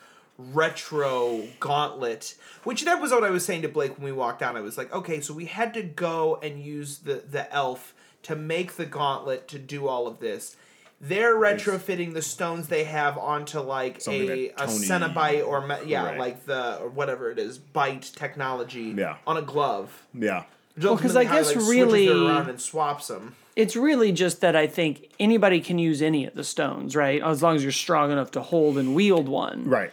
retro 0.52 1.44
gauntlet, 1.60 2.36
which 2.64 2.84
that 2.86 3.02
was 3.02 3.12
what 3.12 3.24
I 3.24 3.30
was 3.30 3.46
saying 3.46 3.62
to 3.64 3.70
Blake 3.70 3.98
when 3.98 4.06
we 4.06 4.12
walked 4.12 4.40
down. 4.40 4.56
I 4.58 4.62
was 4.62 4.78
like, 4.78 4.94
okay, 4.94 5.22
so 5.22 5.34
we 5.34 5.46
had 5.46 5.74
to 5.76 5.84
go 5.84 6.40
and 6.42 6.64
use 6.64 7.00
the 7.00 7.24
the 7.30 7.52
elf 7.54 7.94
to 8.24 8.36
make 8.36 8.74
the 8.74 8.86
gauntlet 8.86 9.48
to 9.50 9.60
do 9.60 9.88
all 9.88 10.08
of 10.08 10.20
this. 10.20 10.56
They're 11.02 11.36
retrofitting 11.36 12.14
the 12.14 12.22
stones 12.22 12.70
they 12.70 12.86
have 12.86 13.18
onto 13.18 13.60
like 13.60 14.00
Something 14.00 14.30
a, 14.30 14.46
a 14.50 14.68
Tony- 14.68 14.72
Cenobite 14.88 15.46
or 15.46 15.66
me- 15.68 15.76
yeah, 15.86 16.06
Right. 16.06 16.18
like 16.20 16.46
the 16.46 16.78
or 16.78 16.88
whatever 16.88 17.30
it 17.30 17.38
is, 17.40 17.58
bite 17.58 18.04
technology 18.16 18.94
Yeah. 18.96 19.18
on 19.28 19.36
a 19.36 19.42
glove. 19.42 20.04
Yeah. 20.14 20.44
Well, 20.82 20.96
because 20.96 21.16
I 21.18 21.24
ultimately 21.24 21.26
how 21.26 21.34
he, 21.50 21.54
guess 21.54 21.56
like, 21.68 21.70
really- 21.70 22.08
around 22.10 22.50
and 22.50 22.62
swaps 22.62 23.08
them. 23.10 23.36
it's 23.58 23.76
really 23.76 24.14
just 24.14 24.40
that 24.42 24.56
I 24.56 24.66
think 24.66 25.10
anybody 25.20 25.60
can 25.60 25.78
use 25.78 26.02
any 26.02 26.26
of 26.26 26.36
the 26.36 26.44
stones, 26.46 26.96
right? 26.96 27.22
As 27.22 27.44
long 27.44 27.58
as 27.58 27.64
you're 27.64 27.72
strong 27.74 28.10
enough 28.12 28.32
to 28.32 28.42
hold 28.42 28.78
and 28.78 28.96
wield 28.96 29.28
one. 29.28 29.66
Right. 29.70 29.92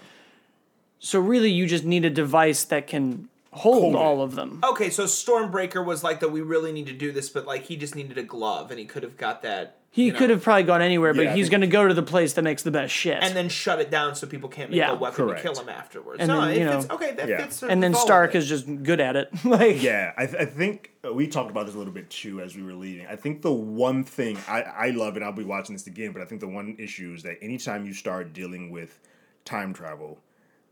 So 1.01 1.19
really, 1.19 1.51
you 1.51 1.67
just 1.67 1.85
need 1.85 2.05
a 2.05 2.11
device 2.11 2.63
that 2.65 2.87
can 2.87 3.29
hold 3.53 3.83
Hold 3.83 3.97
all 3.97 4.23
of 4.23 4.35
them. 4.37 4.61
Okay, 4.63 4.91
so 4.91 5.05
Stormbreaker 5.05 5.85
was 5.85 6.05
like 6.05 6.21
that. 6.21 6.29
We 6.31 6.41
really 6.43 6.73
need 6.73 6.87
to 6.87 6.93
do 6.93 7.11
this, 7.11 7.29
but 7.31 7.47
like 7.47 7.63
he 7.65 7.77
just 7.77 7.97
needed 7.97 8.17
a 8.19 8.23
glove, 8.23 8.71
and 8.71 8.79
he 8.79 8.85
could 8.85 9.03
have 9.03 9.17
got 9.17 9.43
that. 9.43 9.77
He 9.93 10.05
you 10.05 10.13
know, 10.13 10.19
could 10.21 10.31
have 10.31 10.45
probably 10.45 10.63
gone 10.63 10.83
anywhere, 10.83 11.13
but 11.13 11.23
Yeah, 11.25 11.33
I 11.33 11.35
he's 11.35 11.47
think- 11.47 11.51
going 11.53 11.61
to 11.63 11.67
go 11.67 11.89
to 11.89 11.95
the 11.95 12.03
place 12.05 12.35
that 12.35 12.43
makes 12.43 12.63
the 12.63 12.71
best 12.71 12.95
shit. 12.95 13.19
and 13.21 13.35
then 13.35 13.49
shut 13.49 13.81
it 13.81 13.91
down 13.91 14.15
so 14.15 14.25
people 14.29 14.49
can't 14.49 14.71
make 14.71 14.79
Yeah. 14.79 14.93
a 14.93 14.95
weapon 14.95 15.27
Correct. 15.27 15.43
to 15.43 15.53
kill 15.53 15.61
him 15.61 15.69
afterwards. 15.69 16.21
And 16.21 16.29
no, 16.29 16.43
then, 16.43 16.51
it 16.51 16.59
you 16.61 16.69
fits, 16.69 16.89
know- 16.89 16.95
okay, 16.95 17.11
that 17.15 17.29
Yeah. 17.29 17.39
fits. 17.39 17.63
and 17.65 17.83
then 17.83 17.91
with 17.91 17.97
all 17.97 18.03
of 18.03 18.07
Stark 18.07 18.35
is 18.37 18.49
just 18.49 18.67
good 18.85 19.01
at 19.01 19.17
it. 19.17 19.31
like 19.45 19.83
Yeah, 19.83 20.13
I, 20.17 20.27
th- 20.27 20.41
I 20.41 20.45
think 20.45 20.93
uh, 21.05 21.13
we 21.13 21.27
talked 21.27 21.51
about 21.51 21.67
this 21.67 21.75
a 21.75 21.79
little 21.79 21.93
bit 21.93 22.09
too 22.09 22.41
as 22.41 22.55
we 22.55 22.63
were 22.63 22.75
leaving. 22.75 23.07
I 23.09 23.17
think 23.17 23.43
the 23.43 23.51
one 23.51 24.05
thing 24.05 24.39
I, 24.47 24.63
I 24.63 24.91
love, 24.91 25.17
and 25.17 25.25
I'll 25.25 25.33
be 25.33 25.43
watching 25.43 25.75
this 25.75 25.89
again, 25.89 26.13
but 26.13 26.23
I 26.23 26.25
think 26.25 26.41
the 26.41 26.47
one 26.47 26.77
issue 26.79 27.13
is 27.17 27.25
that 27.25 27.39
anytime 27.43 27.85
you 27.85 27.93
start 27.93 28.33
dealing 28.33 28.71
with 28.71 28.97
time 29.45 29.73
travel, 29.75 30.19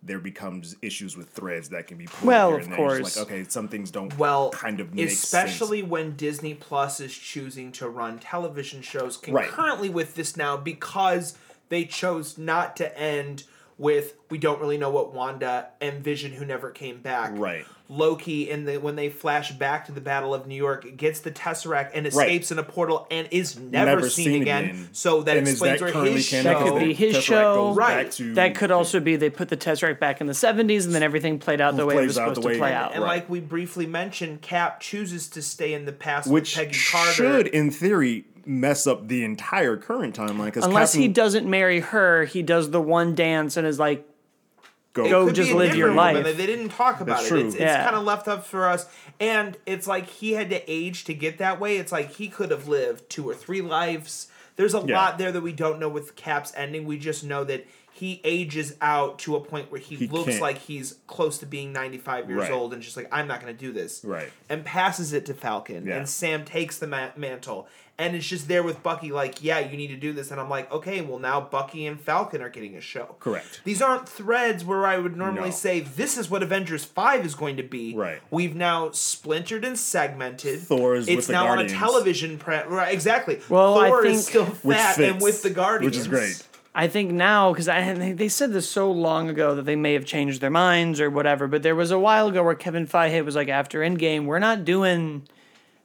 there 0.03 0.19
becomes 0.21 0.77
issues 0.81 1.17
with 1.17 1.29
threads 1.31 1.71
that 1.71 1.87
can 1.87 1.99
be 1.99 2.07
pulled. 2.07 2.25
Well, 2.29 2.51
here 2.51 2.59
of 2.61 2.69
there. 2.69 2.77
Course. 2.77 3.17
like 3.17 3.27
okay, 3.27 3.45
some 3.49 3.69
things 3.69 3.91
don't 3.91 4.17
well, 4.19 4.51
kind 4.51 4.81
of 4.81 4.95
make 4.95 5.09
especially 5.09 5.81
sense. 5.81 5.91
when 5.91 6.17
Disney 6.17 6.55
Plus 6.55 7.01
is 7.01 7.13
choosing 7.15 7.73
to 7.73 7.89
run 7.89 8.19
television 8.19 8.81
shows 8.83 9.19
Right. 9.29 9.49
concurrently 9.49 9.89
with 9.89 10.15
this 10.15 10.37
now 10.37 10.57
because 10.57 11.37
they 11.69 11.85
chose 11.85 12.39
not 12.39 12.77
to 12.77 12.97
end 12.99 13.45
with 13.79 14.15
we 14.31 14.39
don't 14.39 14.61
really 14.61 14.77
know 14.77 14.91
what 14.91 15.15
Wanda 15.15 15.69
and 15.81 16.03
Vision 16.03 16.33
who 16.33 16.45
never 16.45 16.71
came 16.71 17.01
back. 17.01 17.31
Right. 17.35 17.65
Loki 17.91 18.51
in 18.51 18.67
the 18.67 18.77
when 18.77 18.97
they 18.97 19.09
flash 19.09 19.53
back 19.53 19.87
to 19.87 19.93
the 19.93 20.01
Battle 20.03 20.35
of 20.35 20.47
New 20.47 20.55
York 20.57 20.87
gets 20.99 21.21
the 21.21 21.31
Tesseract 21.31 21.93
and 21.95 22.07
escapes 22.07 22.51
in 22.53 22.59
a 22.59 22.63
portal 22.63 23.07
and 23.11 23.27
is 23.31 23.59
never, 23.59 23.87
Never 23.87 24.11
seen, 24.11 24.25
seen 24.27 24.43
again. 24.43 24.65
again. 24.65 24.89
So 24.93 25.23
that 25.23 25.39
And 25.39 25.49
explains 25.49 25.81
that 25.81 25.95
where 25.95 26.05
his 26.05 26.27
show. 26.27 26.43
That 26.43 26.59
could 26.59 26.79
be 26.81 26.93
his 26.93 27.17
Tesseract 27.17 27.23
show. 27.23 27.73
Right. 27.75 28.11
to- 28.13 28.35
that 28.35 28.55
could 28.57 28.71
also 28.71 29.01
be 29.01 29.17
they 29.17 29.31
put 29.31 29.49
the 29.49 29.57
Tesseract 29.57 30.01
back 30.01 30.21
in 30.21 30.27
the 30.27 30.35
70s 30.35 30.85
and 30.85 30.95
then 30.95 31.03
everything 31.03 31.39
played 31.39 31.63
out 31.63 31.77
the 31.77 31.87
way 31.87 31.97
it 31.97 32.07
was 32.07 32.17
supposed 32.17 32.43
to 32.43 32.49
play 32.59 32.75
out. 32.75 32.93
And 32.95 33.03
Right. 33.03 33.09
like 33.21 33.31
we 33.31 33.41
briefly 33.41 33.87
mentioned, 33.87 34.43
Cap 34.43 34.81
chooses 34.81 35.27
to 35.29 35.41
stay 35.41 35.73
in 35.73 35.87
the 35.87 35.93
past 35.93 36.29
which 36.31 36.57
with 36.59 36.67
Peggy 36.67 36.79
Carter. 36.93 37.13
should, 37.13 37.47
in 37.47 37.71
theory, 37.71 38.25
mess 38.49 38.87
up 38.87 39.07
the 39.09 39.25
entire 39.25 39.77
current 39.77 40.17
timeline. 40.17 40.47
Because 40.47 40.65
Unless 40.65 40.95
he 40.95 41.07
doesn't 41.09 41.49
marry 41.49 41.81
her, 41.81 42.25
he 42.25 42.43
does 42.43 42.71
the 42.71 42.81
one 42.81 43.15
dance 43.15 43.57
and 43.57 43.67
is 43.67 43.79
like, 43.79 44.01
It 44.97 45.11
Go 45.11 45.31
just 45.31 45.53
live 45.53 45.77
your 45.77 45.89
different 45.91 45.97
woman. 45.97 46.15
life. 46.15 46.25
They 46.25 46.33
they 46.33 46.47
didn't 46.47 46.71
talk 46.71 47.01
about 47.01 47.19
That's 47.19 47.27
it. 47.27 47.29
true. 47.29 47.39
It's, 47.47 47.55
it's 47.55 47.61
Yeah. 47.61 47.85
kind 47.85 47.95
of 47.95 48.03
left 48.05 48.27
up 48.27 48.45
for 48.47 48.67
us. 48.67 48.87
And 49.21 49.57
it's 49.67 49.87
like 49.87 50.09
he 50.09 50.33
had 50.33 50.51
to 50.51 50.63
age 50.71 51.05
to 51.05 51.15
get 51.15 51.39
that 51.39 51.61
way. 51.61 51.77
It's 51.77 51.93
like 51.93 52.13
he 52.15 52.29
could 52.29 52.51
have 52.51 52.67
lived 52.67 53.09
two 53.09 53.29
or 53.29 53.35
three 53.35 53.61
lives. 53.61 54.29
There's 54.57 54.75
a 54.75 54.83
Yeah. 54.85 54.97
lot 54.97 55.19
there 55.19 55.31
that 55.31 55.43
we 55.43 55.53
don't 55.53 55.79
know 55.79 55.89
with 55.89 56.17
Cap's 56.17 56.53
ending. 56.57 56.85
We 56.85 56.99
just 56.99 57.23
know 57.23 57.45
that 57.45 57.65
he 57.99 58.21
ages 58.25 58.75
out 58.81 59.19
to 59.21 59.37
a 59.37 59.41
point 59.41 59.71
where 59.71 59.81
he, 59.81 59.97
He 59.97 60.07
looks 60.09 60.31
can't. 60.31 60.43
like 60.43 60.59
he's 60.59 60.97
close 61.07 61.39
to 61.39 61.47
being 61.47 61.73
95 61.73 62.29
years 62.29 62.41
Right. 62.43 62.51
old 62.53 62.73
and 62.73 62.83
just 62.83 62.97
like, 62.97 63.09
I'm 63.13 63.27
not 63.29 63.41
going 63.41 63.53
to 63.53 63.59
do 63.59 63.73
this. 63.73 64.03
Right. 64.05 64.31
And 64.49 64.65
passes 64.65 65.13
it 65.13 65.27
to 65.27 65.35
Falcon. 65.35 65.87
Yeah. 65.87 65.97
And 65.97 66.09
Sam 66.09 66.45
takes 66.45 66.79
the 66.79 66.87
ma- 66.87 67.11
mantle. 67.17 67.69
And 68.01 68.15
it's 68.15 68.29
just 68.29 68.47
there 68.47 68.63
with 68.63 68.81
Bucky, 68.85 69.11
like, 69.11 69.43
yeah, 69.43 69.59
you 69.59 69.77
need 69.77 69.89
to 69.89 69.97
do 69.97 70.13
this. 70.13 70.31
And 70.31 70.41
I'm 70.41 70.49
like, 70.49 70.71
okay, 70.71 71.01
well, 71.01 71.19
now 71.19 71.41
Bucky 71.41 71.85
and 71.85 72.01
Falcon 72.01 72.41
are 72.41 72.49
getting 72.49 72.77
a 72.77 72.81
show. 72.81 73.17
Correct. 73.19 73.61
These 73.65 73.83
aren't 73.83 74.09
threads 74.09 74.65
where 74.65 74.87
I 74.87 74.99
would 74.99 75.17
normally 75.17 75.49
No. 75.49 75.55
say 75.55 75.81
this 75.81 76.17
is 76.17 76.31
what 76.31 76.45
Avengers 76.45 76.85
Five 76.85 77.27
is 77.27 77.35
going 77.35 77.57
to 77.57 77.65
be. 77.65 77.97
Right. 77.97 78.21
We've 78.31 78.55
now 78.55 78.93
splintered 78.93 79.65
and 79.65 79.77
segmented. 79.77 80.61
Thor 80.61 80.95
is 80.95 81.09
it's 81.09 81.17
with 81.17 81.27
the 81.27 81.33
Guardians. 81.33 81.73
It's 81.73 81.81
now 81.81 81.83
on 81.83 81.89
a 81.89 81.93
television. 81.93 82.39
Pre- 82.39 82.63
right. 82.69 82.95
Exactly. 82.95 83.41
Well, 83.49 83.77
I 83.81 83.89
Thor 83.89 84.03
think- 84.03 84.15
is 84.15 84.27
still 84.29 84.45
Which 84.47 84.77
fat 84.77 84.99
and 85.01 85.15
fits, 85.15 85.25
with 85.25 85.43
the 85.43 85.51
Guardians, 85.51 85.97
which 85.97 86.01
is 86.01 86.07
great. 86.07 86.41
I 86.79 86.87
think 86.87 87.11
now 87.11 87.53
because 87.53 87.67
they- 87.67 88.29
said 88.29 88.53
this 88.53 88.71
so 88.71 88.89
long 88.89 89.29
ago 89.29 89.57
that 89.57 89.65
they 89.65 89.75
may 89.75 89.95
have 89.95 90.05
changed 90.05 90.41
their 90.41 90.49
minds 90.49 91.01
or 91.01 91.11
whatever. 91.11 91.49
But 91.49 91.65
there 91.65 91.75
was 91.75 91.91
a 91.91 91.99
while 91.99 92.29
ago 92.29 92.45
where 92.45 92.55
Kevin 92.55 92.87
Feige 92.87 93.25
was 93.25 93.35
like, 93.35 93.49
after 93.49 93.81
Endgame, 93.81 94.27
we're 94.27 94.39
not 94.39 94.65
doing 94.65 95.25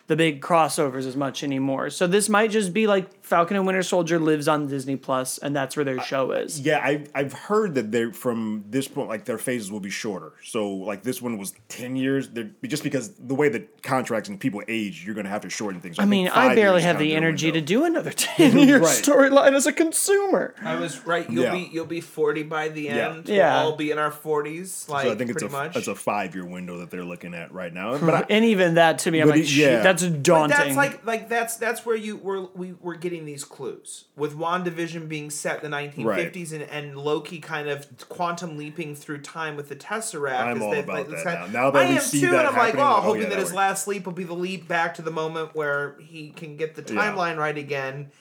the 0.05 0.15
big 0.15 0.39
crossovers 0.39 1.07
as 1.07 1.15
much 1.15 1.43
anymore. 1.43 1.89
So 1.89 2.05
this 2.05 2.29
might 2.29 2.51
just 2.51 2.73
be 2.73 2.85
like 2.85 3.22
Falcon 3.23 3.57
and 3.57 3.65
Winter 3.65 3.81
Soldier 3.83 4.19
lives 4.19 4.47
on 4.47 4.67
Disney 4.67 4.95
Plus, 4.97 5.37
and 5.37 5.55
that's 5.55 5.75
where 5.75 5.83
their 5.85 5.99
show 6.01 6.31
is. 6.31 6.59
Yeah, 6.59 6.79
I've 6.83 7.09
I've 7.15 7.33
heard 7.33 7.73
that 7.75 7.91
they're 7.91 8.11
from 8.13 8.65
this 8.69 8.87
point, 8.87 9.07
like 9.09 9.25
their 9.25 9.37
phases 9.37 9.71
will 9.71 9.79
be 9.79 9.89
shorter. 9.89 10.33
So 10.43 10.69
like 10.69 11.03
this 11.03 11.21
one 11.21 11.37
was 11.37 11.53
ten 11.69 11.95
years. 11.95 12.27
They're, 12.29 12.51
just 12.67 12.83
because 12.83 13.13
the 13.15 13.33
way 13.33 13.49
that 13.49 13.81
contracts 13.81 14.27
and 14.29 14.39
people 14.39 14.61
age, 14.67 15.05
you're 15.05 15.15
going 15.15 15.23
to 15.23 15.29
have 15.29 15.41
to 15.41 15.49
shorten 15.49 15.79
things. 15.81 15.99
I 15.99 16.05
mean, 16.05 16.27
I 16.27 16.53
barely 16.53 16.81
have 16.81 16.99
the 16.99 17.15
energy 17.15 17.51
to 17.51 17.61
do 17.61 17.85
another 17.85 18.11
ten 18.15 18.57
year 18.57 18.79
Right. 18.79 18.87
storyline 19.03 19.53
as 19.53 19.65
a 19.67 19.71
consumer. 19.73 20.53
I 20.61 20.75
was 20.75 21.05
right. 21.05 21.29
You'll 21.29 21.45
Yeah. 21.45 21.51
be 21.53 21.69
you'll 21.71 21.85
be 21.85 22.01
forty 22.01 22.43
by 22.43 22.67
the 22.69 22.89
end. 22.89 23.29
Yeah. 23.29 23.61
We'll 23.61 23.71
all 23.71 23.77
be 23.77 23.91
in 23.91 23.97
our 23.99 24.11
forties. 24.11 24.85
Like 24.89 25.05
So 25.05 25.11
I 25.13 25.15
think 25.15 25.29
it's 25.29 25.41
pretty 25.41 25.55
a 25.55 25.57
much. 25.57 25.75
it's 25.77 25.87
a 25.87 25.95
five 25.95 26.35
year 26.35 26.45
window 26.45 26.79
that 26.79 26.91
they're 26.91 27.05
looking 27.05 27.33
at 27.33 27.53
right 27.53 27.73
now. 27.73 27.95
Hmm. 27.97 28.05
But 28.05 28.15
I, 28.15 28.25
and 28.29 28.43
even 28.45 28.75
that 28.75 28.99
to 28.99 29.11
me, 29.11 29.21
I'm 29.21 29.29
like, 29.29 29.41
it- 29.41 29.51
yeah. 29.55 29.81
that's 29.81 30.03
But 30.03 30.23
daunting. 30.23 30.57
that's 30.57 30.75
like 30.75 31.05
like 31.05 31.29
that's 31.29 31.55
that's 31.57 31.85
where 31.85 31.95
you 31.95 32.17
were 32.17 32.47
we 32.53 32.73
were 32.81 32.95
getting 32.95 33.12
these 33.19 33.43
clues 33.43 34.05
with 34.15 34.37
WandaVision 34.37 35.07
being 35.07 35.29
set 35.29 35.63
in 35.63 35.69
the 35.71 35.77
1950s 35.77 36.51
and, 36.51 36.63
and 36.63 36.97
Loki 36.97 37.39
kind 37.39 37.69
of 37.69 37.87
quantum 38.09 38.57
leaping 38.57 38.95
through 38.95 39.21
time 39.21 39.55
with 39.55 39.69
the 39.69 39.75
Tesseract. 39.75 40.39
I'm 40.39 40.57
is 40.57 40.63
all 40.63 40.73
about 40.73 40.87
like, 40.87 41.07
that 41.09 41.23
kind- 41.23 41.53
now. 41.53 41.61
Now 41.65 41.71
that 41.71 41.85
I 41.85 41.89
we 41.89 41.95
am 41.97 42.01
see 42.01 42.21
too, 42.21 42.31
that 42.31 42.45
and 42.45 42.47
I'm 42.49 42.55
like, 42.55 42.75
oh, 42.75 42.77
like, 42.79 42.97
oh, 42.97 43.01
hoping 43.01 43.21
yeah, 43.23 43.29
that 43.29 43.35
that 43.35 43.41
his 43.41 43.53
last 43.53 43.87
leap 43.87 44.05
will 44.05 44.13
be 44.13 44.23
the 44.23 44.33
leap 44.33 44.67
back 44.67 44.95
to 44.95 45.01
the 45.01 45.11
moment 45.11 45.55
where 45.55 45.95
he 45.99 46.31
can 46.31 46.57
get 46.57 46.75
the 46.75 46.93
Yeah. 46.93 46.99
timeline 47.13 47.37
right 47.37 47.57
again. 47.57 48.11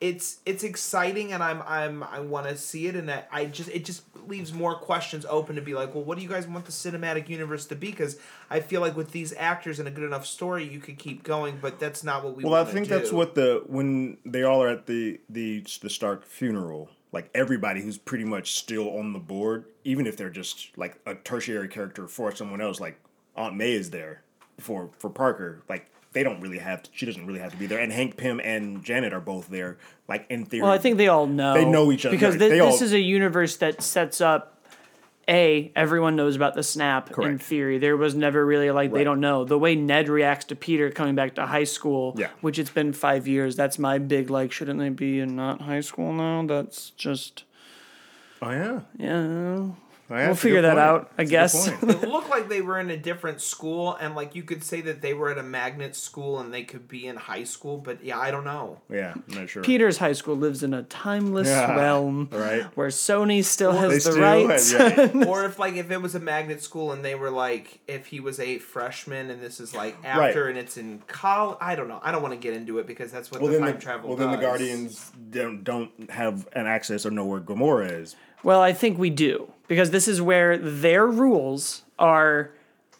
It's 0.00 0.40
it's 0.44 0.62
exciting 0.62 1.32
and 1.32 1.42
I'm 1.42 1.62
I'm 1.66 2.02
I 2.02 2.20
want 2.20 2.46
to 2.48 2.56
see 2.56 2.86
it 2.86 2.96
and 2.96 3.10
I, 3.10 3.24
I 3.32 3.44
just 3.46 3.70
it 3.70 3.84
just 3.84 4.02
leaves 4.26 4.52
more 4.52 4.74
questions 4.74 5.24
open 5.28 5.56
to 5.56 5.62
be 5.62 5.72
like 5.72 5.94
well 5.94 6.04
what 6.04 6.18
do 6.18 6.22
you 6.22 6.28
guys 6.28 6.46
want 6.46 6.66
the 6.66 6.72
cinematic 6.72 7.28
universe 7.28 7.66
to 7.66 7.76
be? 7.76 7.90
Because 7.90 8.18
I 8.50 8.60
feel 8.60 8.82
like 8.82 8.94
with 8.94 9.12
these 9.12 9.32
actors 9.36 9.78
and 9.78 9.88
a 9.88 9.90
good 9.90 10.04
enough 10.04 10.26
story 10.26 10.64
you 10.64 10.80
could 10.80 10.98
keep 10.98 11.22
going 11.22 11.58
but 11.62 11.78
that's 11.80 12.04
not 12.04 12.24
what 12.24 12.36
we 12.36 12.44
Well, 12.44 12.54
I 12.54 12.64
think 12.64 12.88
that's 12.88 13.10
what 13.10 13.34
the 13.34 13.62
when 13.66 14.18
they 14.26 14.42
all 14.42 14.62
are 14.62 14.68
at 14.68 14.86
the 14.86 15.20
the 15.30 15.64
the 15.80 15.88
Stark 15.88 16.26
funeral, 16.26 16.90
like 17.12 17.30
everybody 17.34 17.80
who's 17.80 17.96
pretty 17.96 18.24
much 18.24 18.52
still 18.52 18.98
on 18.98 19.14
the 19.14 19.18
board, 19.18 19.64
even 19.84 20.06
if 20.06 20.16
they're 20.16 20.28
just 20.28 20.76
like 20.76 20.98
a 21.06 21.14
tertiary 21.14 21.68
character 21.68 22.06
for 22.06 22.34
someone 22.34 22.60
else, 22.60 22.80
like 22.80 22.98
Aunt 23.34 23.56
May 23.56 23.72
is 23.72 23.90
there 23.90 24.22
for 24.58 24.90
for 24.98 25.08
Parker, 25.08 25.62
like 25.70 25.90
they 26.16 26.22
don't 26.22 26.40
really 26.40 26.56
have 26.56 26.82
to, 26.82 26.90
she 26.94 27.04
doesn't 27.04 27.26
really 27.26 27.40
have 27.40 27.52
to 27.52 27.58
be 27.58 27.66
there, 27.66 27.78
and 27.78 27.92
Hank 27.92 28.16
Pym 28.16 28.40
and 28.42 28.82
Janet 28.82 29.12
are 29.12 29.20
both 29.20 29.48
there, 29.48 29.76
like 30.08 30.24
in 30.30 30.46
theory. 30.46 30.62
Well, 30.62 30.72
I 30.72 30.78
think 30.78 30.96
they 30.96 31.08
all 31.08 31.26
know. 31.26 31.52
They 31.52 31.66
know 31.66 31.92
each 31.92 32.06
other, 32.06 32.16
because 32.16 32.36
right. 32.36 32.38
They 32.38 32.48
this 32.58 32.80
all- 32.80 32.82
is 32.82 32.94
a 32.94 33.00
universe 33.00 33.56
that 33.58 33.82
sets 33.82 34.22
up. 34.22 34.54
A, 35.28 35.70
everyone 35.76 36.16
knows 36.16 36.34
about 36.34 36.54
the 36.54 36.62
snap 36.62 37.10
in 37.18 37.38
theory. 37.38 37.76
There 37.78 37.98
was 37.98 38.14
never 38.14 38.46
really 38.46 38.70
like 38.70 38.92
they 38.94 39.04
don't 39.04 39.20
know. 39.20 39.44
The 39.44 39.58
way 39.58 39.74
Ned 39.74 40.08
reacts 40.08 40.46
to 40.46 40.56
Peter 40.56 40.90
coming 40.90 41.14
back 41.16 41.34
to 41.34 41.44
high 41.44 41.64
school, 41.64 42.14
Yeah. 42.16 42.28
which 42.40 42.58
it's 42.58 42.70
been 42.70 42.94
five 42.94 43.28
years, 43.28 43.56
that's 43.56 43.78
my 43.78 43.98
big 43.98 44.30
like, 44.30 44.52
shouldn't 44.52 44.78
they 44.78 44.88
be 44.88 45.20
in 45.20 45.36
not 45.36 45.60
high 45.62 45.80
school 45.82 46.14
now? 46.14 46.46
That's 46.46 46.90
just 46.90 47.44
oh 48.40 48.50
yeah, 48.52 48.80
yeah. 48.96 49.66
Yeah, 50.08 50.26
We'll 50.26 50.36
figure 50.36 50.62
that 50.62 50.74
point. 50.74 50.78
out, 50.78 51.10
I 51.18 51.24
That's 51.24 51.66
guess. 51.68 51.68
it 51.82 52.08
looked 52.08 52.30
like 52.30 52.48
they 52.48 52.60
were 52.60 52.78
in 52.78 52.90
a 52.90 52.96
different 52.96 53.40
school 53.40 53.94
and 54.00 54.14
like 54.14 54.34
you 54.36 54.42
could 54.44 54.62
say 54.62 54.80
that 54.82 55.02
they 55.02 55.14
were 55.14 55.30
at 55.30 55.38
a 55.38 55.42
magnet 55.42 55.96
school 55.96 56.38
and 56.38 56.54
they 56.54 56.62
could 56.62 56.86
be 56.86 57.06
in 57.08 57.16
high 57.16 57.42
school 57.42 57.78
but 57.78 58.04
yeah 58.04 58.16
i 58.18 58.30
don't 58.30 58.44
know 58.44 58.80
yeah, 58.88 59.14
I'm 59.14 59.24
not 59.34 59.48
sure. 59.48 59.62
Peter's 59.64 59.98
high 59.98 60.12
school 60.12 60.36
lives 60.36 60.62
in 60.62 60.72
a 60.74 60.84
timeless 60.84 61.48
Yeah, 61.48 61.74
realm 61.76 62.28
right. 62.30 62.62
where 62.76 62.88
Sony 62.88 63.42
still 63.44 63.72
They 63.72 63.78
has 63.78 64.04
the 64.04 64.12
still- 64.12 64.20
rights. 64.22 64.72
yeah. 64.72 65.24
or 65.26 65.44
if 65.44 65.58
like 65.58 65.74
if 65.74 65.90
it 65.90 66.00
was 66.00 66.14
a 66.14 66.20
magnet 66.20 66.62
school 66.62 66.92
and 66.92 67.04
they 67.04 67.14
were 67.16 67.30
like 67.30 67.80
if 67.88 68.06
he 68.06 68.20
was 68.20 68.38
a 68.38 68.58
freshman 68.58 69.30
and 69.30 69.40
this 69.42 69.58
is 69.60 69.74
like 69.74 69.96
after 70.04 70.48
and 70.48 70.56
it's 70.56 70.76
in 70.76 71.02
college 71.08 71.58
i 71.60 71.74
don't 71.74 71.88
know 71.88 71.98
i 72.04 72.12
don't 72.12 72.22
want 72.22 72.32
to 72.32 72.38
get 72.40 72.54
into 72.54 72.78
it 72.78 72.86
because 72.86 73.10
that's 73.10 73.30
what 73.32 73.40
Well, 73.40 73.50
the 73.50 73.58
time 73.58 73.74
the, 73.74 73.80
travel 73.80 74.08
well, 74.10 74.16
then 74.18 74.30
the. 74.30 74.36
Guardians 74.36 75.10
don't, 75.30 75.64
don't 75.64 76.10
have 76.10 76.46
an 76.52 76.66
access 76.66 77.04
or 77.04 77.10
know 77.10 77.24
where 77.24 77.40
Gamora 77.40 78.00
is. 78.00 78.14
Well, 78.44 78.60
I 78.60 78.72
think 78.72 78.98
we 78.98 79.10
do 79.10 79.50
because 79.68 79.90
this 79.90 80.06
is 80.08 80.20
where 80.22 80.56
their 80.58 81.06
rules 81.06 81.82
are 81.98 82.50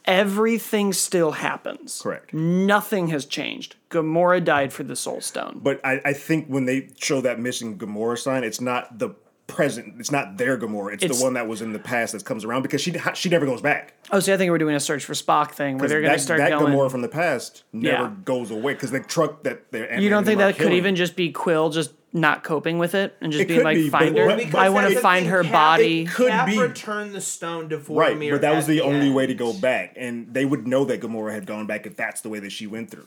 everything 0.04 0.92
still 0.92 1.32
happens. 1.32 2.00
Correct. 2.02 2.32
Nothing 2.32 3.08
has 3.08 3.24
changed. 3.26 3.76
Gamora 3.90 4.42
died 4.44 4.72
for 4.72 4.84
the 4.84 4.96
Soul 4.96 5.20
Stone. 5.20 5.60
But 5.62 5.80
I, 5.84 6.00
I 6.04 6.12
think 6.12 6.46
when 6.46 6.64
they 6.64 6.88
show 7.00 7.20
that 7.22 7.40
missing 7.40 7.76
Gamora 7.78 8.18
sign, 8.18 8.44
it's 8.44 8.60
not 8.60 8.98
the 8.98 9.10
present. 9.48 9.94
It's 9.98 10.10
not 10.10 10.38
their 10.38 10.58
Gamora. 10.58 10.94
It's, 10.94 11.04
It's- 11.04 11.18
the 11.18 11.24
one 11.24 11.34
that 11.34 11.48
was 11.48 11.62
in 11.62 11.72
the 11.72 11.78
past 11.78 12.12
that 12.12 12.24
comes 12.24 12.44
around 12.44 12.62
because 12.62 12.80
she 12.80 12.94
she 13.14 13.28
never 13.28 13.46
goes 13.46 13.60
back. 13.60 13.94
Oh, 14.10 14.20
see, 14.20 14.32
I 14.32 14.36
think 14.36 14.50
we're 14.50 14.58
doing 14.58 14.76
a 14.76 14.80
search 14.80 15.04
for 15.04 15.14
Spock 15.14 15.52
thing 15.52 15.78
where 15.78 15.88
they're 15.88 16.00
going 16.00 16.12
to 16.12 16.18
start 16.18 16.38
that 16.38 16.50
going. 16.50 16.72
Gamora 16.72 16.90
from 16.90 17.02
the 17.02 17.08
past 17.08 17.64
never 17.72 18.04
Yeah. 18.04 18.12
goes 18.24 18.50
away 18.50 18.74
because 18.74 18.90
the 18.92 19.00
truck 19.00 19.42
that 19.44 19.70
they're 19.72 19.98
you 20.00 20.08
don't 20.08 20.24
think 20.24 20.38
that 20.38 20.56
could 20.56 20.72
even 20.72 20.94
just 20.96 21.16
be 21.16 21.30
Quill 21.32 21.70
just 21.70 21.92
not 22.16 22.42
coping 22.42 22.78
with 22.78 22.94
it 22.94 23.14
and 23.20 23.30
just 23.30 23.42
It 23.42 23.48
being 23.48 23.62
like, 23.62 23.76
be, 23.76 23.88
find 23.90 24.16
her? 24.16 24.28
I 24.56 24.70
want 24.70 24.92
to 24.92 24.98
find 25.00 25.26
her 25.26 25.42
Cap- 25.42 25.52
body. 25.52 26.02
it 26.02 26.08
could 26.10 26.30
Cap 26.30 26.46
be. 26.46 26.58
returned 26.58 27.12
the 27.14 27.20
stone 27.20 27.68
to 27.68 27.78
Vormir 27.78 27.96
right? 27.98 28.30
But 28.32 28.40
that 28.40 28.54
was 28.56 28.64
at 28.64 28.68
the 28.68 28.80
only 28.80 29.06
end. 29.06 29.14
way 29.14 29.26
to 29.26 29.34
go 29.34 29.52
back, 29.52 29.94
and 29.96 30.32
they 30.32 30.44
would 30.44 30.66
know 30.66 30.84
that 30.86 31.00
Gamora 31.00 31.32
had 31.32 31.46
gone 31.46 31.66
back 31.66 31.86
if 31.86 31.94
that's 31.96 32.22
the 32.22 32.28
way 32.28 32.38
that 32.40 32.50
she 32.50 32.66
went 32.66 32.90
through. 32.90 33.06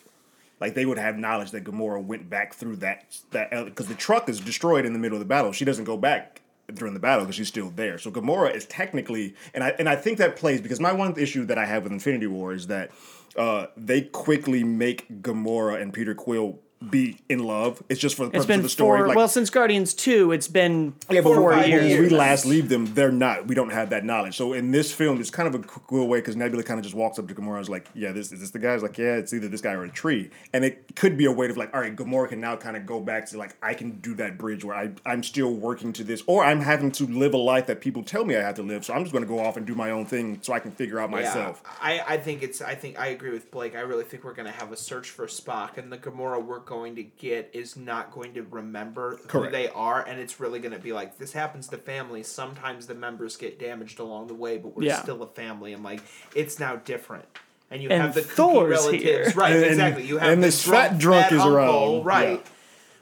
Like 0.61 0.75
they 0.75 0.85
would 0.85 0.97
have 0.97 1.17
knowledge 1.17 1.51
that 1.51 1.63
Gamora 1.63 2.03
went 2.03 2.29
back 2.29 2.53
through 2.53 2.77
that 2.77 3.17
that 3.31 3.49
because 3.65 3.87
the 3.87 3.95
truck 3.95 4.29
is 4.29 4.39
destroyed 4.39 4.85
in 4.85 4.93
the 4.93 4.99
middle 4.99 5.15
of 5.15 5.19
the 5.19 5.25
battle. 5.25 5.51
She 5.51 5.65
doesn't 5.65 5.85
go 5.85 5.97
back 5.97 6.41
during 6.73 6.93
the 6.93 6.99
battle 6.99 7.25
because 7.25 7.35
she's 7.35 7.47
still 7.47 7.71
there. 7.71 7.97
So 7.97 8.11
Gamora 8.11 8.53
is 8.53 8.65
technically, 8.65 9.35
and 9.53 9.63
I 9.63 9.69
and 9.79 9.89
I 9.89 9.95
think 9.95 10.17
that 10.19 10.35
plays 10.35 10.61
because 10.61 10.79
my 10.79 10.91
one 10.91 11.17
issue 11.17 11.45
that 11.45 11.57
I 11.57 11.65
have 11.65 11.83
with 11.83 11.91
Infinity 11.93 12.27
War 12.27 12.53
is 12.53 12.67
that 12.67 12.91
uh, 13.37 13.67
they 13.77 14.01
quickly 14.01 14.63
make 14.63 15.21
Gamora 15.23 15.81
and 15.81 15.93
Peter 15.93 16.13
Quill 16.13 16.59
be 16.87 17.17
in 17.27 17.39
love. 17.39 17.83
It's 17.89 17.99
just 17.99 18.15
for 18.15 18.25
the 18.25 18.31
purpose 18.31 18.49
of 18.49 18.63
the 18.63 18.69
story. 18.69 18.99
four. 18.99 19.07
like, 19.09 19.17
well, 19.17 19.27
since 19.27 19.49
Guardians 19.49 19.93
two, 19.93 20.31
it's 20.31 20.47
been 20.47 20.93
yeah, 21.09 21.21
but 21.21 21.35
four 21.35 21.51
five 21.51 21.67
years. 21.67 21.91
when 21.91 22.03
we 22.03 22.09
last 22.09 22.45
leave 22.45 22.69
them, 22.69 22.93
they're 22.93 23.11
not. 23.11 23.47
We 23.47 23.55
don't 23.55 23.71
have 23.71 23.89
that 23.89 24.05
knowledge. 24.05 24.37
So 24.37 24.53
in 24.53 24.71
this 24.71 24.91
film, 24.91 25.19
it's 25.19 25.29
kind 25.29 25.53
of 25.53 25.55
a 25.55 25.65
cool 25.65 26.07
way 26.07 26.19
because 26.19 26.35
Nebula 26.35 26.63
kind 26.63 26.79
of 26.79 26.83
just 26.83 26.95
walks 26.95 27.19
up 27.19 27.27
to 27.27 27.35
Gamora 27.35 27.55
and 27.55 27.61
is 27.61 27.69
like, 27.69 27.87
"Yeah, 27.93 28.11
this 28.13 28.31
is 28.31 28.39
this 28.39 28.51
the 28.51 28.59
guy?" 28.59 28.73
He's 28.73 28.83
like, 28.83 28.97
"Yeah, 28.97 29.15
it's 29.15 29.33
either 29.33 29.49
this 29.49 29.61
guy 29.61 29.73
or 29.73 29.83
a 29.83 29.89
tree." 29.89 30.29
And 30.53 30.63
it 30.63 30.95
could 30.95 31.17
be 31.17 31.25
a 31.25 31.31
way 31.31 31.49
of 31.49 31.57
like, 31.57 31.73
all 31.73 31.81
right, 31.81 31.95
Gamora 31.95 32.29
can 32.29 32.39
now 32.39 32.55
kind 32.55 32.77
of 32.77 32.85
go 32.85 32.99
back 32.99 33.25
to 33.27 33.37
like, 33.37 33.55
I 33.61 33.73
can 33.73 33.99
do 33.99 34.15
that 34.15 34.37
bridge 34.37 34.63
where 34.63 34.75
I 34.75 34.91
I'm 35.05 35.23
still 35.23 35.53
working 35.53 35.91
to 35.93 36.03
this, 36.03 36.23
or 36.27 36.45
I'm 36.45 36.61
having 36.61 36.91
to 36.93 37.05
live 37.07 37.33
a 37.33 37.37
life 37.37 37.67
that 37.67 37.81
people 37.81 38.03
tell 38.03 38.23
me 38.23 38.35
I 38.37 38.41
have 38.41 38.55
to 38.55 38.63
live. 38.63 38.85
So 38.85 38.93
I'm 38.93 39.03
just 39.03 39.11
going 39.11 39.23
to 39.23 39.27
go 39.27 39.39
off 39.39 39.57
and 39.57 39.65
do 39.65 39.75
my 39.75 39.91
own 39.91 40.05
thing 40.05 40.39
so 40.41 40.53
I 40.53 40.59
can 40.59 40.71
figure 40.71 40.99
out 40.99 41.09
myself. 41.09 41.61
Yeah, 41.65 41.71
I, 41.81 42.13
I 42.13 42.17
think 42.17 42.41
it's 42.41 42.61
I 42.61 42.75
think 42.75 42.97
I 42.99 43.07
agree 43.07 43.31
with 43.31 43.51
Blake. 43.51 43.75
I 43.75 43.81
really 43.81 44.05
think 44.05 44.23
we're 44.23 44.33
gonna 44.33 44.51
have 44.51 44.71
a 44.71 44.77
search 44.77 45.09
for 45.09 45.27
Spock, 45.27 45.77
and 45.77 45.91
the 45.91 45.97
Gamora 45.97 46.43
we're 46.43 46.59
going 46.69 46.95
to 46.97 47.03
get 47.03 47.49
is 47.51 47.75
not 47.75 48.11
going 48.11 48.35
to 48.35 48.43
remember 48.43 49.19
who 49.31 49.49
they 49.49 49.67
are, 49.69 50.03
and 50.03 50.19
it's 50.19 50.39
really 50.39 50.59
gonna 50.59 50.77
be 50.77 50.93
like 50.93 51.17
this 51.17 51.33
happens 51.33 51.67
to 51.69 51.77
families. 51.77 52.27
Sometimes 52.27 52.85
the 52.85 52.93
members 52.93 53.35
get 53.35 53.59
damaged 53.59 53.99
along 53.99 54.27
the 54.27 54.35
way, 54.35 54.57
but 54.59 54.77
we're 54.77 54.83
Yeah. 54.83 55.01
still 55.01 55.23
a 55.23 55.27
family, 55.27 55.73
and 55.73 55.83
like 55.83 56.01
it's 56.35 56.59
now 56.59 56.75
different. 56.75 57.25
And 57.71 57.81
you 57.81 57.89
And 57.89 58.01
have 58.03 58.13
the 58.13 58.21
Thor's 58.21 58.69
relatives, 58.69 59.03
here. 59.03 59.31
right? 59.35 59.53
And- 59.55 59.65
exactly. 59.65 60.05
You 60.05 60.19
have 60.19 60.29
and 60.31 60.43
this 60.43 60.63
fat 60.63 60.97
drunk 60.99 61.31
is 61.31 61.39
uncle, 61.39 61.55
around, 61.55 62.05
right? 62.05 62.41
yeah. 62.43 62.51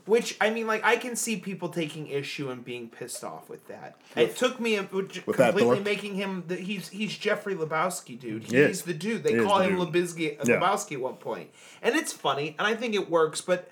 Which 0.08 0.38
I 0.40 0.50
mean, 0.50 0.66
like 0.68 0.84
I 0.84 0.96
can 0.96 1.16
see 1.16 1.38
people 1.38 1.70
taking 1.70 2.08
issue 2.08 2.50
and 2.50 2.64
being 2.64 2.90
pissed 2.90 3.24
off 3.24 3.50
with 3.50 3.68
that. 3.68 3.98
it 4.16 4.36
took 4.38 4.60
me 4.60 4.78
a, 4.78 4.84
With 4.84 5.12
completely 5.36 5.82
making 5.82 6.16
him. 6.16 6.46
The, 6.48 6.56
he's 6.56 6.88
he's 6.90 7.16
Jeffrey 7.18 7.56
Lebowski, 7.56 8.18
dude. 8.20 8.44
He's 8.44 8.54
is. 8.54 8.82
the 8.84 8.94
dude. 8.94 9.24
They 9.24 9.38
He 9.38 9.44
call 9.44 9.60
the 9.60 9.66
him 9.66 9.76
dude. 9.78 9.90
Lebowski, 9.90 10.40
uh, 10.40 10.44
Yeah. 10.46 10.60
Lebowski 10.60 10.94
at 10.94 11.02
one 11.02 11.16
point, 11.16 11.50
and 11.82 11.94
it's 11.96 12.14
funny, 12.14 12.56
and 12.58 12.66
I 12.66 12.74
think 12.74 12.96
it 12.96 13.10
works. 13.10 13.42
But 13.42 13.70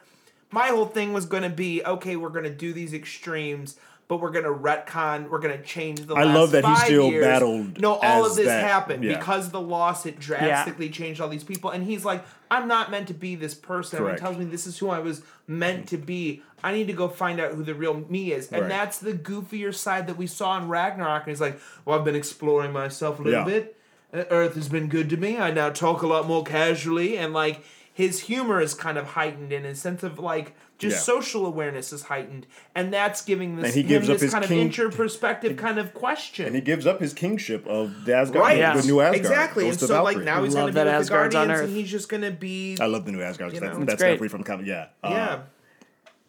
my 0.51 0.67
whole 0.67 0.85
thing 0.87 1.13
was 1.13 1.25
going 1.25 1.43
to 1.43 1.49
be 1.49 1.83
okay. 1.85 2.15
We're 2.17 2.29
going 2.29 2.43
to 2.43 2.53
do 2.53 2.73
these 2.73 2.93
extremes. 2.93 3.77
But 4.07 4.17
we're 4.21 4.29
gonna 4.31 4.49
retcon. 4.49 5.29
We're 5.29 5.39
gonna 5.39 5.61
change 5.63 6.01
the. 6.01 6.13
I 6.13 6.25
last 6.25 6.35
love 6.35 6.51
that 6.51 6.63
he 6.65 6.75
still 6.75 7.09
years. 7.09 7.25
battled 7.25 7.81
No, 7.81 7.95
all 7.95 8.25
as 8.25 8.31
of 8.31 8.37
this 8.37 8.45
that, 8.45 8.63
happened 8.63 9.03
yeah. 9.03 9.17
because 9.17 9.49
the 9.49 9.59
loss 9.59 10.05
it 10.05 10.19
drastically 10.19 10.89
changed 10.89 11.19
all 11.21 11.27
these 11.29 11.43
people. 11.43 11.71
And 11.71 11.83
he's 11.83 12.05
like, 12.05 12.23
I'm 12.51 12.67
not 12.67 12.91
meant 12.91 13.07
to 13.07 13.15
be 13.15 13.33
this 13.33 13.55
person. 13.55 13.97
Everyone 13.97 14.11
Correct. 14.17 14.21
tells 14.21 14.37
me 14.37 14.45
this 14.45 14.67
is 14.67 14.77
who 14.77 14.89
I 14.89 14.99
was 14.99 15.23
meant 15.47 15.87
to 15.89 15.97
be. 15.97 16.43
I 16.63 16.71
need 16.73 16.85
to 16.85 16.93
go 16.93 17.07
find 17.07 17.39
out 17.39 17.53
who 17.53 17.63
the 17.63 17.73
real 17.73 17.95
me 18.07 18.31
is. 18.31 18.51
And 18.51 18.61
Right. 18.61 18.69
that's 18.69 18.99
the 18.99 19.13
goofier 19.13 19.73
side 19.73 20.05
that 20.05 20.17
we 20.17 20.27
saw 20.27 20.55
in 20.57 20.67
Ragnarok. 20.67 21.23
And 21.23 21.29
he's 21.31 21.41
like, 21.41 21.59
Well, 21.83 21.97
I've 21.97 22.05
been 22.05 22.15
exploring 22.15 22.73
myself 22.73 23.19
a 23.19 23.23
little 23.23 23.39
Yeah. 23.39 23.45
bit. 23.45 23.77
Uh, 24.13 24.23
Earth 24.29 24.53
has 24.53 24.69
been 24.69 24.87
good 24.87 25.09
to 25.09 25.17
me. 25.17 25.39
I 25.39 25.49
now 25.49 25.71
talk 25.71 26.03
a 26.03 26.07
lot 26.07 26.27
more 26.27 26.43
casually. 26.43 27.17
And 27.17 27.33
like 27.33 27.63
his 27.91 28.21
humor 28.21 28.61
is 28.61 28.75
kind 28.75 28.99
of 28.99 29.07
heightened 29.07 29.51
and 29.51 29.65
his 29.65 29.81
sense 29.81 30.03
of 30.03 30.19
like 30.19 30.55
just 30.77 30.95
Yeah. 30.95 30.99
social 30.99 31.45
awareness 31.45 31.93
is 31.93 32.03
heightened. 32.03 32.45
And 32.75 32.91
that's 32.93 33.23
giving 33.23 33.55
this, 33.55 33.65
And 33.67 33.73
he 33.73 33.83
gives 33.83 34.09
up 34.09 34.15
this 34.15 34.23
his 34.23 34.33
kind 34.33 34.43
king- 34.45 34.59
of 34.59 34.65
inter-perspective 34.65 35.55
kind 35.57 35.79
of 35.79 35.93
question. 35.93 36.47
And 36.47 36.55
he 36.55 36.61
gives 36.61 36.85
up 36.85 36.99
his 36.99 37.13
kingship 37.13 37.65
of 37.67 38.05
the 38.05 38.13
Asgard, 38.15 38.41
Right. 38.43 38.53
the 38.55 38.59
Yes. 38.59 38.85
new 38.85 38.99
Asgard. 38.99 39.15
Exactly. 39.17 39.69
And 39.69 39.79
to 39.79 39.87
so 39.87 40.03
like 40.03 40.17
now 40.17 40.43
he's 40.43 40.53
gonna 40.53 40.65
be 40.71 40.75
with 40.77 40.83
the 40.85 40.91
Asgard's 40.91 41.33
on 41.35 41.47
Guardians 41.47 41.61
Earth. 41.61 41.67
and 41.69 41.77
he's 41.77 41.89
just 41.89 42.09
gonna 42.09 42.31
be 42.31 42.77
I 42.81 42.85
love 42.87 43.05
the 43.05 43.11
new 43.13 43.21
Asgard. 43.21 43.53
You 43.53 43.59
that's 43.61 43.75
know. 43.77 43.83
It's 43.83 43.91
that's 43.91 44.01
great. 44.01 44.09
definitely 44.09 44.27
from 44.29 44.43
comic. 44.43 44.65
Yeah. 44.67 44.87
Uh, 45.03 45.09
Yeah. 45.11 45.39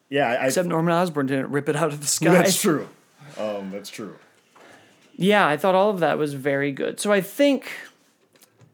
Yeah. 0.08 0.30
I, 0.30 0.34
I, 0.34 0.46
Except 0.46 0.68
Norman 0.68 0.94
Osborn 0.94 1.26
didn't 1.26 1.50
rip 1.50 1.68
it 1.68 1.74
out 1.76 1.92
of 1.92 2.00
the 2.00 2.06
sky. 2.06 2.30
that's 2.30 2.60
true. 2.62 2.88
Um, 3.38 3.70
that's 3.72 3.90
true. 3.90 4.14
Yeah, 5.18 5.46
I 5.48 5.56
thought 5.56 5.74
all 5.74 5.90
of 5.90 6.00
that 6.00 6.18
was 6.18 6.34
very 6.34 6.70
good. 6.72 7.00
So 7.00 7.10
I 7.10 7.20
think, 7.22 7.70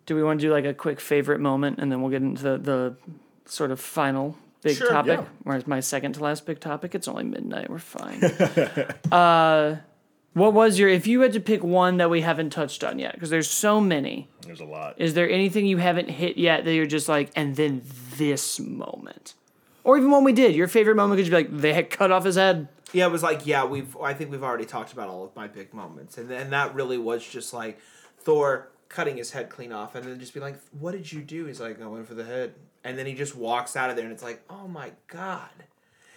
do 0.06 0.14
we 0.16 0.22
want 0.24 0.40
to 0.40 0.46
do 0.48 0.52
like 0.52 0.64
a 0.64 0.74
quick 0.74 0.98
favorite 1.00 1.40
moment, 1.40 1.78
and 1.78 1.90
then 1.90 2.02
we'll 2.02 2.10
get 2.10 2.20
into 2.20 2.42
the, 2.42 2.58
the 2.58 2.96
sort 3.46 3.70
of 3.70 3.78
final 3.80 4.36
big 4.62 4.76
Sure, 4.76 4.88
topic, 4.88 5.20
yeah. 5.20 5.26
or 5.44 5.56
it's 5.56 5.66
my 5.66 5.80
second 5.80 6.14
to 6.14 6.22
last 6.22 6.46
big 6.46 6.60
topic. 6.60 6.94
It's 6.94 7.08
only 7.08 7.24
midnight. 7.24 7.68
We're 7.68 7.78
fine. 7.78 8.22
uh, 9.12 9.76
what 10.34 10.54
was 10.54 10.78
your? 10.78 10.88
If 10.88 11.06
you 11.06 11.20
had 11.20 11.32
to 11.34 11.40
pick 11.40 11.62
one 11.62 11.98
that 11.98 12.08
we 12.08 12.22
haven't 12.22 12.50
touched 12.50 12.82
on 12.82 12.98
yet, 12.98 13.12
because 13.14 13.28
there's 13.30 13.50
so 13.50 13.80
many. 13.80 14.28
There's 14.46 14.60
a 14.60 14.64
lot. 14.64 14.94
Is 14.96 15.14
there 15.14 15.28
anything 15.28 15.66
you 15.66 15.76
haven't 15.76 16.08
hit 16.08 16.38
yet 16.38 16.64
that 16.64 16.72
you're 16.74 16.86
just 16.86 17.08
like, 17.08 17.30
and 17.36 17.54
then 17.56 17.82
this 18.16 18.58
moment, 18.58 19.34
or 19.84 19.98
even 19.98 20.10
when 20.10 20.24
we 20.24 20.32
did? 20.32 20.54
Your 20.54 20.68
favorite 20.68 20.96
moment 20.96 21.18
could 21.18 21.26
you 21.26 21.30
be 21.30 21.36
like, 21.36 21.60
they 21.60 21.74
had 21.74 21.90
cut 21.90 22.10
off 22.10 22.24
his 22.24 22.36
head. 22.36 22.68
Yeah, 22.94 23.06
it 23.06 23.12
was 23.12 23.22
like 23.22 23.46
yeah, 23.46 23.64
we've 23.64 23.96
I 23.98 24.14
think 24.14 24.30
we've 24.30 24.42
already 24.42 24.64
talked 24.66 24.92
about 24.92 25.08
all 25.08 25.24
of 25.24 25.34
my 25.36 25.48
big 25.48 25.72
moments, 25.74 26.16
and 26.18 26.30
and 26.30 26.52
that 26.52 26.74
really 26.74 26.98
was 26.98 27.26
just 27.26 27.52
like 27.52 27.78
Thor 28.18 28.68
cutting 28.88 29.16
his 29.16 29.30
head 29.32 29.48
clean 29.50 29.72
off, 29.72 29.94
and 29.94 30.04
then 30.06 30.18
just 30.18 30.34
be 30.34 30.40
like, 30.40 30.56
"What 30.78 30.92
did 30.92 31.10
you 31.12 31.20
do?" 31.22 31.46
He's 31.46 31.60
like, 31.60 31.80
"I 31.80 31.86
went 31.86 32.06
for 32.06 32.14
the 32.14 32.24
head," 32.24 32.54
and 32.84 32.98
then 32.98 33.06
he 33.06 33.14
just 33.14 33.34
walks 33.36 33.76
out 33.76 33.90
of 33.90 33.96
there, 33.96 34.04
and 34.04 34.12
it's 34.12 34.22
like, 34.22 34.42
"Oh 34.50 34.66
my 34.68 34.92
god," 35.08 35.50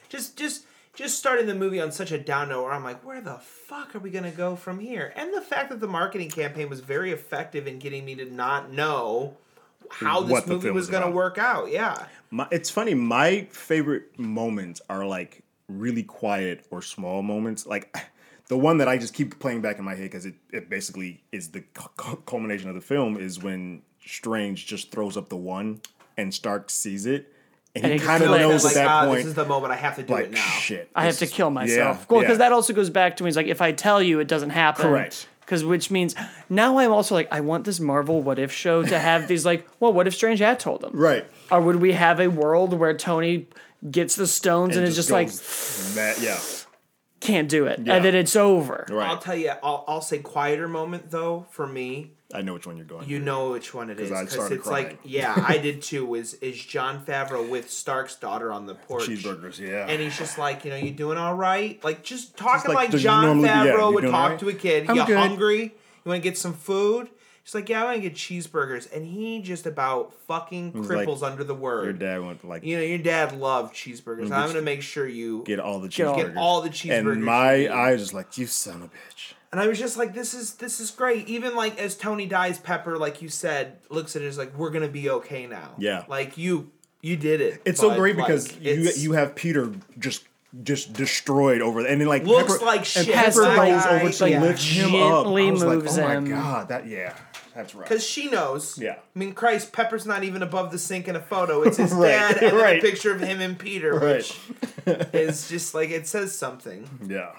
just 0.10 0.38
just 0.38 0.66
just 0.94 1.18
starting 1.20 1.46
the 1.46 1.56
movie 1.56 1.82
on 1.82 1.92
such 1.92 2.12
a 2.12 2.18
down 2.18 2.50
note 2.50 2.64
where 2.64 2.72
I'm 2.74 2.84
like, 2.84 3.06
"Where 3.06 3.22
the 3.22 3.36
fuck 3.40 3.96
are 3.96 4.00
we 4.00 4.10
gonna 4.12 4.32
go 4.32 4.56
from 4.56 4.80
here?" 4.80 5.14
And 5.16 5.34
the 5.34 5.42
fact 5.42 5.70
that 5.70 5.80
the 5.80 5.88
marketing 5.88 6.30
campaign 6.30 6.70
was 6.70 6.80
very 6.80 7.12
effective 7.12 7.68
in 7.68 7.80
getting 7.80 8.06
me 8.06 8.16
to 8.16 8.26
not 8.26 8.72
know 8.72 9.38
how 9.90 10.22
this 10.22 10.32
What 10.32 10.48
movie 10.48 10.72
was 10.72 10.88
gonna 10.90 11.06
about. 11.06 11.16
work 11.16 11.38
out. 11.38 11.70
Yeah. 11.72 12.08
My, 12.32 12.48
it's 12.52 12.70
funny. 12.70 12.94
My 12.94 13.48
favorite 13.52 14.18
moments 14.18 14.82
are 14.90 15.06
like 15.06 15.44
really 15.68 16.04
quiet 16.04 16.66
or 16.72 16.82
small 16.82 17.22
moments. 17.22 17.66
Like 17.68 17.96
the 18.48 18.58
one 18.58 18.78
that 18.80 18.88
I 18.88 18.98
just 18.98 19.14
keep 19.14 19.40
playing 19.40 19.62
back 19.62 19.78
in 19.78 19.86
my 19.86 19.94
head 19.96 20.04
because 20.04 20.26
it, 20.26 20.36
it 20.52 20.70
basically 20.70 21.24
is 21.32 21.50
the 21.50 21.62
cu- 21.74 22.18
culmination 22.26 22.70
of 22.70 22.76
the 22.76 22.82
film 22.82 23.18
is 23.18 23.42
when 23.42 23.82
Strange 24.04 24.66
just 24.66 24.92
throws 24.92 25.18
up 25.18 25.30
the 25.30 25.38
one 25.38 25.82
and 26.18 26.34
Stark 26.34 26.70
sees 26.70 27.06
it. 27.06 27.32
And, 27.76 27.84
And 27.84 27.94
he 27.94 28.00
he 28.00 28.06
kind 28.06 28.24
of 28.24 28.30
knows 28.32 28.64
like, 28.64 28.78
at 28.78 28.86
that 28.86 28.88
ah, 28.88 29.06
point, 29.06 29.18
this 29.18 29.26
is 29.28 29.34
the 29.34 29.46
moment 29.46 29.74
I 29.74 29.76
have 29.76 29.98
to 29.98 30.04
do 30.04 30.14
like, 30.14 30.26
it 30.28 30.32
now. 30.32 30.40
shit. 30.40 30.90
I 30.96 31.06
have 31.06 31.18
to 31.18 31.28
kill 31.28 31.50
myself. 31.50 31.98
Yeah, 32.00 32.06
well, 32.10 32.22
because 32.22 32.36
yeah. 32.36 32.46
that 32.46 32.52
also 32.54 32.74
goes 32.74 32.90
back 32.90 33.18
to 33.18 33.24
when 33.24 33.28
he's 33.28 33.36
like, 33.36 33.48
if 33.48 33.62
I 33.62 33.74
tell 33.74 34.02
you, 34.02 34.20
it 34.22 34.30
doesn't 34.30 34.52
happen. 34.52 34.84
Correct. 34.84 35.28
Because 35.42 35.64
which 35.66 35.92
means 35.92 36.16
now 36.50 36.80
I'm 36.80 36.92
also 36.92 37.14
like, 37.16 37.28
I 37.32 37.42
want 37.42 37.66
this 37.66 37.80
Marvel 37.82 38.22
What 38.24 38.40
If 38.40 38.52
show 38.52 38.82
to 38.84 38.98
have 38.98 39.28
these 39.28 39.46
like, 39.46 39.68
well, 39.82 39.92
what 39.94 40.08
if 40.08 40.16
Strange 40.16 40.40
had 40.40 40.60
told 40.60 40.82
them 40.82 40.92
Right. 40.94 41.26
Or 41.52 41.60
would 41.62 41.76
we 41.76 41.92
have 41.92 42.20
a 42.20 42.30
world 42.30 42.74
where 42.74 42.96
Tony 42.98 43.48
gets 43.92 44.16
the 44.16 44.26
stones 44.26 44.76
and, 44.78 44.88
is 44.88 44.96
just 44.96 45.12
like, 45.12 45.28
goes 45.28 45.94
mad- 45.96 46.18
yeah. 46.20 46.40
can't 47.20 47.48
do 47.50 47.66
it, 47.68 47.80
Yeah. 47.84 47.96
and 47.96 48.06
then 48.06 48.16
it's 48.16 48.36
over. 48.36 48.88
Right. 48.90 49.08
I'll 49.10 49.20
tell 49.20 49.36
you, 49.36 49.52
I'll, 49.62 49.84
I'll 49.88 50.02
say 50.02 50.20
quieter 50.20 50.68
moment 50.68 51.12
though 51.12 51.46
for 51.52 51.68
me. 51.68 52.14
I 52.34 52.42
know 52.42 52.54
which 52.54 52.66
one 52.66 52.76
you're 52.76 52.86
going. 52.86 53.08
You 53.08 53.20
know 53.20 53.52
which 53.52 53.74
one 53.74 53.90
it 53.90 54.00
is 54.00 54.10
because 54.10 54.52
it's 54.52 54.64
crying. 54.68 54.86
like 54.88 55.00
yeah, 55.04 55.34
I 55.48 55.58
did 55.62 55.82
too. 55.82 56.16
Is 56.16 56.34
is 56.36 56.64
Jon 56.64 57.06
Favreau 57.06 57.48
with 57.50 57.70
Stark's 57.70 58.16
daughter 58.16 58.52
on 58.52 58.66
the 58.66 58.76
porch? 58.76 59.04
cheeseburgers. 59.08 59.60
Yeah. 59.60 59.86
And 59.88 60.02
he's 60.02 60.18
just 60.18 60.38
like, 60.38 60.66
you 60.66 60.72
know, 60.72 60.78
you 60.78 60.92
doing 60.92 61.18
all 61.18 61.36
right? 61.36 61.82
Like 61.84 62.04
just 62.04 62.36
talking 62.36 62.74
like 62.74 62.92
like, 62.92 63.02
Jon 63.02 63.26
normally- 63.26 63.50
Favreau 63.50 63.90
you 63.90 63.96
would 63.96 64.04
talk 64.12 64.32
right? 64.32 64.40
to 64.40 64.50
a 64.50 64.54
kid. 64.54 64.90
I'm 64.90 64.96
you 64.96 65.06
good. 65.06 65.18
hungry? 65.18 65.62
You 65.64 66.10
want 66.10 66.22
to 66.24 66.30
get 66.30 66.38
some 66.38 66.54
food? 66.54 67.10
He's 67.44 67.54
like, 67.54 67.70
yeah, 67.70 67.82
I 67.82 67.86
want 67.86 67.98
to 67.98 68.02
get 68.02 68.16
cheeseburgers, 68.16 68.92
and 68.92 69.06
he 69.06 69.40
just 69.40 69.68
about 69.68 70.16
fucking 70.28 70.74
like, 70.74 71.08
cripples 71.08 71.22
under 71.22 71.44
the 71.44 71.54
word. 71.54 71.84
Your 71.84 71.94
dad 71.94 72.26
went 72.26 72.44
like 72.44 72.64
You 72.64 72.78
know, 72.78 72.82
your 72.84 72.98
dad 72.98 73.38
loved 73.38 73.76
cheeseburgers. 73.76 74.32
I'm 74.32 74.48
gonna 74.48 74.64
make 74.64 74.82
sure 74.82 75.08
you 75.08 75.44
get 75.46 75.60
all 75.60 75.80
the 75.80 75.88
cheeseburgers. 75.88 76.16
get 76.16 76.38
all 76.38 76.62
the 76.62 76.70
cheeseburgers. 76.70 77.12
and 77.14 77.24
my 77.24 77.50
eyes 77.52 77.60
need. 77.60 77.68
eye 77.70 77.92
was 77.92 78.02
just 78.02 78.14
like, 78.16 78.36
you 78.40 78.48
son 78.48 78.78
of 78.78 78.84
a 78.86 78.88
bitch. 78.88 79.34
And 79.56 79.62
I 79.64 79.68
was 79.68 79.80
just 79.80 79.96
like, 79.96 80.14
this 80.14 80.34
is 80.34 80.56
this 80.56 80.82
is 80.82 80.92
great. 80.92 81.30
Even 81.30 81.56
like 81.56 81.80
as 81.80 81.96
Tony 81.96 82.26
dies, 82.26 82.60
Pepper, 82.60 82.98
like 82.98 83.22
you 83.22 83.30
said, 83.30 83.78
looks 83.90 84.18
at 84.18 84.22
it 84.22 84.26
as 84.26 84.38
like 84.38 84.54
we're 84.58 84.70
gonna 84.70 84.90
be 84.90 85.10
okay 85.10 85.48
now. 85.48 85.76
Yeah. 85.78 86.04
Like 86.10 86.38
you 86.38 86.72
you 87.02 87.16
did 87.16 87.40
it. 87.40 87.62
It's 87.64 87.80
so 87.80 87.96
great 87.96 88.18
Like, 88.18 88.28
because 88.28 88.60
you 88.60 88.92
you 88.98 89.14
have 89.14 89.34
Peter 89.34 89.72
just 89.98 90.26
just 90.62 90.92
destroyed 90.92 91.62
over 91.62 91.84
there. 91.84 91.92
and 91.94 92.02
then 92.02 92.08
like 92.10 92.24
Looks 92.26 92.52
Pepper, 92.52 92.66
like 92.66 92.98
and. 92.98 93.08
Pepper 93.08 93.32
goes 93.46 93.56
guy, 93.56 94.02
over 94.02 94.12
to 94.12 94.30
yeah. 94.30 94.42
lift 94.42 94.62
him 94.62 94.94
up. 94.94 94.94
I 94.94 95.24
Gently 95.24 95.52
was 95.52 95.64
like, 95.64 95.78
moves 95.80 95.98
oh 96.00 96.08
him. 96.10 96.24
my 96.26 96.30
god, 96.32 96.68
that 96.68 96.88
yeah, 96.88 97.16
that's 97.56 97.74
right. 97.76 97.88
Because 97.88 98.06
she 98.06 98.30
knows. 98.30 98.78
Yeah. 98.78 98.96
I 99.16 99.18
mean, 99.20 99.32
Christ, 99.32 99.72
Pepper's 99.72 100.06
not 100.06 100.26
even 100.26 100.44
above 100.44 100.74
the 100.74 100.78
sink 100.80 101.08
in 101.08 101.16
a 101.16 101.22
photo. 101.22 101.62
It's 101.62 101.78
his 101.78 101.94
Right, 101.94 102.10
dad 102.10 102.44
and 102.44 102.58
right. 102.58 102.80
a 102.80 102.82
picture 102.82 103.14
of 103.14 103.22
him 103.22 103.40
and 103.40 103.58
Peter, 103.58 103.94
Right. 104.00 104.28
which 104.86 105.08
is 105.14 105.48
just 105.48 105.74
like 105.74 105.92
it 105.92 106.08
says 106.08 106.38
something. 106.38 106.90
Yeah, 107.08 107.32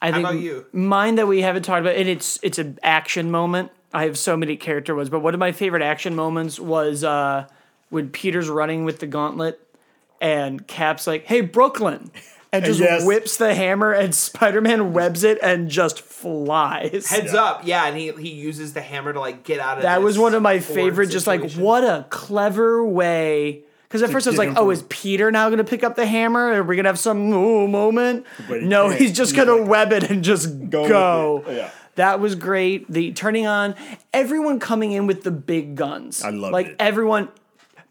I 0.00 0.12
think 0.12 0.24
about 0.24 0.38
you? 0.38 0.66
mine 0.72 1.16
that 1.16 1.26
we 1.26 1.42
haven't 1.42 1.62
talked 1.64 1.80
about, 1.80 1.96
and 1.96 2.08
it's 2.08 2.38
it's 2.42 2.58
an 2.58 2.78
action 2.82 3.30
moment. 3.30 3.70
I 3.92 4.04
have 4.04 4.18
so 4.18 4.36
many 4.36 4.56
character 4.56 4.94
ones, 4.94 5.08
but 5.10 5.20
one 5.20 5.34
of 5.34 5.40
my 5.40 5.52
favorite 5.52 5.82
action 5.82 6.14
moments 6.14 6.60
was 6.60 7.02
uh, 7.04 7.46
when 7.90 8.10
Peter's 8.10 8.48
running 8.48 8.84
with 8.84 8.98
the 9.00 9.06
gauntlet, 9.06 9.60
and 10.20 10.66
Cap's 10.66 11.06
like, 11.06 11.24
"Hey, 11.24 11.40
Brooklyn," 11.40 12.10
and 12.52 12.64
just 12.64 12.78
Yes. 12.80 13.04
whips 13.04 13.36
the 13.38 13.54
hammer, 13.54 13.92
and 13.92 14.14
Spider 14.26 14.60
Man 14.60 14.92
webs 14.92 15.24
it 15.24 15.38
and 15.42 15.68
just 15.68 16.00
flies. 16.00 17.06
Heads 17.08 17.32
Yeah. 17.32 17.42
up, 17.42 17.62
yeah, 17.64 17.86
and 17.86 17.96
he 17.96 18.12
he 18.12 18.30
uses 18.30 18.74
the 18.74 18.82
hammer 18.82 19.12
to 19.12 19.18
like 19.20 19.42
get 19.42 19.58
out 19.58 19.78
of. 19.78 19.82
that 19.82 20.02
was 20.02 20.18
one 20.18 20.34
of 20.34 20.42
my 20.42 20.54
board 20.58 20.64
favorite. 20.64 21.06
Just 21.08 21.26
like 21.26 21.52
what 21.54 21.82
a 21.82 22.06
clever 22.10 22.84
way. 22.84 23.62
Because 23.88 24.02
at 24.02 24.10
first 24.10 24.26
I 24.26 24.30
was 24.30 24.38
like, 24.38 24.52
"Oh, 24.56 24.70
is 24.70 24.82
Peter 24.90 25.30
now 25.32 25.48
going 25.48 25.58
to 25.58 25.64
pick 25.64 25.82
up 25.82 25.96
the 25.96 26.04
hammer? 26.04 26.52
Are 26.52 26.62
we 26.62 26.76
going 26.76 26.84
to 26.84 26.90
have 26.90 26.98
some 26.98 27.32
ooh 27.32 27.66
moment?" 27.66 28.26
But 28.46 28.62
No, 28.62 28.90
he's 28.90 29.12
just 29.16 29.34
going 29.34 29.48
to 29.48 29.62
web 29.62 29.92
it 29.92 30.10
and 30.10 30.22
just 30.22 30.68
go 30.68 30.86
go. 30.88 31.44
Yeah. 31.48 31.70
That 31.94 32.20
was 32.20 32.36
great. 32.36 32.88
The 32.88 33.12
turning 33.12 33.46
on, 33.46 33.74
everyone 34.12 34.60
coming 34.60 34.92
in 34.92 35.06
with 35.06 35.24
the 35.24 35.32
big 35.32 35.74
guns. 35.74 36.22
I 36.22 36.30
loved 36.30 36.52
like 36.52 36.66
it. 36.66 36.76
everyone. 36.78 37.28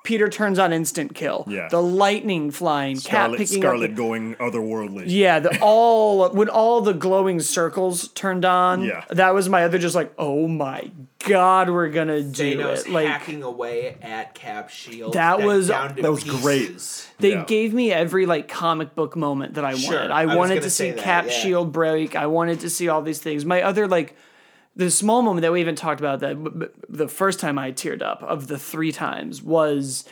Peter 0.08 0.30
turns 0.30 0.58
on 0.58 0.72
instant 0.72 1.14
kill. 1.14 1.44
Yeah. 1.50 1.68
The 1.70 1.82
lightning 1.82 2.50
flying, 2.50 2.96
cat 2.96 3.04
Scarlet, 3.04 3.38
picking 3.40 3.62
Scarlet 3.62 3.92
up. 3.92 3.98
going 3.98 4.36
otherworldly. 4.36 5.04
Yeah, 5.08 5.40
the 5.40 5.60
all 5.62 6.30
when 6.30 6.48
all 6.48 6.80
the 6.80 6.94
glowing 6.94 7.42
circles 7.42 8.08
turned 8.14 8.46
on. 8.46 8.84
Yeah. 8.84 9.04
that 9.10 9.34
was 9.34 9.50
my 9.50 9.66
other 9.66 9.78
just 9.78 9.96
like, 9.96 10.14
oh 10.18 10.48
my 10.48 10.90
god, 11.28 11.70
we're 11.70 11.90
gonna 11.90 12.22
do 12.22 12.58
Thanos 12.58 12.86
it. 12.86 12.90
Like 12.90 13.08
hacking 13.08 13.44
away 13.44 13.98
at 14.02 14.34
Cap 14.34 14.70
shield. 14.70 15.12
That 15.14 15.42
was- 15.42 15.68
down 15.68 15.98
to 15.98 16.02
that 16.02 16.10
was 16.12 16.24
great. 16.24 16.72
They 17.20 17.32
Yeah. 17.32 17.44
gave 17.44 17.74
me 17.74 17.92
every 17.92 18.26
like 18.26 18.48
comic 18.48 18.96
book 18.96 19.18
moment 19.18 19.56
that 19.56 19.66
I 19.66 19.76
Sure, 19.76 19.96
wanted. 19.96 20.12
I, 20.12 20.22
I 20.22 20.36
wanted 20.38 20.56
gonna 20.60 20.70
see 20.70 20.92
that, 20.92 21.00
Cap 21.04 21.26
yeah. 21.26 21.32
Shield 21.34 21.74
break. 21.74 22.16
I 22.16 22.28
wanted 22.28 22.62
to 22.62 22.70
see 22.70 22.88
all 22.88 23.02
these 23.02 23.20
things. 23.20 23.44
My 23.44 23.62
other 23.62 23.90
like 23.90 24.16
the 24.78 24.90
small 24.92 25.22
moment 25.22 25.42
that 25.42 25.52
we 25.52 25.60
even 25.60 25.76
talked 25.76 26.00
about 26.00 26.20
that 26.22 26.42
b- 26.42 26.50
b- 26.58 26.66
the 26.88 27.08
first 27.10 27.40
time 27.40 27.58
I 27.60 27.72
teared 27.74 28.02
up 28.02 28.24
of 28.24 28.48
the 28.48 28.58
three 28.58 28.92
times 28.94 29.42
was 29.44 30.06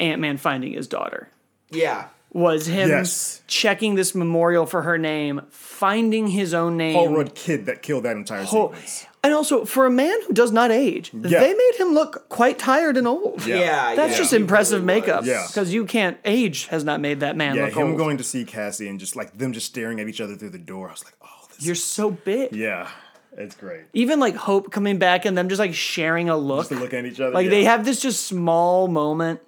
Ant 0.00 0.20
Man 0.20 0.36
finding 0.38 0.72
his 0.72 0.86
daughter. 0.88 1.28
Yeah. 1.70 2.06
Was 2.32 2.66
him 2.66 2.88
Yes. 2.88 3.42
checking 3.46 3.94
this 3.94 4.14
memorial 4.14 4.66
for 4.66 4.82
her 4.82 4.98
name, 4.98 5.40
finding 5.50 6.28
his 6.28 6.52
own 6.54 6.76
name. 6.76 6.94
Paul 6.94 7.16
Rudd 7.16 7.34
kid 7.34 7.66
that 7.66 7.82
killed 7.82 8.04
that 8.04 8.16
entire 8.16 8.42
Oh, 8.52 8.72
sequence. 8.74 9.06
and 9.24 9.32
also 9.32 9.64
for 9.64 9.86
a 9.86 9.90
man 9.90 10.16
who 10.26 10.34
does 10.34 10.52
not 10.52 10.70
age, 10.70 11.10
Yeah. 11.14 11.40
they 11.40 11.54
made 11.54 11.72
him 11.78 11.94
look 11.94 12.28
quite 12.28 12.58
tired 12.58 12.96
and 12.98 13.08
old. 13.08 13.46
Yeah. 13.46 13.56
Yeah. 13.60 13.94
That's 13.94 14.12
yeah, 14.12 14.18
just 14.18 14.32
impressive 14.34 14.84
really 14.84 15.00
makeup. 15.00 15.20
was. 15.20 15.28
Yeah. 15.28 15.44
Because 15.46 15.72
you 15.72 15.86
can't 15.86 16.18
age 16.26 16.66
has 16.66 16.84
not 16.84 17.00
made 17.00 17.20
that 17.20 17.36
man 17.36 17.54
Yeah, 17.56 17.66
look 17.66 17.74
him 17.74 17.88
old. 17.88 17.96
going 17.96 18.18
to 18.18 18.24
see 18.24 18.44
Cassie 18.44 18.88
and 18.88 19.00
just 19.00 19.16
like 19.16 19.38
them 19.38 19.52
just 19.54 19.66
staring 19.66 19.98
at 19.98 20.06
each 20.08 20.20
other 20.20 20.36
through 20.36 20.50
the 20.50 20.58
door. 20.58 20.88
I 20.88 20.92
was 20.92 21.04
like, 21.04 21.14
oh, 21.22 21.46
this. 21.56 21.64
You're 21.64 21.74
so 21.74 22.10
big. 22.10 22.54
yeah, 22.54 22.88
it's 23.36 23.54
great. 23.54 23.82
Even 23.92 24.20
like 24.20 24.34
Hope 24.34 24.70
coming 24.70 24.98
back 24.98 25.24
and 25.24 25.36
them 25.36 25.48
just 25.48 25.58
like 25.58 25.74
sharing 25.74 26.28
a 26.28 26.36
look. 26.36 26.60
Just 26.60 26.70
to 26.70 26.76
look 26.76 26.94
at 26.94 27.04
each 27.04 27.20
other. 27.20 27.32
like 27.32 27.44
yeah. 27.44 27.50
they 27.50 27.64
have 27.64 27.84
this 27.84 28.00
just 28.00 28.24
small 28.26 28.88
moment. 28.88 29.40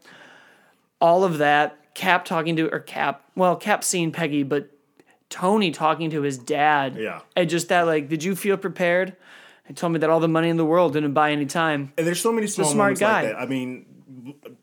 All 1.00 1.24
of 1.24 1.38
that. 1.38 1.74
Cap 1.94 2.24
talking 2.24 2.56
to 2.56 2.68
or 2.72 2.80
Cap. 2.80 3.24
Well, 3.34 3.56
Cap 3.56 3.82
seeing 3.82 4.12
Peggy, 4.12 4.44
but 4.44 4.70
Tony 5.30 5.70
talking 5.70 6.10
to 6.10 6.22
his 6.22 6.38
dad. 6.38 6.96
Yeah. 6.96 7.20
And 7.34 7.50
just 7.50 7.68
that 7.68 7.82
like, 7.82 8.08
did 8.08 8.22
you 8.22 8.36
feel 8.36 8.56
prepared? 8.56 9.16
He 9.66 9.74
told 9.74 9.92
me 9.92 9.98
that 9.98 10.08
all 10.08 10.20
the 10.20 10.28
money 10.28 10.48
in 10.48 10.56
the 10.56 10.64
world 10.64 10.94
didn't 10.94 11.12
buy 11.12 11.32
any 11.32 11.46
time. 11.46 11.92
And 11.98 12.06
there's 12.06 12.20
so 12.20 12.32
many 12.32 12.46
small 12.46 12.70
smart 12.70 12.98
guy. 12.98 13.22
like 13.22 13.32
that. 13.32 13.40
I 13.40 13.46
mean, 13.46 13.84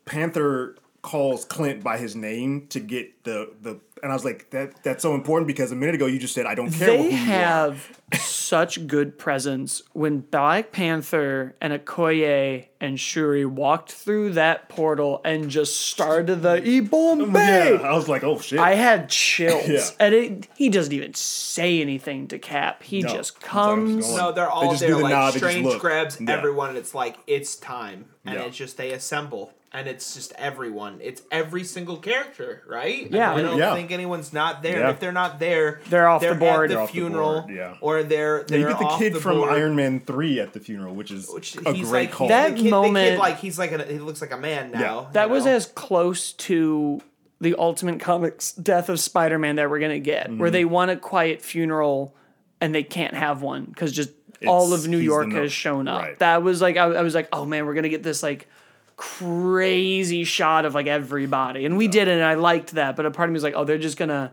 Panther 0.04 0.76
calls 1.02 1.44
Clint 1.44 1.84
by 1.84 1.98
his 1.98 2.16
name 2.16 2.66
to 2.68 2.80
get 2.80 3.22
the 3.24 3.52
the, 3.60 3.80
and 4.02 4.12
I 4.12 4.14
was 4.14 4.24
like, 4.24 4.50
that 4.50 4.82
that's 4.82 5.02
so 5.02 5.14
important 5.14 5.46
because 5.46 5.72
a 5.72 5.76
minute 5.76 5.94
ago 5.94 6.06
you 6.06 6.18
just 6.18 6.34
said 6.34 6.46
I 6.46 6.54
don't 6.54 6.70
care 6.70 6.88
They 6.88 6.96
who 6.98 7.04
you 7.04 7.10
are. 7.14 7.16
have 7.16 8.00
such 8.14 8.86
good 8.86 9.18
presence 9.18 9.82
when 9.92 10.20
Black 10.20 10.70
Panther 10.72 11.54
and 11.60 11.72
Okoye 11.72 12.66
and 12.80 13.00
Shuri 13.00 13.44
walked 13.44 13.90
through 13.92 14.30
that 14.34 14.68
portal 14.68 15.20
and 15.24 15.48
just 15.50 15.80
started 15.80 16.42
the 16.42 16.62
E 16.66 16.80
Bombay. 16.80 17.74
Yeah, 17.74 17.80
I 17.82 17.94
was 17.94 18.08
like, 18.08 18.22
oh 18.22 18.38
shit. 18.38 18.58
I 18.58 18.74
had 18.74 19.08
chills. 19.08 19.66
Yeah. 19.68 19.80
And 19.98 20.14
it, 20.14 20.48
he 20.56 20.68
doesn't 20.68 20.92
even 20.92 21.14
say 21.14 21.80
anything 21.80 22.28
to 22.28 22.38
Cap. 22.38 22.82
He 22.82 23.00
No. 23.02 23.08
just 23.08 23.40
That's 23.40 23.52
how 23.52 23.70
I 23.70 23.74
was 23.74 23.92
comes. 24.06 24.16
No, 24.16 24.32
they're 24.32 24.50
all 24.50 24.70
just 24.70 24.80
there. 24.82 24.90
the 24.90 24.98
Like 24.98 25.10
nod, 25.12 25.34
Strange 25.34 25.78
grabs 25.78 26.20
Yeah. 26.20 26.30
everyone, 26.36 26.68
and 26.70 26.78
it's 26.78 26.94
like 26.94 27.16
it's 27.26 27.56
time, 27.56 28.04
and 28.24 28.34
Yeah. 28.36 28.42
it's 28.44 28.56
just 28.56 28.76
they 28.76 28.92
assemble, 28.92 29.52
and 29.76 29.86
it's 29.86 30.14
just 30.14 30.32
everyone. 30.38 30.98
It's 31.02 31.20
every 31.30 31.62
single 31.64 31.98
character, 31.98 32.62
right? 32.66 33.10
Yeah. 33.10 33.34
I 33.34 33.42
don't 33.42 33.58
Yeah. 33.58 33.74
think 33.74 33.90
anyone's 33.92 34.32
not 34.32 34.62
there. 34.62 34.80
Yeah. 34.80 34.90
If 34.90 35.00
they're 35.00 35.12
not 35.12 35.38
there, 35.38 35.80
They're 35.90 36.08
off 36.08 36.22
the 36.22 36.30
at 36.30 36.38
board. 36.38 36.70
the 36.70 36.74
They're 36.74 36.82
off 36.82 36.88
the 36.88 36.92
funeral, 36.94 37.42
board, 37.42 37.54
yeah. 37.54 37.74
or 37.82 38.02
they're 38.02 38.44
they're 38.44 38.58
you 38.60 38.68
get 38.68 38.78
the 38.78 38.84
off 38.86 38.98
kid 38.98 39.12
the 39.12 39.20
from 39.20 39.36
board. 39.38 39.52
Iron 39.52 39.76
Man 39.76 40.00
three 40.00 40.40
at 40.40 40.52
the 40.54 40.60
funeral, 40.60 40.94
which 40.94 41.10
is 41.10 41.28
Which 41.28 41.56
a 41.58 41.72
he's 41.74 41.90
great 41.90 42.08
like 42.08 42.12
call. 42.12 42.28
That 42.28 42.50
the 42.52 42.56
kid, 42.56 42.66
the 42.66 42.70
moment- 42.70 43.10
kid, 43.10 43.18
like 43.18 43.38
he's 43.38 43.58
like 43.58 43.72
a, 43.72 43.84
he 43.84 43.98
looks 43.98 44.20
like 44.22 44.32
a 44.32 44.38
man 44.38 44.70
now. 44.70 44.80
Yeah. 44.80 45.06
That 45.12 45.30
was 45.30 45.44
know? 45.44 45.52
as 45.52 45.66
close 45.66 46.32
to 46.32 47.00
the 47.40 47.54
Ultimate 47.58 48.00
Comics 48.00 48.52
death 48.52 48.88
of 48.88 48.98
Spider 48.98 49.38
Man 49.38 49.56
that 49.56 49.68
we're 49.68 49.78
going 49.78 49.90
to 49.92 50.00
get, 50.00 50.28
Mm-hmm. 50.28 50.38
where 50.38 50.50
they 50.50 50.64
want 50.64 50.90
a 50.90 50.96
quiet 50.96 51.42
funeral 51.42 52.14
and 52.62 52.74
they 52.74 52.82
can't 52.82 53.12
have 53.14 53.42
one 53.42 53.66
because 53.66 53.92
just 53.92 54.08
all 54.46 54.72
of 54.72 54.86
New 54.88 54.96
York 54.98 55.30
has 55.32 55.52
shown 55.52 55.86
up. 55.86 56.00
right. 56.02 56.18
That 56.20 56.42
was 56.42 56.62
like, 56.62 56.76
I, 56.78 56.84
I 56.84 57.02
was 57.02 57.14
like, 57.14 57.28
oh 57.32 57.44
man, 57.44 57.66
we're 57.66 57.74
going 57.74 57.82
to 57.84 57.88
get 57.90 58.02
this 58.02 58.22
like 58.22 58.48
crazy 58.96 60.24
shot 60.24 60.64
of 60.64 60.74
like 60.74 60.86
everybody. 60.86 61.64
And 61.66 61.76
we 61.76 61.88
did 61.88 62.08
it 62.08 62.12
and 62.12 62.24
I 62.24 62.34
liked 62.34 62.72
that. 62.72 62.96
But 62.96 63.06
a 63.06 63.10
part 63.10 63.28
of 63.28 63.32
me 63.32 63.36
was 63.36 63.42
like, 63.42 63.54
oh, 63.56 63.64
they're 63.64 63.78
just 63.78 63.98
to, 64.08 64.32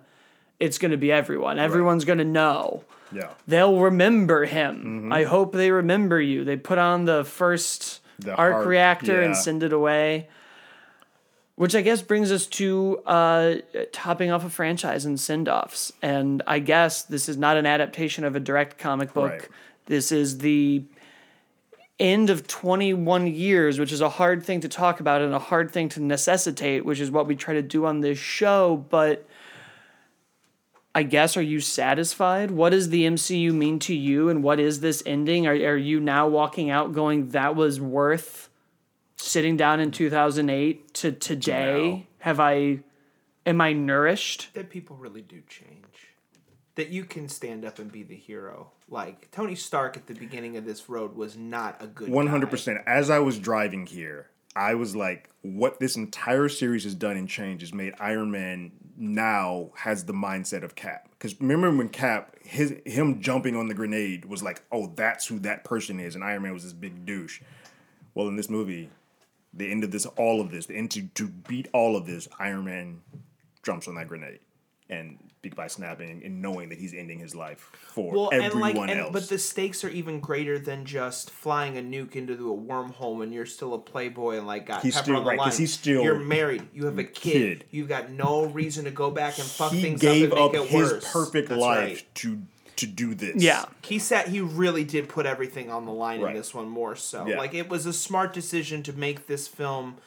it's 0.60 0.78
to 0.92 0.98
be 0.98 1.12
everyone. 1.12 1.60
Everyone's 1.60 2.06
going 2.06 2.20
to 2.20 2.26
know. 2.26 2.84
yeah, 3.12 3.30
They'll 3.48 3.80
remember 3.80 4.46
him. 4.46 4.78
Mm-hmm. 4.78 5.14
I 5.14 5.24
hope 5.26 5.54
they 5.54 5.72
remember 5.72 6.20
you. 6.22 6.44
They 6.46 6.56
put 6.58 6.78
on 6.78 7.06
the 7.06 7.24
first 7.26 8.02
The 8.20 8.36
arc 8.36 8.54
heart- 8.54 8.68
reactor 8.68 9.22
and 9.22 9.36
send 9.36 9.64
it 9.64 9.74
away. 9.74 10.30
Which 11.56 11.76
I 11.76 11.82
guess 11.82 12.02
brings 12.02 12.32
us 12.32 12.48
to 12.48 12.98
uh, 13.06 13.56
topping 13.92 14.32
off 14.32 14.44
a 14.44 14.50
franchise 14.50 15.06
and 15.06 15.20
send 15.20 15.48
offs. 15.48 15.92
And 16.02 16.42
I 16.48 16.58
guess 16.58 17.04
this 17.04 17.30
is 17.30 17.38
not 17.38 17.58
an 17.58 17.68
adaptation 17.68 18.24
of 18.24 18.36
a 18.36 18.40
direct 18.40 18.80
comic 18.80 19.14
book. 19.14 19.32
Right. 19.32 19.48
This 19.86 20.12
is 20.12 20.40
the 20.40 20.84
end 22.00 22.30
of 22.30 22.48
21 22.48 23.28
years, 23.28 23.80
which 23.80 23.92
is 23.92 24.02
a 24.02 24.10
hard 24.10 24.44
thing 24.44 24.62
to 24.62 24.70
talk 24.70 25.00
about 25.00 25.22
and 25.22 25.34
a 25.34 25.40
hard 25.40 25.72
thing 25.72 25.90
to 25.90 26.02
necessitate, 26.02 26.86
which 26.86 27.00
is 27.00 27.12
what 27.12 27.28
we 27.28 27.36
try 27.36 27.54
to 27.54 27.62
do 27.62 27.86
on 27.86 28.02
this 28.02 28.18
show. 28.18 28.86
But 28.90 29.28
I 30.96 31.04
guess, 31.04 31.38
are 31.38 31.42
you 31.42 31.60
satisfied? 31.60 32.52
What 32.52 32.70
does 32.70 32.90
the 32.90 33.04
MCU 33.04 33.52
mean 33.52 33.80
to 33.80 33.96
you, 33.96 34.30
and 34.30 34.44
what 34.44 34.60
is 34.60 34.80
this 34.80 35.02
ending? 35.06 35.48
Are, 35.48 35.54
are 35.54 35.78
you 35.78 36.00
now 36.00 36.28
walking 36.28 36.70
out 36.70 36.94
going, 36.94 37.30
that 37.30 37.56
was 37.56 37.80
worth 37.82 38.50
sitting 39.16 39.58
down 39.58 39.80
in 39.80 39.92
2008 39.92 40.94
to 40.96 41.12
today? 41.12 41.90
now. 41.92 42.04
Have 42.20 42.40
I, 42.40 42.80
am 43.46 43.60
I 43.60 43.74
nourished? 43.74 44.54
that 44.54 44.70
people 44.70 44.96
really 44.96 45.22
do 45.22 45.42
change. 45.50 46.13
That 46.76 46.90
you 46.90 47.06
can 47.06 47.30
stand 47.30 47.66
up 47.66 47.78
and 47.78 47.92
be 47.92 48.02
the 48.02 48.16
hero. 48.16 48.72
Like 48.90 49.30
Tony 49.32 49.56
Stark 49.56 49.96
at 49.96 50.08
the 50.08 50.16
beginning 50.16 50.58
of 50.58 50.66
this 50.66 50.90
road 50.90 51.16
was 51.16 51.38
not 51.38 51.82
a 51.82 51.88
good. 51.88 52.10
One 52.10 52.28
hundred 52.28 52.48
guy. 52.48 52.52
percent. 52.52 52.80
As 52.88 53.10
I 53.10 53.20
was 53.20 53.38
driving 53.38 53.86
here, 53.86 54.30
I 54.56 54.74
was 54.74 54.96
like, 54.96 55.30
"What 55.42 55.80
this 55.80 55.96
entire 55.96 56.50
series 56.50 56.84
has 56.84 56.96
done 56.96 57.16
and 57.16 57.30
changed 57.30 57.62
has 57.62 57.74
made 57.74 57.94
Iron 58.00 58.32
Man 58.32 58.72
now 58.98 59.72
has 59.76 60.06
the 60.06 60.14
mindset 60.14 60.64
of 60.64 60.74
Cap." 60.76 61.10
Because 61.12 61.40
remember 61.40 61.78
when 61.78 61.90
Cap, 61.90 62.36
his 62.42 62.76
him 62.86 63.22
jumping 63.22 63.56
on 63.56 63.68
the 63.68 63.76
grenade 63.76 64.26
was 64.26 64.42
like, 64.42 64.64
"Oh, 64.72 64.92
that's 64.96 65.28
who 65.28 65.40
that 65.40 65.64
person 65.64 66.00
is," 66.00 66.16
and 66.16 66.24
Iron 66.24 66.42
Man 66.42 66.54
was 66.54 66.64
this 66.64 66.74
big 66.74 67.06
douche. 67.06 67.42
Well, 68.16 68.28
in 68.28 68.36
this 68.36 68.50
movie, 68.50 68.90
the 69.54 69.70
end 69.72 69.84
of 69.84 69.92
this, 69.92 70.06
all 70.06 70.42
of 70.42 70.50
this, 70.50 70.66
the 70.66 70.76
end 70.76 70.90
to 70.92 71.04
to 71.04 71.28
beat 71.28 71.68
all 71.72 71.96
of 71.96 72.08
this, 72.08 72.28
Iron 72.40 72.66
Man 72.66 73.02
jumps 73.62 73.88
on 73.88 73.96
that 73.96 74.08
grenade 74.08 74.40
and 74.90 75.18
big 75.42 75.56
by 75.56 75.68
snapping 75.68 76.22
and 76.24 76.42
knowing 76.42 76.70
that 76.70 76.78
he's 76.78 76.94
ending 76.94 77.20
his 77.20 77.36
life 77.36 77.70
for 77.88 78.14
Well, 78.14 78.30
and 78.32 78.42
everyone 78.44 78.76
like, 78.76 78.90
and, 78.92 79.00
else. 79.00 79.10
but 79.12 79.28
the 79.30 79.38
stakes 79.38 79.84
are 79.84 79.90
even 79.90 80.20
greater 80.22 80.58
than 80.58 80.86
just 80.86 81.30
flying 81.32 81.78
a 81.78 81.82
nuke 81.82 82.16
into 82.16 82.34
a 82.54 82.58
wormhole 82.58 83.24
and 83.24 83.34
you're 83.34 83.46
still 83.46 83.74
a 83.74 83.80
playboy 83.80 84.38
and 84.38 84.48
like 84.48 84.66
got 84.66 84.84
He's 84.84 84.94
pepper 84.94 85.04
still- 85.06 85.16
on 85.18 85.24
the 85.24 85.30
right, 85.32 85.40
'cause 85.40 85.54
line. 85.54 85.60
he's 85.60 85.74
still 85.74 86.02
you're 86.04 86.20
married. 86.20 86.64
You 86.74 86.86
have 86.86 86.98
a 86.98 87.04
kid. 87.04 87.60
kid. 87.60 87.66
You've 87.72 87.90
got 87.90 88.12
no 88.12 88.46
reason 88.46 88.86
to 88.86 88.92
go 88.92 89.12
back 89.12 89.38
and 89.38 89.48
fuck 89.48 89.72
he 89.74 89.82
things 89.82 90.00
gave 90.02 90.32
up 90.32 90.40
up 90.40 90.54
and 90.54 90.64
make 90.64 90.72
it 90.72 90.78
his 90.78 90.92
worse. 90.94 91.12
perfect 91.12 91.50
That's 91.50 91.62
life 91.62 91.90
right. 91.98 92.16
to 92.16 92.42
to 92.78 92.88
do 92.88 93.14
this. 93.14 93.36
Yeah. 93.36 93.66
He 93.84 94.00
said 94.00 94.30
he 94.30 94.42
really 94.42 94.84
did 94.84 95.08
put 95.08 95.26
everything 95.28 95.70
on 95.70 95.86
the 95.86 95.92
line 95.92 96.22
Right. 96.22 96.32
in 96.32 96.38
this 96.38 96.54
one 96.56 96.68
more 96.70 96.96
so. 96.96 97.28
Yeah. 97.28 97.38
Like 97.38 97.54
it 97.54 97.70
was 97.70 97.86
a 97.86 97.94
smart 97.94 98.34
decision 98.34 98.82
to 98.84 98.94
make 98.94 99.28
this 99.28 99.48
film 99.48 99.98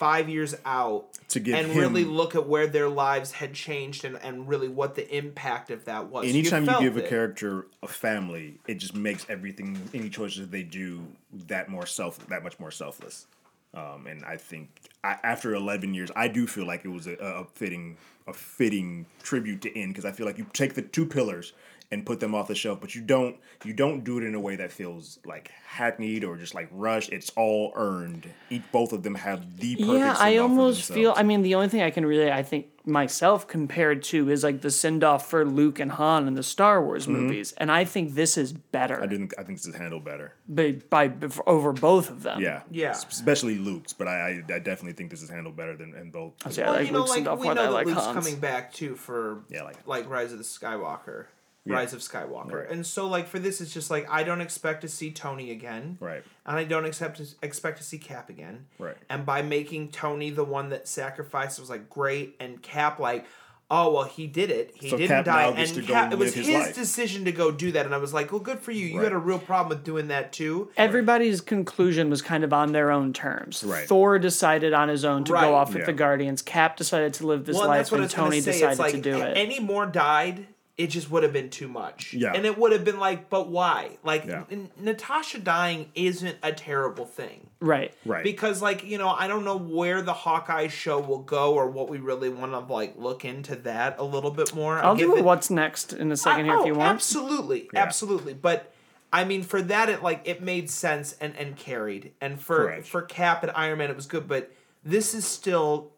five 0.00 0.30
years 0.30 0.54
out 0.64 1.12
To 1.28 1.40
give 1.40 1.54
and 1.54 1.66
him- 1.70 1.78
really 1.78 2.04
look 2.06 2.34
at 2.34 2.46
where 2.48 2.66
their 2.66 2.88
lives 2.88 3.32
had 3.32 3.52
changed 3.52 4.06
and, 4.06 4.16
and 4.22 4.48
really 4.48 4.66
what 4.68 4.94
the 4.94 5.06
impact 5.14 5.70
of 5.70 5.84
that 5.84 6.06
was. 6.06 6.24
Anytime 6.26 6.62
you, 6.62 6.70
felt 6.70 6.82
give 6.82 6.96
a 6.96 7.02
character 7.02 7.66
a 7.82 7.86
family, 7.86 8.58
it 8.66 8.76
just 8.76 8.94
makes 8.94 9.26
everything, 9.28 9.78
any 9.92 10.08
choices 10.08 10.48
they 10.48 10.62
do, 10.62 11.06
that 11.48 11.68
more 11.68 11.84
self, 11.84 12.26
that 12.28 12.42
much 12.42 12.58
more 12.58 12.70
selfless. 12.70 13.26
Um, 13.74 14.06
and 14.06 14.24
I 14.24 14.38
think 14.38 14.70
I, 15.04 15.18
after 15.22 15.54
eleven 15.54 15.92
years, 15.92 16.10
I 16.16 16.28
do 16.28 16.46
feel 16.46 16.66
like 16.66 16.86
it 16.86 16.88
was 16.88 17.06
a, 17.06 17.12
a 17.16 17.44
fitting, 17.44 17.98
a 18.26 18.32
fitting 18.32 19.04
tribute 19.22 19.60
to 19.62 19.78
end 19.78 19.92
because 19.92 20.06
I 20.06 20.12
feel 20.12 20.24
like 20.24 20.38
you 20.38 20.46
take 20.54 20.72
the 20.74 20.82
two 20.82 21.04
pillars 21.04 21.52
and 21.92 22.06
put 22.06 22.20
them 22.20 22.34
off 22.36 22.46
the 22.46 22.54
shelf, 22.54 22.80
but 22.80 22.94
you 22.94 23.00
don't, 23.00 23.36
you 23.64 23.72
don't 23.72 24.04
do 24.04 24.18
it 24.18 24.24
in 24.24 24.34
a 24.36 24.40
way 24.40 24.54
that 24.56 24.70
feels 24.70 25.18
like 25.24 25.50
hackneyed 25.66 26.22
or 26.24 26.36
just 26.36 26.54
like 26.54 26.68
rushed. 26.70 27.10
It's 27.10 27.30
all 27.36 27.72
earned. 27.74 28.30
Each 28.48 28.62
both 28.70 28.92
of 28.92 29.02
them 29.02 29.16
have 29.16 29.58
the 29.58 29.74
perfect. 29.74 29.92
Yeah, 29.98 30.12
I 30.18 30.30
send-off 30.32 30.34
for 30.36 30.42
almost 30.42 30.92
feel 30.92 31.12
i 31.16 31.22
mean, 31.24 31.42
the 31.42 31.56
only 31.56 31.68
thing 31.68 31.82
I 31.82 31.90
can 31.90 32.06
really, 32.06 32.30
I 32.30 32.44
think, 32.44 32.66
myself 32.86 33.46
compared 33.48 34.02
to 34.04 34.30
is 34.30 34.42
like 34.44 34.60
the 34.62 34.70
send 34.70 35.02
off 35.04 35.28
for 35.28 35.44
Luke 35.44 35.80
and 35.80 35.90
Han 35.92 36.26
in 36.28 36.34
the 36.34 36.42
Star 36.44 36.82
Wars 36.82 37.06
movies, 37.08 37.52
and 37.56 37.70
I 37.72 37.84
think 37.84 38.14
this 38.14 38.38
is 38.38 38.52
better 38.52 38.94
Mm-hmm. 38.94 39.02
I 39.02 39.06
do 39.06 39.16
think 39.18 39.34
I 39.38 39.42
think 39.42 39.58
this 39.58 39.66
is 39.66 39.74
handled 39.74 40.04
better. 40.04 40.32
by, 40.48 40.72
by 40.90 41.10
over 41.46 41.72
both 41.72 42.08
of 42.08 42.22
them. 42.22 42.40
Yeah, 42.40 42.62
Yeah. 42.70 42.92
Especially 42.92 43.58
Luke's, 43.58 43.92
but 43.92 44.06
I, 44.08 44.42
I 44.48 44.54
I 44.54 44.58
definitely 44.60 44.92
think 44.92 45.10
this 45.10 45.22
is 45.22 45.28
handled 45.28 45.56
better 45.56 45.76
than 45.76 45.94
in 45.94 46.10
both. 46.12 46.34
Yeah, 46.56 46.66
Well, 46.66 46.74
like 46.74 46.86
you 46.86 46.92
know, 46.92 46.98
Luke's 47.00 47.10
like 47.10 47.16
send 47.16 47.28
off 47.28 47.38
we 47.40 47.44
more 47.46 47.54
know 47.56 47.62
than 47.62 47.68
I 47.68 47.70
that 47.72 47.74
like 47.74 47.86
Luke's 47.86 48.04
Han's. 48.06 48.14
coming 48.26 48.40
back 48.40 48.72
too 48.72 48.94
for 48.94 49.40
Yeah, 49.48 49.64
like- 49.64 49.86
like 49.86 50.08
Rise 50.08 50.30
of 50.32 50.38
the 50.38 50.44
Skywalker, 50.44 51.26
Rise 51.72 51.92
of 51.92 52.00
Skywalker, 52.00 52.52
Right. 52.52 52.70
and 52.70 52.84
so 52.86 53.06
like 53.08 53.26
for 53.28 53.38
this, 53.38 53.60
it's 53.60 53.72
just 53.72 53.90
like 53.90 54.06
I 54.10 54.22
don't 54.22 54.40
expect 54.40 54.80
to 54.82 54.88
see 54.88 55.10
Tony 55.10 55.50
again, 55.50 55.96
Right. 56.00 56.22
And 56.46 56.56
I 56.56 56.64
don't 56.64 56.84
expect 56.86 57.18
to, 57.18 57.26
expect 57.42 57.78
to 57.78 57.84
see 57.84 57.98
Cap 57.98 58.28
again, 58.28 58.66
Right. 58.78 58.96
And 59.08 59.24
by 59.24 59.42
making 59.42 59.90
Tony 59.92 60.30
the 60.30 60.44
one 60.44 60.70
that 60.70 60.88
sacrificed 60.88 61.58
was 61.60 61.70
like 61.70 61.88
great, 61.90 62.36
and 62.40 62.60
Cap 62.62 62.98
like. 62.98 63.26
Oh 63.72 63.92
well, 63.92 64.02
he 64.02 64.26
did 64.26 64.50
it. 64.50 64.72
He 64.74 64.90
So 64.90 64.96
didn't 64.96 65.10
Cap 65.10 65.24
die, 65.26 65.48
now 65.50 65.56
and 65.56 65.68
to 65.74 65.80
go 65.80 65.86
Cap, 65.94 66.12
it 66.12 66.18
was 66.18 66.34
his, 66.34 66.48
his 66.48 66.74
decision 66.74 67.24
to 67.26 67.30
go 67.30 67.52
do 67.52 67.70
that. 67.70 67.86
And 67.86 67.94
I 67.94 67.98
was 67.98 68.12
like, 68.12 68.32
"Well, 68.32 68.40
good 68.40 68.58
for 68.58 68.72
you. 68.72 68.84
You 68.84 68.96
Right. 68.96 69.04
had 69.04 69.12
a 69.12 69.16
real 69.18 69.38
problem 69.38 69.68
with 69.68 69.84
doing 69.84 70.08
that 70.08 70.32
too." 70.32 70.70
Everybody's 70.76 71.40
conclusion 71.40 72.10
was 72.10 72.20
kind 72.20 72.42
of 72.42 72.52
on 72.52 72.72
their 72.72 72.90
own 72.90 73.12
terms. 73.12 73.62
Right. 73.62 73.86
Thor 73.86 74.18
decided 74.18 74.72
on 74.72 74.88
his 74.88 75.04
own 75.04 75.22
to 75.22 75.34
Right. 75.34 75.42
go 75.42 75.54
off 75.54 75.72
with 75.72 75.86
the 75.86 75.92
Guardians. 75.92 76.42
Cap 76.42 76.76
decided 76.76 77.14
to 77.14 77.26
live 77.28 77.44
this 77.44 77.54
Well, 77.54 77.66
and 77.66 77.68
life, 77.70 77.78
that's 77.78 77.92
what 77.92 78.00
and 78.00 78.10
Tony 78.10 78.40
decided 78.40 78.80
like 78.80 78.90
to 78.90 79.00
do 79.00 79.16
it. 79.20 79.36
any 79.36 79.60
more 79.60 79.86
died, 79.86 80.48
it 80.80 80.86
just 80.88 81.10
would 81.10 81.22
have 81.22 81.32
been 81.32 81.50
too 81.50 81.68
much. 81.68 82.14
Yeah. 82.14 82.32
and 82.34 82.46
it 82.46 82.56
would 82.58 82.72
have 82.72 82.84
been 82.84 82.98
like, 82.98 83.28
but 83.28 83.48
why? 83.48 83.98
Like 84.02 84.24
Yeah. 84.24 84.44
N- 84.50 84.70
Natasha 84.78 85.38
dying 85.38 85.90
isn't 85.94 86.36
a 86.42 86.52
terrible 86.52 87.04
thing. 87.04 87.48
right. 87.60 87.92
Right. 88.06 88.24
Because 88.24 88.62
like 88.62 88.84
you 88.84 88.96
know, 88.98 89.08
I 89.10 89.28
don't 89.28 89.44
know 89.44 89.58
where 89.58 90.00
the 90.02 90.12
Hawkeye 90.14 90.68
show 90.68 90.98
will 91.00 91.22
go 91.22 91.54
or 91.54 91.68
what 91.70 91.88
we 91.90 91.98
really 91.98 92.28
want 92.30 92.52
to 92.52 92.60
like 92.60 92.94
look 92.96 93.24
into 93.24 93.56
that 93.56 93.96
a 93.98 94.04
little 94.04 94.30
bit 94.30 94.54
more. 94.54 94.78
I'll 94.78 94.96
give 94.96 95.10
do 95.10 95.16
it- 95.18 95.24
what's 95.24 95.50
next 95.50 95.92
in 95.92 96.10
a 96.12 96.16
second 96.16 96.46
here 96.46 96.54
I- 96.54 96.56
if 96.56 96.62
oh, 96.62 96.66
you 96.66 96.74
oh, 96.74 96.78
want. 96.78 96.94
Absolutely, 96.94 97.68
Yeah. 97.74 97.82
absolutely. 97.82 98.34
But 98.34 98.72
I 99.12 99.24
mean, 99.24 99.42
for 99.42 99.60
that, 99.62 99.88
it 99.88 100.02
like 100.02 100.22
it 100.24 100.40
made 100.40 100.70
sense 100.70 101.16
and 101.20 101.36
and 101.36 101.56
carried. 101.56 102.12
And 102.20 102.40
for 102.40 102.56
Correct. 102.56 102.86
for 102.86 103.02
Cap 103.02 103.42
and 103.42 103.52
Iron 103.54 103.78
Man, 103.78 103.90
it 103.90 103.96
was 103.96 104.06
good. 104.06 104.26
But 104.28 104.50
this 104.84 105.14
is 105.14 105.26
still 105.26 105.90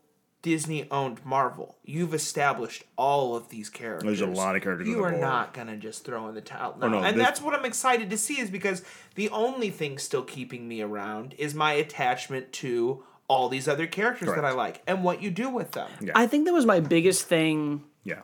Disney 0.43 0.91
owned 0.91 1.25
Marvel. 1.25 1.77
You've 1.85 2.13
established 2.15 2.85
all 2.97 3.37
of 3.37 3.49
these 3.49 3.71
characters. 3.71 4.19
There's 4.19 4.29
a 4.29 4.33
lot 4.33 4.57
of 4.57 4.63
characters 4.63 4.89
You 4.89 5.05
are 5.05 5.11
board. 5.11 5.21
not 5.21 5.55
gonna 5.55 5.77
just 5.77 6.05
throw 6.05 6.29
in 6.29 6.35
the 6.35 6.41
towel. 6.41 6.77
Oh, 6.83 6.89
no. 6.89 7.01
no, 7.01 7.05
and 7.07 7.17
this- 7.17 7.25
that's 7.25 7.41
what 7.41 7.55
I'm 7.55 7.65
excited 7.65 8.11
to 8.11 8.19
see 8.19 8.41
is 8.41 8.51
because 8.51 8.83
the 9.15 9.31
only 9.31 9.71
thing 9.71 9.99
still 9.99 10.25
keeping 10.25 10.67
me 10.67 10.83
around 10.83 11.35
is 11.39 11.55
my 11.55 11.73
attachment 11.75 12.53
to 12.55 13.05
all 13.29 13.49
these 13.49 13.69
other 13.69 13.87
characters 13.87 14.29
that 14.35 14.45
I 14.45 14.51
like 14.51 14.83
and 14.87 15.05
what 15.05 15.23
you 15.23 15.31
do 15.31 15.49
with 15.49 15.71
them. 15.71 15.89
Yeah. 16.01 16.13
I 16.15 16.27
think 16.27 16.45
that 16.47 16.53
was 16.53 16.67
my 16.67 16.81
biggest 16.81 17.27
thing 17.29 17.85
yeah. 18.05 18.23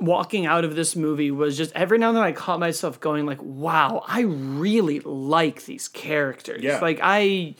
walking 0.00 0.46
out 0.46 0.64
of 0.64 0.74
this 0.76 0.96
movie 0.96 1.30
was 1.30 1.56
just 1.56 1.72
every 1.74 1.98
now 1.98 2.08
and 2.08 2.16
then 2.16 2.24
I 2.24 2.32
caught 2.32 2.60
myself 2.60 2.98
going 3.00 3.26
like, 3.26 3.42
"Wow, 3.42 4.04
I 4.06 4.20
really 4.22 5.00
like 5.00 5.64
these 5.66 5.88
characters." 5.88 6.62
Yeah. 6.62 6.78
Like 6.78 7.00
I 7.02 7.56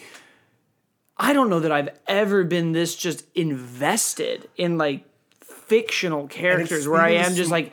I 1.24 1.32
don't 1.32 1.48
know 1.48 1.60
that 1.60 1.70
I've 1.70 1.88
ever 2.08 2.42
been 2.42 2.72
this 2.72 2.96
just 2.96 3.24
invested 3.36 4.48
in 4.56 4.76
like 4.76 5.04
fictional 5.40 6.26
characters 6.26 6.88
where 6.88 7.00
I 7.00 7.10
am 7.10 7.34
just 7.36 7.50
like 7.50 7.72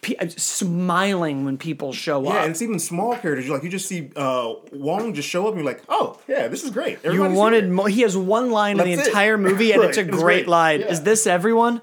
pe- 0.00 0.16
uh, 0.16 0.28
smiling 0.28 1.44
when 1.44 1.58
people 1.58 1.92
show 1.92 2.22
Yeah, 2.22 2.28
up. 2.28 2.34
Yeah, 2.34 2.42
and 2.44 2.50
it's 2.52 2.62
even 2.62 2.78
small 2.78 3.12
characters. 3.16 3.46
You're 3.46 3.54
Like 3.56 3.64
you 3.64 3.70
just 3.70 3.86
see 3.86 4.10
uh, 4.16 4.54
Wong 4.72 5.12
just 5.14 5.28
show 5.28 5.42
up, 5.46 5.54
and 5.54 5.58
you're 5.62 5.72
like, 5.72 5.82
"Oh, 5.90 6.18
yeah, 6.26 6.48
this 6.48 6.64
is 6.64 6.70
great." 6.70 6.98
you 7.04 7.22
wanted 7.22 7.64
here. 7.64 7.72
more. 7.72 7.88
He 7.88 8.00
has 8.00 8.16
one 8.16 8.50
line 8.50 8.80
in 8.80 8.86
the 8.86 8.92
it. 8.94 9.06
entire 9.06 9.36
movie, 9.36 9.72
and 9.72 9.82
it's 9.88 9.98
a 9.98 10.02
Right, 10.02 10.10
great, 10.10 10.20
great. 10.22 10.48
line. 10.48 10.80
Yeah. 10.80 10.86
Is 10.92 11.02
this 11.02 11.26
everyone? 11.26 11.82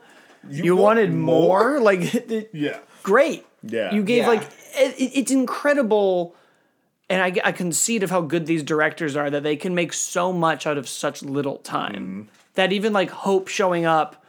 You, 0.49 0.75
want 0.75 0.97
wanted 0.97 1.13
more? 1.13 1.79
Like, 1.79 2.01
Yeah. 2.53 2.79
great. 3.03 3.45
Yeah. 3.61 3.93
You 3.93 4.03
gave 4.03 4.23
Yeah. 4.23 4.27
like 4.29 4.41
it, 4.75 4.95
it- 4.99 5.11
it's 5.19 5.31
incredible, 5.31 6.35
and 7.09 7.21
I, 7.21 7.33
I 7.43 7.51
concede 7.51 8.03
of 8.03 8.09
how 8.09 8.21
good 8.21 8.45
these 8.45 8.63
directors 8.63 9.15
are 9.15 9.29
that 9.29 9.43
they 9.43 9.55
can 9.55 9.75
make 9.75 9.93
so 9.93 10.31
much 10.33 10.65
out 10.65 10.77
of 10.77 10.87
such 10.87 11.21
little 11.23 11.57
time. 11.57 11.93
Mm-hmm. 11.93 12.21
That 12.55 12.71
even 12.71 12.93
like 12.93 13.09
Hope 13.09 13.47
showing 13.47 13.85
up, 13.85 14.23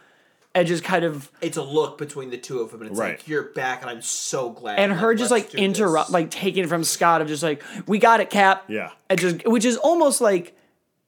and 0.54 0.66
just 0.68 0.82
kind 0.84 1.04
of 1.04 1.30
It's 1.42 1.56
a 1.56 1.62
look 1.62 1.98
between 1.98 2.30
the 2.30 2.38
two 2.38 2.60
of 2.60 2.70
them, 2.70 2.80
and 2.82 2.90
it's 2.90 2.98
Right. 2.98 3.18
like 3.18 3.28
you're 3.28 3.50
back, 3.52 3.82
and 3.82 3.90
I'm 3.90 4.02
so 4.02 4.50
glad. 4.50 4.78
and 4.78 4.92
Like, 4.92 5.00
her 5.00 5.14
just 5.14 5.30
like 5.30 5.54
interrupt, 5.54 6.08
this. 6.08 6.14
like 6.14 6.30
taking 6.30 6.64
it 6.64 6.68
from 6.68 6.84
Scott 6.84 7.20
of 7.20 7.28
just 7.28 7.42
like 7.42 7.62
we 7.86 7.98
got 7.98 8.20
it, 8.20 8.30
Cap. 8.30 8.64
Yeah. 8.68 8.90
and 9.10 9.18
just 9.20 9.46
which 9.46 9.64
is 9.64 9.76
almost 9.76 10.20
like 10.20 10.56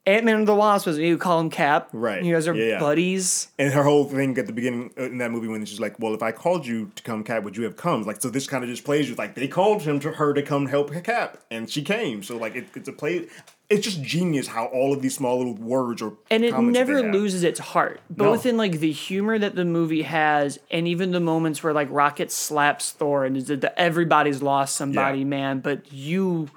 Ant 0.07 0.25
Man 0.25 0.37
and 0.37 0.49
the 0.49 0.55
Wasp 0.55 0.87
was 0.87 0.99
you 0.99 1.19
call 1.19 1.41
him 1.41 1.51
Cap, 1.51 1.89
Right. 1.93 2.23
You 2.23 2.33
guys 2.35 2.47
are 2.47 2.55
Yeah, 2.55 2.65
yeah. 2.75 2.79
buddies. 2.81 3.49
And 3.59 3.73
her 3.73 3.83
whole 3.83 4.05
thing 4.05 4.39
at 4.39 4.47
the 4.47 4.53
beginning 4.53 4.93
uh, 4.97 5.05
in 5.05 5.19
that 5.19 5.33
movie 5.33 5.49
when 5.49 5.65
she's 5.65 5.81
like, 5.81 5.99
"Well, 5.99 6.15
if 6.15 6.23
I 6.23 6.31
called 6.33 6.65
you 6.67 6.93
to 6.95 7.03
come, 7.03 7.25
Cap, 7.25 7.43
would 7.43 7.57
you 7.57 7.65
have 7.65 7.77
come?" 7.77 8.05
Like, 8.05 8.23
so 8.23 8.31
this 8.31 8.47
kind 8.47 8.63
of 8.63 8.71
just 8.71 8.85
plays 8.85 9.11
with 9.11 9.19
like 9.19 9.35
they 9.35 9.49
called 9.49 9.83
him 9.83 9.99
to 10.01 10.13
her 10.13 10.33
to 10.33 10.43
come 10.43 10.67
help 10.67 10.93
Cap, 11.03 11.39
and 11.51 11.69
she 11.69 11.83
came. 11.83 12.23
So 12.23 12.37
like 12.37 12.55
it, 12.55 12.67
it's 12.77 12.89
a 12.89 12.93
play. 12.93 13.27
It's 13.69 13.83
just 13.85 14.01
genius 14.01 14.47
how 14.47 14.67
all 14.67 14.93
of 14.93 15.03
these 15.03 15.17
small 15.17 15.39
little 15.39 15.55
words 15.57 16.01
are 16.01 16.13
and 16.31 16.45
it 16.45 16.57
never 16.57 17.03
loses 17.03 17.43
its 17.43 17.59
heart 17.59 18.01
both 18.09 18.47
in 18.47 18.57
like 18.57 18.79
the 18.79 18.93
humor 18.93 19.41
that 19.41 19.57
the 19.57 19.65
movie 19.65 20.03
has 20.03 20.61
and 20.71 20.87
even 20.87 21.11
the 21.11 21.19
moments 21.19 21.65
where 21.65 21.73
like 21.73 21.89
rocket 21.91 22.31
slaps 22.31 22.93
thor 22.93 23.25
and 23.25 23.37
is 23.37 23.49
that 23.49 23.75
everybody's 23.77 24.41
lost 24.41 24.77
somebody 24.77 25.19
Yeah. 25.19 25.25
man 25.25 25.59
but 25.59 25.93
you 25.93 26.49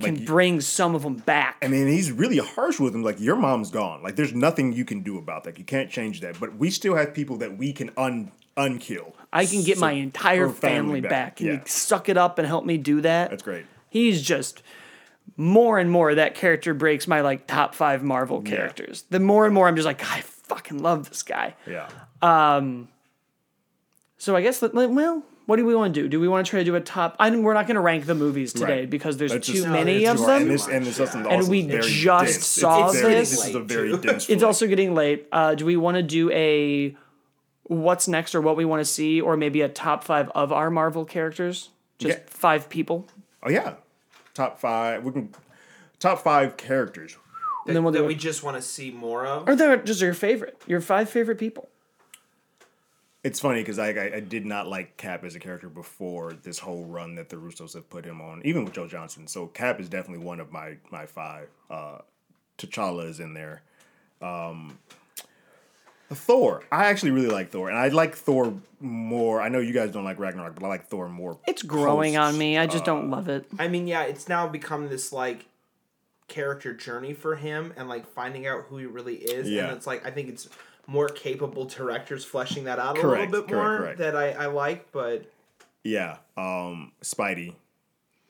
can 0.00 0.24
bring 0.24 0.60
some 0.60 0.94
of 0.94 1.02
them 1.02 1.14
back 1.16 1.56
I 1.62 1.68
mean, 1.68 1.86
he's 1.86 2.10
really 2.12 2.38
harsh 2.38 2.80
with 2.80 2.92
them. 2.92 3.02
Like, 3.02 3.20
your 3.20 3.36
mom's 3.36 3.70
gone. 3.70 4.02
Like, 4.02 4.16
there's 4.16 4.34
nothing 4.34 4.72
you 4.72 4.84
can 4.84 5.02
do 5.02 5.18
about 5.18 5.44
that. 5.44 5.58
You 5.58 5.64
can't 5.64 5.90
change 5.90 6.20
that. 6.22 6.38
But 6.40 6.56
we 6.56 6.70
still 6.70 6.94
have 6.96 7.14
people 7.14 7.36
that 7.38 7.56
we 7.58 7.72
can 7.72 7.90
un 7.96 8.32
unkill. 8.56 9.12
i 9.32 9.44
can 9.46 9.62
get 9.64 9.76
So- 9.78 9.80
my 9.80 9.92
entire 9.92 10.46
or 10.46 10.52
family, 10.52 11.00
back, 11.00 11.36
can 11.36 11.46
Yeah, 11.46 11.52
you 11.54 11.60
suck 11.66 12.08
it 12.08 12.16
up 12.16 12.38
and 12.38 12.46
help 12.46 12.64
me 12.64 12.78
do 12.78 13.00
that 13.00 13.30
that's 13.30 13.42
great. 13.42 13.66
he's 13.90 14.22
just 14.22 14.62
more 15.36 15.78
and 15.80 15.90
more 15.90 16.14
that 16.14 16.34
character 16.36 16.72
breaks 16.74 17.08
my 17.08 17.20
like 17.20 17.46
top 17.48 17.74
five 17.74 18.04
marvel 18.04 18.42
characters 18.42 19.04
the 19.10 19.18
more 19.18 19.44
and 19.46 19.52
more 19.54 19.66
i'm 19.66 19.74
just 19.74 19.86
like 19.86 20.04
i 20.12 20.20
fucking 20.20 20.80
love 20.82 21.08
this 21.08 21.22
guy 21.24 21.54
Yeah, 21.66 21.88
Um. 22.22 22.88
So 24.18 24.36
I 24.36 24.42
guess 24.42 24.62
like, 24.62 24.72
well, 24.74 25.22
what 25.46 25.56
do 25.56 25.66
we 25.66 25.74
want 25.74 25.94
to 25.94 26.02
do? 26.02 26.08
Do 26.08 26.20
we 26.20 26.28
want 26.28 26.46
to 26.46 26.50
try 26.50 26.60
to 26.60 26.64
do 26.64 26.74
a 26.74 26.80
top? 26.80 27.16
I 27.18 27.30
we're 27.34 27.54
not 27.54 27.66
going 27.66 27.74
to 27.74 27.80
rank 27.80 28.06
the 28.06 28.14
movies 28.14 28.52
today 28.52 28.80
Right. 28.80 28.90
because 28.90 29.16
there's 29.18 29.32
That's 29.32 29.46
too 29.46 29.54
just- 29.54 29.68
many 29.68 30.06
of 30.06 30.18
them. 30.18 30.42
And 30.42 30.50
this 30.50 30.66
and 30.68 30.84
this 30.86 30.98
also, 31.00 31.18
And 31.28 31.48
we 31.48 31.66
just 31.66 32.04
dense. 32.04 32.46
saw 32.46 32.88
it's 32.90 33.00
very, 33.00 33.14
this. 33.14 33.30
This 33.30 33.48
is 33.48 33.54
a 33.54 33.60
very 33.60 33.96
dense. 33.98 34.28
It's 34.30 34.40
film. 34.40 34.44
also 34.44 34.66
getting 34.66 34.94
late. 34.94 35.26
Uh, 35.32 35.54
do 35.54 35.64
we 35.66 35.76
want 35.76 35.96
to 35.96 36.02
do 36.02 36.30
a 36.30 36.96
what's 37.64 38.08
next 38.08 38.34
or 38.34 38.40
what 38.40 38.56
we 38.56 38.64
want 38.64 38.80
to 38.80 38.84
see, 38.84 39.20
or 39.20 39.36
maybe 39.36 39.60
a 39.62 39.68
top 39.68 40.04
five 40.04 40.30
of 40.34 40.52
our 40.52 40.70
Marvel 40.70 41.04
characters? 41.04 41.70
Just 41.98 42.18
Yeah. 42.18 42.24
five 42.26 42.68
people. 42.68 43.06
Oh 43.42 43.50
yeah, 43.50 43.74
top 44.34 44.58
five. 44.60 45.04
We 45.04 45.12
can 45.12 45.34
top 45.98 46.22
five 46.22 46.56
characters. 46.56 47.16
And 47.66 47.74
then 47.74 47.82
we'll 47.82 47.92
that 47.92 48.00
do 48.00 48.04
we 48.04 48.14
just 48.14 48.42
want 48.42 48.56
to 48.58 48.62
see 48.62 48.90
more 48.90 49.24
of. 49.26 49.48
Or 49.48 49.56
they're 49.56 49.76
just 49.78 50.00
your 50.02 50.12
favorite. 50.12 50.60
Your 50.66 50.80
five 50.82 51.08
favorite 51.08 51.38
people. 51.38 51.68
It's 53.24 53.40
funny 53.40 53.60
because 53.60 53.78
I, 53.78 53.88
I 53.88 54.12
I 54.16 54.20
did 54.20 54.44
not 54.44 54.68
like 54.68 54.96
Cap 54.98 55.24
as 55.24 55.34
a 55.34 55.40
character 55.40 55.68
before 55.68 56.34
this 56.34 56.58
whole 56.58 56.84
run 56.84 57.14
that 57.14 57.30
the 57.30 57.36
Russos 57.36 57.72
have 57.74 57.88
put 57.88 58.04
him 58.04 58.20
on, 58.20 58.42
even 58.44 58.64
with 58.64 58.74
Joe 58.74 58.86
Johnston. 58.86 59.26
So 59.26 59.46
Cap 59.46 59.80
is 59.80 59.88
definitely 59.88 60.24
one 60.24 60.40
of 60.40 60.52
my 60.52 60.76
my 60.90 61.06
five. 61.06 61.48
Uh, 61.70 61.98
T'Challa 62.58 63.08
is 63.08 63.20
in 63.20 63.34
there. 63.34 63.62
Um, 64.20 64.78
Thor. 66.12 66.62
I 66.70 66.86
actually 66.86 67.12
really 67.12 67.28
like 67.28 67.50
Thor, 67.50 67.70
and 67.70 67.78
I 67.78 67.88
like 67.88 68.14
Thor 68.14 68.54
more. 68.80 69.40
I 69.40 69.48
know 69.48 69.58
you 69.58 69.72
guys 69.72 69.90
don't 69.90 70.04
like 70.04 70.18
Ragnarok, 70.18 70.54
but 70.54 70.64
I 70.64 70.68
like 70.68 70.86
Thor 70.86 71.08
more. 71.08 71.38
It's 71.46 71.62
growing 71.62 72.14
post- 72.14 72.34
on 72.34 72.38
me. 72.38 72.58
I 72.58 72.66
just 72.66 72.84
don't 72.84 73.10
love 73.10 73.28
it. 73.28 73.46
I 73.58 73.68
mean, 73.68 73.86
yeah, 73.86 74.02
it's 74.02 74.28
now 74.28 74.46
become 74.46 74.88
this 74.88 75.12
like 75.12 75.46
character 76.28 76.74
journey 76.74 77.12
for 77.12 77.36
him 77.36 77.72
and 77.76 77.88
like 77.88 78.06
finding 78.06 78.46
out 78.46 78.64
who 78.68 78.78
he 78.78 78.86
really 78.86 79.16
is. 79.16 79.48
Yeah. 79.48 79.64
And 79.64 79.76
it's 79.76 79.86
like 79.86 80.06
I 80.06 80.10
think 80.10 80.28
it's 80.28 80.48
more 80.86 81.08
capable 81.08 81.64
directors 81.64 82.24
fleshing 82.24 82.64
that 82.64 82.78
out 82.78 82.98
a 82.98 83.06
little 83.06 83.26
bit 83.26 83.30
correct, 83.48 83.50
more 83.52 83.78
correct. 83.78 83.98
that 83.98 84.16
I, 84.16 84.30
I 84.32 84.46
like, 84.46 84.90
but 84.92 85.30
Yeah, 85.82 86.18
um, 86.36 86.92
Spidey, 87.02 87.54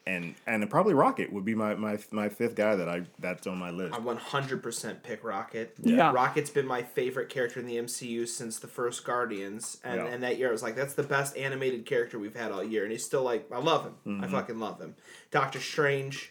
and 0.06 0.35
and 0.47 0.68
probably 0.68 0.93
Rocket 0.94 1.32
would 1.32 1.44
be 1.44 1.55
my, 1.55 1.74
my 1.74 1.98
my 2.10 2.28
fifth 2.28 2.55
guy 2.55 2.76
that 2.76 2.89
I 2.89 3.02
that's 3.18 3.47
on 3.47 3.56
my 3.59 3.70
list. 3.70 3.94
I 3.94 3.98
100% 4.01 5.02
pick 5.02 5.24
Rocket. 5.24 5.74
Yeah. 5.82 6.12
Rocket's 6.12 6.51
been 6.51 6.66
my 6.66 6.82
favorite 6.82 7.28
character 7.31 7.59
in 7.60 7.66
the 7.66 7.76
MCU 7.76 8.28
since 8.28 8.59
the 8.59 8.66
first 8.68 9.05
Guardians, 9.05 9.78
and, 9.82 9.97
Yeah. 9.97 10.06
and 10.06 10.22
that 10.22 10.36
year 10.39 10.48
I 10.48 10.52
was 10.52 10.62
like, 10.62 10.76
that's 10.76 10.94
the 10.94 11.02
best 11.02 11.36
animated 11.36 11.86
character 11.86 12.18
we've 12.18 12.36
had 12.36 12.52
all 12.52 12.62
year, 12.62 12.82
and 12.82 12.93
he's 12.93 13.05
still 13.05 13.22
like, 13.22 13.51
I 13.51 13.59
love 13.59 13.85
him. 13.85 13.94
Mm-hmm. 14.06 14.24
I 14.24 14.28
fucking 14.28 14.59
love 14.60 14.78
him. 14.81 14.94
Doctor 15.31 15.59
Strange, 15.60 16.31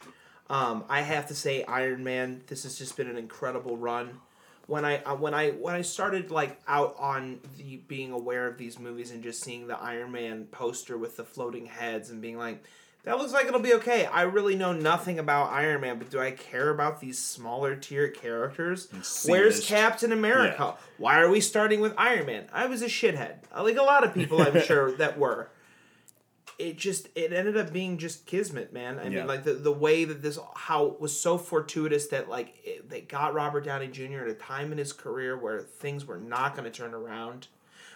um, 0.49 0.83
I 0.87 1.01
have 1.01 1.27
to 1.27 1.35
say 1.35 1.63
Iron 1.63 2.03
Man. 2.03 2.43
This 2.47 2.63
has 2.63 2.77
just 2.77 2.95
been 2.95 3.07
an 3.07 3.17
incredible 3.17 3.75
run. 3.77 4.19
When 4.67 4.85
I 4.85 5.03
uh, 5.03 5.15
when 5.15 5.33
I 5.33 5.51
when 5.51 5.75
I 5.75 5.81
started 5.81 6.31
like 6.31 6.59
out 6.67 6.95
on 6.97 7.39
the 7.57 7.77
being 7.87 8.11
aware 8.11 8.47
of 8.47 8.57
these 8.57 8.79
movies 8.79 9.11
and 9.11 9.21
just 9.21 9.41
seeing 9.41 9.67
the 9.67 9.77
Iron 9.77 10.11
Man 10.11 10.45
poster 10.45 10.97
with 10.97 11.17
the 11.17 11.23
floating 11.23 11.65
heads 11.65 12.09
and 12.09 12.21
being 12.21 12.37
like. 12.37 12.63
That 13.05 13.17
looks 13.17 13.33
like 13.33 13.47
it'll 13.47 13.59
be 13.59 13.73
okay. 13.73 14.05
I 14.05 14.21
really 14.21 14.55
know 14.55 14.71
nothing 14.71 15.19
about 15.19 15.51
Iron 15.51 15.81
Man, 15.81 15.97
but 15.97 16.09
do 16.09 16.21
I 16.21 16.31
care 16.31 16.69
about 16.69 17.01
these 17.01 17.19
smaller 17.19 17.75
tier 17.75 18.07
characters? 18.07 18.87
Where's. 19.25 19.65
Captain 19.67 20.13
America? 20.13 20.75
Why 20.97 21.19
are 21.19 21.29
we 21.29 21.41
starting 21.41 21.81
with 21.81 21.93
Iron 21.97 22.25
Man? 22.27 22.47
I 22.53 22.67
was 22.67 22.81
a 22.81 22.85
shithead. 22.85 23.39
Like 23.53 23.75
a 23.75 23.81
lot 23.81 24.05
of 24.05 24.13
people, 24.13 24.41
I'm 24.41 24.61
sure 24.65 24.93
that 24.95 25.19
were. 25.19 25.49
It 26.59 26.77
just 26.77 27.09
it 27.15 27.33
ended 27.33 27.57
up 27.57 27.73
being 27.73 27.97
just 27.97 28.25
kismet, 28.25 28.71
man. 28.73 28.99
I 28.99 29.03
Yeah. 29.03 29.09
mean, 29.19 29.27
like 29.27 29.43
the, 29.43 29.53
the 29.53 29.71
way 29.71 30.05
that 30.05 30.21
this 30.21 30.37
how 30.55 30.85
it 30.87 31.01
was 31.01 31.19
so 31.19 31.37
fortuitous 31.37 32.07
that 32.07 32.29
like 32.29 32.55
it, 32.63 32.89
they 32.89 33.01
got 33.01 33.33
Robert 33.33 33.65
Downey 33.65 33.87
Jr. 33.87 34.19
at 34.23 34.27
a 34.29 34.33
time 34.33 34.71
in 34.71 34.77
his 34.77 34.93
career 34.93 35.37
where 35.37 35.61
things 35.61 36.05
were 36.05 36.17
not 36.19 36.55
going 36.55 36.65
to 36.65 36.71
turn 36.71 36.93
around. 36.93 37.47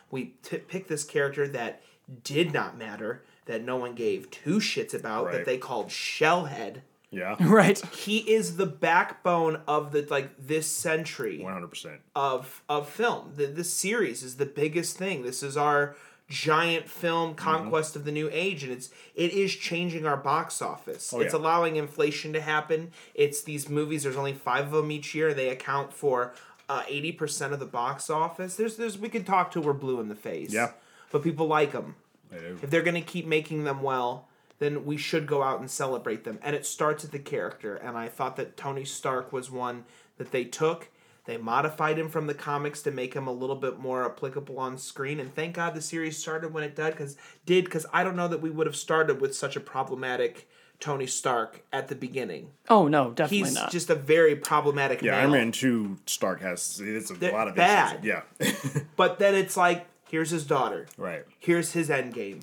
We 0.10 0.34
t- 0.44 0.58
picked 0.58 0.88
this 0.90 1.04
character 1.04 1.48
that 1.50 1.82
did 2.24 2.54
not 2.54 2.78
matter, 2.78 3.24
that 3.46 3.62
no 3.64 3.76
one 3.76 3.94
gave 3.94 4.32
two 4.32 4.60
shits 4.60 4.94
about, 4.94 5.32
that 5.34 5.46
they 5.46 5.58
called 5.58 5.90
Shellhead. 5.90 6.78
Yeah, 7.10 7.36
Right. 7.42 7.80
He 7.96 8.18
is 8.20 8.58
the 8.58 8.66
backbone 8.66 9.62
of 9.68 9.92
the 9.92 10.06
like 10.10 10.32
this 10.38 10.68
century 10.68 11.40
one 11.42 11.54
hundred 11.54 11.70
percent. 11.70 12.02
of 12.16 12.64
of 12.68 12.90
film. 12.90 13.32
The, 13.36 13.46
this 13.48 13.72
series 13.74 14.24
is 14.24 14.36
the 14.38 14.46
biggest 14.46 14.98
thing. 14.98 15.22
This 15.24 15.42
is 15.44 15.56
our 15.56 15.96
giant 16.30 16.90
film 16.90 17.30
Mm-hmm. 17.30 17.38
conquest 17.38 17.96
of 17.96 18.04
the 18.06 18.12
new 18.12 18.30
age, 18.32 18.64
and 18.64 18.72
it's 18.72 18.90
it 19.16 19.32
is 19.32 19.56
changing 19.56 20.06
our 20.06 20.18
box 20.18 20.62
office. 20.62 20.96
it's 20.98 21.14
Oh, 21.14 21.22
yeah. 21.22 21.36
allowing 21.36 21.76
inflation 21.78 22.34
to 22.34 22.42
happen. 22.42 22.92
It's 23.16 23.42
these 23.42 23.70
movies. 23.70 24.04
There's 24.04 24.16
only 24.18 24.34
five 24.34 24.66
of 24.66 24.72
them 24.72 24.92
each 24.92 25.16
year. 25.16 25.34
They 25.34 25.50
account 25.50 25.94
for 25.94 26.34
uh, 26.70 26.84
eighty 26.88 27.12
percent 27.12 27.54
of 27.54 27.60
the 27.60 27.66
box 27.66 28.10
office. 28.10 28.56
There's 28.56 28.76
there's 28.78 28.98
we 28.98 29.10
could 29.10 29.26
talk 29.26 29.52
till 29.52 29.62
we're 29.62 29.74
blue 29.74 30.00
in 30.02 30.10
the 30.10 30.16
face. 30.16 30.52
Yeah. 30.54 30.72
but 31.12 31.24
people 31.24 31.48
like 31.48 31.72
them. 31.72 31.96
Do. 32.32 32.60
If 32.62 32.70
they're 32.70 32.82
going 32.84 32.96
to 32.96 33.02
keep 33.02 33.26
making 33.26 33.64
them 33.64 33.82
well, 33.82 34.28
then 34.60 34.84
we 34.86 34.98
should 34.98 35.28
go 35.28 35.44
out 35.44 35.62
and 35.62 35.72
celebrate 35.72 36.26
them. 36.26 36.40
And 36.44 36.58
it 36.58 36.66
starts 36.66 37.06
at 37.06 37.12
the 37.14 37.20
character. 37.20 37.76
And 37.78 37.98
I 37.98 38.10
thought 38.10 38.36
that 38.36 38.58
Tony 38.58 38.84
Stark 38.84 39.32
was 39.32 39.50
one 39.50 39.86
that 40.18 40.32
they 40.34 40.44
took. 40.44 40.90
They 41.28 41.38
modified 41.38 42.00
him 42.00 42.08
from 42.10 42.26
the 42.28 42.34
comics 42.34 42.82
to 42.84 42.92
make 42.92 43.14
him 43.14 43.28
a 43.28 43.32
little 43.34 43.58
bit 43.58 43.78
more 43.78 44.06
applicable 44.06 44.58
on 44.60 44.78
screen. 44.78 45.20
And 45.20 45.32
thank 45.36 45.56
God 45.56 45.76
the 45.76 45.82
series 45.82 46.18
started 46.18 46.54
when 46.54 46.64
it 46.64 46.74
did, 46.76 46.92
because 46.92 47.18
did 47.46 47.66
because 47.66 47.86
I 47.94 48.04
don't 48.06 48.16
know 48.16 48.30
that 48.30 48.42
we 48.42 48.50
would 48.50 48.66
have 48.66 48.78
started 48.78 49.20
with 49.22 49.36
such 49.36 49.58
a 49.58 49.60
problematic 49.60 50.50
Tony 50.80 51.06
Stark 51.06 51.64
at 51.74 51.90
the 51.90 51.96
beginning. 51.96 52.52
Oh 52.70 52.88
no, 52.88 53.12
definitely 53.12 53.40
He's 53.50 53.56
not. 53.56 53.72
just 53.72 53.90
a 53.90 53.96
very 53.96 54.36
problematic. 54.38 55.02
Yeah, 55.02 55.12
male. 55.12 55.20
Iron 55.22 55.32
Man 55.32 55.52
Two 55.52 55.98
Stark 56.06 56.40
has 56.42 56.80
it's 56.82 57.12
a 57.12 57.16
They're 57.16 57.34
lot 57.34 57.50
of 57.50 57.56
bad. 57.56 58.06
issues. 58.06 58.22
Yeah, 58.70 58.82
But 58.96 59.20
then 59.20 59.36
it's 59.36 59.58
like, 59.58 59.86
here's 60.10 60.30
his 60.30 60.46
daughter. 60.46 60.88
right. 60.98 61.26
Here's 61.40 61.74
his 61.74 61.90
end 61.90 62.14
game. 62.14 62.40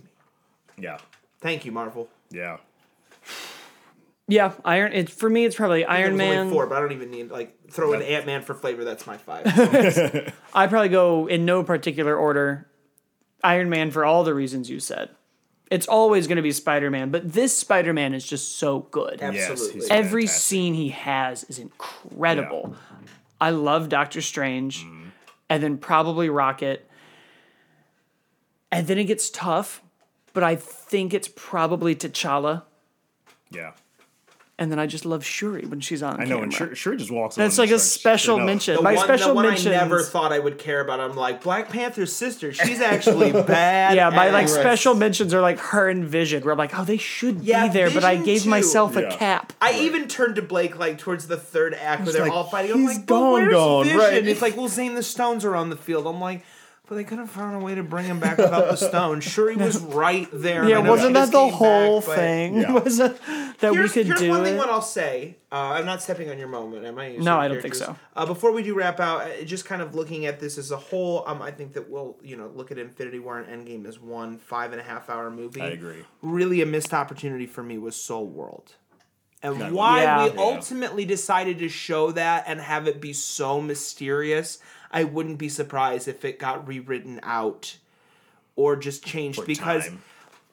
Yeah, 0.76 0.98
Thank 1.40 1.64
you, 1.64 1.72
Marvel. 1.72 2.08
yeah. 2.30 2.58
Yeah, 4.28 4.52
Iron. 4.64 4.92
It 4.92 5.10
for 5.10 5.28
me, 5.28 5.44
it's 5.44 5.56
probably 5.56 5.82
It 5.82 5.86
Iron 5.88 6.12
was 6.14 6.20
only 6.22 6.36
Man. 6.36 6.50
four, 6.50 6.66
but 6.66 6.76
I 6.76 6.80
don't 6.80 6.92
even 6.92 7.10
need 7.10 7.30
like 7.30 7.70
throw 7.70 7.92
in 7.92 8.00
That- 8.00 8.10
Ant 8.10 8.26
Man 8.26 8.42
for 8.42 8.54
flavor. 8.54 8.84
That's 8.84 9.06
my 9.06 9.16
five. 9.18 9.44
I 10.54 10.66
probably 10.66 10.88
go 10.88 11.26
in 11.26 11.44
no 11.44 11.62
particular 11.62 12.16
order. 12.16 12.68
Iron 13.42 13.68
Man 13.68 13.90
for 13.90 14.04
all 14.04 14.24
the 14.24 14.32
reasons 14.34 14.70
you 14.70 14.80
said. 14.80 15.10
It's 15.70 15.86
always 15.88 16.26
going 16.26 16.36
to 16.36 16.42
be 16.42 16.52
Spider 16.52 16.90
Man, 16.90 17.10
but 17.10 17.32
this 17.32 17.56
Spider 17.56 17.92
Man 17.92 18.14
is 18.14 18.24
just 18.26 18.56
so 18.58 18.80
good. 18.90 19.20
Absolutely. 19.22 19.72
he's 19.80 19.88
Every 19.90 20.22
fantastic. 20.22 20.42
scene 20.42 20.74
he 20.74 20.88
has 20.90 21.44
is 21.44 21.58
incredible. 21.58 22.76
I 23.40 23.50
love 23.50 23.88
Doctor 23.88 24.20
Strange, 24.22 24.84
Mm-hmm. 24.84 25.08
and 25.50 25.62
then 25.62 25.78
probably 25.78 26.28
Rocket, 26.30 26.88
and 28.70 28.86
then 28.86 28.98
it 28.98 29.04
gets 29.04 29.30
tough. 29.30 29.82
But 30.32 30.42
I 30.42 30.56
think 30.56 31.14
it's 31.14 31.28
probably 31.28 31.94
T'Challa, 31.94 32.62
Yeah, 33.50 33.72
and 34.58 34.70
then 34.70 34.78
I 34.78 34.86
just 34.86 35.04
love 35.04 35.24
Shuri 35.24 35.64
when 35.66 35.80
she's 35.80 36.02
on. 36.02 36.20
I 36.20 36.24
know. 36.24 36.28
camera. 36.36 36.42
And 36.44 36.54
Shuri, 36.54 36.74
Shuri 36.76 36.96
just 36.96 37.10
walks. 37.10 37.34
That's 37.34 37.58
like 37.58 37.70
a 37.70 37.78
starts- 37.78 37.84
special 37.90 38.38
no. 38.38 38.44
mention. 38.46 38.76
The 38.76 38.82
My 38.82 38.94
one, 38.94 39.04
special 39.04 39.28
the 39.28 39.34
one 39.34 39.46
mentions. 39.46 39.66
I 39.68 39.70
never 39.78 40.02
thought 40.02 40.32
I 40.32 40.38
would 40.38 40.58
care 40.58 40.80
about. 40.80 41.00
I'm 41.00 41.16
like 41.16 41.42
Black 41.42 41.68
Panther's 41.70 42.12
sister. 42.12 42.52
She's 42.52 42.80
actually 42.80 43.32
bad. 43.42 43.96
Yeah, 43.96 44.10
my 44.10 44.30
like 44.30 44.44
ass. 44.44 44.52
special 44.54 44.94
mentions 44.94 45.34
are 45.34 45.40
like 45.40 45.58
her 45.58 45.88
and 45.88 46.04
Vision, 46.04 46.42
where 46.44 46.52
I'm 46.52 46.58
like, 46.58 46.78
oh, 46.78 46.84
they 46.84 46.96
should 46.98 47.40
Yeah, 47.42 47.66
be 47.66 47.72
there, 47.72 47.90
but 47.90 48.04
I 48.04 48.16
gave 48.16 48.44
too. 48.44 48.48
myself 48.50 48.96
a 48.96 49.08
cap. 49.08 49.52
I 49.60 49.72
even 49.80 50.06
turned 50.06 50.36
to 50.36 50.42
Blake 50.42 50.78
like 50.78 50.98
towards 50.98 51.26
the 51.26 51.36
third 51.36 51.74
act 51.74 52.04
where 52.04 52.12
they're 52.12 52.22
like, 52.22 52.32
all 52.32 52.44
fighting. 52.44 52.72
I'm 52.72 52.80
he's 52.82 52.96
like, 52.98 53.06
but 53.06 53.14
gone, 53.18 53.32
where's 53.32 53.52
gone, 53.52 53.84
Vision? 53.84 53.98
right. 53.98 54.26
It's 54.26 54.42
like, 54.42 54.56
well, 54.56 54.68
Zane 54.68 54.94
the 54.94 55.02
Stones 55.02 55.44
are 55.44 55.56
on 55.56 55.70
the 55.70 55.76
field. 55.76 56.06
I'm 56.06 56.20
like, 56.20 56.44
but 56.86 56.96
they 56.96 57.04
could 57.04 57.18
have 57.18 57.30
found 57.30 57.56
a 57.56 57.58
way 57.58 57.74
to 57.74 57.82
bring 57.82 58.04
him 58.04 58.20
back 58.20 58.36
without 58.38 58.68
the 58.70 58.76
stone. 58.76 59.20
Sure, 59.20 59.50
he 59.50 59.56
was 59.62 59.78
right 59.78 60.28
there. 60.32 60.68
yeah, 60.68 60.78
wasn't 60.80 61.14
that 61.14 61.30
the 61.32 61.38
came 61.38 61.50
back, 61.50 61.58
whole 61.58 62.00
thing? 62.00 62.54
Yeah. 62.60 62.72
Was 62.84 63.00
it 63.00 63.18
that 63.60 63.70
we 63.72 63.78
Here's, 63.78 63.92
could 63.92 64.06
here's 64.06 64.18
do 64.20 64.28
one 64.30 64.40
it? 64.40 64.44
thing. 64.44 64.56
What 64.58 64.68
I'll 64.68 64.82
say. 64.82 65.36
Uh, 65.50 65.56
I'm 65.78 65.86
not 65.86 66.02
stepping 66.02 66.28
on 66.30 66.38
your 66.38 66.48
moment. 66.48 66.84
Am 66.84 66.98
I? 66.98 67.12
No, 67.16 67.38
I 67.38 67.48
don't 67.48 67.62
think 67.62 67.74
so. 67.74 67.96
Uh, 68.16 68.26
before 68.26 68.52
we 68.52 68.62
do 68.62 68.74
wrap 68.74 69.00
out, 69.00 69.22
uh, 69.22 69.44
just 69.44 69.64
kind 69.64 69.80
of 69.80 69.94
looking 69.94 70.26
at 70.26 70.40
this 70.40 70.58
as 70.58 70.70
a 70.72 70.76
whole, 70.76 71.22
um, 71.26 71.40
I 71.40 71.52
think 71.52 71.72
that 71.74 71.88
we'll 71.88 72.16
you 72.22 72.36
know 72.36 72.48
look 72.54 72.70
at 72.70 72.78
Infinity 72.78 73.18
War 73.20 73.38
and 73.38 73.66
Endgame 73.66 73.86
as 73.86 73.98
one 74.00 74.38
five 74.38 74.72
and 74.72 74.80
a 74.80 74.84
half 74.84 75.08
hour 75.08 75.30
movie. 75.30 75.60
I 75.62 75.66
agree. 75.68 76.04
Really, 76.22 76.60
a 76.60 76.66
missed 76.66 76.92
opportunity 76.92 77.46
for 77.46 77.62
me 77.62 77.78
was 77.78 77.96
Soul 77.96 78.26
World. 78.26 78.74
And 79.42 79.72
why 79.72 80.02
Yeah. 80.04 80.24
we 80.24 80.38
ultimately 80.38 81.04
decided 81.04 81.58
to 81.58 81.68
show 81.68 82.10
that 82.12 82.44
and 82.46 82.58
have 82.60 82.88
it 82.88 82.98
be 83.00 83.12
so 83.12 83.60
mysterious, 83.60 84.58
I 84.94 85.02
wouldn't 85.04 85.38
be 85.38 85.48
surprised 85.48 86.06
if 86.08 86.24
it 86.24 86.38
got 86.38 86.66
rewritten 86.66 87.18
out 87.24 87.76
or 88.56 88.76
just 88.76 89.04
changed 89.04 89.40
For 89.40 89.44
because 89.44 89.86
time. 89.88 90.02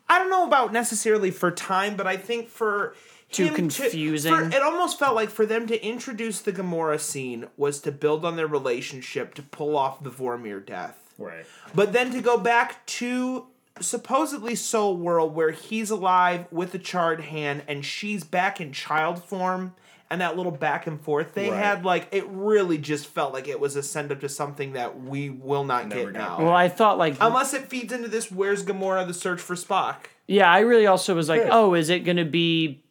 I 0.09 0.17
don't 0.17 0.31
know 0.31 0.45
about 0.47 0.73
necessarily 0.73 1.29
for 1.31 1.51
time, 1.51 1.95
but 1.95 2.07
I 2.07 2.17
think 2.17 2.49
for 2.49 2.95
Too 3.31 3.43
him 3.45 3.49
to- 3.51 3.55
confusing. 3.55 4.33
for- 4.35 4.43
it 4.43 4.61
almost 4.63 4.97
felt 4.97 5.15
like 5.15 5.29
for 5.29 5.45
them 5.45 5.67
to 5.67 5.85
introduce 5.85 6.41
the 6.41 6.51
Gamora 6.51 6.99
scene 6.99 7.47
was 7.55 7.79
to 7.81 7.91
build 7.91 8.25
on 8.25 8.35
their 8.35 8.47
relationship 8.47 9.35
to 9.35 9.43
pull 9.43 9.77
off 9.77 10.03
the 10.03 10.09
Vormir 10.09 10.65
death. 10.65 10.97
Right. 11.19 11.45
But 11.75 11.93
then 11.93 12.11
to 12.11 12.19
go 12.21 12.37
back 12.37 12.83
to 12.87 13.45
supposedly 13.79 14.55
soul 14.55 14.97
world 14.97 15.35
where 15.35 15.51
he's 15.51 15.91
alive 15.91 16.45
with 16.51 16.73
a 16.73 16.79
charred 16.79 17.21
hand 17.21 17.63
and 17.67 17.85
she's 17.85 18.23
back 18.23 18.59
in 18.59 18.73
child 18.73 19.23
form 19.23 19.75
and 20.11 20.21
that 20.21 20.37
little 20.37 20.51
back 20.51 20.85
and 20.85 21.01
forth 21.01 21.33
they 21.33 21.49
Right. 21.49 21.57
had 21.57 21.83
like 21.85 22.07
it 22.11 22.25
really 22.27 22.77
just 22.77 23.07
felt 23.07 23.33
like 23.33 23.47
it 23.47 23.59
was 23.59 23.75
a 23.75 23.81
send 23.83 24.11
up 24.11 24.19
to 24.21 24.29
something 24.29 24.73
that 24.73 25.01
we 25.01 25.29
will 25.29 25.63
not 25.63 25.87
Never 25.87 26.11
get 26.11 26.13
got 26.13 26.37
now 26.39 26.45
Well, 26.45 26.53
I 26.53 26.69
thought 26.69 26.97
like 26.97 27.15
unless 27.19 27.53
it 27.53 27.69
feeds 27.69 27.91
into 27.93 28.07
this 28.07 28.31
where's 28.31 28.63
gamora 28.63 29.07
the 29.07 29.13
search 29.13 29.41
for 29.41 29.55
spock 29.55 29.95
yeah, 30.27 30.49
I 30.49 30.59
really 30.59 30.85
also 30.87 31.13
was 31.13 31.27
like, 31.27 31.41
Good. 31.41 31.49
oh, 31.51 31.73
is 31.73 31.89
it 31.89 32.05
gonna 32.05 32.23
be? 32.23 32.81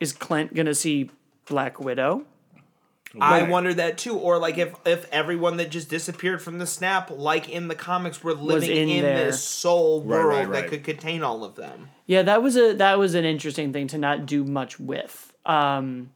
Is 0.00 0.12
Clint 0.12 0.52
gonna 0.54 0.74
see 0.74 1.08
Black 1.46 1.80
Widow? 1.80 2.26
I 3.18 3.40
Right. 3.40 3.48
wonder 3.48 3.72
that 3.72 3.96
too, 3.96 4.18
or 4.18 4.38
like 4.38 4.58
if 4.58 4.74
if 4.84 5.10
everyone 5.10 5.56
that 5.56 5.70
just 5.70 5.88
disappeared 5.88 6.42
from 6.42 6.58
the 6.58 6.66
snap, 6.66 7.10
like 7.10 7.48
in 7.48 7.68
the 7.68 7.74
comics, 7.74 8.22
were 8.22 8.34
living 8.34 8.70
in 8.70 8.88
in, 8.90 9.14
this 9.14 9.42
soul 9.42 10.02
Right, 10.02 10.22
world 10.22 10.48
right, 10.48 10.52
that 10.52 10.68
could 10.68 10.84
contain 10.84 11.22
all 11.22 11.42
of 11.42 11.54
them. 11.54 11.88
Yeah, 12.04 12.20
that 12.22 12.42
was 12.42 12.54
a 12.56 12.74
that 12.74 12.98
was 12.98 13.14
an 13.14 13.24
interesting 13.24 13.72
thing 13.72 13.86
to 13.88 13.98
not 13.98 14.26
do 14.26 14.44
much 14.44 14.78
with. 14.78 15.32
Um, 15.46 16.10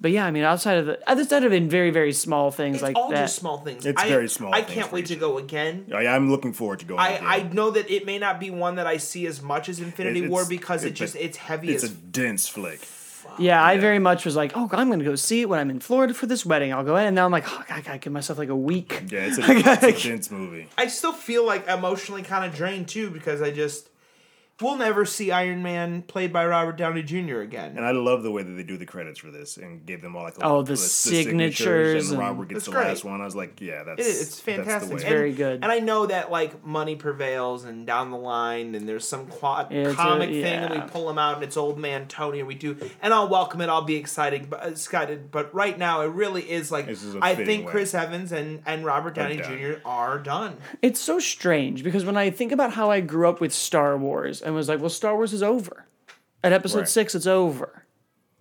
but 0.00 0.10
yeah, 0.10 0.26
I 0.26 0.30
mean, 0.30 0.44
outside 0.44 0.78
of 0.78 0.86
the 0.86 1.10
outside 1.10 1.44
of 1.44 1.52
in 1.52 1.68
very 1.68 1.90
very 1.90 2.12
small 2.12 2.50
things 2.50 2.76
It's 2.76 2.82
like 2.82 2.96
all 2.96 3.10
that. 3.10 3.16
just 3.22 3.36
small 3.36 3.58
things. 3.58 3.86
It's 3.86 4.00
I, 4.02 4.08
very 4.08 4.28
small 4.28 4.54
I 4.54 4.62
things 4.62 4.74
can't 4.74 4.92
wait 4.92 5.06
to 5.06 5.16
go 5.16 5.38
again. 5.38 5.90
I, 5.94 6.06
I'm 6.06 6.30
looking 6.30 6.52
forward 6.52 6.80
to 6.80 6.84
going. 6.86 7.00
I, 7.00 7.08
again. 7.10 7.26
I 7.26 7.42
know 7.52 7.70
that 7.70 7.90
it 7.90 8.04
may 8.06 8.18
not 8.18 8.38
be 8.40 8.50
one 8.50 8.76
that 8.76 8.86
I 8.86 8.98
see 8.98 9.26
as 9.26 9.40
much 9.42 9.68
as 9.68 9.80
Infinity 9.80 10.24
It- 10.24 10.30
War 10.30 10.44
because 10.48 10.84
it 10.84 10.88
it's 10.90 10.98
just 10.98 11.16
it's 11.16 11.36
heavy 11.36 11.70
It's 11.70 11.84
as 11.84 11.90
a 11.92 11.94
dense 11.94 12.46
flick. 12.48 12.80
yeah, 13.38 13.62
I 13.62 13.78
very 13.78 13.98
much 13.98 14.24
was 14.24 14.36
like, 14.36 14.52
oh, 14.56 14.68
I'm 14.72 14.88
gonna 14.90 15.02
go 15.04 15.14
see 15.16 15.40
it 15.42 15.48
when 15.48 15.58
I'm 15.58 15.70
in 15.70 15.80
Florida 15.80 16.14
for 16.14 16.26
this 16.26 16.46
wedding. 16.46 16.72
I'll 16.72 16.84
go 16.84 16.96
in, 16.96 17.06
and 17.06 17.14
now 17.16 17.24
I'm 17.24 17.32
like, 17.32 17.44
oh, 17.48 17.64
I 17.68 17.80
gotta 17.80 17.98
give 17.98 18.12
myself 18.12 18.38
like 18.38 18.48
a 18.50 18.56
week. 18.56 19.02
Yeah, 19.10 19.26
it's 19.26 19.38
a, 19.38 19.42
it's 19.88 20.04
a 20.04 20.08
dense 20.08 20.30
movie. 20.30 20.68
I 20.78 20.86
still 20.86 21.12
feel 21.12 21.44
like 21.44 21.66
emotionally 21.68 22.22
kind 22.22 22.44
of 22.44 22.54
drained 22.54 22.88
too 22.88 23.10
because 23.10 23.42
I 23.42 23.50
just 23.50 23.88
we'll 24.60 24.76
never 24.76 25.04
see 25.04 25.30
Iron 25.30 25.62
Man 25.62 26.02
played 26.02 26.32
by 26.32 26.46
Robert 26.46 26.76
Downey 26.76 27.02
Jr. 27.02 27.40
again. 27.40 27.74
And 27.76 27.84
I 27.84 27.90
love 27.90 28.22
the 28.22 28.30
way 28.30 28.42
that 28.42 28.52
they 28.52 28.62
do 28.62 28.76
the 28.76 28.86
credits 28.86 29.18
for 29.18 29.30
this 29.30 29.56
and 29.58 29.84
gave 29.84 30.00
them 30.02 30.16
all 30.16 30.22
like 30.22 30.34
Oh, 30.42 30.62
the 30.62 30.76
signatures 30.76 32.10
and 32.10 32.18
and- 32.18 32.28
Robert 32.28 32.48
gets 32.48 32.64
the 32.66 32.70
great. 32.72 32.86
last 32.88 33.04
one. 33.04 33.20
I 33.20 33.24
was 33.24 33.36
like, 33.36 33.60
yeah, 33.60 33.82
that's 33.84 34.00
It 34.00 34.06
is, 34.06 34.20
it's 34.22 34.30
that's 34.30 34.40
fantastic. 34.40 34.88
the 34.90 34.94
way. 34.96 35.02
And- 35.02 35.10
very 35.10 35.32
good. 35.32 35.62
And 35.62 35.72
I 35.72 35.78
know 35.80 36.06
that 36.06 36.30
like 36.30 36.64
money 36.64 36.96
prevails 36.96 37.64
and 37.64 37.86
down 37.86 38.10
the 38.10 38.16
line 38.16 38.74
and 38.74 38.88
there's 38.88 39.06
some 39.06 39.26
quad 39.26 39.72
It's 39.72 39.92
a- 39.92 39.94
comic 39.94 40.30
thing 40.30 40.44
and 40.44 40.74
we 40.74 40.80
pull 40.88 41.08
him 41.10 41.18
out 41.18 41.34
and 41.36 41.44
it's 41.44 41.56
old 41.56 41.78
man 41.78 42.06
Tony 42.08 42.38
and 42.38 42.48
we 42.48 42.54
do 42.54 42.76
and 43.02 43.12
I'll 43.12 43.28
welcome 43.28 43.60
it. 43.60 43.68
I'll 43.68 43.82
be 43.82 43.96
excited, 43.96 44.48
but 44.50 44.66
excited. 44.66 45.30
But 45.30 45.54
right 45.54 45.78
now 45.78 46.02
it 46.02 46.06
really 46.08 46.48
is 46.50 46.70
like 46.70 46.86
This 46.86 47.02
is 47.02 47.14
a 47.14 47.18
I 47.22 47.34
think 47.34 47.66
way. 47.66 47.72
Chris 47.72 47.94
Evans 47.94 48.32
and 48.32 48.62
and 48.66 48.84
Robert 48.84 49.14
Downey. 49.14 49.36
Jr. 49.36 49.80
are 49.84 50.18
done. 50.18 50.56
It's 50.82 51.00
so 51.00 51.18
strange 51.18 51.82
because 51.84 52.04
when 52.04 52.16
I 52.16 52.30
think 52.30 52.52
about 52.52 52.72
how 52.72 52.90
I 52.90 53.00
grew 53.00 53.28
up 53.28 53.40
with 53.40 53.52
Star 53.52 53.96
Wars 53.98 54.42
and 54.46 54.54
was 54.54 54.68
like, 54.68 54.80
well, 54.80 54.88
Star 54.88 55.14
Wars 55.14 55.34
is 55.34 55.42
over. 55.42 55.84
At 56.42 56.52
episode 56.52 56.78
Right. 56.80 56.88
six, 56.88 57.14
it's 57.14 57.26
over. 57.26 57.84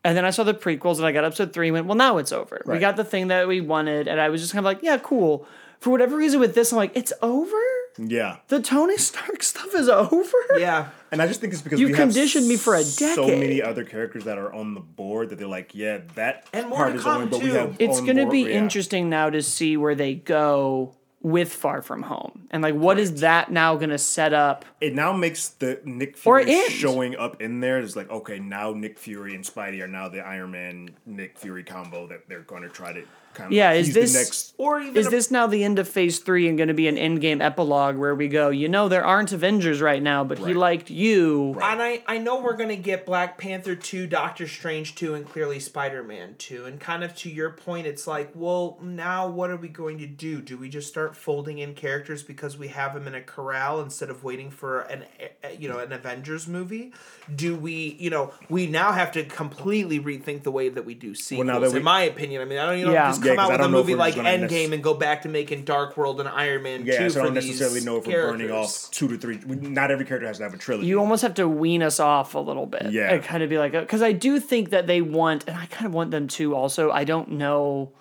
And 0.04 0.16
then 0.16 0.24
I 0.24 0.30
saw 0.30 0.44
the 0.44 0.54
prequels 0.54 0.98
and 0.98 1.06
I 1.06 1.12
got 1.12 1.26
episode 1.26 1.52
three 1.52 1.68
and 1.68 1.74
went, 1.74 1.88
well, 1.88 1.98
now 1.98 2.18
it's 2.20 2.32
over. 2.32 2.62
We 2.68 2.78
got 2.78 2.96
the 2.96 3.04
thing 3.04 3.30
that 3.30 3.48
we 3.48 3.60
wanted. 3.60 4.08
And 4.08 4.22
I 4.22 4.30
was 4.30 4.40
just 4.40 4.54
kind 4.54 4.60
of 4.60 4.66
like, 4.66 4.84
yeah, 4.84 5.00
cool. 5.00 5.48
For 5.80 5.90
whatever 5.90 6.16
reason 6.16 6.40
with 6.40 6.54
this, 6.54 6.72
I'm 6.72 6.78
like, 6.78 6.96
it's 6.96 7.12
over? 7.24 7.58
Yeah, 7.98 8.38
The 8.50 8.62
Tony 8.62 8.98
Stark 8.98 9.42
stuff 9.42 9.74
is 9.74 9.88
over? 9.90 10.32
Yeah. 10.58 10.90
and 11.12 11.22
I 11.22 11.28
just 11.28 11.40
think 11.42 11.54
it's 11.54 11.62
because 11.62 11.80
You 11.80 11.88
we 11.88 11.94
have 11.94 12.02
conditioned 12.10 12.46
me 12.48 12.58
for 12.58 12.76
a 12.76 12.84
decade. 12.84 13.16
So 13.16 13.26
many 13.28 13.62
other 13.62 13.84
characters 13.86 14.26
that 14.26 14.38
are 14.38 14.54
on 14.54 14.74
the 14.74 14.82
board 14.82 15.30
that 15.30 15.38
they're 15.40 15.48
like, 15.48 15.74
yeah, 15.74 16.00
that 16.16 16.46
And 16.54 16.68
more 16.70 16.78
part 16.80 16.96
is 16.96 17.02
come, 17.02 17.22
only, 17.24 17.30
but 17.32 17.42
we 17.42 17.50
have. 17.52 17.78
It's 17.80 18.02
going 18.02 18.18
to 18.18 18.30
be 18.30 18.42
yeah. 18.42 18.50
interesting 18.58 19.10
now 19.10 19.30
to 19.30 19.42
see 19.42 19.76
where 19.78 19.96
they 19.96 20.14
go 20.14 20.94
with 21.26 21.52
Far 21.52 21.82
From 21.82 22.04
Home. 22.04 22.48
And 22.52 22.62
like, 22.62 22.76
what 22.76 23.00
is 23.00 23.22
that 23.22 23.52
now 23.52 23.76
going 23.78 23.90
to 23.90 23.98
set 23.98 24.32
up? 24.32 24.64
It 24.80 24.94
now 24.94 25.12
makes 25.12 25.50
the 25.50 25.82
Nick 25.84 26.18
Fury 26.18 26.70
showing 26.70 27.16
up 27.16 27.42
in 27.42 27.62
there 27.62 27.80
is 27.80 27.96
like, 27.96 28.12
okay, 28.12 28.38
now 28.38 28.74
Nick 28.74 29.00
Fury 29.00 29.34
and 29.34 29.44
Spidey 29.44 29.82
are 29.82 29.88
now 29.88 30.08
the 30.08 30.20
Iron 30.20 30.52
Man 30.52 30.92
Nick 31.08 31.40
Fury 31.40 31.64
combo 31.64 32.06
that 32.06 32.30
they're 32.30 32.42
going 32.42 32.62
to 32.62 32.70
try 32.70 32.94
to 32.94 33.02
kind 33.36 33.48
of. 33.48 33.52
Yeah, 33.52 33.74
is 33.74 33.94
this- 33.94 34.14
next? 34.14 34.54
Or 34.58 34.80
even 34.80 34.96
Is 34.96 35.08
a- 35.08 35.10
this 35.10 35.32
now 35.32 35.48
the 35.48 35.64
end 35.66 35.80
of 35.80 35.88
phase 35.88 36.20
three 36.20 36.48
and 36.48 36.58
going 36.58 36.70
to 36.70 36.74
be 36.74 36.88
an 36.88 36.98
end 36.98 37.20
game 37.20 37.42
epilogue 37.42 37.98
where 37.98 38.16
we 38.16 38.30
go, 38.30 38.50
you 38.50 38.70
know, 38.70 38.88
there 38.88 39.04
aren't 39.04 39.34
Avengers 39.34 39.82
right 39.82 40.02
now, 40.02 40.24
but 40.24 40.40
he 40.40 40.54
liked 40.54 40.90
you. 40.90 41.58
And 41.62 41.82
I, 41.82 42.02
I 42.08 42.18
know 42.20 42.40
we're 42.42 42.56
gonna 42.56 42.78
get 42.78 43.06
Black 43.06 43.38
Panther 43.38 43.76
two, 43.76 44.08
Doctor 44.08 44.48
Strange 44.48 44.96
two, 44.96 45.14
and 45.14 45.28
clearly 45.30 45.60
Spider 45.60 46.04
Man 46.04 46.36
two. 46.38 46.66
And 46.66 46.80
kind 46.80 47.04
of 47.04 47.14
to 47.18 47.30
your 47.30 47.50
point, 47.52 47.86
it's 47.86 48.08
like, 48.08 48.32
well, 48.34 48.78
now 48.82 49.28
what 49.28 49.50
are 49.50 49.58
we 49.58 49.68
going 49.68 49.98
to 50.00 50.08
do? 50.08 50.42
Do 50.42 50.58
we 50.58 50.70
just 50.70 50.88
start 50.88 51.18
folding 51.18 51.58
in 51.60 51.74
characters 51.74 52.24
because 52.24 52.58
we 52.58 52.70
have 52.70 52.94
them 52.94 53.08
in 53.08 53.14
a 53.16 53.22
corral 53.22 53.82
instead 53.82 54.10
of 54.10 54.24
waiting 54.24 54.50
for 54.52 54.82
an 54.82 55.04
eh, 55.20 55.50
you 55.60 55.68
know 55.68 55.80
an 55.80 55.92
Avengers 55.92 56.48
movie? 56.48 56.94
Do 57.36 57.56
we 57.58 57.98
you 58.00 58.10
know 58.10 58.32
we 58.50 58.68
now 58.68 58.94
have 58.94 59.12
to 59.14 59.26
completely 59.26 60.00
rethink 60.00 60.44
the 60.44 60.52
way 60.52 60.70
that 60.70 60.86
we 60.86 60.94
do 60.94 61.14
sequels? 61.14 61.46
now 61.48 61.60
that 61.60 61.72
we- 61.72 61.78
in 61.80 61.84
my 61.84 62.04
opinion, 62.04 62.42
I 62.42 62.46
mean, 62.46 62.58
I 62.58 62.66
don't 62.68 62.80
you 62.80 62.86
know 62.86 62.94
Yeah. 62.94 63.10
Just 63.26 63.36
Yeah, 63.36 63.44
out 63.44 63.52
with 63.52 63.60
a 63.60 63.64
don't 63.64 63.72
know 63.72 63.80
if 63.80 63.86
movie 63.86 63.96
like 63.96 64.16
just 64.16 64.24
nec- 64.24 64.50
Endgame 64.50 64.72
and 64.74 64.82
go 64.84 64.94
back 64.94 65.24
to 65.24 65.30
making 65.30 65.64
Dark 65.66 65.98
World 65.98 66.20
and 66.20 66.30
Iron 66.30 66.64
Man 66.64 66.86
Yeah, 66.86 66.98
two 67.00 67.10
so 67.10 67.20
I 67.20 67.24
for 67.24 67.28
don't 67.28 67.34
necessarily 67.36 67.82
know 67.82 67.98
if 67.98 68.08
we're 68.08 68.32
burning 68.32 68.52
off 68.52 68.90
two 68.92 69.08
to 69.08 69.18
three. 69.18 69.38
Not 69.46 69.92
every 69.92 70.06
character 70.06 70.28
has 70.28 70.38
to 70.38 70.44
have 70.44 70.54
a 70.54 70.58
trilogy. 70.58 70.88
You 70.88 71.00
almost 71.00 71.22
have 71.24 71.34
to 71.36 71.48
wean 71.48 71.84
us 71.84 72.00
off 72.00 72.36
a 72.36 72.40
little 72.40 72.66
bit. 72.66 72.92
Yeah. 72.92 73.14
And 73.14 73.24
kind 73.24 73.44
of 73.44 73.50
be 73.50 73.58
like, 73.58 73.74
uh, 73.76 73.82
because 73.82 74.02
I 74.02 74.12
do 74.14 74.40
think 74.40 74.70
that 74.70 74.88
they 74.88 75.02
want, 75.02 75.44
and 75.48 75.58
I 75.58 75.66
kind 75.66 75.86
of 75.86 75.94
want 75.94 76.12
them 76.12 76.28
to 76.30 76.56
also. 76.56 76.92
I 76.92 77.04
don't 77.04 77.32
know 77.32 77.92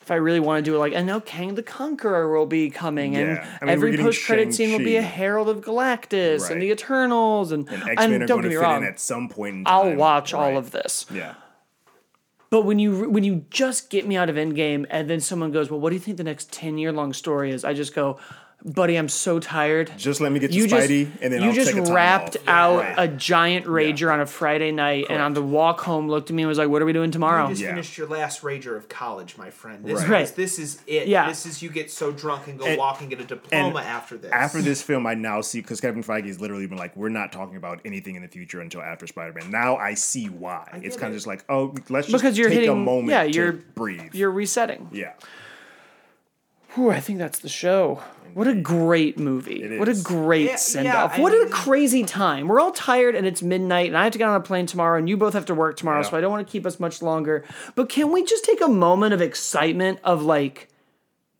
if 0.00 0.10
I 0.12 0.14
really 0.14 0.38
want 0.38 0.64
to 0.64 0.70
do 0.70 0.76
it. 0.76 0.78
Like, 0.78 0.94
I 0.94 1.02
know 1.02 1.20
Kang 1.20 1.56
the 1.56 1.64
Conqueror 1.64 2.30
will 2.32 2.46
be 2.46 2.70
coming, 2.70 3.16
and 3.16 3.40
I 3.40 3.64
mean, 3.64 3.68
every 3.70 3.96
post 3.96 4.24
credit 4.24 4.54
scene 4.54 4.70
will 4.70 4.78
be 4.78 4.94
a 4.96 5.02
Herald 5.02 5.48
of 5.48 5.62
Galactus 5.62 6.42
Right. 6.42 6.52
and 6.52 6.62
the 6.62 6.70
Eternals, 6.70 7.50
and, 7.50 7.68
and 7.68 7.82
and, 7.82 7.90
X 7.90 8.00
Men 8.02 8.22
are 8.22 8.26
don't 8.26 8.40
going 8.40 8.42
get 8.42 8.42
to 8.42 8.48
me 8.50 8.54
fit 8.54 8.60
wrong, 8.60 8.82
in 8.82 8.88
at 8.88 9.00
some 9.00 9.28
point. 9.28 9.56
In 9.56 9.64
time. 9.64 9.74
I'll 9.74 9.82
time. 9.82 9.96
watch 9.96 10.32
all 10.32 10.56
of 10.56 10.70
this. 10.70 11.06
Yeah. 11.12 11.34
But 12.50 12.62
when 12.62 12.78
you 12.78 13.10
when 13.10 13.24
you 13.24 13.44
just 13.50 13.90
get 13.90 14.06
me 14.06 14.16
out 14.16 14.30
of 14.30 14.36
Endgame 14.36 14.86
and 14.90 15.10
then 15.10 15.20
someone 15.20 15.52
goes, 15.52 15.70
"Well, 15.70 15.80
what 15.80 15.90
do 15.90 15.96
you 15.96 16.00
think 16.00 16.16
the 16.16 16.24
next 16.24 16.52
ten 16.52 16.78
year 16.78 16.92
long 16.92 17.12
story 17.12 17.50
is?" 17.50 17.64
I 17.64 17.74
just 17.74 17.94
go, 17.94 18.18
"Buddy, 18.64 18.96
I'm 18.96 19.08
so 19.08 19.38
tired." 19.38 19.92
Just 19.96 20.20
let 20.20 20.32
me 20.32 20.40
get 20.40 20.50
to 20.50 20.56
you 20.56 20.66
just 20.66 20.88
Spidey, 20.90 21.08
and 21.22 21.32
then 21.32 21.42
you 21.42 21.48
I'll 21.50 21.54
just 21.54 21.70
take 21.72 21.80
a 21.80 21.84
time 21.84 21.94
wrapped 21.94 22.36
off. 22.36 22.48
out 22.48 22.78
Right. 22.80 22.94
a 22.98 23.08
giant 23.08 23.66
rager 23.66 24.12
on 24.12 24.20
a 24.20 24.26
Friday 24.26 24.72
night, 24.72 25.06
and 25.08 25.22
on 25.22 25.34
the 25.34 25.42
walk 25.42 25.80
home, 25.82 26.08
looked 26.08 26.30
at 26.30 26.34
me 26.36 26.42
and 26.42 26.48
was 26.48 26.58
like, 26.58 26.68
"What 26.68 26.82
are 26.82 26.84
we 26.84 26.92
doing 26.92 27.10
tomorrow?" 27.12 27.44
You 27.44 27.50
just 27.50 27.62
Yeah. 27.62 27.68
finished 27.70 27.96
your 27.98 28.08
last 28.08 28.42
rager 28.42 28.76
of 28.76 28.88
college, 28.88 29.36
my 29.38 29.50
friend. 29.50 29.84
This 29.84 30.00
Right. 30.00 30.08
Right. 30.10 30.22
is 30.22 30.32
this 30.32 30.58
is 30.58 30.78
it. 30.86 31.06
Yeah. 31.06 31.28
This 31.28 31.46
is 31.46 31.62
you 31.62 31.68
get 31.70 31.90
so 31.90 32.10
drunk 32.10 32.48
and 32.48 32.58
go 32.58 32.64
And- 32.66 32.78
walk 32.78 33.00
and 33.00 33.08
get 33.10 33.20
a 33.20 33.24
diploma 33.24 33.80
after 33.82 34.16
this. 34.16 34.32
After 34.32 34.60
this 34.60 34.82
film, 34.88 35.06
I 35.06 35.14
now 35.14 35.40
see 35.42 35.60
because 35.60 35.80
Kevin 35.80 36.02
Feige 36.02 36.26
has 36.26 36.40
literally 36.40 36.66
been 36.66 36.78
like, 36.78 36.96
"We're 36.96 37.08
not 37.08 37.30
talking 37.32 37.56
about 37.56 37.80
anything 37.84 38.16
in 38.16 38.22
the 38.22 38.28
future 38.28 38.60
until 38.60 38.82
after 38.82 39.06
Spider-Man." 39.06 39.50
Now 39.50 39.76
I 39.76 39.94
see 39.94 40.26
why. 40.26 40.64
it's 40.82 40.96
get 40.96 41.00
kind 41.02 41.12
of 41.12 41.16
just 41.16 41.26
like, 41.26 41.44
oh, 41.48 41.74
let's 41.88 42.08
just 42.08 42.20
Because 42.22 42.36
you're 42.36 42.48
take 42.50 42.68
a 42.68 42.74
moment 42.74 43.10
yeah, 43.10 43.22
you're- 43.22 43.58
breathe. 43.74 44.14
You're 44.14 44.30
resetting. 44.30 44.88
yeah, 44.92 45.12
Whew, 46.74 46.90
I 46.90 47.00
think 47.00 47.18
that's 47.18 47.38
the 47.38 47.48
show. 47.48 48.02
What 48.36 48.48
a 48.48 48.54
great 48.54 49.18
movie. 49.18 49.78
What 49.78 49.88
a 49.88 49.94
great 49.94 50.44
yeah, 50.44 50.56
send 50.56 50.88
off. 50.88 51.16
Yeah, 51.16 51.22
what 51.22 51.32
I, 51.32 51.46
a 51.46 51.48
crazy 51.48 52.04
time. 52.04 52.48
We're 52.48 52.60
all 52.60 52.70
tired 52.70 53.14
and 53.14 53.26
it's 53.26 53.40
midnight 53.40 53.86
and 53.86 53.96
I 53.96 54.04
have 54.04 54.12
to 54.12 54.18
get 54.18 54.28
on 54.28 54.36
a 54.36 54.42
plane 54.42 54.66
tomorrow 54.66 54.98
and 54.98 55.08
you 55.08 55.16
both 55.16 55.32
have 55.32 55.46
to 55.46 55.54
work 55.54 55.78
tomorrow, 55.78 56.00
yeah. 56.00 56.10
so 56.10 56.18
I 56.18 56.20
don't 56.20 56.30
want 56.30 56.46
to 56.46 56.52
keep 56.52 56.66
us 56.66 56.78
much 56.78 57.00
longer. 57.00 57.46
But 57.76 57.88
can 57.88 58.12
we 58.12 58.24
just 58.24 58.44
take 58.44 58.60
a 58.60 58.68
moment 58.68 59.14
of 59.14 59.22
excitement 59.22 60.00
of 60.04 60.22
like, 60.22 60.68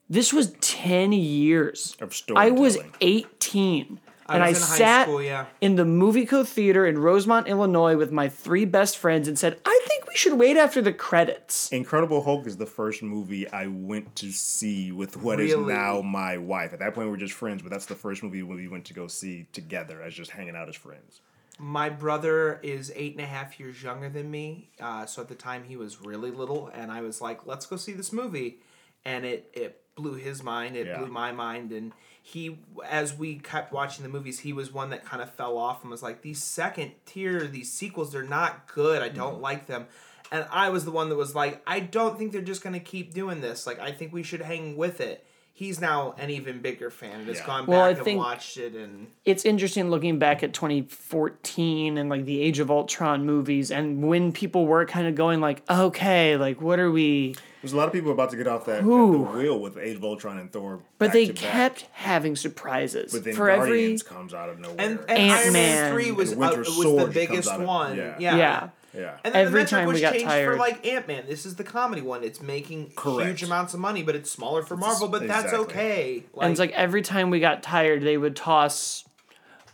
this 0.08 0.32
was 0.32 0.54
10 0.62 1.12
years. 1.12 1.98
Of 2.00 2.18
I 2.34 2.50
was 2.50 2.78
18. 3.02 4.00
I 4.28 4.34
and 4.34 4.44
I 4.44 4.52
sat 4.52 5.04
school, 5.04 5.22
yeah. 5.22 5.46
in 5.60 5.76
the 5.76 5.84
Muvico 5.84 6.46
Theater 6.46 6.86
in 6.86 6.98
Rosemont, 6.98 7.46
Illinois, 7.46 7.96
with 7.96 8.10
my 8.10 8.28
three 8.28 8.64
best 8.64 8.98
friends 8.98 9.28
and 9.28 9.38
said, 9.38 9.60
"I 9.64 9.80
think 9.86 10.08
we 10.08 10.16
should 10.16 10.34
wait 10.34 10.56
after 10.56 10.82
the 10.82 10.92
credits." 10.92 11.70
Incredible 11.70 12.22
Hulk 12.22 12.46
is 12.46 12.56
the 12.56 12.66
first 12.66 13.02
movie 13.02 13.48
I 13.50 13.68
went 13.68 14.16
to 14.16 14.32
see 14.32 14.90
with 14.92 15.16
what 15.16 15.38
really? 15.38 15.50
is 15.50 15.68
now 15.68 16.02
my 16.02 16.38
wife. 16.38 16.72
At 16.72 16.80
that 16.80 16.94
point, 16.94 17.06
we 17.06 17.10
were 17.12 17.16
just 17.16 17.34
friends, 17.34 17.62
but 17.62 17.70
that's 17.70 17.86
the 17.86 17.94
first 17.94 18.22
movie 18.22 18.42
we 18.42 18.68
went 18.68 18.84
to 18.86 18.94
go 18.94 19.06
see 19.06 19.46
together 19.52 20.02
as 20.02 20.14
just 20.14 20.32
hanging 20.32 20.56
out 20.56 20.68
as 20.68 20.76
friends. 20.76 21.20
My 21.58 21.88
brother 21.88 22.60
is 22.62 22.92
eight 22.94 23.12
and 23.12 23.22
a 23.22 23.26
half 23.26 23.58
years 23.58 23.82
younger 23.82 24.10
than 24.10 24.30
me, 24.30 24.70
uh, 24.78 25.06
so 25.06 25.22
at 25.22 25.28
the 25.28 25.34
time 25.34 25.64
he 25.64 25.76
was 25.76 26.02
really 26.02 26.30
little, 26.30 26.68
and 26.74 26.92
I 26.92 27.00
was 27.00 27.20
like, 27.20 27.46
"Let's 27.46 27.64
go 27.64 27.76
see 27.76 27.92
this 27.92 28.12
movie," 28.12 28.58
and 29.04 29.24
it 29.24 29.50
it 29.54 29.82
blew 29.94 30.14
his 30.14 30.42
mind, 30.42 30.76
it 30.76 30.86
yeah. 30.86 30.98
blew 30.98 31.08
my 31.08 31.32
mind, 31.32 31.72
and 31.72 31.92
he, 32.28 32.58
as 32.84 33.16
we 33.16 33.36
kept 33.36 33.72
watching 33.72 34.02
the 34.02 34.08
movies, 34.08 34.40
he 34.40 34.52
was 34.52 34.72
one 34.72 34.90
that 34.90 35.04
kind 35.04 35.22
of 35.22 35.30
fell 35.30 35.56
off 35.56 35.82
and 35.82 35.92
was 35.92 36.02
like, 36.02 36.22
"These 36.22 36.42
second 36.42 36.90
tier, 37.04 37.46
these 37.46 37.72
sequels, 37.72 38.10
they're 38.10 38.24
not 38.24 38.66
good. 38.66 39.00
I 39.00 39.08
don't 39.08 39.38
mm. 39.38 39.42
like 39.42 39.68
them." 39.68 39.86
And 40.32 40.44
I 40.50 40.70
was 40.70 40.84
the 40.84 40.90
one 40.90 41.08
that 41.10 41.14
was 41.14 41.36
like, 41.36 41.62
"I 41.68 41.78
don't 41.78 42.18
think 42.18 42.32
they're 42.32 42.42
just 42.42 42.64
gonna 42.64 42.80
keep 42.80 43.14
doing 43.14 43.42
this. 43.42 43.64
Like, 43.64 43.78
I 43.78 43.92
think 43.92 44.12
we 44.12 44.24
should 44.24 44.42
hang 44.42 44.76
with 44.76 45.00
it." 45.00 45.24
He's 45.52 45.80
now 45.80 46.16
an 46.18 46.30
even 46.30 46.58
bigger 46.58 46.90
fan 46.90 47.20
and 47.20 47.28
has 47.28 47.38
Yeah. 47.38 47.46
gone 47.46 47.66
Well, 47.66 47.80
I 47.80 47.90
back 47.92 47.98
and 47.98 48.04
think- 48.04 48.18
watched 48.18 48.56
it 48.56 48.74
and. 48.74 49.06
it's 49.24 49.44
interesting 49.44 49.88
looking 49.88 50.18
back 50.18 50.42
at 50.42 50.52
2014 50.52 51.96
and 51.96 52.10
like 52.10 52.24
the 52.24 52.42
Age 52.42 52.58
of 52.58 52.72
Ultron 52.72 53.24
movies 53.24 53.70
and 53.70 54.02
when 54.06 54.32
people 54.32 54.66
were 54.66 54.84
kind 54.84 55.06
of 55.06 55.14
going 55.14 55.40
like, 55.40 55.62
okay, 55.70 56.36
like 56.36 56.60
what 56.60 56.80
are 56.80 56.90
we 56.90 57.36
There's 57.66 57.72
a 57.74 57.76
lot 57.78 57.88
of 57.88 57.92
people 57.92 58.12
about 58.12 58.30
to 58.30 58.36
get 58.36 58.46
off 58.46 58.64
that, 58.66 58.82
that 58.82 58.84
the 58.84 58.88
wheel 58.88 59.58
with 59.58 59.76
Age 59.76 59.96
of 59.96 60.04
Ultron 60.04 60.38
and 60.38 60.52
Thor. 60.52 60.78
But 60.98 61.12
they 61.12 61.26
to 61.26 61.32
back. 61.32 61.42
kept 61.42 61.80
having 61.92 62.36
surprises 62.36 63.12
But 63.12 63.24
then 63.24 63.34
for 63.34 63.50
every. 63.50 63.68
Guardians 63.68 64.02
comes 64.04 64.32
out 64.32 64.48
of 64.48 64.60
nowhere. 64.60 64.76
And, 64.78 64.98
and 65.08 65.10
Iron 65.10 65.30
Ant-Man 65.56 65.92
three 65.92 66.12
was 66.12 66.32
and 66.32 66.42
uh, 66.42 66.46
Winter 66.46 66.58
was 66.60 66.74
Soldier 66.82 66.90
the 66.90 67.02
comes 67.02 67.14
biggest 67.14 67.48
out 67.50 67.60
of- 67.60 67.66
one. 67.66 67.96
yeah. 67.96 68.16
Yeah. 68.20 68.36
Yeah. 68.36 68.68
yeah. 68.94 69.16
And 69.24 69.34
then 69.34 69.46
Every 69.46 69.50
the 69.52 69.64
metric 69.64 69.68
time 69.70 69.86
we 69.88 69.92
was 69.94 70.00
got 70.00 70.12
changed 70.12 70.26
tired. 70.26 70.52
for 70.52 70.58
like 70.58 70.86
Ant 70.86 71.08
Man. 71.08 71.24
This 71.28 71.44
is 71.44 71.56
the 71.56 71.64
comedy 71.64 72.02
one. 72.02 72.22
It's 72.22 72.40
making 72.40 72.92
Correct. 72.94 73.28
huge 73.28 73.42
amounts 73.42 73.74
of 73.74 73.80
money, 73.80 74.02
but 74.04 74.14
it's 74.14 74.30
smaller 74.30 74.62
for 74.62 74.76
Marvel. 74.76 75.08
But 75.08 75.26
that's 75.26 75.46
exactly. 75.52 75.58
okay. 75.74 76.24
and 76.40 76.50
it's 76.52 76.60
like 76.60 76.70
every 76.72 77.02
time 77.02 77.30
we 77.30 77.40
got 77.40 77.62
tired, 77.64 78.02
they 78.02 78.16
would 78.16 78.36
toss 78.36 79.02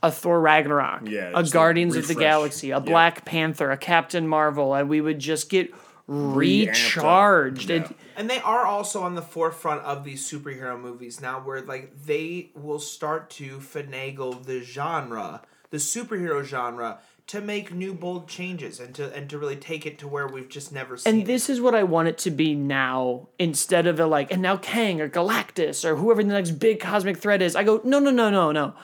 a 0.03 0.11
Thor 0.11 0.41
Ragnarok, 0.41 1.03
Yeah, 1.09 1.29
a 1.29 1.43
just, 1.43 1.45
like, 1.47 1.53
Guardians 1.53 1.95
of 1.95 2.09
the. 2.09 2.15
Galaxy, 2.17 2.71
a 2.73 2.77
Yeah. 2.77 2.81
Black 2.81 3.25
Panther, 3.25 3.71
a 3.71 3.77
Captain 3.77 4.27
Marvel, 4.27 4.75
and 4.75 4.89
we 4.89 5.01
would 5.01 5.19
just 5.21 5.49
get 5.49 5.73
Re-amped 6.13 6.69
recharged. 6.69 7.71
It- 7.71 7.83
Yeah. 7.83 7.97
And 8.17 8.29
they 8.29 8.41
are 8.41 8.67
also 8.67 9.03
on 9.03 9.15
the 9.15 9.23
forefront 9.23 9.83
of 9.83 10.05
these 10.05 10.31
superhero 10.31 10.79
movies 10.79 11.21
now, 11.21 11.41
where 11.41 11.63
like 11.63 12.05
they 12.05 12.51
will 12.55 12.79
start 12.79 13.31
to 13.31 13.57
finagle 13.59 14.45
the 14.45 14.61
genre, 14.61 15.41
the 15.71 15.79
superhero 15.79 16.45
genre, 16.45 16.99
to 17.29 17.41
make 17.41 17.73
new 17.73 17.95
bold 17.95 18.29
changes 18.29 18.79
and 18.81 18.95
to 18.97 19.15
and 19.15 19.31
to 19.31 19.39
really 19.39 19.57
take 19.57 19.87
it 19.87 19.99
to 20.01 20.09
where 20.09 20.27
we've 20.27 20.49
just 20.51 20.73
never 20.73 20.97
seen. 20.99 21.15
And 21.21 21.27
this 21.27 21.49
is 21.49 21.61
what 21.61 21.75
I 21.75 21.85
want 21.85 22.09
it 22.09 22.19
to 22.19 22.31
be 22.31 22.55
now, 22.55 23.29
instead 23.39 23.87
of 23.87 23.99
a 23.99 24.05
like, 24.07 24.31
and 24.31 24.43
now 24.43 24.59
Kang 24.59 25.01
or 25.01 25.09
Galactus 25.09 25.83
or 25.85 25.97
whoever 25.97 26.23
the 26.23 26.33
next 26.33 26.51
big 26.53 26.81
cosmic 26.81 27.17
threat 27.17 27.41
is. 27.41 27.57
I 27.57 27.65
go, 27.65 27.81
no, 27.85 27.99
no, 27.99 28.11
no, 28.11 28.29
no, 28.29 28.53
no. 28.53 28.75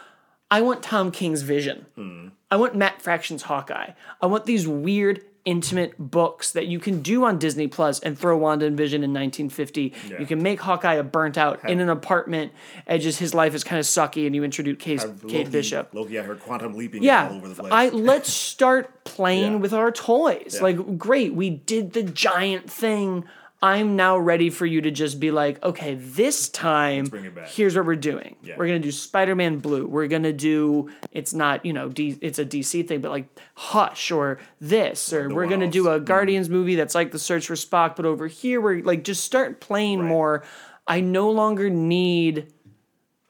I 0.51 0.63
want 0.63 0.83
Tom 0.83 1.11
King's 1.11 1.43
vision. 1.43 1.85
Hmm. 1.97 2.29
I 2.51 2.57
want 2.57 2.75
Matt 2.75 3.03
Fraction's 3.03 3.43
Hawkeye. 3.43 3.91
I 4.23 4.27
want 4.27 4.47
these 4.47 4.67
weird, 4.67 5.21
intimate 5.44 5.94
books 5.98 6.52
that 6.52 6.66
you 6.66 6.78
can 6.78 7.01
do 7.01 7.24
on 7.24 7.39
Disney 7.39 7.69
Plus 7.69 8.01
and 8.01 8.19
throw 8.19 8.36
Wanda 8.36 8.66
and 8.66 8.77
Vision 8.77 9.02
in 9.02 9.10
1950. 9.12 9.94
Yeah. 10.10 10.20
You 10.20 10.27
can 10.27 10.43
make 10.43 10.60
Hawkeye 10.60 10.94
a 10.94 11.02
burnt 11.02 11.39
out 11.39 11.69
in 11.69 11.81
an 11.81 11.89
apartment, 11.89 12.52
and 12.86 13.01
just 13.01 13.19
his 13.19 13.35
life 13.35 13.55
is 13.55 13.65
kind 13.65 13.81
of 13.81 13.86
sucky, 13.86 14.27
and 14.27 14.35
you 14.35 14.44
introduce 14.44 14.77
Kate, 14.78 15.01
Have 15.01 15.27
Kate 15.27 15.51
Bishop. 15.51 15.90
Loki 15.94 16.19
I 16.19 16.23
heard 16.23 16.40
quantum 16.40 16.74
leaping 16.74 17.01
all 17.01 17.06
Yeah, 17.06 17.31
over 17.31 17.48
the 17.48 17.55
place. 17.55 17.73
I 17.73 17.89
let's 17.89 18.32
start 18.32 19.05
playing 19.05 19.52
Yeah. 19.52 19.59
with 19.59 19.73
our 19.73 19.90
toys. 19.90 20.59
Like, 20.60 20.98
great, 20.98 21.35
we 21.35 21.51
did 21.51 21.93
the 21.93 22.02
giant 22.02 22.70
thing. 22.70 23.24
I'm 23.60 23.97
now 23.97 24.16
ready 24.16 24.51
for 24.51 24.66
you 24.66 24.82
to 24.82 24.93
just 24.93 25.18
be 25.18 25.32
like, 25.32 25.60
okay, 25.64 25.94
this 25.94 26.48
time, 26.48 27.06
bring 27.06 27.24
it 27.24 27.35
back. 27.35 27.48
here's 27.48 27.74
what 27.74 27.86
we're 27.86 27.97
doing. 27.97 28.36
Yeah. 28.40 28.55
We're 28.56 28.68
gonna 28.68 28.78
do 28.78 28.93
Spider-Man 28.93 29.59
Blue. 29.59 29.85
We're 29.85 30.06
gonna 30.06 30.32
do. 30.32 30.90
It's 31.10 31.35
not 31.35 31.66
you 31.66 31.72
know, 31.72 31.89
D, 31.89 32.16
it's 32.20 32.39
a 32.39 32.44
DC 32.44 32.86
thing, 32.86 33.01
but 33.01 33.10
like 33.10 33.26
Hush 33.55 34.12
or 34.12 34.39
this, 34.60 35.12
or 35.12 35.28
we're 35.28 35.48
gonna 35.48 35.68
do 35.68 35.89
a 35.89 35.97
mm-hmm. 35.97 36.05
Guardians 36.05 36.48
movie 36.48 36.76
that's 36.76 36.94
like 36.94 37.10
the 37.10 37.18
Search 37.18 37.48
for 37.48 37.55
Spock, 37.55 37.97
but 37.97 38.06
over 38.06 38.28
here 38.28 38.60
we're 38.60 38.80
like 38.82 39.02
just 39.02 39.24
start 39.24 39.60
playing 39.60 40.05
more. 40.05 40.44
I 40.86 41.01
no 41.01 41.30
longer 41.30 41.68
need. 41.68 42.52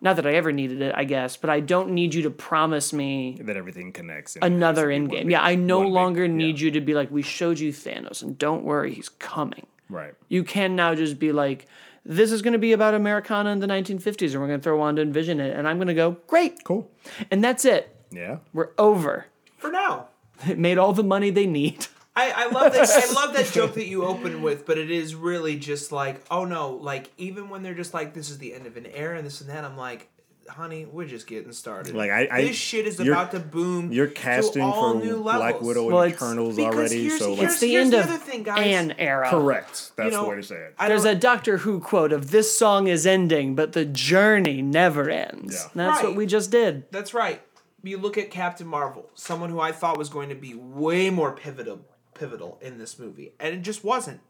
Not 0.01 0.15
that 0.17 0.27
I 0.27 0.35
ever 0.35 0.53
needed 0.53 0.81
it, 0.81 0.95
I 0.95 1.03
guess, 1.05 1.37
but 1.37 1.51
I 1.51 1.59
don't 1.59 1.91
need 1.91 2.15
you 2.15 2.23
to 2.23 2.31
promise 2.31 2.93
me 2.93 3.39
that 3.41 3.57
everything 3.57 3.93
connects. 3.93 4.37
another 4.41 4.91
in 4.91 5.07
game. 5.07 5.29
Yeah, 5.29 5.43
I 5.43 5.55
no 5.55 5.79
one 5.79 5.87
big- 5.87 5.95
longer 5.95 6.25
yeah. 6.27 6.35
need 6.35 6.61
you 6.61 6.71
to 6.73 6.81
be 6.81 6.95
like, 6.95 7.11
we 7.11 7.23
showed 7.23 7.59
you 7.59 7.73
Thanos, 7.73 8.23
and 8.23 8.39
don't 8.39 8.63
worry, 8.63 8.93
he's 8.93 9.09
coming. 9.09 9.67
Right. 9.89 10.15
You 10.29 10.45
can 10.45 10.77
now 10.77 10.95
just 10.95 11.19
be 11.19 11.33
like, 11.33 11.67
this 12.05 12.33
is 12.33 12.43
going 12.43 12.53
to 12.53 12.59
be 12.59 12.73
about 12.73 12.95
Americana 12.95 13.51
in 13.51 13.59
the 13.61 13.67
1950s, 13.67 14.33
and 14.33 14.41
we're 14.41 14.47
going 14.49 14.61
to 14.61 14.63
throw 14.65 14.79
Wanda 14.79 15.03
and 15.03 15.13
Vision 15.13 15.41
in 15.41 15.47
it, 15.51 15.57
and 15.57 15.69
I'm 15.69 15.77
going 15.79 15.89
to 15.89 15.95
go, 15.95 16.17
great, 16.27 16.65
Cool. 16.65 16.91
and 17.31 17.43
that's 17.45 17.65
it. 17.65 17.95
Yeah. 18.11 18.39
We're 18.53 18.71
over. 18.79 19.27
for 19.59 19.71
now. 19.71 20.09
It 20.49 20.57
made 20.57 20.79
all 20.79 20.93
the 20.93 21.03
money 21.03 21.31
they 21.31 21.47
need. 21.47 21.87
I, 22.15 22.31
I 22.31 22.47
love 22.51 22.73
that 22.73 22.89
I 22.89 23.13
love 23.13 23.35
that 23.35 23.47
joke 23.53 23.75
that 23.75 23.87
you 23.87 24.05
open 24.05 24.41
with, 24.41 24.67
but 24.67 24.79
it 24.79 24.89
is 24.91 25.15
really 25.17 25.59
just 25.59 25.91
like, 25.91 26.21
oh 26.31 26.45
no, 26.45 26.71
like 26.75 27.11
even 27.19 27.49
when 27.49 27.63
they're 27.65 27.75
just 27.75 27.93
like, 27.93 28.15
this 28.15 28.31
is 28.31 28.39
the 28.39 28.55
end 28.55 28.67
of 28.67 28.77
an 28.77 28.87
era 28.87 29.17
and 29.19 29.27
this 29.27 29.41
and 29.41 29.51
that, 29.51 29.65
I'm 29.65 29.77
like, 29.77 30.09
honey, 30.49 30.85
we're 30.87 31.07
just 31.07 31.27
getting 31.27 31.53
started. 31.53 31.95
Like, 31.95 32.11
I- 32.11 32.29
I- 32.31 32.43
this 32.45 32.57
shit 32.57 32.87
is 32.87 32.99
about 33.01 33.31
to 33.33 33.41
boom. 33.41 33.93
You're 33.93 34.07
to 34.07 34.13
casting 34.15 34.63
all 34.63 34.95
for 34.99 35.05
new 35.05 35.23
Black 35.23 35.39
levels. 35.41 35.63
Widow 35.67 35.87
Well, 35.87 36.03
and 36.03 36.13
it's- 36.13 36.23
Eternals 36.23 36.59
already. 36.59 37.03
here's- 37.05 37.19
So 37.19 37.27
here's- 37.27 37.39
like, 37.39 37.49
It's 37.49 37.61
the 37.61 37.69
here's 37.69 37.85
end 37.85 37.93
the 37.93 37.99
of 38.01 38.05
other 38.09 38.17
thing, 38.19 38.43
guys. 38.43 38.67
an 38.67 38.93
era. 38.99 39.29
correct. 39.31 39.93
That's 39.97 40.13
know, 40.15 40.23
the 40.25 40.29
way 40.31 40.37
to 40.37 40.43
say 40.43 40.57
it. 40.57 40.75
There's 40.79 41.05
a 41.05 41.15
Doctor 41.15 41.59
Who 41.59 41.81
quote 41.81 42.13
of 42.13 42.31
this 42.31 42.57
song 42.57 42.87
is 42.89 43.07
ending, 43.07 43.55
but 43.55 43.73
the 43.73 43.85
journey 43.85 44.63
never 44.63 45.09
ends. 45.11 45.55
Yeah. 45.55 45.71
And 45.73 45.81
that's 45.81 46.03
what 46.03 46.15
we 46.17 46.27
just 46.27 46.51
did. 46.51 46.85
That's 46.91 47.15
right. 47.15 47.41
You 47.85 47.97
look 47.99 48.19
at 48.19 48.31
Captain 48.31 48.67
Marvel, 48.67 49.09
someone 49.15 49.51
who 49.51 49.61
I 49.61 49.73
thought 49.73 49.97
was 49.99 50.09
going 50.09 50.29
to 50.31 50.35
be 50.35 50.55
way 50.55 51.11
more 51.11 51.33
pivotal, 51.33 51.81
pivotal 52.15 52.59
in 52.61 52.79
this 52.79 52.99
movie, 52.99 53.33
and 53.39 53.55
it 53.55 53.63
just 53.63 53.85
wasn't. 53.85 54.21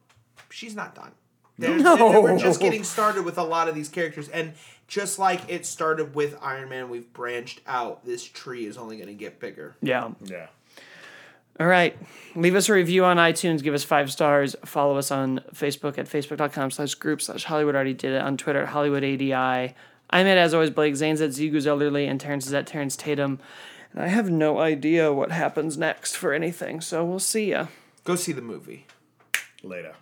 She's 0.51 0.74
not 0.77 0.95
done. 0.95 1.12
They're, 1.59 1.77
No. 1.77 1.97
they're- 1.97 2.20
we're 2.20 2.39
just 2.39 2.61
getting 2.61 2.85
started 2.97 3.24
with 3.24 3.36
a 3.39 3.43
lot 3.43 3.66
of 3.69 3.74
these 3.74 3.89
characters, 3.89 4.28
and 4.28 4.53
just 4.89 5.19
like 5.19 5.43
it 5.48 5.66
started 5.66 6.15
with 6.15 6.36
Iron 6.43 6.70
Man, 6.70 6.89
we've 6.89 7.12
branched 7.12 7.60
out. 7.66 8.05
This 8.05 8.24
tree 8.24 8.65
is 8.66 8.78
only 8.78 8.97
going 8.97 9.09
to 9.09 9.15
get 9.15 9.39
bigger. 9.39 9.77
Yeah. 9.82 10.10
Yeah. 10.24 10.48
All 11.60 11.66
right. 11.66 11.97
Leave 12.35 12.55
us 12.55 12.69
a 12.69 12.73
review 12.73 13.05
on 13.05 13.19
iTunes. 13.19 13.62
Give 13.62 13.74
us 13.74 13.85
five 13.85 14.10
stars. 14.10 14.56
Follow 14.65 14.97
us 14.97 15.10
on 15.10 15.40
Facebook 15.52 15.98
at 15.98 16.06
facebook.com 16.06 16.70
slash 16.70 16.94
group 16.94 17.20
slash 17.20 17.44
Hollywood 17.44 17.74
already 17.74 17.94
did 17.94 18.12
it. 18.12 18.23
On 18.23 18.36
Twitter 18.36 18.62
at 18.62 18.69
Hollywood 18.69 19.05
ADI. 19.05 19.74
I'm 20.10 20.27
at, 20.27 20.39
as 20.39 20.55
always, 20.55 20.70
Blake. 20.70 20.97
Zane's 20.97 21.20
at 21.20 21.31
Zegus 21.31 21.66
Elderly. 21.66 22.06
And 22.06 22.19
Terrence 22.19 22.47
is 22.47 22.55
at 22.55 22.66
Terrence 22.66 22.97
Tatum. 22.97 23.40
And 23.93 24.02
I 24.02 24.09
have 24.09 24.31
no 24.31 24.59
idea 24.59 25.12
what 25.12 25.32
happens 25.32 25.77
next 25.77 26.16
for 26.16 26.32
anything. 26.32 26.81
So 26.81 27.05
we'll 27.05 27.19
see 27.19 27.51
ya. 27.51 27.66
Go 28.05 28.16
see 28.16 28.32
the 28.32 28.40
movie. 28.40 28.86
Later. 29.62 29.94